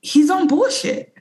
He's 0.00 0.30
on 0.30 0.46
bullshit. 0.46 1.14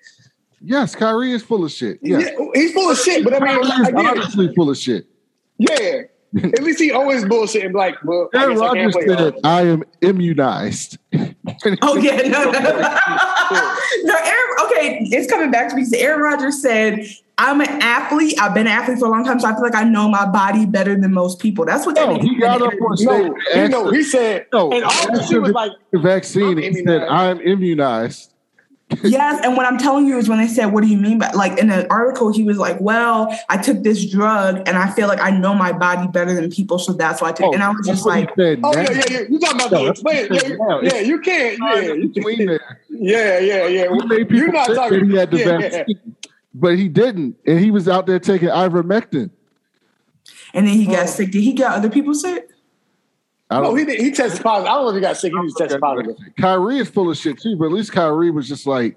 Yes, 0.62 0.96
Kyrie 0.96 1.32
is 1.32 1.44
full 1.44 1.64
of 1.64 1.72
shit. 1.72 2.00
Yes. 2.02 2.32
Yeah, 2.38 2.46
he's 2.54 2.74
full 2.74 2.90
of 2.92 2.98
shit, 2.98 3.24
but 3.24 3.34
I 3.34 3.40
mean, 3.40 3.64
he's 3.64 3.94
honestly 3.94 4.54
full 4.56 4.70
of 4.70 4.78
shit. 4.78 5.08
Yeah. 5.58 6.02
At 6.36 6.62
least 6.62 6.80
he 6.80 6.92
always 6.92 7.26
bullshit 7.26 7.64
and 7.66 7.74
like, 7.74 7.96
well, 8.04 8.30
Aaron 8.36 8.58
Rodgers 8.58 8.96
said, 9.08 9.36
I 9.44 9.64
am 9.64 9.84
immunized. 10.02 11.00
oh, 11.82 11.98
yeah. 11.98 12.18
No, 12.28 12.52
no. 12.52 12.62
no, 14.04 14.16
Aaron, 14.16 14.56
okay, 14.66 15.00
it's 15.12 15.30
coming 15.30 15.52
back 15.52 15.70
to 15.70 15.76
me. 15.76 15.86
Aaron 15.98 16.22
Rodgers 16.22 16.62
said, 16.62 17.06
I'm 17.38 17.62
an 17.62 17.82
athlete. 17.82 18.40
I've 18.40 18.54
been 18.54 18.68
an 18.68 18.74
athlete 18.74 19.00
for 19.00 19.06
a 19.06 19.10
long 19.10 19.24
time, 19.24 19.40
so 19.40 19.48
I 19.48 19.54
feel 19.54 19.64
like 19.64 19.76
I 19.76 19.84
know 19.84 20.10
my 20.10 20.26
body 20.26 20.66
better 20.66 20.96
than 21.00 21.14
most 21.14 21.40
people. 21.40 21.66
That's 21.66 21.86
what 21.86 21.96
no, 21.96 22.20
he 22.20 22.38
got 22.38 22.62
up 22.62 22.74
on 22.74 22.98
stage. 22.98 23.08
No, 23.08 23.62
you 23.62 23.70
know, 23.70 23.92
he 23.92 24.04
said, 24.04 24.48
no, 24.52 24.72
and 24.72 24.84
all 24.84 25.22
he 25.26 25.40
was 25.40 25.52
like, 25.52 25.72
the 25.92 26.00
vaccine. 26.00 26.58
He 26.58 26.84
said, 26.84 27.04
I'm 27.04 27.40
immunized 27.42 28.34
yes, 29.04 29.40
and 29.44 29.56
what 29.56 29.68
I'm 29.68 29.78
telling 29.78 30.08
you 30.08 30.18
is 30.18 30.28
when 30.28 30.40
they 30.40 30.48
said, 30.48 30.68
"What 30.68 30.82
do 30.82 30.90
you 30.90 30.98
mean?" 30.98 31.20
by 31.20 31.30
like 31.32 31.60
in 31.60 31.70
an 31.70 31.86
article, 31.92 32.34
he 32.34 32.44
was 32.44 32.58
like, 32.58 32.78
"Well, 32.82 33.38
I 33.48 33.58
took 33.58 33.84
this 33.84 34.04
drug, 34.10 34.68
and 34.68 34.78
I 34.78 34.90
feel 34.90 35.08
like 35.08 35.22
I 35.22 35.30
know 35.30 35.54
my 35.54 35.72
body 35.72 36.08
better 36.08 36.34
than 36.34 36.50
people, 36.50 36.80
so 36.80 36.94
that's 36.94 37.22
why 37.22 37.30
I 37.30 37.32
took." 37.34 37.48
Oh, 37.48 37.54
and 37.54 37.62
I 37.62 37.70
was 37.70 37.86
just 37.86 38.06
like, 38.08 38.32
"Oh 38.38 38.74
yeah, 38.74 38.92
yeah, 38.92 39.04
yeah, 39.10 39.20
you 39.30 39.40
talking 39.40 39.62
about 39.62 39.72
no, 39.72 39.94
the 39.94 40.80
Yeah, 40.82 40.92
yeah, 40.94 41.00
you 41.02 41.20
can't. 41.20 41.60
Yeah, 41.62 41.94
you 41.94 42.10
can. 42.10 42.60
Yeah, 43.00 43.40
yeah, 43.40 43.68
yeah. 43.68 43.86
You're 44.30 44.52
not 44.52 44.68
talking. 44.68 45.10
He 45.10 45.16
had 45.16 45.32
the 45.32 45.38
yeah, 45.38 45.58
vaccine, 45.58 45.84
yeah. 45.88 46.32
but 46.54 46.78
he 46.78 46.88
didn't, 46.88 47.38
and 47.46 47.60
he 47.60 47.72
was 47.72 47.88
out 47.88 48.06
there 48.06 48.20
taking 48.20 48.50
ivermectin. 48.50 49.32
And 50.54 50.68
then 50.68 50.76
he 50.76 50.86
got 50.86 51.04
oh. 51.04 51.06
sick. 51.06 51.32
Did 51.32 51.42
he 51.42 51.54
get 51.54 51.72
other 51.72 51.90
people 51.90 52.14
sick? 52.14 52.50
I 53.50 53.62
don't, 53.62 53.64
no, 53.64 53.76
he 53.76 53.98
he 53.98 54.12
tested 54.12 54.44
positive. 54.44 54.70
I 54.70 54.76
don't 54.76 54.84
know 54.84 54.90
if 54.90 54.96
he 54.96 55.02
got 55.02 55.18
sick. 55.18 55.32
He 55.32 55.40
was 55.40 55.56
tested 55.56 55.82
positive. 55.82 56.16
Kyrie 56.40 56.78
is 56.78 56.90
full 56.90 57.10
of 57.10 57.18
shit 57.18 57.40
too, 57.40 57.56
but 57.56 57.66
at 57.66 57.72
least 57.72 57.92
Kyrie 57.92 58.30
was 58.30 58.48
just 58.48 58.68
like 58.68 58.96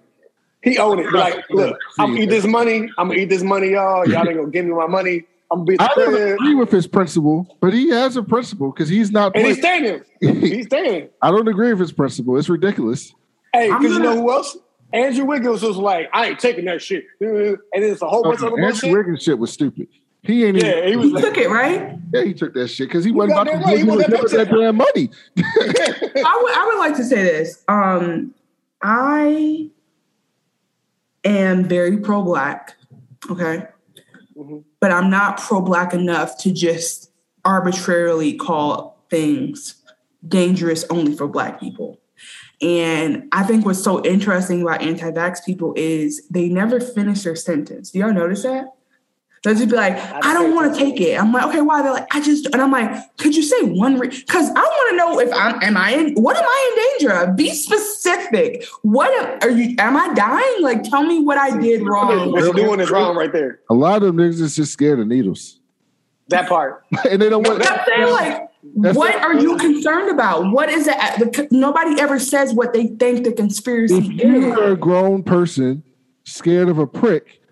he 0.62 0.78
owned 0.78 1.00
it. 1.00 1.12
Like, 1.12 1.44
look, 1.50 1.78
I'm 1.98 2.10
gonna 2.10 2.20
eat 2.22 2.30
this 2.30 2.46
money. 2.46 2.90
I'm 2.98 3.08
gonna 3.08 3.20
eat 3.20 3.28
this 3.28 3.42
money, 3.42 3.70
y'all. 3.70 4.06
Y'all 4.08 4.26
ain't 4.28 4.36
gonna 4.36 4.50
give 4.50 4.66
me 4.66 4.72
my 4.72 4.86
money. 4.86 5.24
I'm 5.50 5.64
gonna 5.64 5.64
be 5.64 5.80
I 5.80 5.88
don't 5.94 6.32
agree 6.32 6.54
with 6.54 6.70
his 6.70 6.86
principle, 6.86 7.56
but 7.60 7.72
he 7.72 7.90
has 7.90 8.16
a 8.16 8.22
principle 8.22 8.70
because 8.72 8.88
he's 8.88 9.10
not. 9.10 9.34
And 9.34 9.46
he's 9.46 9.58
standing. 9.58 10.02
he's 10.20 10.66
standing. 10.66 11.08
I 11.20 11.30
don't 11.30 11.48
agree 11.48 11.70
with 11.70 11.80
his 11.80 11.92
principle. 11.92 12.38
It's 12.38 12.48
ridiculous. 12.48 13.14
Hey, 13.52 13.68
because 13.68 13.92
you 13.92 13.98
know 13.98 14.16
who 14.16 14.32
else? 14.32 14.56
Andrew 14.92 15.24
Wiggins 15.24 15.62
was 15.62 15.76
like, 15.76 16.10
I 16.12 16.28
ain't 16.28 16.38
taking 16.38 16.66
that 16.66 16.82
shit. 16.82 17.04
And 17.20 17.58
it's 17.72 18.02
a 18.02 18.08
whole 18.08 18.22
bunch 18.22 18.40
of 18.40 18.52
other 18.52 18.62
Andrew 18.62 18.92
Wiggins 18.92 19.22
shit 19.22 19.38
was 19.38 19.52
stupid. 19.52 19.88
He 20.22 20.44
ain't 20.44 20.62
yeah, 20.62 20.78
even. 20.78 20.88
He, 20.88 20.96
was 20.96 21.06
he 21.06 21.12
like, 21.12 21.24
took 21.24 21.36
it, 21.38 21.48
right? 21.48 21.98
Yeah, 22.12 22.22
he 22.22 22.34
took 22.34 22.54
that 22.54 22.68
shit 22.68 22.88
because 22.88 23.04
he, 23.04 23.10
he 23.10 23.16
wasn't 23.16 23.40
about 23.40 23.44
to 23.44 23.76
give 23.76 23.88
him 23.88 23.98
that, 23.98 24.10
that 24.10 24.50
damn 24.50 24.76
money. 24.76 25.10
I 25.38 26.40
would, 26.42 26.54
I 26.54 26.70
would 26.72 26.78
like 26.78 26.96
to 26.96 27.04
say 27.04 27.24
this. 27.24 27.64
Um, 27.66 28.34
I 28.82 29.68
am 31.24 31.64
very 31.64 31.96
pro 31.96 32.22
black. 32.22 32.76
Okay. 33.28 33.66
Mm-hmm. 34.36 34.58
But 34.78 34.92
I'm 34.92 35.10
not 35.10 35.40
pro 35.40 35.60
black 35.60 35.92
enough 35.92 36.38
to 36.38 36.52
just 36.52 37.10
arbitrarily 37.44 38.34
call 38.34 39.04
things 39.10 39.76
dangerous 40.26 40.84
only 40.90 41.16
for 41.16 41.26
black 41.26 41.58
people. 41.58 42.00
And 42.62 43.28
I 43.32 43.42
think 43.42 43.66
what's 43.66 43.82
so 43.82 44.04
interesting 44.04 44.62
about 44.62 44.82
anti 44.82 45.10
vax 45.10 45.44
people 45.44 45.74
is 45.76 46.26
they 46.30 46.48
never 46.48 46.80
finish 46.80 47.22
their 47.22 47.36
sentence. 47.36 47.90
Do 47.90 47.98
y'all 47.98 48.12
notice 48.12 48.44
that? 48.44 48.66
They'll 49.42 49.54
just 49.54 49.70
be 49.70 49.74
like, 49.74 49.96
I 49.96 50.32
don't 50.32 50.54
want 50.54 50.72
to 50.72 50.78
take 50.78 51.00
it. 51.00 51.20
I'm 51.20 51.32
like, 51.32 51.44
okay, 51.46 51.60
why? 51.60 51.82
They're 51.82 51.92
like, 51.92 52.06
I 52.14 52.22
just, 52.22 52.46
and 52.46 52.62
I'm 52.62 52.70
like, 52.70 53.16
could 53.16 53.34
you 53.34 53.42
say 53.42 53.60
one? 53.64 53.98
Reason? 53.98 54.22
Because 54.24 54.48
re- 54.48 54.54
I 54.56 54.60
want 54.60 54.90
to 54.90 54.96
know 54.96 55.18
if 55.18 55.32
I'm, 55.34 55.60
am 55.64 55.76
I 55.76 55.90
in, 55.94 56.14
what 56.14 56.36
am 56.36 56.44
I 56.44 56.70
in 56.70 57.00
danger 57.00 57.12
of? 57.16 57.34
Be 57.34 57.50
specific. 57.50 58.64
What 58.82 59.10
am, 59.10 59.38
are 59.42 59.50
you, 59.50 59.74
am 59.80 59.96
I 59.96 60.14
dying? 60.14 60.62
Like, 60.62 60.84
tell 60.84 61.02
me 61.02 61.24
what 61.24 61.38
I 61.38 61.58
did 61.58 61.82
wrong. 61.82 62.30
What 62.30 62.44
you're 62.44 62.54
doing 62.54 62.78
is 62.78 62.88
wrong 62.90 63.16
right 63.16 63.32
there. 63.32 63.58
A 63.68 63.74
lot 63.74 63.96
of 63.96 64.02
them 64.02 64.18
niggas 64.18 64.40
is 64.40 64.54
just 64.54 64.72
scared 64.72 65.00
of 65.00 65.08
needles. 65.08 65.58
That 66.28 66.48
part. 66.48 66.84
and 67.10 67.20
they 67.20 67.28
don't 67.28 67.44
want 67.44 67.66
I'm 67.68 67.80
saying, 67.84 68.10
like, 68.12 68.48
that's 68.76 68.96
what 68.96 69.14
are 69.16 69.34
you 69.34 69.56
concerned 69.56 70.10
about? 70.10 70.52
What 70.52 70.68
is 70.68 70.88
it? 70.88 71.52
Nobody 71.52 72.00
ever 72.00 72.18
says 72.18 72.54
what 72.54 72.72
they 72.72 72.86
think 72.86 73.24
the 73.24 73.32
conspiracy 73.32 73.96
if 73.96 74.04
is. 74.04 74.20
You 74.20 74.60
are 74.60 74.72
a 74.72 74.76
grown 74.76 75.22
person 75.22 75.82
scared 76.24 76.68
of 76.68 76.78
a 76.78 76.86
prick 76.86 77.42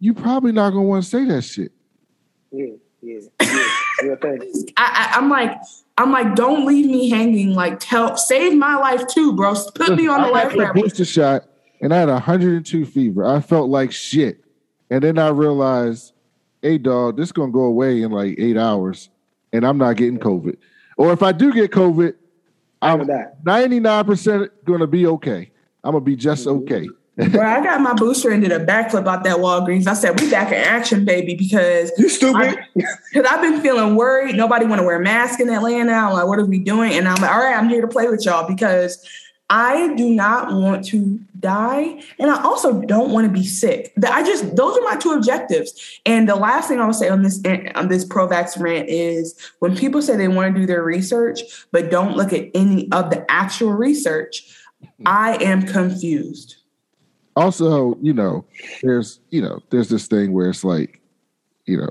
you're 0.00 0.14
probably 0.14 0.52
not 0.52 0.70
gonna 0.70 0.82
want 0.82 1.04
to 1.04 1.08
say 1.10 1.24
that 1.24 1.42
shit. 1.42 1.72
Yeah, 2.52 2.66
yeah, 3.02 3.20
yeah. 3.40 4.14
I, 4.76 5.12
I, 5.14 5.18
am 5.18 5.28
like, 5.28 5.58
I'm 5.96 6.12
like, 6.12 6.36
don't 6.36 6.66
leave 6.66 6.86
me 6.86 7.10
hanging. 7.10 7.52
Like, 7.54 7.80
tell, 7.80 8.16
save 8.16 8.54
my 8.54 8.76
life 8.76 9.06
too, 9.08 9.32
bro. 9.32 9.54
Put 9.74 9.96
me 9.96 10.06
on 10.06 10.22
the 10.22 10.28
life 10.28 10.56
raft. 10.56 10.76
Booster 10.76 11.04
shot, 11.04 11.46
and 11.80 11.92
I 11.92 11.98
had 11.98 12.08
102 12.08 12.86
fever. 12.86 13.26
I 13.26 13.40
felt 13.40 13.68
like 13.70 13.92
shit, 13.92 14.44
and 14.90 15.02
then 15.02 15.18
I 15.18 15.28
realized, 15.28 16.12
hey, 16.62 16.78
dog, 16.78 17.16
this 17.16 17.28
is 17.28 17.32
gonna 17.32 17.52
go 17.52 17.62
away 17.62 18.02
in 18.02 18.12
like 18.12 18.36
eight 18.38 18.56
hours, 18.56 19.10
and 19.52 19.66
I'm 19.66 19.78
not 19.78 19.96
getting 19.96 20.18
COVID. 20.18 20.56
Or 20.96 21.12
if 21.12 21.22
I 21.22 21.32
do 21.32 21.52
get 21.52 21.70
COVID, 21.70 22.14
I'm 22.82 23.00
99% 23.00 24.48
gonna 24.64 24.86
be 24.86 25.06
okay. 25.06 25.50
I'm 25.84 25.92
gonna 25.92 26.04
be 26.04 26.16
just 26.16 26.46
mm-hmm. 26.46 26.62
okay. 26.62 26.88
Bro, 27.30 27.42
I 27.42 27.60
got 27.64 27.80
my 27.80 27.94
booster 27.94 28.30
and 28.30 28.42
did 28.42 28.52
a 28.52 28.64
backflip 28.64 29.06
out 29.08 29.24
that 29.24 29.38
Walgreens. 29.38 29.88
I 29.88 29.94
said, 29.94 30.20
"We 30.20 30.30
back 30.30 30.48
in 30.48 30.58
action, 30.58 31.04
baby," 31.04 31.34
because 31.34 31.90
you 31.98 32.08
stupid. 32.08 32.58
Because 32.74 33.26
I've 33.28 33.40
been 33.40 33.60
feeling 33.60 33.96
worried. 33.96 34.36
Nobody 34.36 34.66
want 34.66 34.80
to 34.80 34.86
wear 34.86 35.00
a 35.00 35.02
mask 35.02 35.40
in 35.40 35.50
Atlanta. 35.50 35.92
I'm 35.92 36.12
like, 36.12 36.26
"What 36.26 36.38
are 36.38 36.46
we 36.46 36.60
doing?" 36.60 36.92
And 36.92 37.08
I'm 37.08 37.20
like, 37.20 37.30
"All 37.30 37.38
right, 37.38 37.56
I'm 37.56 37.68
here 37.68 37.80
to 37.80 37.88
play 37.88 38.06
with 38.08 38.24
y'all 38.24 38.46
because 38.46 39.04
I 39.50 39.94
do 39.94 40.10
not 40.10 40.52
want 40.52 40.84
to 40.88 41.18
die, 41.40 42.02
and 42.18 42.30
I 42.30 42.42
also 42.42 42.82
don't 42.82 43.12
want 43.12 43.26
to 43.26 43.32
be 43.32 43.46
sick. 43.46 43.94
I 44.06 44.22
just 44.22 44.56
those 44.56 44.76
are 44.76 44.82
my 44.82 44.96
two 44.96 45.12
objectives. 45.12 46.00
And 46.04 46.28
the 46.28 46.36
last 46.36 46.68
thing 46.68 46.80
I 46.80 46.86
will 46.86 46.92
say 46.92 47.08
on 47.08 47.22
this 47.22 47.40
eh, 47.44 47.72
on 47.74 47.88
this 47.88 48.04
pro-vax 48.04 48.60
rant 48.60 48.88
is 48.90 49.34
when 49.60 49.74
people 49.76 50.02
say 50.02 50.16
they 50.16 50.28
want 50.28 50.54
to 50.54 50.60
do 50.60 50.66
their 50.66 50.82
research 50.82 51.40
but 51.72 51.90
don't 51.90 52.16
look 52.16 52.32
at 52.32 52.50
any 52.54 52.92
of 52.92 53.10
the 53.10 53.24
actual 53.30 53.72
research, 53.72 54.42
mm-hmm. 54.82 55.04
I 55.06 55.36
am 55.42 55.62
confused 55.62 56.56
also, 57.38 57.96
you 58.02 58.12
know, 58.12 58.44
there's 58.82 59.20
you 59.30 59.40
know, 59.40 59.60
there's 59.70 59.88
this 59.88 60.06
thing 60.06 60.32
where 60.32 60.50
it's 60.50 60.64
like, 60.64 61.00
you 61.66 61.78
know, 61.78 61.90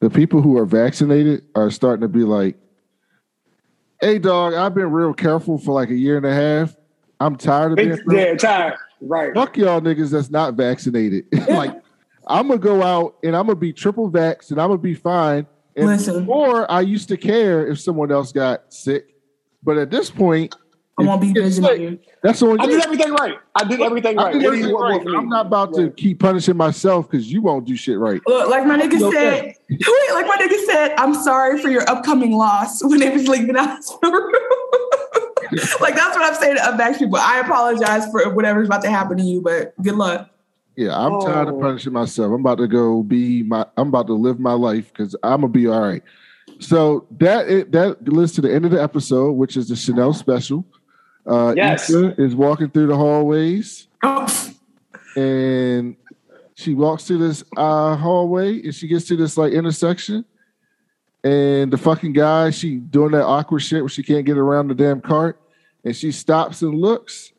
the 0.00 0.10
people 0.10 0.40
who 0.40 0.56
are 0.56 0.66
vaccinated 0.66 1.44
are 1.54 1.70
starting 1.70 2.00
to 2.00 2.08
be 2.08 2.24
like, 2.24 2.56
"Hey, 4.00 4.18
dog, 4.18 4.54
I've 4.54 4.74
been 4.74 4.90
real 4.90 5.12
careful 5.12 5.58
for 5.58 5.72
like 5.72 5.90
a 5.90 5.94
year 5.94 6.16
and 6.16 6.24
a 6.24 6.32
half. 6.32 6.74
I'm 7.20 7.36
tired 7.36 7.72
of 7.72 7.76
being 7.76 7.98
yeah, 8.10 8.34
tired. 8.34 8.74
Right. 9.02 9.34
Fuck 9.34 9.58
y'all 9.58 9.80
niggas 9.80 10.10
that's 10.10 10.30
not 10.30 10.54
vaccinated. 10.54 11.26
like, 11.48 11.74
I'm 12.26 12.48
gonna 12.48 12.58
go 12.58 12.82
out 12.82 13.16
and 13.22 13.36
I'm 13.36 13.46
gonna 13.46 13.56
be 13.56 13.72
triple 13.72 14.10
vaxxed 14.10 14.50
and 14.50 14.60
I'm 14.60 14.68
gonna 14.68 14.78
be 14.78 14.94
fine. 14.94 15.46
And 15.76 15.86
Listen. 15.86 16.20
before 16.20 16.70
I 16.70 16.80
used 16.80 17.08
to 17.08 17.16
care 17.16 17.66
if 17.66 17.78
someone 17.78 18.10
else 18.10 18.32
got 18.32 18.72
sick, 18.72 19.14
but 19.62 19.76
at 19.76 19.90
this 19.90 20.10
point, 20.10 20.54
I 20.98 21.02
won't 21.02 21.20
be 21.20 21.32
visiting 21.32 21.82
you. 21.82 21.98
That's 22.22 22.42
all. 22.42 22.60
I 22.60 22.66
did 22.66 22.82
everything 22.82 23.12
right. 23.12 23.38
I 23.54 23.64
did 23.64 23.80
everything 23.80 24.16
right. 24.16 24.34
Did 24.34 24.44
everything 24.44 24.74
right. 24.74 25.00
I'm 25.16 25.28
not 25.28 25.46
about 25.46 25.74
to 25.74 25.90
keep 25.90 26.20
punishing 26.20 26.56
myself 26.56 27.10
because 27.10 27.30
you 27.30 27.42
won't 27.42 27.64
do 27.66 27.76
shit 27.76 27.98
right. 27.98 28.20
Look, 28.26 28.50
like 28.50 28.66
my 28.66 28.78
nigga 28.78 28.98
said, 29.12 29.54
wait, 29.68 30.12
like 30.12 30.26
my 30.26 30.36
nigga 30.40 30.64
said, 30.66 30.94
I'm 30.98 31.14
sorry 31.14 31.60
for 31.60 31.70
your 31.70 31.88
upcoming 31.88 32.32
loss 32.32 32.82
when 32.84 32.98
they 33.00 33.10
was 33.10 33.28
leaving 33.28 33.56
out 33.56 33.80
the 34.02 34.10
room. 34.10 34.32
like 35.80 35.94
that's 35.94 36.16
what 36.16 36.24
I'm 36.24 36.34
saying 36.34 36.56
to 36.56 36.62
unvax 36.62 36.98
people. 36.98 37.16
I 37.16 37.40
apologize 37.40 38.10
for 38.10 38.32
whatever's 38.34 38.68
about 38.68 38.82
to 38.82 38.90
happen 38.90 39.16
to 39.16 39.22
you, 39.22 39.40
but 39.40 39.74
good 39.82 39.94
luck. 39.94 40.30
Yeah, 40.76 40.96
I'm 40.96 41.12
oh. 41.14 41.20
tired 41.20 41.48
of 41.48 41.54
oh. 41.54 41.60
punishing 41.60 41.92
myself. 41.92 42.32
I'm 42.32 42.40
about 42.40 42.58
to 42.58 42.68
go 42.68 43.02
be 43.02 43.42
my. 43.42 43.66
I'm 43.76 43.88
about 43.88 44.06
to 44.06 44.14
live 44.14 44.38
my 44.38 44.52
life 44.52 44.92
because 44.92 45.14
I'm 45.22 45.42
gonna 45.42 45.48
be 45.48 45.66
all 45.66 45.80
right. 45.80 46.02
So 46.58 47.06
that 47.18 47.48
it, 47.48 47.72
that 47.72 48.08
leads 48.08 48.32
to 48.32 48.40
the 48.40 48.52
end 48.52 48.64
of 48.64 48.70
the 48.70 48.82
episode, 48.82 49.32
which 49.32 49.56
is 49.56 49.68
the 49.68 49.76
Chanel 49.76 50.12
special. 50.12 50.64
Uh, 51.26 51.54
yes. 51.56 51.90
Issa 51.90 52.14
is 52.20 52.34
walking 52.34 52.70
through 52.70 52.86
the 52.86 52.96
hallways, 52.96 53.88
and 55.16 55.96
she 56.54 56.74
walks 56.74 57.04
through 57.04 57.18
this 57.18 57.42
uh, 57.56 57.96
hallway, 57.96 58.62
and 58.62 58.74
she 58.74 58.88
gets 58.88 59.06
to 59.08 59.16
this 59.16 59.36
like 59.36 59.52
intersection, 59.52 60.24
and 61.24 61.72
the 61.72 61.78
fucking 61.78 62.12
guy, 62.12 62.50
she 62.50 62.76
doing 62.76 63.12
that 63.12 63.24
awkward 63.24 63.60
shit 63.60 63.82
where 63.82 63.88
she 63.88 64.02
can't 64.02 64.24
get 64.24 64.38
around 64.38 64.68
the 64.68 64.74
damn 64.74 65.00
cart, 65.00 65.39
and 65.84 65.94
she 65.94 66.12
stops 66.12 66.62
and 66.62 66.74
looks, 66.74 67.32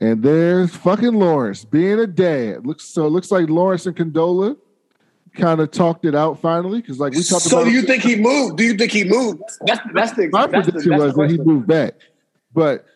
and 0.00 0.22
there's 0.22 0.74
fucking 0.74 1.14
Lawrence 1.14 1.64
being 1.64 2.00
a 2.00 2.06
dad. 2.06 2.66
Looks 2.66 2.84
so 2.84 3.06
it 3.06 3.10
looks 3.10 3.30
like 3.30 3.48
Lawrence 3.48 3.86
and 3.86 3.96
Condola 3.96 4.56
kind 5.34 5.60
of 5.60 5.70
talked 5.70 6.04
it 6.04 6.14
out 6.14 6.40
finally 6.40 6.80
because 6.80 6.98
like 6.98 7.12
we 7.12 7.22
talked 7.22 7.42
so 7.42 7.58
about. 7.58 7.64
So 7.64 7.70
do 7.70 7.70
you 7.70 7.82
think 7.82 8.02
he 8.02 8.16
moved? 8.16 8.56
Do 8.56 8.64
you 8.64 8.74
think 8.74 8.92
he 8.92 9.04
moved? 9.04 9.42
That's 9.66 9.80
that's 9.92 10.12
the 10.12 10.28
my 10.28 10.46
that's 10.46 10.70
prediction 10.70 10.92
the, 10.92 11.04
was 11.04 11.14
that 11.14 11.30
he 11.30 11.38
moved 11.38 11.66
back, 11.66 11.94
but 12.52 12.86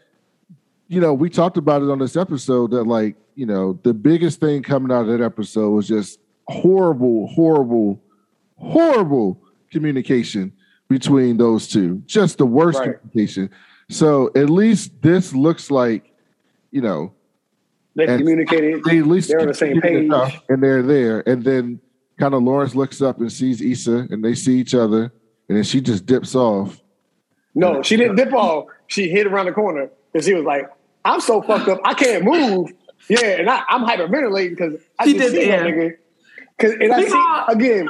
you 0.89 1.01
know, 1.01 1.13
we 1.13 1.31
talked 1.31 1.59
about 1.59 1.83
it 1.83 1.91
on 1.91 1.99
this 1.99 2.17
episode 2.17 2.71
that 2.71 2.85
like, 2.85 3.15
you 3.35 3.47
know, 3.47 3.79
the 3.83 3.95
biggest 3.95 4.41
thing 4.41 4.63
coming 4.63 4.91
out 4.91 5.03
of 5.03 5.07
that 5.09 5.21
episode 5.23 5.71
was 5.71 5.87
just 5.87 6.19
horrible, 6.49 7.29
horrible, 7.29 8.03
horrible 8.57 9.41
communication 9.71 10.51
between 10.89 11.37
those 11.37 11.69
two. 11.69 12.03
Just 12.07 12.39
the 12.39 12.47
worst 12.47 12.79
right. 12.79 12.99
communication. 12.99 13.51
So 13.91 14.31
at 14.35 14.51
least 14.51 15.01
this 15.03 15.35
looks 15.35 15.71
like, 15.71 16.13
you 16.71 16.83
know, 16.83 17.13
they 17.95 18.07
communicated. 18.07 18.85
They 18.85 18.99
at 18.99 19.07
least 19.07 19.29
they're 19.29 19.41
on 19.41 19.49
the 19.49 19.55
same 19.55 19.81
page, 19.81 20.11
and 20.49 20.63
they're 20.63 20.83
there. 20.83 21.29
And 21.29 21.43
then 21.43 21.81
kind 22.19 22.35
of 22.35 22.43
Lawrence 22.43 22.75
looks 22.75 23.01
up 23.03 23.19
and 23.19 23.33
sees 23.33 23.61
Issa, 23.61 24.09
and 24.11 24.25
they 24.25 24.35
see 24.35 24.59
each 24.59 24.75
other, 24.75 25.13
and 25.49 25.57
then 25.57 25.65
she 25.65 25.81
just 25.81 26.07
dips 26.07 26.35
off. 26.35 26.81
No, 27.55 27.83
she 27.83 27.97
didn't 27.97 28.17
dip 28.17 28.33
off. 28.33 28.67
She 28.87 29.09
hid 29.09 29.27
around 29.27 29.47
the 29.47 29.53
corner 29.53 29.91
because 30.13 30.27
she 30.27 30.35
was 30.35 30.45
like, 30.45 30.71
I'm 31.05 31.21
so 31.21 31.43
fucked 31.43 31.69
up, 31.69 31.81
I 31.85 31.95
can't 31.95 32.25
move. 32.25 32.71
Yeah, 33.09 33.39
and 33.39 33.49
I, 33.51 33.63
am 33.69 33.85
hyperventilating 33.85 34.51
because 34.51 34.81
I 34.99 35.07
she 35.07 35.15
just 35.15 35.31
see 35.33 35.47
that 35.47 35.63
nigga. 35.63 35.97
Cause 36.59 36.73
and 36.73 36.93
I 36.93 37.05
see 37.05 37.53
again, 37.53 37.89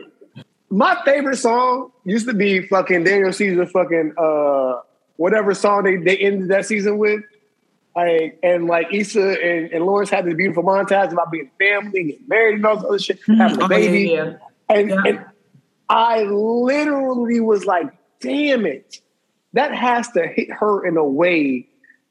my 0.71 1.01
favorite 1.05 1.37
song 1.37 1.91
used 2.05 2.27
to 2.29 2.35
be 2.35 2.67
fucking 2.67 3.05
Daniel 3.05 3.33
Caesar 3.33 3.67
fucking 3.67 4.13
uh 4.17 4.81
whatever 5.19 5.53
song 5.53 5.83
they, 5.83 5.97
they 5.97 6.17
ended 6.17 6.49
that 6.49 6.65
season 6.65 6.97
with. 6.97 7.21
Like 7.95 8.39
and 8.43 8.67
like 8.67 8.89
Issa 8.93 9.45
and, 9.45 9.73
and 9.73 9.85
Lawrence 9.85 10.09
had 10.09 10.25
this 10.25 10.35
beautiful 10.35 10.63
montage 10.63 11.13
about 11.13 11.33
being 11.33 11.51
family, 11.59 12.05
getting 12.05 12.29
married, 12.29 12.55
and 12.55 12.67
all 12.67 12.77
this 12.77 12.85
other 12.85 12.99
shit, 12.99 13.21
mm-hmm. 13.23 13.35
having 13.35 13.63
a 13.63 13.69
baby. 13.69 14.13
yeah, 14.13 14.25
yeah. 14.25 14.37
And, 14.71 14.91
yeah. 14.91 15.03
and 15.05 15.25
I 15.89 16.23
literally 16.23 17.41
was 17.41 17.67
like, 17.67 17.93
damn 18.21 18.67
it. 18.67 19.01
That 19.55 19.75
has 19.75 20.09
to 20.13 20.27
hit 20.27 20.53
her 20.53 20.87
in 20.87 20.97
a 20.97 21.05
way 21.05 21.67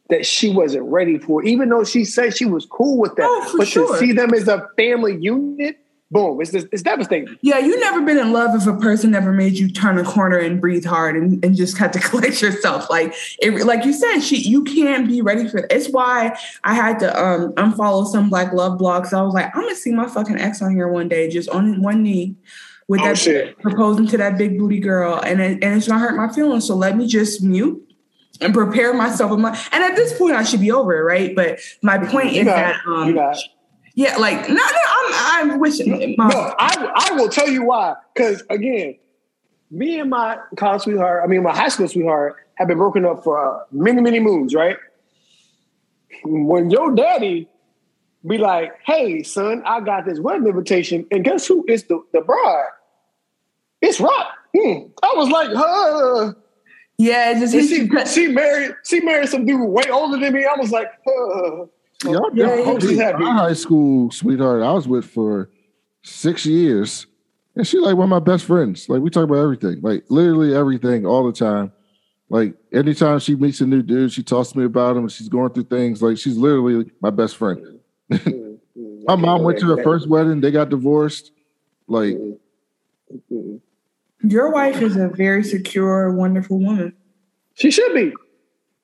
that 0.09 0.25
she 0.25 0.49
wasn't 0.49 0.85
ready 0.85 1.19
for, 1.19 1.43
even 1.43 1.69
though 1.69 1.83
she 1.83 2.03
said 2.03 2.35
she 2.35 2.45
was 2.45 2.65
cool 2.65 2.97
with 2.97 3.15
that. 3.15 3.25
Oh, 3.25 3.55
but 3.57 3.67
sure. 3.67 3.93
to 3.93 3.99
see 3.99 4.11
them 4.11 4.33
as 4.33 4.47
a 4.47 4.67
family 4.75 5.17
unit, 5.17 5.79
boom, 6.11 6.39
it's, 6.41 6.53
it's 6.53 6.81
devastating. 6.81 7.35
Yeah, 7.41 7.59
you 7.59 7.79
never 7.79 8.01
been 8.01 8.17
in 8.17 8.31
love 8.31 8.55
if 8.55 8.67
a 8.67 8.77
person 8.77 9.11
never 9.11 9.31
made 9.31 9.53
you 9.53 9.69
turn 9.69 9.97
a 9.97 10.03
corner 10.03 10.37
and 10.37 10.61
breathe 10.61 10.85
hard 10.85 11.15
and, 11.15 11.43
and 11.43 11.55
just 11.55 11.77
had 11.77 11.93
to 11.93 11.99
collect 12.09 12.41
yourself. 12.41 12.89
Like 12.89 13.13
it, 13.39 13.65
like 13.65 13.85
you 13.85 13.93
said, 13.93 14.19
she 14.21 14.37
you 14.37 14.63
can't 14.63 15.07
be 15.07 15.21
ready 15.21 15.47
for 15.47 15.59
it. 15.59 15.71
It's 15.71 15.89
why 15.89 16.37
I 16.63 16.73
had 16.73 16.99
to 16.99 17.21
um, 17.21 17.53
unfollow 17.53 18.05
some 18.07 18.29
black 18.29 18.53
love 18.53 18.79
blogs. 18.79 19.13
I 19.13 19.21
was 19.21 19.33
like, 19.33 19.55
I'm 19.55 19.63
gonna 19.63 19.75
see 19.75 19.91
my 19.91 20.07
fucking 20.07 20.39
ex 20.39 20.61
on 20.61 20.73
here 20.73 20.87
one 20.87 21.07
day, 21.07 21.29
just 21.29 21.49
on 21.49 21.81
one 21.81 22.03
knee 22.03 22.35
with 22.87 23.01
oh, 23.01 23.05
that 23.05 23.17
shit. 23.17 23.59
proposing 23.59 24.07
to 24.07 24.17
that 24.17 24.37
big 24.37 24.57
booty 24.57 24.79
girl, 24.79 25.19
and 25.19 25.41
it, 25.41 25.63
and 25.63 25.75
it's 25.75 25.87
gonna 25.87 25.99
hurt 25.99 26.15
my 26.15 26.31
feelings. 26.33 26.65
So 26.65 26.75
let 26.75 26.95
me 26.97 27.07
just 27.07 27.43
mute 27.43 27.83
and 28.39 28.53
prepare 28.53 28.93
myself. 28.93 29.31
And 29.31 29.45
at 29.45 29.95
this 29.95 30.17
point, 30.17 30.35
I 30.35 30.43
should 30.43 30.61
be 30.61 30.71
over 30.71 30.95
it, 30.95 31.01
right? 31.01 31.35
But 31.35 31.59
my 31.81 31.97
point 31.97 32.33
is 32.33 32.45
that, 32.45 32.79
um, 32.85 33.17
yeah, 33.97 34.15
like 34.17 34.47
no, 34.47 34.53
no, 34.53 34.61
I'm, 34.61 35.51
I'm 35.51 35.59
wishing. 35.59 36.15
My- 36.17 36.27
no, 36.27 36.53
I, 36.59 37.09
I 37.09 37.15
will 37.15 37.29
tell 37.29 37.49
you 37.49 37.63
why. 37.65 37.95
Because 38.13 38.43
again, 38.47 38.95
me 39.71 39.99
and 39.99 40.11
my 40.11 40.37
college 40.55 40.83
sweetheart, 40.83 41.23
I 41.23 41.27
mean 41.27 41.41
my 41.41 41.55
high 41.55 41.69
school 41.69 41.87
sweetheart, 41.87 42.35
have 42.55 42.67
been 42.67 42.77
broken 42.77 43.05
up 43.05 43.23
for 43.23 43.43
uh, 43.43 43.63
many, 43.71 43.99
many 44.01 44.19
moons, 44.19 44.53
right? 44.53 44.77
When 46.23 46.69
your 46.69 46.93
daddy 46.93 47.49
be 48.25 48.37
like, 48.37 48.73
"Hey, 48.85 49.23
son, 49.23 49.63
I 49.65 49.79
got 49.79 50.05
this 50.05 50.19
wedding 50.19 50.45
invitation, 50.45 51.07
and 51.09 51.25
guess 51.25 51.47
who 51.47 51.65
is 51.67 51.85
the 51.85 51.99
the 52.13 52.21
bride? 52.21 52.69
It's 53.81 53.99
Rock." 53.99 54.27
Hmm. 54.55 54.89
I 55.01 55.13
was 55.15 55.29
like, 55.29 55.49
"Huh." 55.55 56.33
Yeah, 56.99 57.33
just 57.33 57.53
she, 57.53 57.89
she 58.05 58.27
married 58.27 58.75
she 58.85 58.99
married 59.01 59.29
some 59.29 59.45
dude 59.45 59.59
way 59.59 59.89
older 59.91 60.19
than 60.19 60.33
me. 60.33 60.45
I 60.45 60.55
was 60.59 60.71
like, 60.71 60.91
huh. 61.03 61.65
Y'all, 62.03 62.29
yeah, 62.33 63.13
my 63.17 63.33
high 63.33 63.53
school 63.53 64.11
sweetheart 64.11 64.61
I 64.61 64.71
was 64.71 64.87
with 64.87 65.05
for 65.05 65.49
six 66.03 66.45
years. 66.45 67.07
And 67.55 67.65
she's 67.65 67.81
like 67.81 67.95
one 67.95 68.03
of 68.05 68.09
my 68.09 68.19
best 68.19 68.45
friends. 68.45 68.87
Like 68.87 69.01
we 69.01 69.09
talk 69.09 69.23
about 69.23 69.37
everything, 69.37 69.81
like 69.81 70.05
literally 70.09 70.55
everything 70.55 71.07
all 71.07 71.25
the 71.25 71.33
time. 71.33 71.71
Like 72.29 72.53
anytime 72.71 73.17
she 73.19 73.35
meets 73.35 73.61
a 73.61 73.65
new 73.65 73.81
dude, 73.81 74.11
she 74.11 74.21
talks 74.21 74.49
to 74.49 74.59
me 74.59 74.65
about 74.65 74.95
him. 74.95 75.07
She's 75.07 75.29
going 75.29 75.53
through 75.53 75.63
things. 75.63 76.03
Like 76.03 76.19
she's 76.19 76.37
literally 76.37 76.91
my 77.01 77.09
best 77.09 77.35
friend. 77.35 77.79
Mm-hmm. 78.11 79.03
my 79.07 79.15
mom 79.15 79.43
went 79.43 79.57
to 79.59 79.75
her 79.75 79.83
first 79.83 80.07
wedding. 80.07 80.39
They 80.39 80.51
got 80.51 80.69
divorced. 80.69 81.31
Like 81.87 82.13
mm-hmm. 82.13 83.55
Your 84.23 84.51
wife 84.51 84.81
is 84.81 84.95
a 84.95 85.07
very 85.07 85.43
secure, 85.43 86.11
wonderful 86.11 86.59
woman. 86.59 86.93
She 87.55 87.71
should 87.71 87.93
be. 87.93 88.13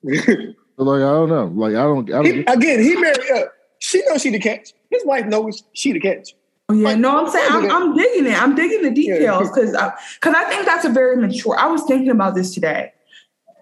like 0.77 1.01
I 1.01 1.11
don't 1.11 1.29
know. 1.29 1.45
Like 1.45 1.75
I 1.75 1.83
don't. 1.83 2.09
I 2.09 2.13
don't 2.13 2.25
he, 2.25 2.39
again, 2.41 2.81
he 2.81 2.95
married 2.95 3.31
up. 3.35 3.53
She 3.79 4.01
knows 4.07 4.21
she 4.21 4.29
the 4.29 4.39
catch. 4.39 4.73
His 4.89 5.05
wife 5.05 5.25
knows 5.25 5.63
she 5.73 5.91
the 5.91 5.99
catch. 5.99 6.35
Oh, 6.69 6.73
yeah, 6.73 6.89
like, 6.89 6.99
no, 6.99 7.17
I'm 7.17 7.29
saying 7.29 7.51
I'm, 7.51 7.69
I'm, 7.69 7.95
digging 7.95 8.25
it. 8.25 8.41
I'm 8.41 8.55
digging 8.55 8.83
the 8.83 8.91
details 8.91 9.49
because 9.49 9.71
because 9.71 10.33
I, 10.33 10.45
I 10.45 10.49
think 10.49 10.65
that's 10.65 10.85
a 10.85 10.89
very 10.89 11.17
mature. 11.17 11.57
I 11.59 11.67
was 11.67 11.83
thinking 11.83 12.09
about 12.09 12.35
this 12.35 12.53
today, 12.53 12.93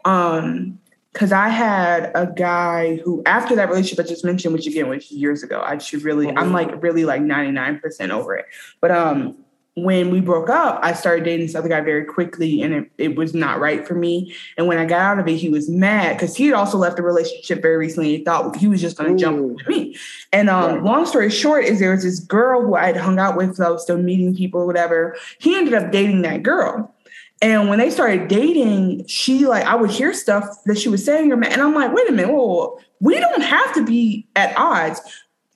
um, 0.06 0.80
because 1.12 1.32
I 1.32 1.50
had 1.50 2.12
a 2.14 2.28
guy 2.28 2.98
who 2.98 3.24
after 3.26 3.56
that 3.56 3.70
relationship 3.70 4.06
I 4.06 4.08
just 4.08 4.24
mentioned, 4.24 4.54
which 4.54 4.68
again 4.68 4.88
was 4.88 5.12
years 5.12 5.42
ago. 5.42 5.62
I 5.66 5.80
should 5.80 6.04
really. 6.04 6.30
I'm 6.30 6.54
like 6.54 6.82
really 6.84 7.04
like 7.04 7.24
99 7.24 7.80
percent 7.80 8.12
over 8.12 8.36
it, 8.36 8.46
but 8.80 8.92
um, 8.92 9.36
when 9.76 10.10
we 10.10 10.20
broke 10.20 10.50
up, 10.50 10.80
I 10.84 10.92
started 10.92 11.24
dating 11.24 11.46
this 11.46 11.56
other 11.56 11.70
guy 11.70 11.80
very 11.80 12.04
quickly 12.04 12.62
and 12.62 12.74
it, 12.74 12.92
it 12.98 13.16
was 13.16 13.34
not 13.34 13.60
right 13.62 13.88
for 13.88 13.96
me. 13.96 14.36
And 14.58 14.68
when 14.68 14.78
I 14.78 14.86
got 14.86 15.00
out 15.00 15.20
of 15.20 15.28
it, 15.30 15.38
he 15.38 15.48
was 15.48 15.70
mad 15.70 16.18
because 16.18 16.36
he 16.36 16.48
had 16.48 16.56
also 16.56 16.78
left 16.78 16.98
the 16.98 17.04
relationship 17.04 17.62
very 17.62 17.78
recently. 17.78 18.18
He 18.18 18.24
thought 18.24 18.58
he 18.58 18.68
was 18.68 18.82
just 18.82 18.98
going 18.98 19.16
to 19.16 19.22
jump 19.22 19.60
to 19.60 19.70
me. 19.70 19.96
And 20.34 20.50
um, 20.50 20.74
right. 20.74 20.84
long 20.84 21.06
story 21.06 21.30
short 21.30 21.64
is 21.64 21.80
there 21.80 21.92
was 21.92 22.04
this 22.04 22.20
girl 22.20 22.62
who 22.62 22.76
I 22.76 22.88
had 22.88 22.98
hung 22.98 23.18
out 23.18 23.38
with, 23.38 23.56
So 23.56 23.66
I 23.66 23.70
was 23.70 23.84
still 23.84 23.98
meeting 23.98 24.36
people 24.36 24.62
or 24.62 24.66
whatever. 24.66 25.16
He 25.40 25.56
ended 25.56 25.74
up 25.74 25.92
dating 25.92 26.24
that 26.24 26.44
girl. 26.44 26.94
And 27.42 27.70
when 27.70 27.80
they 27.80 27.90
started 27.90 28.28
dating, 28.28 29.08
she 29.08 29.48
like 29.48 29.66
I 29.66 29.76
would 29.76 29.90
hear 29.90 30.14
stuff 30.14 30.46
that 30.66 30.78
she 30.78 30.90
was 30.90 31.04
saying, 31.04 31.32
and 31.32 31.44
I'm 31.44 31.74
like, 31.74 31.92
wait 31.92 32.08
a 32.08 32.12
minute, 32.12 32.32
whoa, 32.32 32.78
we 33.00 33.20
don't 33.20 33.42
have 33.42 33.74
to 33.74 33.84
be 33.84 34.28
at 34.36 34.56
odds 34.58 35.02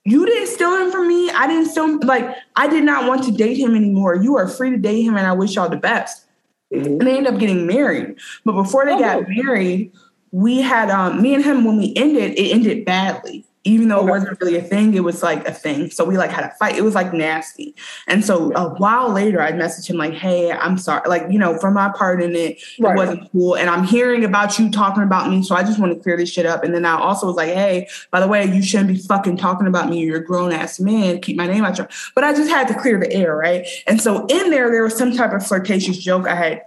you 0.05 0.25
didn't 0.25 0.47
steal 0.47 0.75
him 0.77 0.91
from 0.91 1.07
me. 1.07 1.29
I 1.31 1.47
didn't 1.47 1.69
steal 1.69 1.99
like 2.01 2.35
I 2.55 2.67
did 2.67 2.83
not 2.83 3.07
want 3.07 3.23
to 3.25 3.31
date 3.31 3.57
him 3.57 3.75
anymore. 3.75 4.15
You 4.15 4.37
are 4.37 4.47
free 4.47 4.69
to 4.69 4.77
date 4.77 5.01
him, 5.01 5.17
and 5.17 5.25
I 5.25 5.33
wish 5.33 5.55
y'all 5.55 5.67
the 5.67 5.77
best. 5.77 6.25
Mm-hmm. 6.71 6.85
And 6.85 7.01
they 7.01 7.17
ended 7.17 7.33
up 7.33 7.39
getting 7.39 7.65
married. 7.65 8.15
But 8.43 8.53
before 8.53 8.85
they 8.85 8.93
oh. 8.93 8.99
got 8.99 9.27
married, 9.27 9.91
we 10.31 10.61
had 10.61 10.91
um 10.91 11.21
me 11.21 11.33
and 11.33 11.43
him 11.43 11.65
when 11.65 11.77
we 11.77 11.93
ended, 11.95 12.33
it 12.37 12.53
ended 12.53 12.85
badly 12.85 13.45
even 13.65 13.87
though 13.87 14.07
it 14.07 14.09
wasn't 14.09 14.39
really 14.39 14.55
a 14.55 14.61
thing, 14.61 14.93
it 14.93 15.03
was 15.03 15.23
like 15.23 15.45
a 15.47 15.51
thing. 15.51 15.89
So 15.89 16.05
we 16.05 16.17
like 16.17 16.29
had 16.29 16.45
a 16.45 16.51
fight. 16.51 16.77
It 16.77 16.83
was 16.83 16.93
like 16.93 17.13
nasty. 17.13 17.75
And 18.07 18.23
so 18.23 18.53
a 18.55 18.69
while 18.75 19.11
later, 19.11 19.41
I 19.41 19.51
messaged 19.51 19.89
him 19.89 19.97
like, 19.97 20.13
"Hey, 20.13 20.51
I'm 20.51 20.77
sorry. 20.77 21.09
Like, 21.09 21.23
you 21.31 21.39
know, 21.39 21.57
for 21.57 21.71
my 21.71 21.89
part 21.89 22.21
in 22.21 22.35
it, 22.35 22.61
right. 22.79 22.93
it 22.93 22.97
wasn't 22.97 23.31
cool. 23.31 23.55
And 23.55 23.69
I'm 23.69 23.83
hearing 23.83 24.23
about 24.23 24.57
you 24.59 24.69
talking 24.69 25.03
about 25.03 25.29
me, 25.29 25.43
so 25.43 25.55
I 25.55 25.63
just 25.63 25.79
want 25.79 25.93
to 25.93 25.99
clear 25.99 26.15
this 26.15 26.29
shit 26.29 26.45
up." 26.45 26.63
And 26.63 26.73
then 26.73 26.85
I 26.85 26.99
also 26.99 27.25
was 27.25 27.35
like, 27.35 27.49
"Hey, 27.49 27.87
by 28.11 28.19
the 28.19 28.27
way, 28.27 28.45
you 28.45 28.61
shouldn't 28.61 28.89
be 28.89 28.97
fucking 28.97 29.37
talking 29.37 29.67
about 29.67 29.89
me. 29.89 29.99
You're 29.99 30.17
a 30.17 30.23
grown 30.23 30.51
ass 30.51 30.79
man. 30.79 31.19
Keep 31.19 31.35
my 31.35 31.47
name 31.47 31.65
out 31.65 31.77
your." 31.77 31.89
But 32.13 32.23
I 32.23 32.33
just 32.33 32.49
had 32.49 32.67
to 32.67 32.79
clear 32.79 32.99
the 32.99 33.11
air, 33.11 33.35
right? 33.35 33.67
And 33.87 33.99
so 33.99 34.27
in 34.27 34.51
there, 34.51 34.69
there 34.69 34.83
was 34.83 34.95
some 34.95 35.11
type 35.11 35.33
of 35.33 35.45
flirtatious 35.45 35.97
joke 35.97 36.27
I 36.27 36.35
had 36.35 36.61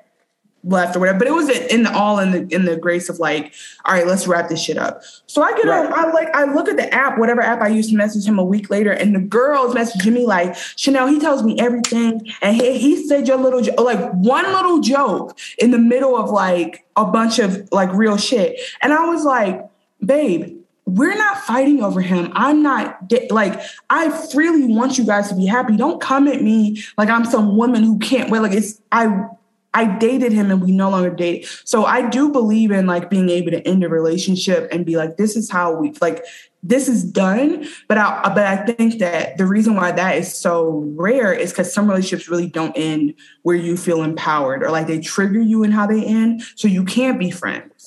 left 0.64 0.96
or 0.96 1.00
whatever. 1.00 1.18
But 1.18 1.28
it 1.28 1.32
was 1.32 1.48
in 1.48 1.84
the 1.84 1.92
all 1.92 2.18
in 2.18 2.30
the 2.30 2.54
in 2.54 2.64
the 2.64 2.76
grace 2.76 3.08
of 3.08 3.18
like, 3.18 3.52
all 3.84 3.94
right, 3.94 4.06
let's 4.06 4.26
wrap 4.26 4.48
this 4.48 4.62
shit 4.62 4.78
up. 4.78 5.02
So 5.26 5.42
I 5.42 5.52
get 5.52 5.66
right. 5.66 5.86
on, 5.86 5.92
I 5.92 6.10
like 6.12 6.34
I 6.34 6.44
look 6.44 6.68
at 6.68 6.76
the 6.76 6.92
app, 6.92 7.18
whatever 7.18 7.40
app 7.40 7.60
I 7.60 7.68
used 7.68 7.90
to 7.90 7.96
message 7.96 8.26
him 8.26 8.38
a 8.38 8.44
week 8.44 8.70
later, 8.70 8.92
and 8.92 9.14
the 9.14 9.20
girl's 9.20 9.74
messaging 9.74 10.12
me 10.12 10.26
like, 10.26 10.56
Chanel, 10.76 11.06
he 11.06 11.18
tells 11.18 11.42
me 11.42 11.58
everything. 11.58 12.20
And 12.42 12.56
he, 12.56 12.78
he 12.78 13.06
said 13.06 13.28
your 13.28 13.38
little 13.38 13.62
like 13.82 14.12
one 14.12 14.46
little 14.46 14.80
joke 14.80 15.38
in 15.58 15.70
the 15.70 15.78
middle 15.78 16.16
of 16.16 16.30
like 16.30 16.84
a 16.96 17.04
bunch 17.04 17.38
of 17.38 17.68
like 17.72 17.92
real 17.92 18.16
shit. 18.16 18.60
And 18.82 18.92
I 18.92 19.06
was 19.06 19.24
like, 19.24 19.68
babe, 20.04 20.58
we're 20.88 21.16
not 21.16 21.38
fighting 21.38 21.82
over 21.82 22.00
him. 22.00 22.32
I'm 22.34 22.62
not 22.62 23.12
like 23.30 23.60
I 23.90 24.08
freely 24.28 24.64
want 24.64 24.96
you 24.96 25.04
guys 25.04 25.28
to 25.28 25.34
be 25.34 25.44
happy. 25.44 25.76
Don't 25.76 26.00
come 26.00 26.26
at 26.28 26.42
me 26.42 26.82
like 26.96 27.10
I'm 27.10 27.26
some 27.26 27.56
woman 27.56 27.82
who 27.82 27.98
can't 27.98 28.30
wait. 28.30 28.40
Like 28.40 28.52
it's 28.52 28.80
I 28.90 29.26
I 29.74 29.98
dated 29.98 30.32
him 30.32 30.50
and 30.50 30.62
we 30.62 30.72
no 30.72 30.90
longer 30.90 31.10
date. 31.10 31.46
So 31.64 31.84
I 31.84 32.08
do 32.08 32.30
believe 32.30 32.70
in 32.70 32.86
like 32.86 33.10
being 33.10 33.28
able 33.28 33.50
to 33.50 33.66
end 33.66 33.84
a 33.84 33.88
relationship 33.88 34.68
and 34.72 34.86
be 34.86 34.96
like, 34.96 35.16
this 35.16 35.36
is 35.36 35.50
how 35.50 35.74
we 35.74 35.92
like 36.00 36.24
this 36.62 36.88
is 36.88 37.04
done. 37.04 37.66
But 37.86 37.98
I 37.98 38.32
but 38.34 38.46
I 38.46 38.56
think 38.64 38.98
that 38.98 39.36
the 39.38 39.46
reason 39.46 39.76
why 39.76 39.92
that 39.92 40.16
is 40.16 40.34
so 40.34 40.84
rare 40.96 41.32
is 41.32 41.50
because 41.52 41.72
some 41.72 41.88
relationships 41.88 42.28
really 42.28 42.48
don't 42.48 42.76
end 42.76 43.14
where 43.42 43.56
you 43.56 43.76
feel 43.76 44.02
empowered 44.02 44.62
or 44.62 44.70
like 44.70 44.86
they 44.86 45.00
trigger 45.00 45.40
you 45.40 45.62
in 45.62 45.70
how 45.70 45.86
they 45.86 46.04
end. 46.04 46.42
So 46.56 46.66
you 46.66 46.84
can't 46.84 47.18
be 47.18 47.30
friends 47.30 47.77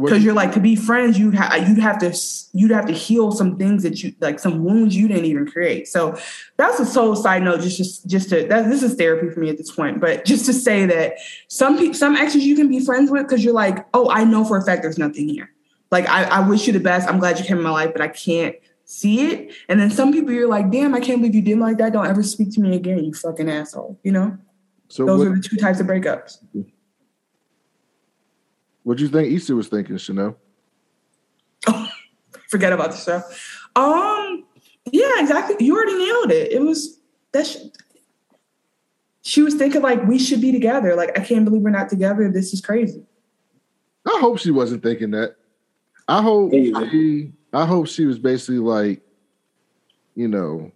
because 0.00 0.24
you're 0.24 0.34
like 0.34 0.52
to 0.52 0.60
be 0.60 0.74
friends 0.74 1.18
you'd 1.18 1.34
have 1.34 1.68
you'd 1.68 1.78
have 1.78 1.98
to 1.98 2.16
you'd 2.52 2.70
have 2.70 2.86
to 2.86 2.92
heal 2.92 3.30
some 3.30 3.56
things 3.58 3.82
that 3.82 4.02
you 4.02 4.14
like 4.20 4.38
some 4.38 4.64
wounds 4.64 4.96
you 4.96 5.06
didn't 5.06 5.26
even 5.26 5.46
create. 5.46 5.86
So 5.86 6.18
that's 6.56 6.80
a 6.80 6.86
sole 6.86 7.14
side 7.14 7.42
note 7.42 7.60
just 7.60 7.76
just 7.76 8.06
just 8.06 8.30
to 8.30 8.46
that 8.48 8.68
this 8.68 8.82
is 8.82 8.94
therapy 8.94 9.28
for 9.28 9.40
me 9.40 9.50
at 9.50 9.58
this 9.58 9.70
point 9.70 10.00
but 10.00 10.24
just 10.24 10.46
to 10.46 10.52
say 10.52 10.86
that 10.86 11.16
some 11.48 11.78
people 11.78 11.94
some 11.94 12.16
exes 12.16 12.44
you 12.44 12.56
can 12.56 12.68
be 12.68 12.84
friends 12.84 13.10
with 13.10 13.22
because 13.22 13.44
you're 13.44 13.54
like 13.54 13.86
oh 13.92 14.10
i 14.10 14.24
know 14.24 14.44
for 14.44 14.56
a 14.56 14.64
fact 14.64 14.82
there's 14.82 14.98
nothing 14.98 15.28
here. 15.28 15.50
Like 15.90 16.08
I, 16.08 16.24
I 16.24 16.48
wish 16.48 16.66
you 16.66 16.72
the 16.72 16.80
best. 16.80 17.06
I'm 17.06 17.18
glad 17.18 17.38
you 17.38 17.44
came 17.44 17.58
in 17.58 17.62
my 17.62 17.70
life 17.70 17.92
but 17.92 18.00
i 18.00 18.08
can't 18.08 18.56
see 18.84 19.30
it. 19.30 19.54
And 19.68 19.78
then 19.78 19.90
some 19.90 20.12
people 20.12 20.32
you're 20.32 20.48
like 20.48 20.70
damn 20.70 20.94
i 20.94 21.00
can't 21.00 21.20
believe 21.20 21.34
you 21.34 21.42
did 21.42 21.58
like 21.58 21.78
that. 21.78 21.92
Don't 21.92 22.06
ever 22.06 22.22
speak 22.22 22.52
to 22.54 22.60
me 22.60 22.76
again 22.76 23.04
you 23.04 23.12
fucking 23.12 23.50
asshole 23.50 23.98
you 24.02 24.12
know? 24.12 24.38
So 24.88 25.06
those 25.06 25.18
what, 25.20 25.28
are 25.28 25.36
the 25.36 25.42
two 25.42 25.56
types 25.56 25.80
of 25.80 25.86
breakups 25.86 26.38
mm-hmm. 26.54 26.68
What 28.82 28.96
do 28.96 29.04
you 29.04 29.08
think 29.08 29.32
Issa 29.32 29.54
was 29.54 29.68
thinking, 29.68 29.96
Chanel? 29.96 30.36
Oh, 31.66 31.88
forget 32.48 32.72
about 32.72 32.92
the 32.92 32.96
show. 32.96 33.22
Um, 33.80 34.44
yeah, 34.90 35.20
exactly. 35.20 35.64
You 35.64 35.76
already 35.76 35.98
nailed 35.98 36.32
it. 36.32 36.52
It 36.52 36.62
was 36.62 37.00
that. 37.32 37.46
Sh- 37.46 37.56
she 39.24 39.40
was 39.40 39.54
thinking 39.54 39.82
like 39.82 40.04
we 40.04 40.18
should 40.18 40.40
be 40.40 40.50
together. 40.50 40.96
Like 40.96 41.16
I 41.16 41.22
can't 41.22 41.44
believe 41.44 41.62
we're 41.62 41.70
not 41.70 41.88
together. 41.88 42.28
This 42.28 42.52
is 42.52 42.60
crazy. 42.60 43.04
I 44.04 44.18
hope 44.20 44.38
she 44.38 44.50
wasn't 44.50 44.82
thinking 44.82 45.12
that. 45.12 45.36
I 46.08 46.20
hope 46.20 46.52
she. 46.52 47.32
I 47.52 47.66
hope 47.66 47.86
she 47.86 48.04
was 48.04 48.18
basically 48.18 48.58
like, 48.58 49.00
you 50.16 50.26
know, 50.26 50.72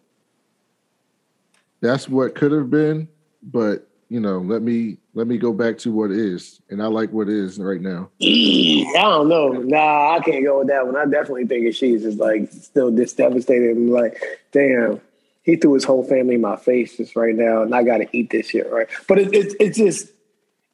that's 1.80 2.08
what 2.08 2.34
could 2.34 2.52
have 2.52 2.70
been, 2.70 3.08
but 3.42 3.88
you 4.08 4.20
know, 4.20 4.38
let 4.38 4.62
me 4.62 4.98
let 5.16 5.26
me 5.26 5.38
go 5.38 5.54
back 5.54 5.78
to 5.78 5.90
what 5.90 6.10
is, 6.10 6.60
and 6.68 6.82
I 6.82 6.88
like 6.88 7.10
what 7.10 7.30
is 7.30 7.58
right 7.58 7.80
now. 7.80 8.10
I 8.20 8.84
don't 8.94 9.30
know. 9.30 9.48
Nah, 9.48 10.14
I 10.14 10.20
can't 10.20 10.44
go 10.44 10.58
with 10.58 10.68
that 10.68 10.84
one. 10.84 10.94
I 10.94 11.06
definitely 11.06 11.46
think 11.46 11.64
if 11.64 11.74
she's 11.74 12.02
just 12.02 12.18
like 12.18 12.52
still 12.52 12.90
just 12.90 13.16
devastated. 13.16 13.78
I'm 13.78 13.90
like, 13.90 14.22
damn, 14.52 15.00
he 15.42 15.56
threw 15.56 15.72
his 15.72 15.84
whole 15.84 16.04
family 16.04 16.34
in 16.34 16.42
my 16.42 16.56
face 16.56 16.98
just 16.98 17.16
right 17.16 17.34
now, 17.34 17.62
and 17.62 17.74
I 17.74 17.82
got 17.82 17.98
to 17.98 18.08
eat 18.14 18.28
this 18.28 18.50
shit 18.50 18.70
right. 18.70 18.88
But 19.08 19.18
it, 19.18 19.34
it, 19.34 19.54
it's 19.58 19.78
just, 19.78 20.12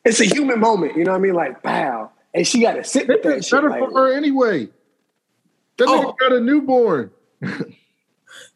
it's 0.04 0.18
a 0.18 0.24
human 0.24 0.58
moment. 0.58 0.96
You 0.96 1.04
know 1.04 1.12
what 1.12 1.18
I 1.18 1.20
mean? 1.20 1.34
Like, 1.34 1.62
wow, 1.62 2.10
and 2.34 2.44
she 2.44 2.60
got 2.62 2.72
to 2.72 2.82
sit 2.82 3.06
with 3.06 3.22
that. 3.22 3.48
Better 3.48 3.70
for 3.70 3.80
like, 3.80 3.92
her 3.92 4.12
anyway. 4.12 4.68
That 5.76 5.86
oh. 5.86 6.00
nigga 6.00 6.18
got 6.18 6.32
a 6.32 6.40
newborn. 6.40 7.12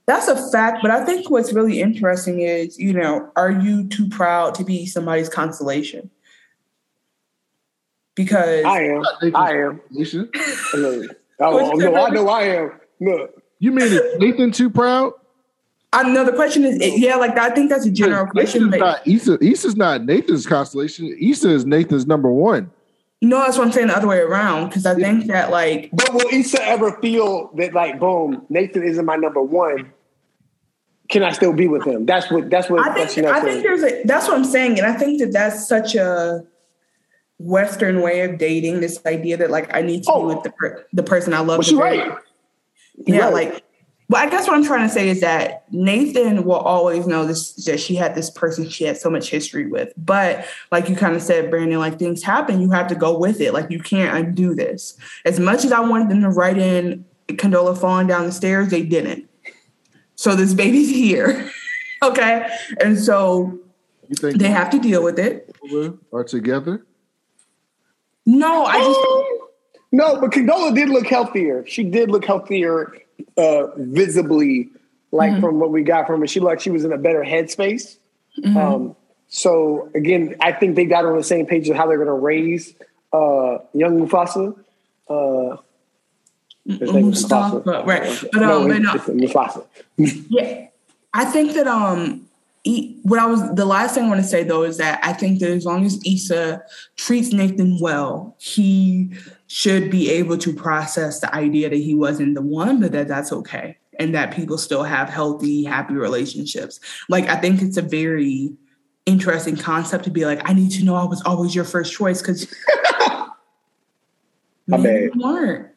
That's 0.07 0.29
a 0.29 0.51
fact, 0.51 0.79
but 0.83 0.93
I 0.93 1.05
think 1.05 1.31
what's 1.31 1.53
really 1.53 1.81
interesting 1.81 2.41
is, 2.41 2.79
you 2.79 2.93
know, 2.93 3.31
are 3.35 3.51
you 3.51 3.89
too 3.89 4.09
proud 4.09 4.55
to 4.55 4.65
be 4.65 4.87
somebody's 4.87 5.29
consolation? 5.29 6.11
Because 8.15 8.65
I 8.65 8.83
am. 8.85 9.03
I 9.35 9.53
am. 9.53 9.81
Oh, 11.39 11.71
oh, 11.71 11.73
no, 11.73 11.95
I 11.95 12.09
know 12.09 12.29
I 12.31 12.43
am. 12.45 12.73
Look. 12.99 13.43
You 13.59 13.71
mean 13.71 13.89
is 13.89 14.01
Nathan 14.19 14.53
too 14.53 14.71
proud? 14.71 15.13
I 15.93 16.03
know 16.03 16.25
the 16.25 16.33
question 16.33 16.65
is, 16.65 16.79
yeah, 16.99 17.17
like 17.17 17.37
I 17.37 17.51
think 17.51 17.69
that's 17.69 17.85
a 17.85 17.91
general 17.91 18.27
question. 18.27 18.71
But 18.71 18.81
not 18.81 19.07
Issa. 19.07 19.37
Issa's 19.45 19.77
not 19.77 20.03
Nathan's 20.03 20.47
constellation. 20.47 21.15
Issa 21.21 21.51
is 21.51 21.67
Nathan's 21.67 22.07
number 22.07 22.31
one. 22.31 22.71
No, 23.23 23.39
that's 23.41 23.57
what 23.59 23.67
I'm 23.67 23.73
saying 23.73 23.89
the 23.89 23.97
other 23.97 24.09
way 24.09 24.19
around. 24.19 24.69
Because 24.69 24.87
I 24.87 24.95
think 24.95 25.27
that 25.27 25.51
like 25.51 25.91
But 25.93 26.13
will 26.13 26.29
Issa 26.33 26.63
ever 26.65 26.93
feel 27.01 27.51
that 27.57 27.75
like 27.75 28.01
boom, 28.01 28.47
Nathan 28.49 28.83
isn't 28.83 29.05
my 29.05 29.17
number 29.17 29.43
one? 29.43 29.93
Can 31.09 31.23
I 31.23 31.33
still 31.33 31.53
be 31.53 31.69
with 31.69 31.85
him? 31.87 32.07
That's 32.07 32.31
what 32.31 32.51
that's 32.51 32.69
what 32.69 32.81
I 32.81 33.07
think 33.07 33.27
I 33.27 33.41
think 33.41 33.63
there's 33.63 33.83
a 33.83 34.03
that's 34.05 34.27
what 34.29 34.37
I'm 34.37 34.45
saying. 34.45 34.79
And 34.79 34.87
I 34.87 34.95
think 34.95 35.21
that 35.21 35.33
that's 35.33 35.69
such 35.69 35.95
a 35.95 36.45
Western 37.39 38.01
way 38.01 38.23
of 38.23 38.39
dating, 38.39 38.81
this 38.81 38.99
idea 39.07 39.37
that 39.37 39.51
like 39.51 39.75
I 39.75 39.83
need 39.83 40.05
to 40.05 40.13
oh. 40.13 40.29
be 40.29 40.35
with 40.35 40.45
the 40.45 40.51
per- 40.51 40.87
the 40.93 41.03
person 41.03 41.35
I 41.35 41.41
love. 41.41 41.65
She's 41.65 41.75
right. 41.75 42.13
Yeah, 43.07 43.25
right. 43.25 43.33
like 43.33 43.65
well, 44.09 44.25
I 44.25 44.31
guess 44.31 44.47
what 44.47 44.57
I'm 44.57 44.65
trying 44.65 44.87
to 44.87 44.93
say 44.93 45.09
is 45.09 45.21
that 45.21 45.65
Nathan 45.73 46.45
will 46.45 46.55
always 46.55 47.07
know 47.09 47.27
this 47.27 47.53
that 47.65 47.81
she 47.81 47.97
had 47.97 48.15
this 48.15 48.31
person 48.31 48.69
she 48.69 48.85
had 48.85 48.97
so 48.97 49.11
much 49.11 49.31
history 49.31 49.67
with. 49.67 49.93
But 49.97 50.47
like 50.71 50.89
you 50.89 50.95
kind 50.95 51.17
of 51.17 51.23
said, 51.23 51.51
Brandon, 51.51 51.81
like 51.81 51.99
things 51.99 52.23
happen, 52.23 52.61
you 52.61 52.71
have 52.71 52.87
to 52.89 52.95
go 52.95 53.19
with 53.19 53.41
it. 53.41 53.53
Like 53.53 53.71
you 53.71 53.81
can't 53.81 54.17
undo 54.17 54.55
this. 54.55 54.97
As 55.25 55.41
much 55.41 55.65
as 55.65 55.73
I 55.73 55.81
wanted 55.81 56.09
them 56.09 56.23
to 56.23 56.31
write 56.31 56.57
in 56.57 57.05
Condola 57.29 57.77
falling 57.77 58.07
down 58.07 58.27
the 58.27 58.33
stairs, 58.33 58.69
they 58.69 58.85
didn't. 58.85 59.29
So 60.17 60.35
this 60.35 60.55
baby's 60.55 60.91
here. 60.95 61.51
okay. 62.03 62.49
And 62.81 62.99
so 62.99 63.59
you 64.09 64.17
think 64.17 64.39
they 64.39 64.51
have 64.51 64.71
to 64.71 64.79
deal 64.79 65.03
with 65.03 65.19
it. 65.19 65.55
Are 66.13 66.25
together? 66.25 66.85
No, 68.25 68.65
I 68.65 68.79
just 68.79 69.01
No, 69.93 70.21
but 70.21 70.33
Condola 70.33 70.75
did 70.75 70.89
look 70.89 71.07
healthier. 71.07 71.65
She 71.67 71.85
did 71.85 72.11
look 72.11 72.25
healthier 72.25 72.93
uh, 73.37 73.69
visibly, 73.77 74.71
like 75.13 75.33
mm-hmm. 75.33 75.41
from 75.41 75.61
what 75.61 75.71
we 75.71 75.83
got 75.83 76.07
from 76.07 76.21
her. 76.21 76.27
She 76.27 76.41
like 76.41 76.61
she 76.61 76.71
was 76.71 76.85
in 76.85 76.93
a 76.93 76.99
better 76.99 77.23
headspace. 77.23 77.97
Mm-hmm. 78.39 78.57
Um, 78.57 78.97
so 79.29 79.91
again, 79.95 80.35
I 80.41 80.53
think 80.53 80.77
they 80.77 80.85
got 80.85 81.05
on 81.05 81.17
the 81.17 81.25
same 81.25 81.47
page 81.47 81.69
of 81.69 81.77
how 81.77 81.87
they're 81.87 81.97
going 81.97 82.09
to 82.09 82.13
raise 82.13 82.75
uh, 83.13 83.59
young 83.73 84.01
Mufasa. 84.01 84.57
Uh, 85.09 85.57
Mustafa, 86.67 87.61
right? 87.85 88.25
But 88.33 88.43
um, 88.43 88.69
no, 88.69 88.93
but, 88.93 89.17
Mufasa. 89.17 89.65
yeah, 90.29 90.69
I 91.15 91.25
think 91.25 91.55
that 91.55 91.67
um, 91.67 92.27
what 93.03 93.21
I 93.21 93.27
was 93.27 93.55
the 93.55 93.65
last 93.65 93.95
thing 93.95 94.05
I 94.05 94.09
want 94.09 94.21
to 94.21 94.27
say 94.27 94.43
though 94.43 94.65
is 94.65 94.79
that 94.79 94.99
I 95.03 95.13
think 95.13 95.39
that 95.41 95.51
as 95.51 95.65
long 95.65 95.85
as 95.85 96.01
Issa 96.05 96.63
treats 96.97 97.33
Nathan 97.33 97.79
well, 97.81 98.35
he 98.39 99.11
should 99.47 99.91
be 99.91 100.11
able 100.11 100.37
to 100.39 100.53
process 100.53 101.21
the 101.21 101.33
idea 101.35 101.71
that 101.71 101.77
he 101.77 101.95
wasn't 101.95 102.35
the 102.35 102.43
one, 102.43 102.81
but 102.81 102.93
that 102.93 103.09
that's 103.09 103.33
okay, 103.33 103.79
and 103.99 104.15
that 104.15 104.35
people 104.35 104.59
still 104.59 104.83
have 104.83 105.09
healthy, 105.09 105.65
happy 105.65 105.95
relationships. 105.95 106.81
Like 107.09 107.29
I 107.29 107.37
think 107.37 107.63
it's 107.63 107.77
a 107.77 107.83
very 107.83 108.53
interesting 109.07 109.57
concept 109.57 110.03
to 110.05 110.11
be 110.11 110.25
like, 110.25 110.49
I 110.49 110.53
need 110.53 110.73
to 110.73 110.85
know 110.85 110.97
I 110.97 111.05
was 111.05 111.23
always 111.25 111.55
your 111.55 111.65
first 111.65 111.93
choice 111.93 112.21
because. 112.21 112.53
My 114.69 114.79
bad. 114.79 115.11
weren't. 115.15 115.69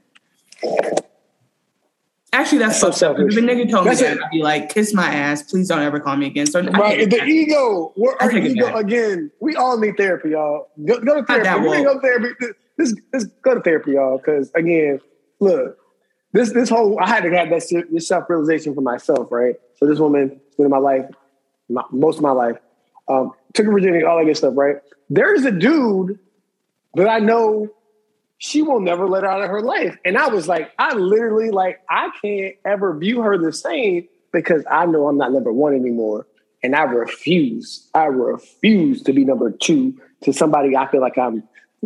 Actually, 2.32 2.60
that's, 2.60 2.80
so 2.80 2.92
selfish. 2.92 3.36
If 3.36 3.44
a 3.44 3.46
nigga 3.46 3.70
told 3.70 3.88
that's 3.88 4.02
me 4.02 4.08
that. 4.08 4.24
I'd 4.24 4.32
be 4.32 4.44
like, 4.44 4.70
kiss 4.70 4.94
my 4.94 5.08
ass. 5.08 5.42
Please 5.44 5.68
don't 5.68 5.82
ever 5.82 6.00
call 6.00 6.16
me 6.16 6.28
again. 6.28 6.46
So 6.46 6.62
right, 6.62 7.10
the 7.10 7.24
ego. 7.24 7.92
We're 7.98 8.16
our 8.20 8.32
ego 8.32 8.76
again. 8.76 9.32
We 9.40 9.56
all 9.56 9.80
need 9.80 9.98
therapy, 9.98 10.30
y'all. 10.30 10.70
Go, 10.86 11.00
go 11.00 11.16
to 11.16 11.26
therapy. 11.26 11.68
We 11.68 11.84
go 11.84 11.96
to 11.96 12.00
therapy. 12.00 12.36
This, 12.78 12.96
this, 13.12 13.26
go 13.42 13.56
to 13.56 13.62
therapy, 13.62 13.94
y'all. 13.94 14.18
Because 14.18 14.52
again, 14.54 15.02
look, 15.40 15.78
this 16.32 16.54
this 16.54 16.70
whole 16.70 17.00
I 17.00 17.08
had 17.08 17.24
to 17.24 17.36
have 17.36 17.50
that 17.50 17.88
this 17.92 18.08
self 18.08 18.30
realization 18.30 18.76
for 18.76 18.82
myself, 18.82 19.32
right? 19.32 19.56
So 19.78 19.88
this 19.88 20.00
woman 20.00 20.40
been 20.56 20.66
in 20.66 20.72
my 20.72 20.78
life, 20.78 21.06
my, 21.68 21.84
most 21.92 22.18
of 22.18 22.22
my 22.22 22.32
life. 22.32 22.58
Um, 23.08 23.32
took 23.54 23.66
a 23.66 23.72
virginity, 23.72 24.06
all 24.06 24.20
that 24.20 24.26
good 24.26 24.38
stuff, 24.38 24.54
right? 24.56 24.76
There's 25.10 25.44
a 25.44 25.52
dude 25.52 26.20
that 26.94 27.10
I 27.10 27.18
know 27.18 27.70
she 28.40 28.62
will 28.62 28.80
never 28.80 29.08
let 29.08 29.24
out 29.24 29.42
of 29.42 29.50
her 29.50 29.62
life. 29.62 29.98
And 30.06 30.18
I 30.18 30.30
was 30.30 30.48
like, 30.48 30.72
I 30.80 30.96
literally 30.96 31.52
like, 31.52 31.82
I 31.90 32.10
can't 32.22 32.56
ever 32.66 32.98
view 32.98 33.22
her 33.22 33.38
the 33.38 33.52
same 33.52 34.08
because 34.32 34.64
I 34.72 34.86
know 34.86 35.08
I'm 35.08 35.18
not 35.18 35.34
number 35.34 35.52
one 35.52 35.76
anymore. 35.76 36.26
And 36.64 36.76
I 36.76 36.84
refuse, 36.84 37.90
I 37.94 38.06
refuse 38.06 39.04
to 39.04 39.14
be 39.14 39.26
number 39.26 39.52
two 39.52 39.94
to 40.24 40.34
somebody 40.34 40.76
I 40.76 40.90
feel 40.90 41.02
like 41.02 41.18
I'm. 41.18 41.44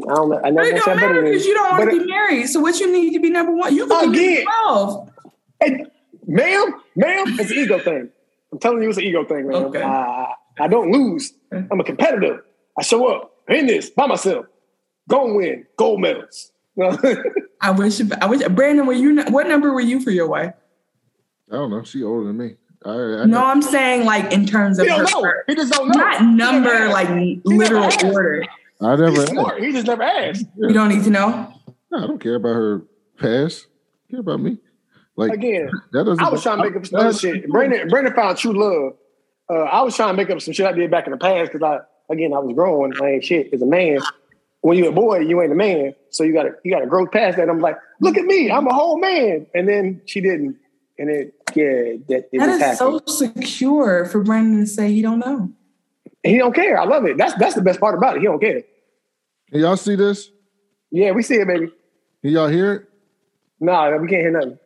I 0.09 0.15
don't 0.15 0.29
know. 0.29 0.41
I 0.43 0.49
never 0.49 0.67
it 0.69 0.83
don't 0.83 0.95
matter 0.95 1.21
because 1.21 1.45
you 1.45 1.53
don't 1.53 1.71
want 1.71 1.91
to 1.91 1.99
be 1.99 2.05
married. 2.05 2.47
So 2.47 2.59
what 2.59 2.79
you 2.79 2.91
need 2.91 3.13
to 3.13 3.19
be 3.19 3.29
number 3.29 3.51
one? 3.51 3.75
You 3.75 3.85
can 3.85 4.09
again, 4.09 4.37
be 4.37 4.43
twelve. 4.43 5.11
And, 5.61 5.87
ma'am, 6.25 6.73
ma'am, 6.95 7.39
it's 7.39 7.51
an 7.51 7.57
ego 7.57 7.77
thing. 7.77 8.09
I'm 8.51 8.59
telling 8.59 8.81
you, 8.81 8.89
it's 8.89 8.97
an 8.97 9.03
ego 9.03 9.23
thing, 9.25 9.47
man. 9.47 9.63
Okay. 9.65 9.81
Uh, 9.81 10.25
I 10.59 10.67
don't 10.67 10.91
lose. 10.91 11.33
I'm 11.51 11.79
a 11.79 11.83
competitor. 11.83 12.43
I 12.77 12.81
show 12.81 13.07
up 13.07 13.31
in 13.47 13.67
this 13.67 13.91
by 13.91 14.07
myself. 14.07 14.47
Go 15.07 15.33
win 15.35 15.65
gold 15.77 16.01
medals. 16.01 16.51
I 17.61 17.71
wish. 17.71 18.01
I 18.21 18.25
wish. 18.25 18.41
Brandon, 18.49 18.85
were 18.85 18.93
you? 18.93 19.23
What 19.25 19.47
number 19.47 19.73
were 19.73 19.81
you 19.81 19.99
for 19.99 20.11
your 20.11 20.27
wife? 20.27 20.53
I 21.51 21.55
don't 21.55 21.69
know. 21.69 21.83
She 21.83 22.03
older 22.03 22.27
than 22.27 22.37
me. 22.37 22.55
I, 22.85 23.21
I 23.21 23.25
no, 23.25 23.43
I'm 23.43 23.61
saying 23.61 24.05
like 24.05 24.31
in 24.33 24.45
terms 24.45 24.79
of 24.79 24.85
he 24.85 24.89
don't 24.89 25.09
know. 25.09 25.31
He 25.47 25.55
just 25.55 25.71
don't 25.71 25.87
know. 25.89 25.99
Not 25.99 26.23
number, 26.23 26.89
like 26.89 27.09
he 27.09 27.41
literal 27.45 27.89
order. 28.05 28.45
I 28.81 28.95
never. 28.95 29.11
He's 29.11 29.29
smart. 29.29 29.61
He 29.61 29.71
just 29.71 29.87
never 29.87 30.03
asked. 30.03 30.45
Yeah. 30.57 30.67
You 30.67 30.73
don't 30.73 30.89
need 30.89 31.03
to 31.03 31.09
know. 31.09 31.53
No, 31.91 32.03
I 32.03 32.07
don't 32.07 32.19
care 32.19 32.35
about 32.35 32.53
her 32.53 32.81
past. 33.17 33.67
I 34.07 34.11
care 34.11 34.19
about 34.21 34.41
me. 34.41 34.57
Like 35.15 35.31
again, 35.31 35.69
that 35.91 36.05
doesn't. 36.05 36.23
I 36.23 36.29
was 36.29 36.41
trying 36.41 36.57
to 36.57 36.63
make 36.63 36.75
up 36.75 36.85
some 36.87 36.99
other 36.99 37.13
shit. 37.13 37.47
Brandon, 37.47 37.87
Brandon 37.87 38.13
found 38.13 38.37
true 38.37 38.53
love. 38.53 38.93
Uh, 39.49 39.65
I 39.65 39.81
was 39.81 39.95
trying 39.95 40.09
to 40.09 40.13
make 40.15 40.29
up 40.29 40.41
some 40.41 40.53
shit 40.53 40.65
I 40.65 40.71
did 40.71 40.89
back 40.89 41.05
in 41.05 41.11
the 41.11 41.17
past 41.17 41.51
because 41.51 41.63
I, 41.63 42.11
again, 42.11 42.33
I 42.33 42.39
was 42.39 42.55
growing. 42.55 42.93
I 42.99 43.11
ain't 43.11 43.23
shit 43.23 43.53
as 43.53 43.61
a 43.61 43.65
man 43.65 43.99
when 44.63 44.77
you're 44.77 44.89
a 44.89 44.93
boy, 44.93 45.19
you 45.19 45.41
ain't 45.41 45.51
a 45.51 45.55
man. 45.55 45.93
So 46.09 46.23
you 46.23 46.33
gotta 46.33 46.51
you 46.63 46.71
gotta 46.71 46.87
grow 46.87 47.05
past 47.05 47.37
that. 47.37 47.49
I'm 47.49 47.59
like, 47.59 47.75
look 47.99 48.17
at 48.17 48.23
me, 48.23 48.49
I'm 48.49 48.65
a 48.65 48.73
whole 48.73 48.97
man. 48.97 49.45
And 49.53 49.67
then 49.67 50.01
she 50.05 50.21
didn't. 50.21 50.57
And 50.97 51.09
it 51.09 51.33
yeah, 51.53 51.97
that, 52.07 52.29
it 52.31 52.39
that 52.39 52.49
is 52.49 52.59
happened. 52.59 52.77
so 52.77 53.01
secure 53.05 54.05
for 54.05 54.23
Brandon 54.23 54.61
to 54.61 54.65
say 54.65 54.91
he 54.91 55.01
don't 55.01 55.19
know. 55.19 55.51
He 56.23 56.37
don't 56.37 56.55
care. 56.55 56.79
I 56.79 56.85
love 56.85 57.05
it. 57.05 57.17
That's 57.17 57.33
that's 57.35 57.55
the 57.55 57.61
best 57.61 57.79
part 57.79 57.95
about 57.95 58.15
it. 58.15 58.21
He 58.21 58.25
don't 58.25 58.39
care. 58.39 58.63
Can 59.51 59.59
y'all 59.59 59.75
see 59.75 59.95
this? 59.95 60.31
Yeah, 60.91 61.11
we 61.11 61.23
see 61.23 61.35
it, 61.35 61.47
baby. 61.47 61.67
Can 62.21 62.31
y'all 62.31 62.47
hear 62.47 62.73
it? 62.73 62.89
Nah, 63.59 63.97
we 63.97 64.07
can't 64.07 64.21
hear 64.21 64.31
nothing. 64.31 64.57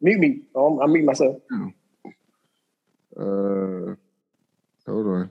Mute 0.00 0.20
me. 0.20 0.42
Oh, 0.54 0.74
I'm, 0.78 0.80
I'm 0.80 0.92
muting 0.92 1.06
myself. 1.06 1.36
Uh, 3.16 3.94
hold 4.86 5.06
on. 5.06 5.30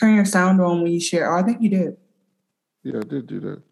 Turn 0.00 0.14
your 0.14 0.24
sound 0.24 0.62
on 0.62 0.80
when 0.80 0.92
you 0.92 1.00
share. 1.00 1.30
Oh, 1.30 1.38
I 1.38 1.42
think 1.42 1.60
you 1.60 1.68
did. 1.68 1.96
Yeah, 2.82 3.00
I 3.00 3.02
did 3.02 3.26
do 3.26 3.38
that. 3.40 3.62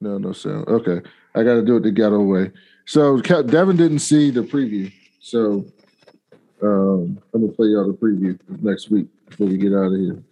No, 0.00 0.18
no 0.18 0.32
sound. 0.32 0.68
Okay. 0.68 1.00
I 1.34 1.42
got 1.42 1.54
to 1.54 1.62
do 1.62 1.76
it 1.76 1.84
the 1.84 1.90
ghetto 1.90 2.20
way. 2.20 2.52
So 2.84 3.18
Devin 3.20 3.76
didn't 3.76 4.00
see 4.00 4.30
the 4.30 4.42
preview. 4.42 4.92
So 5.20 5.64
um, 6.62 7.18
I'm 7.32 7.40
going 7.40 7.50
to 7.50 7.56
play 7.56 7.68
y'all 7.68 7.86
the 7.86 7.96
preview 7.96 8.38
next 8.62 8.90
week 8.90 9.06
before 9.30 9.46
we 9.46 9.56
get 9.56 9.72
out 9.72 9.92
of 9.92 9.98
here. 9.98 10.22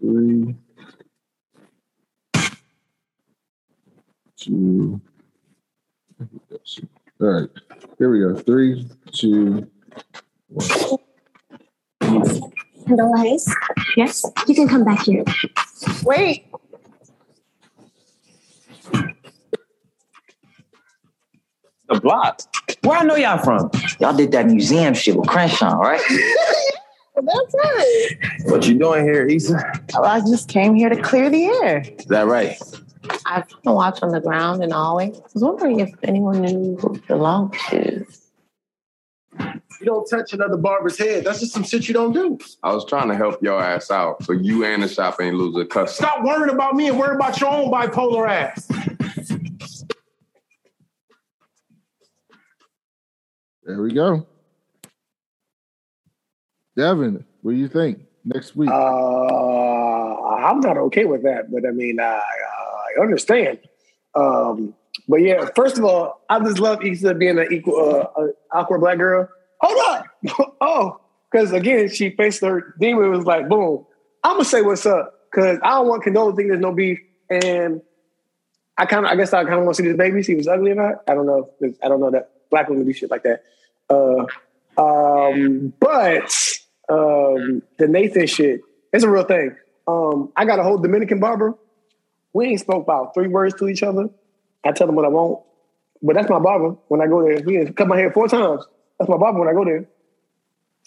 Three, 0.00 0.54
two, 4.36 5.00
all 7.20 7.26
right. 7.28 7.48
Here 7.98 8.10
we 8.10 8.20
go. 8.20 8.34
Three, 8.40 8.86
two, 9.12 9.70
one. 10.48 11.08
Hello, 12.86 13.12
guys. 13.14 13.52
Yes, 13.96 14.24
you 14.46 14.54
can 14.54 14.68
come 14.68 14.84
back 14.84 15.02
here. 15.02 15.24
Wait. 16.04 16.46
The 21.88 22.00
block. 22.00 22.40
Where 22.82 22.98
I 22.98 23.04
know 23.04 23.16
y'all 23.16 23.38
from? 23.38 23.70
Y'all 24.00 24.16
did 24.16 24.32
that 24.32 24.46
museum 24.46 24.94
shit 24.94 25.16
with 25.16 25.28
Crenshaw, 25.28 25.76
right? 25.76 26.00
That's 27.16 27.54
right. 27.54 28.08
What 28.44 28.66
you 28.66 28.78
doing 28.78 29.04
here, 29.04 29.26
Issa? 29.26 29.58
Well, 29.94 30.04
I 30.04 30.20
just 30.20 30.48
came 30.48 30.74
here 30.74 30.90
to 30.90 31.00
clear 31.00 31.30
the 31.30 31.46
air. 31.46 31.78
Is 31.98 32.04
that 32.06 32.26
right? 32.26 32.58
I've 33.26 33.48
been 33.48 33.72
watch 33.72 34.02
on 34.02 34.10
the 34.10 34.20
ground 34.20 34.62
and 34.62 34.72
always. 34.72 35.18
I 35.18 35.22
was 35.34 35.42
wondering 35.42 35.80
if 35.80 35.90
anyone 36.02 36.42
knew 36.42 36.76
who 36.76 37.00
the 37.08 37.16
long 37.16 37.54
is. 37.72 38.26
You 39.38 39.84
don't 39.84 40.08
touch 40.08 40.32
another 40.32 40.56
barber's 40.56 40.98
head. 40.98 41.24
That's 41.24 41.40
just 41.40 41.52
some 41.52 41.62
shit 41.62 41.86
you 41.88 41.94
don't 41.94 42.12
do. 42.12 42.38
I 42.62 42.72
was 42.72 42.86
trying 42.86 43.08
to 43.08 43.14
help 43.14 43.42
your 43.42 43.62
ass 43.62 43.90
out, 43.90 44.22
so 44.24 44.32
you 44.32 44.64
and 44.64 44.82
the 44.82 44.88
shop 44.88 45.20
ain't 45.20 45.36
lose 45.36 45.54
a 45.56 45.66
customer. 45.66 46.08
Stop 46.08 46.24
worrying 46.24 46.54
about 46.54 46.74
me 46.74 46.88
and 46.88 46.98
worry 46.98 47.14
about 47.14 47.38
your 47.40 47.50
own 47.50 47.70
bipolar 47.70 48.28
ass. 48.28 48.66
There 53.64 53.82
we 53.82 53.92
go. 53.92 54.26
Devin, 56.76 57.24
what 57.42 57.52
do 57.52 57.56
you 57.58 57.68
think 57.68 58.00
next 58.24 58.54
week? 58.54 58.70
Uh, 58.70 60.14
I'm 60.24 60.60
not 60.60 60.78
okay 60.78 61.04
with 61.04 61.22
that, 61.24 61.50
but 61.50 61.66
I 61.66 61.72
mean, 61.72 61.98
uh, 61.98 62.20
understand. 63.00 63.58
Um, 64.14 64.74
but 65.08 65.16
yeah, 65.16 65.48
first 65.54 65.78
of 65.78 65.84
all, 65.84 66.22
I 66.28 66.38
just 66.40 66.58
love 66.58 66.84
Issa 66.84 67.14
being 67.14 67.38
an 67.38 67.52
equal, 67.52 68.08
uh, 68.16 68.26
awkward 68.52 68.80
black 68.80 68.98
girl. 68.98 69.28
Hold 69.60 69.78
on, 69.88 70.50
oh, 70.60 71.00
because 71.30 71.52
again, 71.52 71.88
she 71.88 72.10
faced 72.10 72.42
her 72.42 72.74
demon. 72.78 73.10
Was 73.10 73.24
like, 73.24 73.48
boom, 73.48 73.86
I'm 74.24 74.34
gonna 74.34 74.44
say 74.44 74.62
what's 74.62 74.86
up 74.86 75.14
because 75.30 75.58
I 75.62 75.70
don't 75.70 75.88
want 75.88 76.04
Condola 76.04 76.30
to 76.32 76.36
think 76.36 76.48
there's 76.48 76.60
no 76.60 76.72
beef, 76.72 76.98
and 77.30 77.80
I 78.78 78.86
kind 78.86 79.06
of, 79.06 79.12
I 79.12 79.16
guess, 79.16 79.32
I 79.32 79.42
kind 79.44 79.54
of 79.54 79.64
want 79.64 79.76
to 79.76 79.82
see 79.82 79.88
this 79.88 79.96
baby, 79.96 80.22
see 80.22 80.32
if 80.32 80.40
it's 80.40 80.48
ugly 80.48 80.72
or 80.72 80.74
not. 80.74 81.02
I 81.08 81.14
don't 81.14 81.26
know. 81.26 81.50
I 81.82 81.88
don't 81.88 82.00
know 82.00 82.10
that 82.10 82.30
black 82.50 82.68
women 82.68 82.84
do 82.84 82.92
shit 82.92 83.10
like 83.10 83.22
that. 83.22 83.42
Uh, 83.88 84.26
um, 84.78 85.72
but 85.80 86.32
um, 86.88 87.62
the 87.78 87.88
Nathan 87.88 88.26
shit, 88.26 88.60
it's 88.92 89.04
a 89.04 89.10
real 89.10 89.24
thing. 89.24 89.56
Um, 89.86 90.32
I 90.36 90.44
got 90.44 90.58
a 90.58 90.62
whole 90.62 90.78
Dominican 90.78 91.20
barber. 91.20 91.54
We 92.36 92.48
ain't 92.48 92.60
spoke 92.60 92.82
about 92.82 93.14
three 93.14 93.28
words 93.28 93.54
to 93.54 93.66
each 93.66 93.82
other. 93.82 94.10
I 94.62 94.72
tell 94.72 94.86
him 94.86 94.94
what 94.94 95.06
I 95.06 95.08
want, 95.08 95.40
but 96.02 96.16
that's 96.16 96.28
my 96.28 96.38
barber 96.38 96.76
when 96.88 97.00
I 97.00 97.06
go 97.06 97.22
there. 97.22 97.42
He 97.42 97.72
cut 97.72 97.88
my 97.88 97.96
hair 97.96 98.12
four 98.12 98.28
times. 98.28 98.62
That's 98.98 99.08
my 99.08 99.16
barber 99.16 99.38
when 99.38 99.48
I 99.48 99.54
go 99.54 99.64
there. 99.64 99.86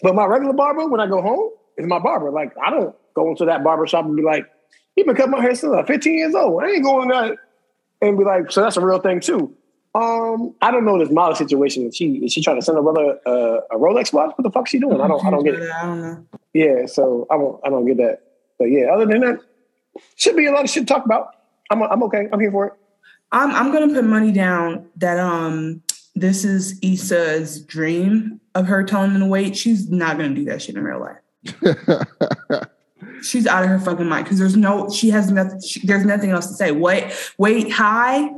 But 0.00 0.14
my 0.14 0.26
regular 0.26 0.52
barber, 0.52 0.86
when 0.86 1.00
I 1.00 1.08
go 1.08 1.20
home, 1.20 1.50
is 1.76 1.88
my 1.88 1.98
barber. 1.98 2.30
Like 2.30 2.52
I 2.64 2.70
don't 2.70 2.94
go 3.14 3.30
into 3.30 3.46
that 3.46 3.64
barber 3.64 3.84
shop 3.88 4.04
and 4.04 4.14
be 4.16 4.22
like, 4.22 4.46
"He 4.94 5.02
been 5.02 5.16
cutting 5.16 5.32
my 5.32 5.40
hair 5.40 5.56
since 5.56 5.72
I'm 5.76 5.84
15 5.86 6.16
years 6.16 6.36
old." 6.36 6.62
I 6.62 6.68
ain't 6.68 6.84
going 6.84 7.08
that 7.08 7.36
and 8.00 8.16
be 8.16 8.22
like, 8.22 8.52
"So 8.52 8.60
that's 8.60 8.76
a 8.76 8.86
real 8.86 9.00
thing 9.00 9.18
too." 9.18 9.52
Um, 9.96 10.54
I 10.62 10.70
don't 10.70 10.84
know 10.84 11.00
this 11.00 11.10
Molly 11.10 11.34
situation. 11.34 11.84
Is 11.88 11.96
she 11.96 12.24
is 12.24 12.32
she 12.32 12.42
trying 12.42 12.60
to 12.60 12.62
send 12.64 12.76
her 12.76 12.82
brother 12.82 13.18
uh, 13.26 13.60
a 13.72 13.76
Rolex 13.76 14.12
watch? 14.12 14.30
What 14.36 14.44
the 14.44 14.52
fuck 14.52 14.68
she 14.68 14.78
doing? 14.78 15.00
I 15.00 15.08
don't 15.08 15.24
I 15.26 15.30
don't 15.30 15.42
get 15.42 15.54
it. 15.54 15.68
I 15.68 15.82
don't 15.82 16.00
know. 16.00 16.26
Yeah, 16.52 16.86
so 16.86 17.26
I 17.28 17.36
don't 17.36 17.60
I 17.64 17.70
don't 17.70 17.86
get 17.86 17.96
that. 17.96 18.20
But 18.56 18.66
yeah, 18.66 18.94
other 18.94 19.06
than 19.06 19.22
that, 19.22 19.40
should 20.14 20.36
be 20.36 20.46
a 20.46 20.52
lot 20.52 20.62
of 20.62 20.70
shit 20.70 20.86
to 20.86 20.94
talk 20.94 21.04
about. 21.04 21.34
I'm 21.70 21.82
I'm 21.82 22.02
okay. 22.04 22.28
I'm 22.32 22.40
here 22.40 22.50
for 22.50 22.66
it. 22.66 22.72
I'm 23.32 23.50
I'm 23.52 23.72
gonna 23.72 23.94
put 23.94 24.04
money 24.04 24.32
down 24.32 24.88
that 24.96 25.18
um 25.18 25.82
this 26.14 26.44
is 26.44 26.78
Issa's 26.82 27.62
dream 27.62 28.40
of 28.54 28.66
her 28.66 28.82
telling 28.82 29.12
him 29.12 29.20
to 29.20 29.26
wait. 29.26 29.56
She's 29.56 29.88
not 29.90 30.18
gonna 30.18 30.34
do 30.34 30.44
that 30.46 30.60
shit 30.60 30.76
in 30.76 30.84
real 30.84 31.00
life. 31.00 31.18
She's 33.22 33.46
out 33.46 33.62
of 33.62 33.70
her 33.70 33.78
fucking 33.78 34.06
mind 34.06 34.24
because 34.24 34.38
there's 34.38 34.56
no 34.56 34.90
she 34.90 35.10
has 35.10 35.30
nothing. 35.30 35.60
She, 35.60 35.86
there's 35.86 36.04
nothing 36.04 36.30
else 36.30 36.48
to 36.48 36.54
say. 36.54 36.72
Wait, 36.72 37.12
wait, 37.38 37.70
hi. 37.70 38.30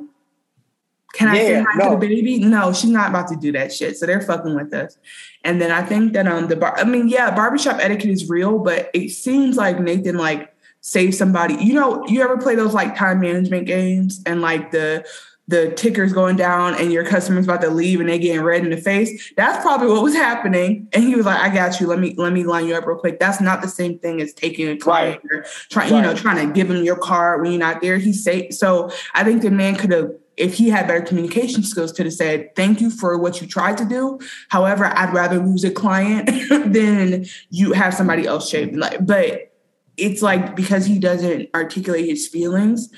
Can 1.14 1.28
I 1.28 1.38
say 1.38 1.54
hi 1.60 1.78
no. 1.78 1.84
to 1.90 1.90
the 1.90 2.06
baby? 2.08 2.38
No, 2.38 2.72
she's 2.72 2.90
not 2.90 3.10
about 3.10 3.28
to 3.28 3.36
do 3.36 3.52
that 3.52 3.72
shit. 3.72 3.98
So 3.98 4.06
they're 4.06 4.22
fucking 4.22 4.54
with 4.54 4.72
us. 4.72 4.96
And 5.44 5.60
then 5.60 5.70
I 5.70 5.82
think 5.82 6.14
that 6.14 6.26
um 6.26 6.48
the 6.48 6.56
bar 6.56 6.78
I 6.78 6.84
mean, 6.84 7.08
yeah, 7.08 7.34
barbershop 7.34 7.78
etiquette 7.80 8.10
is 8.10 8.28
real, 8.28 8.58
but 8.58 8.90
it 8.94 9.10
seems 9.10 9.56
like 9.56 9.78
Nathan 9.78 10.16
like 10.16 10.51
saved 10.82 11.14
somebody. 11.14 11.54
You 11.54 11.74
know, 11.74 12.06
you 12.06 12.22
ever 12.22 12.36
play 12.36 12.54
those 12.54 12.74
like 12.74 12.96
time 12.96 13.20
management 13.20 13.66
games 13.66 14.20
and 14.26 14.42
like 14.42 14.70
the 14.70 15.06
the 15.48 15.72
ticker's 15.72 16.12
going 16.12 16.36
down 16.36 16.74
and 16.74 16.92
your 16.92 17.04
customer's 17.04 17.44
about 17.44 17.60
to 17.60 17.68
leave 17.68 18.00
and 18.00 18.08
they 18.08 18.18
getting 18.18 18.42
red 18.42 18.62
in 18.62 18.70
the 18.70 18.76
face. 18.76 19.32
That's 19.36 19.62
probably 19.62 19.88
what 19.88 20.02
was 20.02 20.14
happening. 20.14 20.88
And 20.92 21.02
he 21.02 21.16
was 21.16 21.26
like, 21.26 21.38
I 21.38 21.52
got 21.52 21.80
you. 21.80 21.86
Let 21.88 21.98
me 21.98 22.14
let 22.16 22.32
me 22.32 22.44
line 22.44 22.66
you 22.66 22.74
up 22.74 22.86
real 22.86 22.98
quick. 22.98 23.18
That's 23.18 23.40
not 23.40 23.60
the 23.60 23.68
same 23.68 23.98
thing 23.98 24.20
as 24.20 24.32
taking 24.32 24.68
a 24.68 24.76
client 24.76 25.20
or 25.30 25.44
trying, 25.70 25.94
you 25.94 26.00
know, 26.00 26.14
trying 26.14 26.46
to 26.46 26.52
give 26.52 26.70
him 26.70 26.84
your 26.84 26.96
card 26.96 27.42
when 27.42 27.52
you're 27.52 27.60
not 27.60 27.80
there. 27.80 27.98
He 27.98 28.12
say 28.12 28.50
so 28.50 28.90
I 29.14 29.24
think 29.24 29.42
the 29.42 29.50
man 29.50 29.76
could 29.76 29.92
have 29.92 30.12
if 30.36 30.54
he 30.54 30.70
had 30.70 30.86
better 30.86 31.02
communication 31.02 31.62
skills, 31.62 31.92
could 31.92 32.06
have 32.06 32.14
said, 32.14 32.54
Thank 32.56 32.80
you 32.80 32.90
for 32.90 33.18
what 33.18 33.40
you 33.40 33.46
tried 33.46 33.76
to 33.78 33.84
do. 33.84 34.18
However, 34.48 34.86
I'd 34.86 35.12
rather 35.12 35.38
lose 35.38 35.64
a 35.64 35.70
client 35.70 36.26
than 36.72 37.26
you 37.50 37.72
have 37.72 37.94
somebody 37.94 38.26
else 38.26 38.48
shave. 38.48 38.74
Like, 38.74 39.04
but 39.04 39.51
it's 39.96 40.22
like 40.22 40.56
because 40.56 40.86
he 40.86 40.98
doesn't 40.98 41.48
articulate 41.54 42.06
his 42.06 42.26
feelings, 42.28 42.88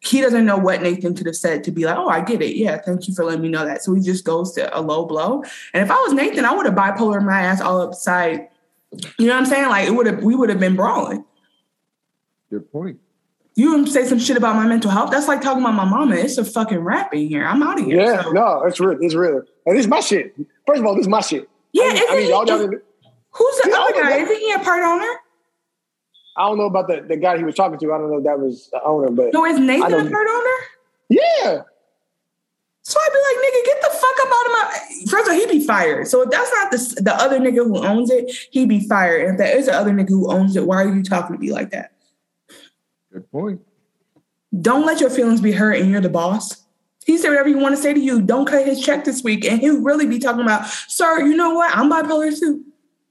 he 0.00 0.20
doesn't 0.20 0.46
know 0.46 0.56
what 0.56 0.82
Nathan 0.82 1.14
could 1.14 1.26
have 1.26 1.36
said 1.36 1.64
to 1.64 1.70
be 1.70 1.84
like, 1.84 1.96
oh, 1.96 2.08
I 2.08 2.20
get 2.20 2.40
it. 2.42 2.56
Yeah, 2.56 2.78
thank 2.78 3.08
you 3.08 3.14
for 3.14 3.24
letting 3.24 3.42
me 3.42 3.48
know 3.48 3.64
that. 3.64 3.82
So 3.82 3.94
he 3.94 4.00
just 4.00 4.24
goes 4.24 4.52
to 4.52 4.76
a 4.76 4.80
low 4.80 5.06
blow. 5.06 5.42
And 5.74 5.82
if 5.84 5.90
I 5.90 5.96
was 5.96 6.12
Nathan, 6.12 6.44
I 6.44 6.54
would 6.54 6.66
have 6.66 6.74
bipolar 6.74 7.24
my 7.24 7.40
ass 7.40 7.60
all 7.60 7.80
upside. 7.80 8.48
You 9.18 9.26
know 9.26 9.34
what 9.34 9.40
I'm 9.40 9.46
saying? 9.46 9.68
Like 9.68 9.88
it 9.88 9.90
would 9.92 10.06
have, 10.06 10.22
we 10.22 10.34
would 10.34 10.48
have 10.48 10.60
been 10.60 10.76
brawling. 10.76 11.24
Good 12.50 12.70
point. 12.72 12.98
You 13.54 13.84
say 13.86 14.04
some 14.04 14.20
shit 14.20 14.36
about 14.36 14.54
my 14.54 14.66
mental 14.68 14.90
health. 14.90 15.10
That's 15.10 15.26
like 15.26 15.40
talking 15.40 15.62
about 15.64 15.74
my 15.74 15.84
mama. 15.84 16.14
It's 16.14 16.38
a 16.38 16.44
fucking 16.44 16.78
rap 16.78 17.12
in 17.12 17.26
here. 17.28 17.44
I'm 17.44 17.60
out 17.60 17.80
of 17.80 17.86
here. 17.86 18.00
Yeah, 18.00 18.22
So- 18.22 18.30
no, 18.30 18.62
it's 18.64 18.78
real. 18.78 18.98
It's 19.00 19.16
real. 19.16 19.42
And 19.66 19.76
it's 19.76 19.88
my 19.88 19.98
shit. 19.98 20.34
First 20.64 20.78
of 20.80 20.86
all, 20.86 20.94
this 20.94 21.02
is 21.02 21.08
my 21.08 21.20
shit. 21.20 21.48
yeah. 21.72 21.86
I 21.86 21.92
mean, 21.92 22.02
I 22.08 22.16
mean, 22.16 22.28
y'all, 22.30 22.46
y'all 22.46 22.68
who's 23.30 23.56
the 23.62 23.76
other 23.76 24.00
guy? 24.00 24.18
Isn't 24.18 24.36
he 24.36 24.52
a 24.52 24.60
part 24.60 24.84
owner? 24.84 25.12
I 26.38 26.46
don't 26.46 26.56
know 26.58 26.64
about 26.66 26.86
the, 26.88 27.00
the 27.02 27.16
guy 27.16 27.36
he 27.36 27.44
was 27.44 27.54
talking 27.56 27.78
to. 27.78 27.92
I 27.92 27.98
don't 27.98 28.10
know 28.10 28.18
if 28.18 28.24
that 28.24 28.38
was 28.38 28.68
the 28.72 28.82
owner, 28.84 29.10
but 29.10 29.32
No, 29.32 29.44
is 29.44 29.58
Nathan 29.58 29.90
don't- 29.90 30.06
a 30.06 30.10
part 30.10 30.26
owner? 30.30 30.56
yeah. 31.10 31.62
So 32.82 32.98
I'd 32.98 33.12
be 33.12 33.18
like, 33.18 33.52
nigga, 33.52 33.64
get 33.66 33.82
the 33.82 33.98
fuck 33.98 34.18
up 34.22 34.28
out 34.32 34.46
of 34.46 34.52
my. 34.52 35.10
First 35.10 35.26
of 35.28 35.32
all, 35.34 35.38
he'd 35.38 35.50
be 35.60 35.66
fired. 35.66 36.06
So 36.08 36.22
if 36.22 36.30
that's 36.30 36.50
not 36.54 36.70
the 36.70 37.02
the 37.02 37.14
other 37.16 37.38
nigga 37.38 37.56
who 37.66 37.84
owns 37.84 38.10
it, 38.10 38.30
he'd 38.50 38.68
be 38.70 38.80
fired. 38.88 39.22
And 39.26 39.32
if 39.32 39.38
there 39.38 39.54
is 39.58 39.66
the 39.66 39.74
other 39.74 39.90
nigga 39.90 40.08
who 40.08 40.32
owns 40.32 40.56
it, 40.56 40.64
why 40.66 40.84
are 40.84 40.94
you 40.94 41.02
talking 41.02 41.36
to 41.36 41.40
me 41.40 41.52
like 41.52 41.68
that? 41.72 41.92
Good 43.12 43.30
point. 43.30 43.60
Don't 44.62 44.86
let 44.86 45.02
your 45.02 45.10
feelings 45.10 45.42
be 45.42 45.52
hurt, 45.52 45.76
and 45.76 45.90
you're 45.90 46.00
the 46.00 46.08
boss. 46.08 46.64
He 47.04 47.18
said 47.18 47.28
whatever 47.28 47.50
you 47.50 47.58
want 47.58 47.76
to 47.76 47.82
say 47.82 47.92
to 47.92 48.00
you. 48.00 48.22
Don't 48.22 48.46
cut 48.46 48.64
his 48.64 48.80
check 48.80 49.04
this 49.04 49.22
week, 49.22 49.44
and 49.44 49.60
he'll 49.60 49.82
really 49.82 50.06
be 50.06 50.18
talking 50.18 50.40
about, 50.40 50.66
sir. 50.66 51.20
You 51.26 51.36
know 51.36 51.52
what? 51.52 51.76
I'm 51.76 51.90
bipolar 51.90 52.38
too. 52.38 52.64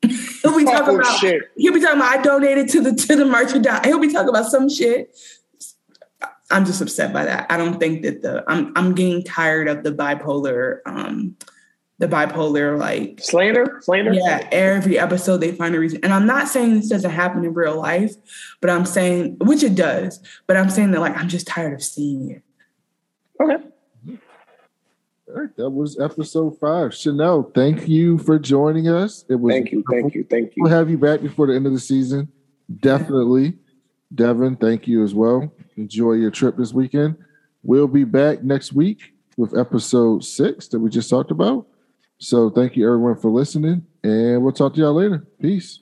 He'll 0.04 0.58
be 0.58 0.64
talking 0.66 0.96
Oh, 0.96 1.00
about. 1.00 1.20
shit. 1.20 1.44
He'll 1.58 1.74
be 1.74 1.82
talking 1.82 1.98
about. 2.00 2.20
I 2.20 2.22
donated 2.22 2.70
to 2.70 2.82
the 2.82 2.94
to 2.94 3.16
the 3.16 3.26
merchandise. 3.26 3.86
He'll 3.86 4.00
be 4.00 4.12
talking 4.12 4.30
about 4.30 4.46
some 4.50 4.70
shit. 4.70 5.16
I'm 6.50 6.66
just 6.66 6.82
upset 6.82 7.12
by 7.12 7.26
that. 7.26 7.46
I 7.52 7.58
don't 7.58 7.80
think 7.80 8.04
that 8.04 8.22
the 8.22 8.44
I'm 8.48 8.72
I'm 8.76 8.96
getting 8.96 9.24
tired 9.24 9.68
of 9.68 9.84
the 9.84 9.92
bipolar 9.92 10.80
um 10.86 11.36
the 12.00 12.08
bipolar 12.08 12.78
like 12.78 13.20
Slander? 13.22 13.80
Slander? 13.82 14.14
yeah 14.14 14.48
every 14.52 15.00
episode 15.00 15.38
they 15.38 15.52
find 15.52 15.74
a 15.76 15.80
reason 15.80 16.00
and 16.04 16.14
I'm 16.14 16.28
not 16.28 16.48
saying 16.48 16.76
this 16.76 16.90
doesn't 16.90 17.10
happen 17.10 17.44
in 17.44 17.54
real 17.56 17.76
life 17.76 18.14
but 18.62 18.70
I'm 18.70 18.86
saying 18.86 19.38
which 19.42 19.64
it 19.64 19.74
does 19.76 20.20
but 20.46 20.56
I'm 20.56 20.70
saying 20.70 20.92
that 20.92 21.00
like 21.02 21.18
I'm 21.18 21.28
just 21.28 21.48
tired 21.48 21.74
of 21.74 21.84
seeing 21.84 22.30
it. 22.32 22.44
Okay. 23.42 23.64
All 25.30 25.42
right, 25.42 25.56
that 25.58 25.70
was 25.70 26.00
episode 26.00 26.58
five. 26.58 26.94
Chanel, 26.94 27.52
thank 27.54 27.88
you 27.88 28.18
for 28.18 28.40
joining 28.40 28.88
us. 28.88 29.26
It 29.28 29.36
was 29.36 29.54
Thank 29.54 29.74
you. 29.74 29.84
Thank 29.92 30.16
you. 30.16 30.24
Thank 30.24 30.56
you. 30.56 30.64
We'll 30.64 30.72
have 30.72 30.90
you 30.90 30.98
back 30.98 31.22
before 31.22 31.48
the 31.48 31.56
end 31.56 31.66
of 31.66 31.74
the 31.74 31.80
season. 31.80 32.30
Definitely. 32.80 33.58
Devin, 34.16 34.56
thank 34.56 34.88
you 34.88 35.04
as 35.04 35.14
well. 35.14 35.52
Enjoy 35.76 36.14
your 36.14 36.32
trip 36.32 36.56
this 36.56 36.72
weekend. 36.72 37.18
We'll 37.62 37.90
be 37.90 38.06
back 38.06 38.42
next 38.42 38.72
week 38.72 39.14
with 39.36 39.58
episode 39.58 40.24
six 40.24 40.70
that 40.70 40.80
we 40.80 40.90
just 40.90 41.10
talked 41.10 41.32
about. 41.32 41.68
So 42.20 42.50
thank 42.50 42.78
you 42.78 42.88
everyone 42.88 43.18
for 43.18 43.30
listening, 43.30 43.86
and 44.04 44.42
we'll 44.42 44.54
talk 44.54 44.76
to 44.76 44.80
y'all 44.80 44.94
later. 44.94 45.28
Peace. 45.42 45.82